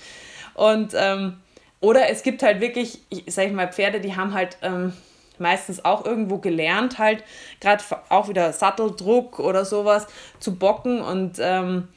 Und, 0.53 0.93
ähm, 0.95 1.37
oder 1.79 2.09
es 2.09 2.23
gibt 2.23 2.41
halt 2.41 2.59
wirklich, 2.61 3.01
sag 3.27 3.47
ich 3.47 3.53
mal, 3.53 3.71
Pferde, 3.71 3.99
die 4.01 4.15
haben 4.15 4.33
halt 4.33 4.57
ähm, 4.63 4.93
meistens 5.37 5.85
auch 5.85 6.05
irgendwo 6.05 6.39
gelernt, 6.39 6.97
halt 6.97 7.23
gerade 7.59 7.83
auch 8.09 8.29
wieder 8.29 8.53
Satteldruck 8.53 9.39
oder 9.39 9.65
sowas 9.65 10.07
zu 10.39 10.55
bocken. 10.55 11.01
Und 11.01 11.37
ähm, 11.39 11.87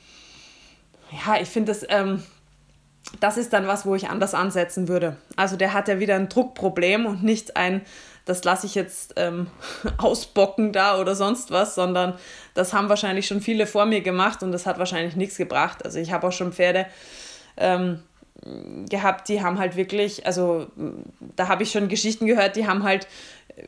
ja, 1.26 1.40
ich 1.40 1.48
finde 1.48 1.72
das, 1.72 1.86
ähm, 1.88 2.22
das 3.18 3.36
ist 3.36 3.52
dann 3.52 3.66
was, 3.66 3.86
wo 3.86 3.94
ich 3.94 4.08
anders 4.08 4.34
ansetzen 4.34 4.88
würde. 4.88 5.16
Also 5.36 5.56
der 5.56 5.72
hat 5.72 5.88
ja 5.88 5.98
wieder 5.98 6.16
ein 6.16 6.28
Druckproblem 6.28 7.06
und 7.06 7.22
nicht 7.24 7.56
ein, 7.56 7.82
das 8.24 8.44
lasse 8.44 8.66
ich 8.66 8.74
jetzt 8.74 9.14
ähm, 9.16 9.48
ausbocken 9.98 10.72
da 10.72 11.00
oder 11.00 11.14
sonst 11.14 11.50
was, 11.50 11.74
sondern 11.74 12.14
das 12.54 12.72
haben 12.72 12.88
wahrscheinlich 12.88 13.26
schon 13.26 13.40
viele 13.40 13.66
vor 13.66 13.86
mir 13.86 14.00
gemacht 14.00 14.42
und 14.42 14.52
das 14.52 14.66
hat 14.66 14.78
wahrscheinlich 14.78 15.16
nichts 15.16 15.36
gebracht. 15.36 15.84
Also 15.84 15.98
ich 15.98 16.12
habe 16.12 16.26
auch 16.26 16.32
schon 16.32 16.52
Pferde 16.52 16.86
ähm, 17.56 18.02
gehabt, 18.88 19.28
die 19.28 19.42
haben 19.42 19.58
halt 19.58 19.76
wirklich, 19.76 20.26
also 20.26 20.68
da 21.36 21.48
habe 21.48 21.62
ich 21.62 21.70
schon 21.70 21.88
Geschichten 21.88 22.26
gehört, 22.26 22.56
die 22.56 22.66
haben 22.66 22.84
halt 22.84 23.06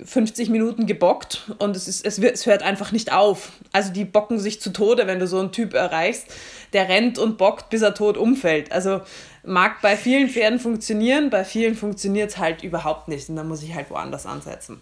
50 0.04 0.48
Minuten 0.48 0.86
gebockt 0.86 1.50
und 1.58 1.76
es, 1.76 1.88
ist, 1.88 2.06
es, 2.06 2.20
wird, 2.20 2.34
es 2.34 2.46
hört 2.46 2.62
einfach 2.62 2.92
nicht 2.92 3.12
auf. 3.12 3.52
Also 3.72 3.92
die 3.92 4.04
bocken 4.04 4.38
sich 4.38 4.60
zu 4.60 4.72
Tode, 4.72 5.06
wenn 5.06 5.18
du 5.18 5.26
so 5.26 5.38
einen 5.38 5.52
Typ 5.52 5.74
erreichst, 5.74 6.26
der 6.72 6.88
rennt 6.88 7.18
und 7.18 7.36
bockt, 7.36 7.70
bis 7.70 7.82
er 7.82 7.94
tot 7.94 8.16
umfällt. 8.16 8.72
Also 8.72 9.02
mag 9.44 9.80
bei 9.82 9.96
vielen 9.96 10.28
Pferden 10.28 10.58
funktionieren, 10.58 11.30
bei 11.30 11.44
vielen 11.44 11.74
funktioniert 11.74 12.30
es 12.30 12.38
halt 12.38 12.62
überhaupt 12.62 13.08
nicht 13.08 13.28
und 13.28 13.36
dann 13.36 13.48
muss 13.48 13.62
ich 13.62 13.74
halt 13.74 13.90
woanders 13.90 14.26
ansetzen. 14.26 14.80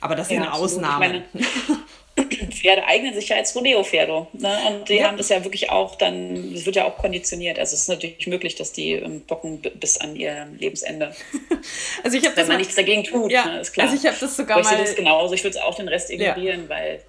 Aber 0.00 0.14
das 0.14 0.28
sind 0.28 0.42
ja, 0.42 0.52
Ausnahmen. 0.52 1.24
Pferde 2.50 2.84
eignen 2.84 3.14
sich 3.14 3.28
ja 3.28 3.36
als 3.36 3.54
Rodeo-Pferde. 3.54 4.26
Ne? 4.32 4.58
Und 4.68 4.88
die 4.88 4.96
ja. 4.96 5.06
haben 5.06 5.16
das 5.16 5.28
ja 5.28 5.42
wirklich 5.44 5.70
auch 5.70 5.94
dann, 5.96 6.52
das 6.54 6.66
wird 6.66 6.76
ja 6.76 6.84
auch 6.84 6.96
konditioniert. 6.96 7.58
Also 7.58 7.74
es 7.74 7.82
ist 7.82 7.88
natürlich 7.88 8.26
möglich, 8.26 8.54
dass 8.54 8.72
die 8.72 8.92
ähm, 8.92 9.22
bocken 9.22 9.60
bis 9.60 9.98
an 9.98 10.16
ihr 10.16 10.46
Lebensende. 10.58 11.14
also 12.04 12.16
ich 12.16 12.24
habe 12.24 12.36
Wenn 12.36 12.48
man 12.48 12.56
nichts 12.58 12.74
dagegen 12.74 13.04
tut, 13.04 13.30
ja. 13.30 13.46
ne, 13.46 13.60
ist 13.60 13.72
klar. 13.72 13.86
Also 13.88 13.98
ich 13.98 14.06
habe 14.06 14.18
das 14.20 14.36
sogar 14.36 14.58
Aber 14.58 14.66
ich 14.66 14.72
mal... 14.72 14.84
das 14.84 14.94
genauso. 14.96 15.34
Ich 15.34 15.44
würde 15.44 15.56
es 15.56 15.62
auch 15.62 15.74
den 15.74 15.88
Rest 15.88 16.10
ignorieren, 16.10 16.62
ja. 16.62 16.68
weil 16.68 17.02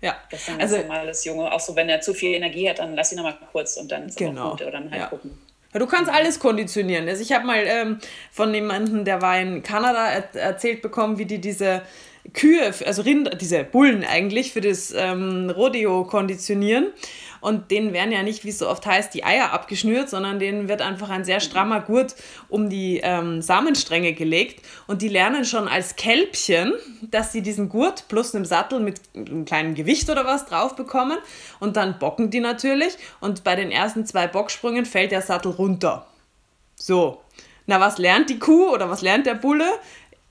ja. 0.00 0.16
das 0.30 0.40
ist 0.40 0.48
ein 0.48 0.58
ganz 0.58 0.72
also, 0.72 0.82
normales 0.82 1.24
Junge. 1.24 1.52
Auch 1.52 1.60
so, 1.60 1.74
wenn 1.76 1.88
er 1.88 2.00
zu 2.00 2.14
viel 2.14 2.34
Energie 2.34 2.68
hat, 2.68 2.78
dann 2.78 2.94
lass 2.94 3.12
ihn 3.12 3.16
nochmal 3.16 3.38
kurz 3.52 3.76
und 3.76 3.90
dann 3.90 4.08
ist 4.08 4.18
genau. 4.18 4.46
auch 4.46 4.50
gut. 4.52 4.62
Oder 4.62 4.72
dann 4.72 4.90
halt 4.90 5.10
gucken. 5.10 5.38
Du 5.72 5.86
kannst 5.86 6.10
alles 6.10 6.38
konditionieren. 6.38 7.08
Also 7.08 7.22
ich 7.22 7.32
habe 7.32 7.46
mal 7.46 7.64
ähm, 7.66 7.98
von 8.30 8.52
jemandem, 8.52 9.04
der 9.04 9.22
war 9.22 9.40
in 9.40 9.62
Kanada, 9.62 10.08
er 10.08 10.34
erzählt 10.34 10.82
bekommen, 10.82 11.18
wie 11.18 11.24
die 11.24 11.40
diese 11.40 11.82
Kühe, 12.34 12.72
also 12.86 13.02
Rinder, 13.02 13.32
diese 13.32 13.64
Bullen 13.64 14.04
eigentlich 14.04 14.52
für 14.52 14.60
das 14.60 14.92
ähm, 14.96 15.50
Rodeo 15.50 16.04
konditionieren. 16.04 16.88
Und 17.42 17.70
denen 17.70 17.92
werden 17.92 18.12
ja 18.12 18.22
nicht, 18.22 18.44
wie 18.44 18.50
es 18.50 18.58
so 18.58 18.68
oft 18.68 18.86
heißt, 18.86 19.12
die 19.12 19.24
Eier 19.24 19.52
abgeschnürt, 19.52 20.08
sondern 20.08 20.38
denen 20.38 20.68
wird 20.68 20.80
einfach 20.80 21.10
ein 21.10 21.24
sehr 21.24 21.40
strammer 21.40 21.80
Gurt 21.80 22.14
um 22.48 22.70
die 22.70 23.00
ähm, 23.02 23.42
Samenstränge 23.42 24.14
gelegt. 24.14 24.64
Und 24.86 25.02
die 25.02 25.08
lernen 25.08 25.44
schon 25.44 25.68
als 25.68 25.96
Kälbchen, 25.96 26.72
dass 27.02 27.32
sie 27.32 27.42
diesen 27.42 27.68
Gurt 27.68 28.06
plus 28.08 28.34
einem 28.34 28.44
Sattel 28.44 28.80
mit 28.80 29.00
einem 29.14 29.44
kleinen 29.44 29.74
Gewicht 29.74 30.08
oder 30.08 30.24
was 30.24 30.46
drauf 30.46 30.76
bekommen. 30.76 31.18
Und 31.60 31.76
dann 31.76 31.98
bocken 31.98 32.30
die 32.30 32.40
natürlich. 32.40 32.96
Und 33.20 33.44
bei 33.44 33.56
den 33.56 33.70
ersten 33.70 34.06
zwei 34.06 34.28
Bocksprüngen 34.28 34.86
fällt 34.86 35.10
der 35.10 35.22
Sattel 35.22 35.52
runter. 35.52 36.06
So. 36.76 37.20
Na, 37.66 37.78
was 37.78 37.98
lernt 37.98 38.28
die 38.28 38.38
Kuh 38.40 38.70
oder 38.70 38.90
was 38.90 39.02
lernt 39.02 39.26
der 39.26 39.34
Bulle? 39.34 39.68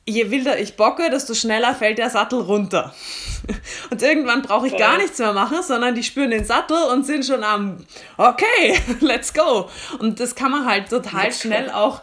Je 0.05 0.29
wilder 0.31 0.59
ich 0.59 0.75
bocke, 0.75 1.09
desto 1.09 1.33
schneller 1.33 1.75
fällt 1.75 1.97
der 1.97 2.09
Sattel 2.09 2.41
runter. 2.41 2.93
Und 3.89 4.01
irgendwann 4.01 4.41
brauche 4.41 4.67
ich 4.67 4.77
gar 4.77 4.97
nichts 4.97 5.19
mehr 5.19 5.33
machen, 5.33 5.61
sondern 5.63 5.95
die 5.95 6.03
spüren 6.03 6.31
den 6.31 6.45
Sattel 6.45 6.77
und 6.77 7.05
sind 7.05 7.25
schon 7.25 7.43
am, 7.43 7.85
okay, 8.17 8.79
let's 8.99 9.33
go. 9.33 9.69
Und 9.99 10.19
das 10.19 10.35
kann 10.35 10.51
man 10.51 10.65
halt 10.65 10.89
total 10.89 11.25
let's 11.25 11.41
schnell 11.41 11.65
go. 11.65 11.73
auch 11.73 12.01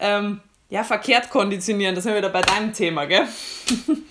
ähm, 0.00 0.40
ja, 0.68 0.84
verkehrt 0.84 1.30
konditionieren. 1.30 1.94
Das 1.94 2.04
sind 2.04 2.12
wir 2.12 2.18
wieder 2.18 2.28
bei 2.28 2.42
deinem 2.42 2.72
Thema, 2.72 3.04
gell? 3.06 3.26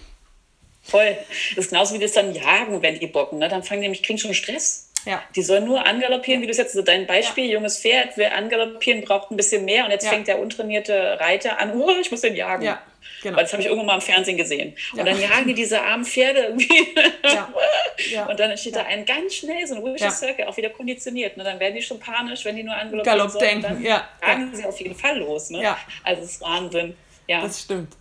Voll. 0.81 1.17
Das 1.55 1.65
ist 1.65 1.71
genauso 1.71 1.95
wie 1.95 1.99
das 1.99 2.13
dann 2.13 2.33
jagen, 2.33 2.81
wenn 2.81 2.99
die 2.99 3.07
bocken. 3.07 3.39
Ne? 3.39 3.49
Dann 3.49 3.63
fangen 3.63 3.81
die 3.81 3.87
nämlich, 3.87 4.03
kriegen 4.03 4.17
schon 4.17 4.33
Stress. 4.33 4.89
Ja. 5.05 5.21
Die 5.35 5.41
sollen 5.41 5.65
nur 5.65 5.85
angaloppieren, 5.85 6.41
wie 6.41 6.45
du 6.45 6.51
es 6.51 6.57
jetzt, 6.57 6.75
also 6.75 6.81
dein 6.81 7.07
Beispiel, 7.07 7.45
ja. 7.45 7.53
junges 7.53 7.79
Pferd, 7.79 8.11
wer 8.15 8.35
angaloppieren 8.35 9.01
braucht 9.01 9.31
ein 9.31 9.37
bisschen 9.37 9.65
mehr 9.65 9.85
und 9.85 9.91
jetzt 9.91 10.05
ja. 10.05 10.11
fängt 10.11 10.27
der 10.27 10.39
untrainierte 10.39 11.17
Reiter 11.19 11.59
an, 11.59 11.73
oh, 11.73 11.91
ich 12.01 12.11
muss 12.11 12.21
den 12.21 12.35
jagen. 12.35 12.63
Ja. 12.63 12.81
Genau. 13.21 13.37
Weil 13.37 13.43
das 13.43 13.53
habe 13.53 13.61
ich 13.61 13.67
irgendwann 13.67 13.87
mal 13.87 13.95
im 13.95 14.01
Fernsehen 14.01 14.37
gesehen. 14.37 14.75
Ja. 14.93 14.99
Und 14.99 15.05
dann 15.07 15.19
jagen 15.19 15.47
die 15.47 15.53
diese 15.53 15.81
armen 15.81 16.05
Pferde 16.05 16.39
irgendwie. 16.39 16.87
Ja. 17.23 17.53
Ja. 18.11 18.27
Und 18.27 18.39
dann 18.39 18.49
entsteht 18.49 18.77
da 18.77 18.83
ein 18.83 19.03
ganz 19.03 19.35
schnell 19.35 19.67
so 19.67 19.75
ein 19.75 19.83
Vicious 19.83 20.19
Circle, 20.19 20.45
auch 20.45 20.55
wieder 20.55 20.69
konditioniert. 20.69 21.35
Ne? 21.35 21.43
Dann 21.43 21.59
werden 21.59 21.75
die 21.75 21.81
schon 21.81 21.99
panisch, 21.99 22.45
wenn 22.45 22.55
die 22.55 22.63
nur 22.63 22.73
angelockt 22.73 23.05
Galopp 23.05 23.37
denken. 23.37 23.61
Dann 23.61 23.81
ja. 23.81 24.07
jagen 24.21 24.55
sie 24.55 24.63
auf 24.63 24.79
jeden 24.79 24.95
Fall 24.95 25.17
los. 25.17 25.49
Ne? 25.49 25.75
Also 26.03 26.21
es 26.21 26.31
ist 26.31 26.41
Wahnsinn. 26.41 26.95
Ja. 27.27 27.41
Das 27.41 27.59
stimmt. 27.59 27.93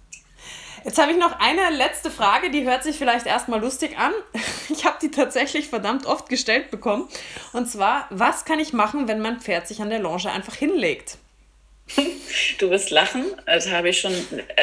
Jetzt 0.84 0.98
habe 0.98 1.12
ich 1.12 1.18
noch 1.18 1.38
eine 1.40 1.76
letzte 1.76 2.10
Frage, 2.10 2.50
die 2.50 2.64
hört 2.64 2.84
sich 2.84 2.96
vielleicht 2.96 3.26
erstmal 3.26 3.60
lustig 3.60 3.98
an. 3.98 4.12
Ich 4.70 4.84
habe 4.84 4.98
die 5.00 5.10
tatsächlich 5.10 5.68
verdammt 5.68 6.04
oft 6.06 6.28
gestellt 6.28 6.70
bekommen. 6.70 7.08
Und 7.52 7.66
zwar, 7.66 8.06
was 8.10 8.44
kann 8.44 8.60
ich 8.60 8.74
machen, 8.74 9.08
wenn 9.08 9.18
mein 9.18 9.40
Pferd 9.40 9.66
sich 9.66 9.80
an 9.80 9.88
der 9.88 9.98
Longe 9.98 10.30
einfach 10.30 10.54
hinlegt? 10.54 11.16
Du 12.58 12.70
wirst 12.70 12.90
lachen, 12.90 13.24
das 13.46 13.70
habe 13.70 13.88
ich 13.88 14.00
schon, 14.00 14.12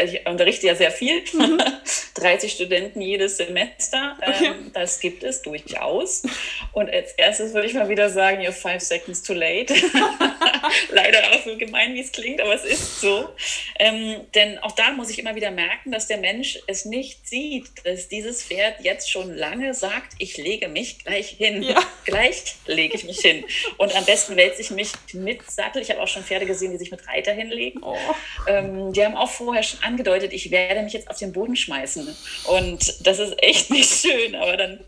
ich 0.03 0.25
unterrichte 0.27 0.67
ja 0.67 0.75
sehr 0.75 0.91
viel, 0.91 1.23
mhm. 1.33 1.61
30 2.15 2.51
Studenten 2.51 3.01
jedes 3.01 3.37
Semester. 3.37 4.17
Ähm, 4.21 4.71
das 4.73 4.99
gibt 4.99 5.23
es 5.23 5.41
durchaus. 5.41 6.23
Und 6.73 6.89
als 6.89 7.13
erstes 7.13 7.53
würde 7.53 7.67
ich 7.67 7.73
mal 7.73 7.89
wieder 7.89 8.09
sagen, 8.09 8.41
you're 8.41 8.51
five 8.51 8.81
seconds 8.81 9.23
too 9.23 9.33
late. 9.33 9.73
Leider 10.91 11.19
auch 11.31 11.43
so 11.43 11.57
gemein, 11.57 11.93
wie 11.93 12.01
es 12.01 12.11
klingt, 12.11 12.41
aber 12.41 12.53
es 12.53 12.65
ist 12.65 13.01
so. 13.01 13.29
Ähm, 13.79 14.21
denn 14.33 14.57
auch 14.59 14.71
da 14.71 14.91
muss 14.91 15.09
ich 15.09 15.19
immer 15.19 15.35
wieder 15.35 15.51
merken, 15.51 15.91
dass 15.91 16.07
der 16.07 16.17
Mensch 16.17 16.59
es 16.67 16.85
nicht 16.85 17.27
sieht, 17.27 17.65
dass 17.83 18.07
dieses 18.07 18.43
Pferd 18.43 18.81
jetzt 18.81 19.09
schon 19.09 19.35
lange 19.35 19.73
sagt, 19.73 20.13
ich 20.19 20.37
lege 20.37 20.67
mich 20.67 20.99
gleich 21.03 21.29
hin. 21.29 21.63
Ja. 21.63 21.81
Gleich 22.05 22.55
lege 22.67 22.95
ich 22.95 23.03
mich 23.03 23.19
hin. 23.19 23.43
Und 23.77 23.95
am 23.95 24.05
besten 24.05 24.35
wälze 24.35 24.61
ich 24.61 24.71
mich 24.71 24.91
mit 25.13 25.49
Sattel. 25.49 25.81
Ich 25.81 25.89
habe 25.89 26.01
auch 26.01 26.07
schon 26.07 26.23
Pferde 26.23 26.45
gesehen, 26.45 26.71
die 26.71 26.77
sich 26.77 26.91
mit 26.91 27.07
Reiter 27.15 27.31
hinlegen. 27.31 27.81
Oh. 27.83 27.95
Ähm, 28.47 28.93
die 28.93 29.03
haben 29.03 29.15
auch 29.15 29.29
vorher 29.29 29.63
schon 29.63 29.83
angedeutet, 29.83 30.33
ich 30.33 30.51
werde 30.51 30.81
mich 30.81 30.93
jetzt 30.93 31.09
auf 31.09 31.17
den 31.17 31.33
Boden 31.33 31.55
schmeißen. 31.55 32.07
Und 32.45 33.07
das 33.07 33.19
ist 33.19 33.41
echt 33.41 33.69
nicht 33.69 33.89
schön, 33.89 34.35
aber 34.35 34.57
dann 34.57 34.79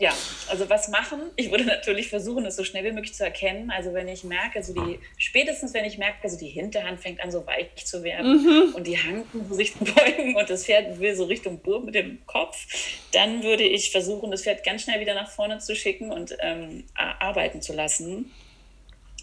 ja, 0.00 0.12
also 0.48 0.70
was 0.70 0.86
machen? 0.88 1.22
Ich 1.34 1.50
würde 1.50 1.64
natürlich 1.64 2.08
versuchen, 2.08 2.46
es 2.46 2.54
so 2.54 2.62
schnell 2.62 2.84
wie 2.84 2.92
möglich 2.92 3.14
zu 3.14 3.24
erkennen. 3.24 3.72
Also 3.72 3.92
wenn 3.94 4.06
ich 4.06 4.22
merke, 4.22 4.58
also 4.58 4.72
die, 4.72 5.00
spätestens 5.16 5.74
wenn 5.74 5.84
ich 5.84 5.98
merke, 5.98 6.18
also 6.22 6.38
die 6.38 6.46
Hinterhand 6.46 7.00
fängt 7.00 7.20
an 7.20 7.32
so 7.32 7.44
weich 7.44 7.84
zu 7.84 8.04
werden 8.04 8.44
mhm. 8.44 8.74
und 8.76 8.86
die 8.86 8.96
Hanken 8.96 9.44
sich 9.52 9.74
beugen 9.74 10.36
und 10.36 10.48
das 10.48 10.66
Pferd 10.66 11.00
will 11.00 11.16
so 11.16 11.24
Richtung 11.24 11.58
Burg 11.58 11.84
mit 11.84 11.96
dem 11.96 12.24
Kopf, 12.26 12.64
dann 13.10 13.42
würde 13.42 13.64
ich 13.64 13.90
versuchen, 13.90 14.30
das 14.30 14.44
Pferd 14.44 14.62
ganz 14.62 14.82
schnell 14.82 15.00
wieder 15.00 15.14
nach 15.14 15.32
vorne 15.32 15.58
zu 15.58 15.74
schicken 15.74 16.12
und 16.12 16.36
ähm, 16.42 16.84
arbeiten 16.94 17.60
zu 17.60 17.72
lassen 17.72 18.30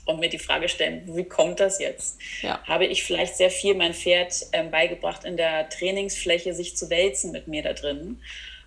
und 0.06 0.20
mir 0.20 0.30
die 0.30 0.40
Frage 0.40 0.70
stellen, 0.70 1.04
wie 1.16 1.24
kommt 1.24 1.60
das 1.60 1.80
jetzt? 1.80 2.20
Ja. 2.42 2.62
Habe 2.64 2.86
ich 2.86 3.04
vielleicht 3.04 3.36
sehr 3.36 3.50
viel 3.50 3.76
mein 3.76 3.94
Pferd 3.94 4.34
ähm, 4.54 4.72
beigebracht, 4.72 5.26
in 5.26 5.38
der 5.38 5.70
Trainingsfläche 5.70 6.54
sich 6.54 6.78
zu 6.78 6.90
wälzen 6.90 7.32
mit 7.32 7.48
mir 7.48 7.64
da 7.64 7.74
drin 7.74 8.22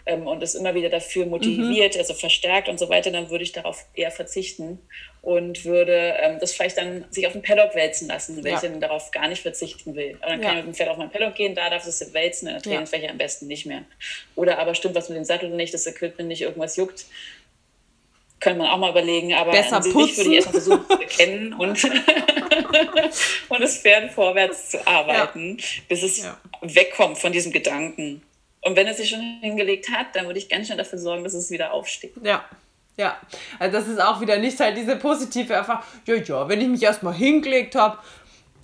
ähm, 0.09 0.27
und 0.27 0.43
es 0.43 0.55
immer 0.55 0.75
wieder 0.75 0.89
dafür 0.89 1.27
motiviert, 1.27 1.95
mhm. 1.95 2.01
also 2.01 2.15
verstärkt 2.15 2.69
und 2.69 2.79
so 2.79 2.89
weiter, 2.89 3.11
dann 3.11 3.31
würde 3.31 3.45
ich 3.45 3.53
darauf 3.53 3.85
eher 3.95 4.11
verzichten 4.11 4.81
und 5.21 5.65
würde 5.65 6.15
ähm, 6.21 6.39
das 6.41 6.53
vielleicht 6.53 6.79
dann 6.79 7.05
sich 7.11 7.27
auf 7.27 7.35
den 7.35 7.43
Paddock 7.43 7.75
wälzen 7.75 8.09
lassen, 8.09 8.43
wenn 8.43 8.53
ja. 8.53 8.55
ich 8.57 8.63
dann 8.63 8.81
darauf 8.81 9.11
gar 9.11 9.29
nicht 9.29 9.43
verzichten 9.43 9.95
will. 9.95 10.17
Aber 10.21 10.31
dann 10.33 10.41
kann 10.41 10.53
ja. 10.53 10.59
ich 10.61 10.65
mit 10.65 10.75
dem 10.75 10.77
Pferd 10.77 10.89
auf 10.89 10.97
mein 10.97 11.11
Paddock 11.11 11.35
gehen, 11.35 11.55
da 11.55 11.69
darf 11.69 11.87
es 11.87 12.15
wälzen, 12.15 12.49
in 12.49 12.55
der 12.55 12.63
Trainingsfläche 12.63 13.11
am 13.11 13.19
besten 13.19 13.47
nicht 13.47 13.67
mehr. 13.67 13.85
Oder 14.35 14.59
aber 14.59 14.75
stimmt 14.75 14.95
was 14.95 15.09
mit 15.09 15.19
dem 15.19 15.25
Sattel 15.25 15.51
nicht, 15.51 15.75
das 15.75 15.87
Equipment 15.87 16.29
nicht, 16.29 16.43
irgendwas 16.43 16.77
juckt, 16.77 17.05
könnte 18.41 18.61
man 18.61 18.69
auch 18.69 18.79
mal 18.79 18.91
überlegen, 18.91 19.35
aber 19.35 19.51
Besser 19.51 19.83
sich 19.83 19.95
würde 19.95 20.11
ich 20.11 20.27
erstmal 20.27 20.53
versuchen 20.53 20.87
zu 20.89 21.01
erkennen 21.01 21.53
und, 21.55 21.85
und 23.49 23.61
das 23.61 23.79
Pferd 23.79 24.13
vorwärts 24.13 24.71
zu 24.71 24.87
arbeiten, 24.87 25.59
ja. 25.59 25.65
bis 25.89 26.03
es 26.03 26.19
ja. 26.23 26.39
wegkommt 26.63 27.19
von 27.19 27.33
diesem 27.33 27.53
Gedanken. 27.53 28.23
Und 28.61 28.77
wenn 28.77 28.87
es 28.87 28.99
sich 28.99 29.09
schon 29.09 29.21
hingelegt 29.41 29.91
hat, 29.91 30.15
dann 30.15 30.27
würde 30.27 30.39
ich 30.39 30.49
ganz 30.49 30.67
schnell 30.67 30.79
dafür 30.79 30.99
sorgen, 30.99 31.25
dass 31.25 31.35
es 31.35 31.51
wieder 31.51 31.73
aufsteht. 31.73 32.15
Ja. 32.23 32.45
Ja, 32.97 33.17
also 33.61 33.79
das 33.79 33.87
ist 33.87 34.01
auch 34.01 34.21
wieder 34.21 34.39
nicht 34.39 34.59
halt 34.59 34.77
diese 34.77 34.97
positive 34.97 35.53
Erfahrung. 35.53 35.85
Ja, 36.05 36.17
ja, 36.17 36.49
wenn 36.49 36.61
ich 36.61 36.67
mich 36.67 36.83
erstmal 36.83 37.15
hingelegt 37.15 37.77
habe, 37.77 37.99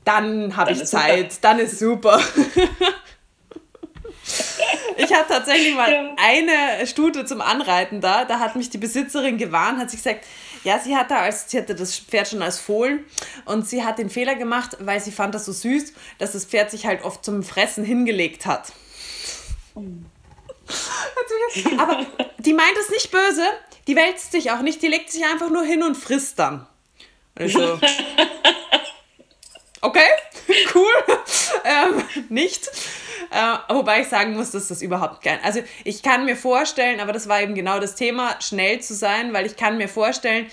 dann 0.05 0.57
habe 0.57 0.73
ich 0.73 0.85
Zeit, 0.85 1.33
super. 1.33 1.49
dann 1.49 1.59
ist 1.61 1.79
super. 1.79 2.21
Ich 4.97 5.12
hatte 5.12 5.29
tatsächlich 5.29 5.75
mal 5.75 5.93
ja. 5.93 6.15
eine 6.16 6.87
Stute 6.87 7.25
zum 7.25 7.41
Anreiten 7.41 8.01
da. 8.01 8.25
Da 8.25 8.39
hat 8.39 8.57
mich 8.57 8.71
die 8.71 8.79
Besitzerin 8.79 9.39
gewarnt, 9.39 9.79
hat 9.79 9.91
sie 9.91 9.97
gesagt, 9.97 10.25
ja, 10.65 10.79
sie 10.79 10.97
hatte, 10.97 11.16
als, 11.16 11.51
sie 11.51 11.59
hatte 11.59 11.75
das 11.75 11.99
Pferd 11.99 12.29
schon 12.29 12.43
als 12.43 12.59
Fohlen 12.59 13.05
und 13.45 13.69
sie 13.69 13.85
hat 13.85 13.99
den 13.99 14.09
Fehler 14.09 14.35
gemacht, 14.35 14.79
weil 14.81 15.01
sie 15.01 15.12
fand 15.12 15.35
das 15.35 15.45
so 15.45 15.53
süß, 15.53 15.93
dass 16.19 16.33
das 16.33 16.47
Pferd 16.47 16.71
sich 16.71 16.87
halt 16.87 17.05
oft 17.05 17.25
zum 17.25 17.43
Fressen 17.43 17.85
hingelegt 17.85 18.47
hat. 18.47 18.73
Aber 21.79 22.07
die 22.39 22.55
meint 22.55 22.77
es 22.81 22.91
nicht 22.91 23.11
böse, 23.11 23.45
die 23.87 23.97
wälzt 23.97 24.33
sich 24.33 24.51
auch 24.51 24.61
nicht, 24.61 24.83
die 24.83 24.89
legt 24.89 25.11
sich 25.11 25.25
einfach 25.25 25.51
nur 25.51 25.65
hin 25.65 25.83
und 25.83 25.97
frisst 25.97 26.39
dann. 26.39 26.66
Und 27.39 27.47
ich 27.47 27.53
so, 27.53 27.61
okay, 29.85 30.09
cool, 30.74 31.16
ähm, 31.65 32.02
nicht. 32.28 32.69
Äh, 33.31 33.74
wobei 33.74 34.02
ich 34.02 34.09
sagen 34.09 34.35
muss, 34.35 34.51
dass 34.51 34.69
das 34.69 34.82
überhaupt 34.82 35.23
kein. 35.23 35.43
Also 35.43 35.61
ich 35.82 36.02
kann 36.02 36.24
mir 36.24 36.36
vorstellen, 36.36 37.01
aber 37.01 37.12
das 37.12 37.28
war 37.28 37.40
eben 37.40 37.55
genau 37.55 37.81
das 37.81 37.94
Thema, 37.94 38.36
schnell 38.40 38.81
zu 38.81 38.94
sein, 38.94 39.32
weil 39.32 39.47
ich 39.47 39.56
kann 39.56 39.77
mir 39.77 39.89
vorstellen, 39.89 40.47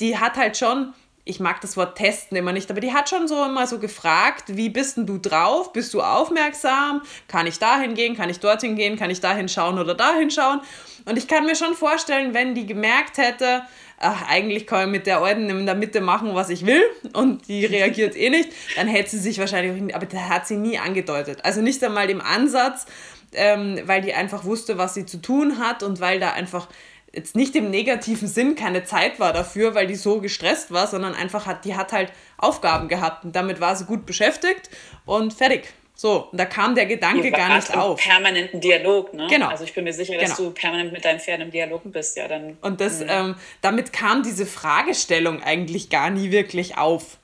die 0.00 0.18
hat 0.18 0.36
halt 0.36 0.56
schon 0.56 0.94
ich 1.26 1.40
mag 1.40 1.60
das 1.62 1.76
Wort 1.76 1.96
testen 1.96 2.36
immer 2.36 2.52
nicht, 2.52 2.70
aber 2.70 2.80
die 2.80 2.92
hat 2.92 3.08
schon 3.08 3.26
so 3.26 3.42
immer 3.44 3.66
so 3.66 3.78
gefragt, 3.78 4.44
wie 4.48 4.68
bist 4.68 4.98
denn 4.98 5.06
du 5.06 5.16
drauf? 5.16 5.72
Bist 5.72 5.94
du 5.94 6.02
aufmerksam? 6.02 7.00
Kann 7.28 7.46
ich 7.46 7.58
dahin 7.58 7.94
gehen? 7.94 8.14
Kann 8.14 8.28
ich 8.28 8.40
dorthin 8.40 8.76
gehen? 8.76 8.98
Kann 8.98 9.10
ich 9.10 9.20
dahin 9.20 9.48
schauen 9.48 9.78
oder 9.78 9.94
dahin 9.94 10.30
schauen? 10.30 10.60
Und 11.06 11.16
ich 11.16 11.26
kann 11.26 11.46
mir 11.46 11.56
schon 11.56 11.74
vorstellen, 11.74 12.34
wenn 12.34 12.54
die 12.54 12.66
gemerkt 12.66 13.16
hätte, 13.16 13.62
ach, 14.04 14.28
eigentlich 14.28 14.66
kann 14.66 14.88
ich 14.88 14.92
mit 14.92 15.06
der 15.06 15.20
Alten 15.20 15.48
in 15.48 15.66
der 15.66 15.74
Mitte 15.74 16.00
machen, 16.00 16.34
was 16.34 16.50
ich 16.50 16.66
will 16.66 16.82
und 17.14 17.48
die 17.48 17.64
reagiert 17.64 18.16
eh 18.16 18.30
nicht, 18.30 18.50
dann 18.76 18.86
hätte 18.86 19.10
sie 19.10 19.18
sich 19.18 19.38
wahrscheinlich, 19.38 19.94
aber 19.94 20.06
das 20.06 20.20
hat 20.28 20.46
sie 20.46 20.56
nie 20.56 20.78
angedeutet. 20.78 21.38
Also 21.42 21.62
nicht 21.62 21.82
einmal 21.82 22.10
im 22.10 22.20
Ansatz, 22.20 22.86
ähm, 23.32 23.80
weil 23.86 24.02
die 24.02 24.14
einfach 24.14 24.44
wusste, 24.44 24.78
was 24.78 24.94
sie 24.94 25.06
zu 25.06 25.20
tun 25.20 25.58
hat 25.58 25.82
und 25.82 26.00
weil 26.00 26.20
da 26.20 26.32
einfach 26.32 26.68
jetzt 27.12 27.36
nicht 27.36 27.54
im 27.56 27.70
negativen 27.70 28.28
Sinn 28.28 28.56
keine 28.56 28.84
Zeit 28.84 29.20
war 29.20 29.32
dafür, 29.32 29.74
weil 29.74 29.86
die 29.86 29.94
so 29.94 30.20
gestresst 30.20 30.72
war, 30.72 30.86
sondern 30.86 31.14
einfach 31.14 31.46
hat, 31.46 31.64
die 31.64 31.76
hat 31.76 31.92
halt 31.92 32.12
Aufgaben 32.36 32.88
gehabt 32.88 33.24
und 33.24 33.34
damit 33.34 33.60
war 33.60 33.76
sie 33.76 33.84
gut 33.84 34.04
beschäftigt 34.04 34.68
und 35.06 35.32
fertig. 35.32 35.72
So, 35.96 36.28
und 36.32 36.38
da 36.38 36.44
kam 36.44 36.74
der 36.74 36.86
Gedanke 36.86 37.30
gar 37.30 37.54
nicht 37.54 37.76
auf. 37.76 38.00
permanenten 38.00 38.60
Dialog, 38.60 39.14
ne? 39.14 39.28
Genau. 39.28 39.46
Also 39.46 39.62
ich 39.62 39.72
bin 39.74 39.84
mir 39.84 39.92
sicher, 39.92 40.18
dass 40.18 40.36
genau. 40.36 40.48
du 40.48 40.54
permanent 40.54 40.92
mit 40.92 41.04
deinen 41.04 41.20
Pferden 41.20 41.46
im 41.46 41.52
Dialog 41.52 41.82
bist, 41.84 42.16
ja 42.16 42.26
dann. 42.26 42.58
Und 42.62 42.80
das, 42.80 43.00
mhm. 43.00 43.06
ähm, 43.08 43.34
damit 43.60 43.92
kam 43.92 44.24
diese 44.24 44.44
Fragestellung 44.44 45.40
eigentlich 45.42 45.90
gar 45.90 46.10
nie 46.10 46.32
wirklich 46.32 46.76
auf. 46.76 47.18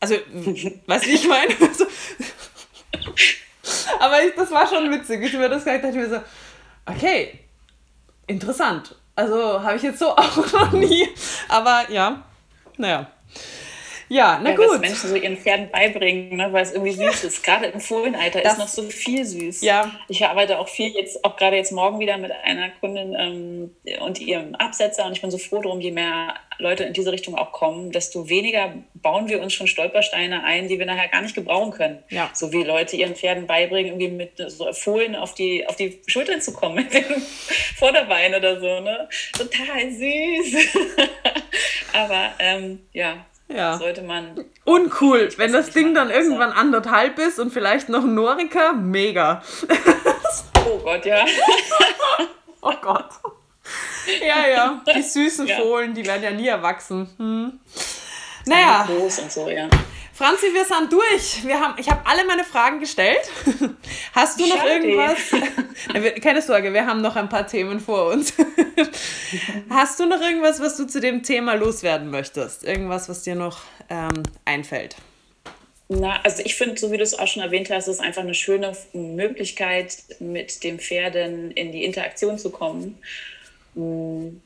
Also, 0.00 0.16
wie 0.32 1.14
ich 1.14 1.28
meine? 1.28 1.54
Also, 1.60 1.86
aber 4.00 4.22
ich, 4.22 4.34
das 4.34 4.50
war 4.50 4.68
schon 4.68 4.90
witzig. 4.90 5.22
Ich 5.22 5.32
mir 5.32 5.48
das 5.48 5.64
gesagt, 5.64 5.84
dachte 5.84 5.98
ich 5.98 6.02
mir 6.02 6.10
so, 6.10 6.20
okay, 6.84 7.38
interessant. 8.26 8.96
Also 9.16 9.62
habe 9.62 9.76
ich 9.76 9.82
jetzt 9.82 9.98
so 9.98 10.08
auch 10.16 10.52
noch 10.52 10.72
nie. 10.72 11.08
Aber 11.48 11.90
ja, 11.90 12.22
naja. 12.76 13.10
Ja, 14.14 14.38
na 14.40 14.50
ja, 14.50 14.56
gut. 14.56 14.68
Was 14.68 14.80
Menschen 14.80 15.10
so 15.10 15.16
ihren 15.16 15.36
Pferden 15.36 15.70
beibringen, 15.72 16.36
ne, 16.36 16.52
weil 16.52 16.62
es 16.62 16.72
irgendwie 16.72 16.92
süß 16.92 17.24
ist. 17.24 17.42
Gerade 17.42 17.66
im 17.66 17.80
Fohlenalter 17.80 18.42
das, 18.42 18.52
ist 18.52 18.58
noch 18.60 18.68
so 18.68 18.82
viel 18.84 19.24
süß. 19.24 19.62
Ja. 19.62 19.90
Ich 20.06 20.24
arbeite 20.24 20.60
auch 20.60 20.68
viel 20.68 20.94
jetzt, 20.94 21.24
auch 21.24 21.34
gerade 21.36 21.56
jetzt 21.56 21.72
morgen 21.72 21.98
wieder 21.98 22.16
mit 22.16 22.30
einer 22.30 22.70
Kundin 22.80 23.16
ähm, 23.18 23.74
und 24.02 24.20
ihrem 24.20 24.54
Absetzer 24.54 25.04
und 25.04 25.12
ich 25.12 25.20
bin 25.20 25.32
so 25.32 25.38
froh 25.38 25.60
drum, 25.60 25.80
je 25.80 25.90
mehr 25.90 26.34
Leute 26.58 26.84
in 26.84 26.92
diese 26.92 27.10
Richtung 27.10 27.34
auch 27.34 27.50
kommen, 27.50 27.90
desto 27.90 28.28
weniger 28.28 28.74
bauen 28.94 29.28
wir 29.28 29.42
uns 29.42 29.52
schon 29.52 29.66
Stolpersteine 29.66 30.44
ein, 30.44 30.68
die 30.68 30.78
wir 30.78 30.86
nachher 30.86 31.08
gar 31.08 31.22
nicht 31.22 31.34
gebrauchen 31.34 31.72
können. 31.72 32.04
Ja. 32.08 32.30
So 32.34 32.52
wie 32.52 32.62
Leute 32.62 32.94
ihren 32.94 33.16
Pferden 33.16 33.48
beibringen, 33.48 34.00
irgendwie 34.00 34.08
mit 34.08 34.52
so 34.52 34.72
Fohlen 34.72 35.16
auf 35.16 35.34
die, 35.34 35.66
auf 35.66 35.74
die 35.74 36.00
Schultern 36.06 36.40
zu 36.40 36.52
kommen, 36.52 36.76
mit 36.84 36.94
dem 36.94 37.20
Vorderbein 37.76 38.32
oder 38.32 38.60
so. 38.60 38.78
Ne? 38.78 39.08
Total 39.32 39.90
süß. 39.90 40.78
Aber 41.92 42.32
ähm, 42.38 42.86
ja, 42.92 43.26
ja. 43.48 43.78
sollte 43.78 44.02
man. 44.02 44.44
Uncool, 44.64 45.30
wenn 45.36 45.52
das 45.52 45.70
Ding 45.70 45.94
dann 45.94 46.10
irgendwann 46.10 46.50
so. 46.50 46.56
anderthalb 46.56 47.18
ist 47.18 47.38
und 47.38 47.52
vielleicht 47.52 47.88
noch 47.88 48.02
ein 48.02 48.14
Norika, 48.14 48.72
mega. 48.72 49.42
oh 50.66 50.78
Gott, 50.78 51.04
ja. 51.04 51.24
oh 52.62 52.74
Gott. 52.80 53.10
Ja, 54.20 54.46
ja, 54.48 54.82
die 54.94 55.02
süßen 55.02 55.46
ja. 55.46 55.56
Fohlen, 55.56 55.94
die 55.94 56.04
werden 56.04 56.22
ja 56.22 56.30
nie 56.30 56.48
erwachsen. 56.48 57.08
Hm. 57.16 57.60
Naja. 58.46 58.84
Groß 58.86 59.20
und 59.20 59.32
so, 59.32 59.48
ja. 59.48 59.68
Franzi, 60.14 60.46
wir 60.54 60.64
sind 60.64 60.92
durch. 60.92 61.44
Wir 61.44 61.58
haben, 61.58 61.74
ich 61.76 61.90
habe 61.90 62.06
alle 62.06 62.24
meine 62.24 62.44
Fragen 62.44 62.78
gestellt. 62.78 63.18
Hast 64.12 64.38
du 64.38 64.46
noch 64.46 64.58
Schade. 64.58 64.86
irgendwas? 64.86 65.18
Keine 66.22 66.40
Sorge, 66.40 66.72
wir 66.72 66.86
haben 66.86 67.00
noch 67.00 67.16
ein 67.16 67.28
paar 67.28 67.48
Themen 67.48 67.80
vor 67.80 68.12
uns. 68.12 68.32
Hast 69.70 69.98
du 69.98 70.06
noch 70.06 70.20
irgendwas, 70.20 70.60
was 70.60 70.76
du 70.76 70.86
zu 70.86 71.00
dem 71.00 71.24
Thema 71.24 71.54
loswerden 71.54 72.10
möchtest? 72.10 72.62
Irgendwas, 72.62 73.08
was 73.08 73.22
dir 73.22 73.34
noch 73.34 73.62
ähm, 73.90 74.22
einfällt? 74.44 74.94
Na, 75.88 76.20
also 76.22 76.42
ich 76.44 76.54
finde, 76.54 76.78
so 76.78 76.92
wie 76.92 76.96
du 76.96 77.02
es 77.02 77.18
auch 77.18 77.26
schon 77.26 77.42
erwähnt 77.42 77.68
hast, 77.70 77.88
ist 77.88 78.00
einfach 78.00 78.22
eine 78.22 78.34
schöne 78.34 78.72
Möglichkeit, 78.92 79.96
mit 80.20 80.62
dem 80.62 80.78
Pferden 80.78 81.50
in 81.50 81.72
die 81.72 81.84
Interaktion 81.84 82.38
zu 82.38 82.50
kommen 82.50 82.98
hm 83.74 84.40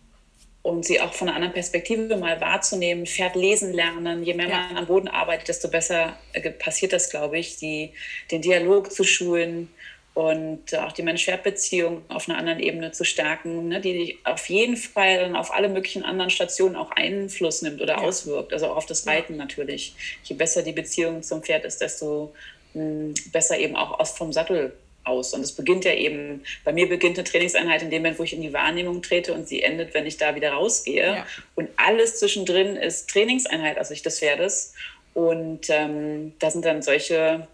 und 0.69 0.85
sie 0.85 1.01
auch 1.01 1.15
von 1.15 1.29
einer 1.29 1.37
anderen 1.37 1.55
Perspektive 1.55 2.17
mal 2.17 2.43
wahrzunehmen, 2.43 3.07
Pferd 3.07 3.37
lesen 3.37 3.73
lernen. 3.73 4.23
Je 4.23 4.35
mehr 4.35 4.49
ja. 4.49 4.67
man 4.69 4.77
am 4.77 4.87
Boden 4.87 5.09
arbeitet, 5.09 5.49
desto 5.49 5.69
besser 5.69 6.15
äh, 6.35 6.51
passiert 6.51 6.93
das, 6.93 7.09
glaube 7.09 7.39
ich, 7.39 7.57
die, 7.57 7.93
den 8.31 8.43
Dialog 8.43 8.93
zu 8.93 9.03
schulen 9.03 9.71
und 10.13 10.75
auch 10.77 10.93
die 10.93 11.03
Mensch-Pferd-Beziehung 11.03 12.03
auf 12.09 12.29
einer 12.29 12.37
anderen 12.37 12.61
Ebene 12.61 12.93
zu 12.93 13.05
stärken, 13.05 13.69
ne, 13.69 13.81
die 13.81 14.19
auf 14.25 14.47
jeden 14.51 14.77
Fall 14.77 15.21
dann 15.21 15.37
auf 15.37 15.55
alle 15.55 15.71
möglichen 15.71 16.03
anderen 16.03 16.29
Stationen 16.29 16.77
auch 16.77 16.91
Einfluss 16.91 17.63
nimmt 17.63 17.81
oder 17.81 17.95
ja. 17.95 18.03
auswirkt, 18.03 18.53
also 18.53 18.67
auch 18.67 18.77
auf 18.77 18.87
das 18.87 19.07
Reiten 19.07 19.35
ja. 19.35 19.39
natürlich. 19.39 19.95
Je 20.25 20.37
besser 20.37 20.63
die 20.63 20.73
Beziehung 20.73 21.23
zum 21.23 21.43
Pferd 21.43 21.65
ist, 21.65 21.81
desto 21.81 22.35
mh, 22.75 22.83
hm, 22.83 23.15
besser 23.33 23.59
eben 23.59 23.75
auch 23.75 23.99
aus 23.99 24.11
vom 24.11 24.35
Sattel 24.35 24.75
aus. 25.09 25.35
Und 25.35 25.41
es 25.41 25.53
beginnt 25.53 25.85
ja 25.85 25.95
eben, 25.95 26.43
bei 26.65 26.73
mir 26.73 26.89
beginnt 26.89 27.19
eine 27.19 27.25
Trainingseinheit 27.25 27.83
in 27.83 27.91
dem 27.91 28.03
Moment, 28.03 28.19
wo 28.19 28.23
ich 28.23 28.33
in 28.33 28.43
die 28.43 28.53
Wahrnehmung 28.53 29.03
trete 29.03 29.33
und 29.35 29.49
sie 29.49 29.63
endet, 29.63 29.95
wenn 29.95 30.07
ich 30.07 30.17
da 30.17 30.35
wieder 30.35 30.53
rausgehe. 30.53 31.17
Ja. 31.17 31.27
Und 31.55 31.69
alles 31.77 32.19
zwischendrin 32.19 32.77
ist 32.77 33.11
Trainingseinheit 33.11 33.79
aus 33.79 33.89
Sicht 33.89 34.05
des 34.07 34.19
Pferdes. 34.19 34.75
Und 35.15 35.69
ähm, 35.71 36.35
da 36.39 36.51
sind 36.51 36.65
dann 36.65 36.83
solche 36.83 37.49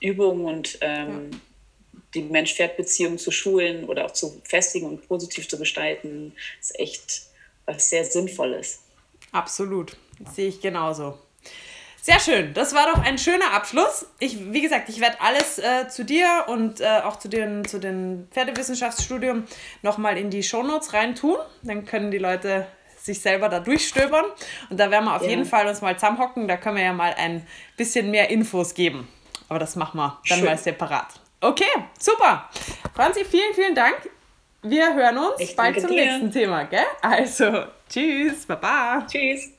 Übungen 0.00 0.44
und 0.44 0.78
ähm, 0.80 1.30
ja. 1.32 1.38
die 2.14 2.22
Mensch-Pferd-Beziehung 2.22 3.18
zu 3.18 3.30
schulen 3.30 3.84
oder 3.84 4.06
auch 4.06 4.12
zu 4.12 4.40
festigen 4.44 4.86
und 4.86 5.06
positiv 5.06 5.48
zu 5.48 5.58
gestalten, 5.58 6.34
ist 6.60 6.78
echt 6.78 7.22
was 7.66 7.88
sehr 7.88 8.04
Sinnvolles. 8.04 8.80
Absolut, 9.32 9.96
das 10.18 10.36
sehe 10.36 10.48
ich 10.48 10.60
genauso. 10.60 11.18
Sehr 12.02 12.18
schön. 12.18 12.54
Das 12.54 12.74
war 12.74 12.86
doch 12.86 13.04
ein 13.04 13.18
schöner 13.18 13.52
Abschluss. 13.52 14.06
Ich, 14.18 14.52
wie 14.52 14.62
gesagt, 14.62 14.88
ich 14.88 15.00
werde 15.00 15.20
alles 15.20 15.58
äh, 15.58 15.88
zu 15.88 16.04
dir 16.04 16.44
und 16.48 16.80
äh, 16.80 17.00
auch 17.04 17.18
zu 17.18 17.28
den, 17.28 17.64
zu 17.66 17.78
den 17.78 18.26
Pferdewissenschaftsstudium 18.30 19.44
nochmal 19.82 20.16
in 20.16 20.30
die 20.30 20.42
Shownotes 20.42 20.94
reintun. 20.94 21.36
Dann 21.62 21.84
können 21.84 22.10
die 22.10 22.18
Leute 22.18 22.66
sich 22.96 23.20
selber 23.20 23.48
da 23.48 23.60
durchstöbern. 23.60 24.24
Und 24.70 24.80
da 24.80 24.90
werden 24.90 25.04
wir 25.04 25.16
auf 25.16 25.22
ja. 25.22 25.30
jeden 25.30 25.44
Fall 25.44 25.66
uns 25.66 25.82
mal 25.82 25.94
zusammenhocken. 25.94 26.48
Da 26.48 26.56
können 26.56 26.76
wir 26.76 26.84
ja 26.84 26.92
mal 26.92 27.14
ein 27.18 27.46
bisschen 27.76 28.10
mehr 28.10 28.30
Infos 28.30 28.74
geben. 28.74 29.08
Aber 29.48 29.58
das 29.58 29.76
machen 29.76 29.98
wir 29.98 30.18
dann 30.28 30.38
Schön. 30.38 30.46
mal 30.46 30.56
separat. 30.56 31.20
Okay, 31.40 31.64
super. 31.98 32.48
Franzi, 32.94 33.24
vielen, 33.24 33.54
vielen 33.54 33.74
Dank. 33.74 34.08
Wir 34.62 34.94
hören 34.94 35.18
uns 35.18 35.40
ich 35.40 35.56
bald 35.56 35.80
zum 35.80 35.90
dir. 35.90 36.04
nächsten 36.04 36.30
Thema, 36.30 36.64
gell? 36.64 36.84
Also, 37.00 37.64
tschüss, 37.88 38.44
baba. 38.46 39.06
Tschüss. 39.10 39.50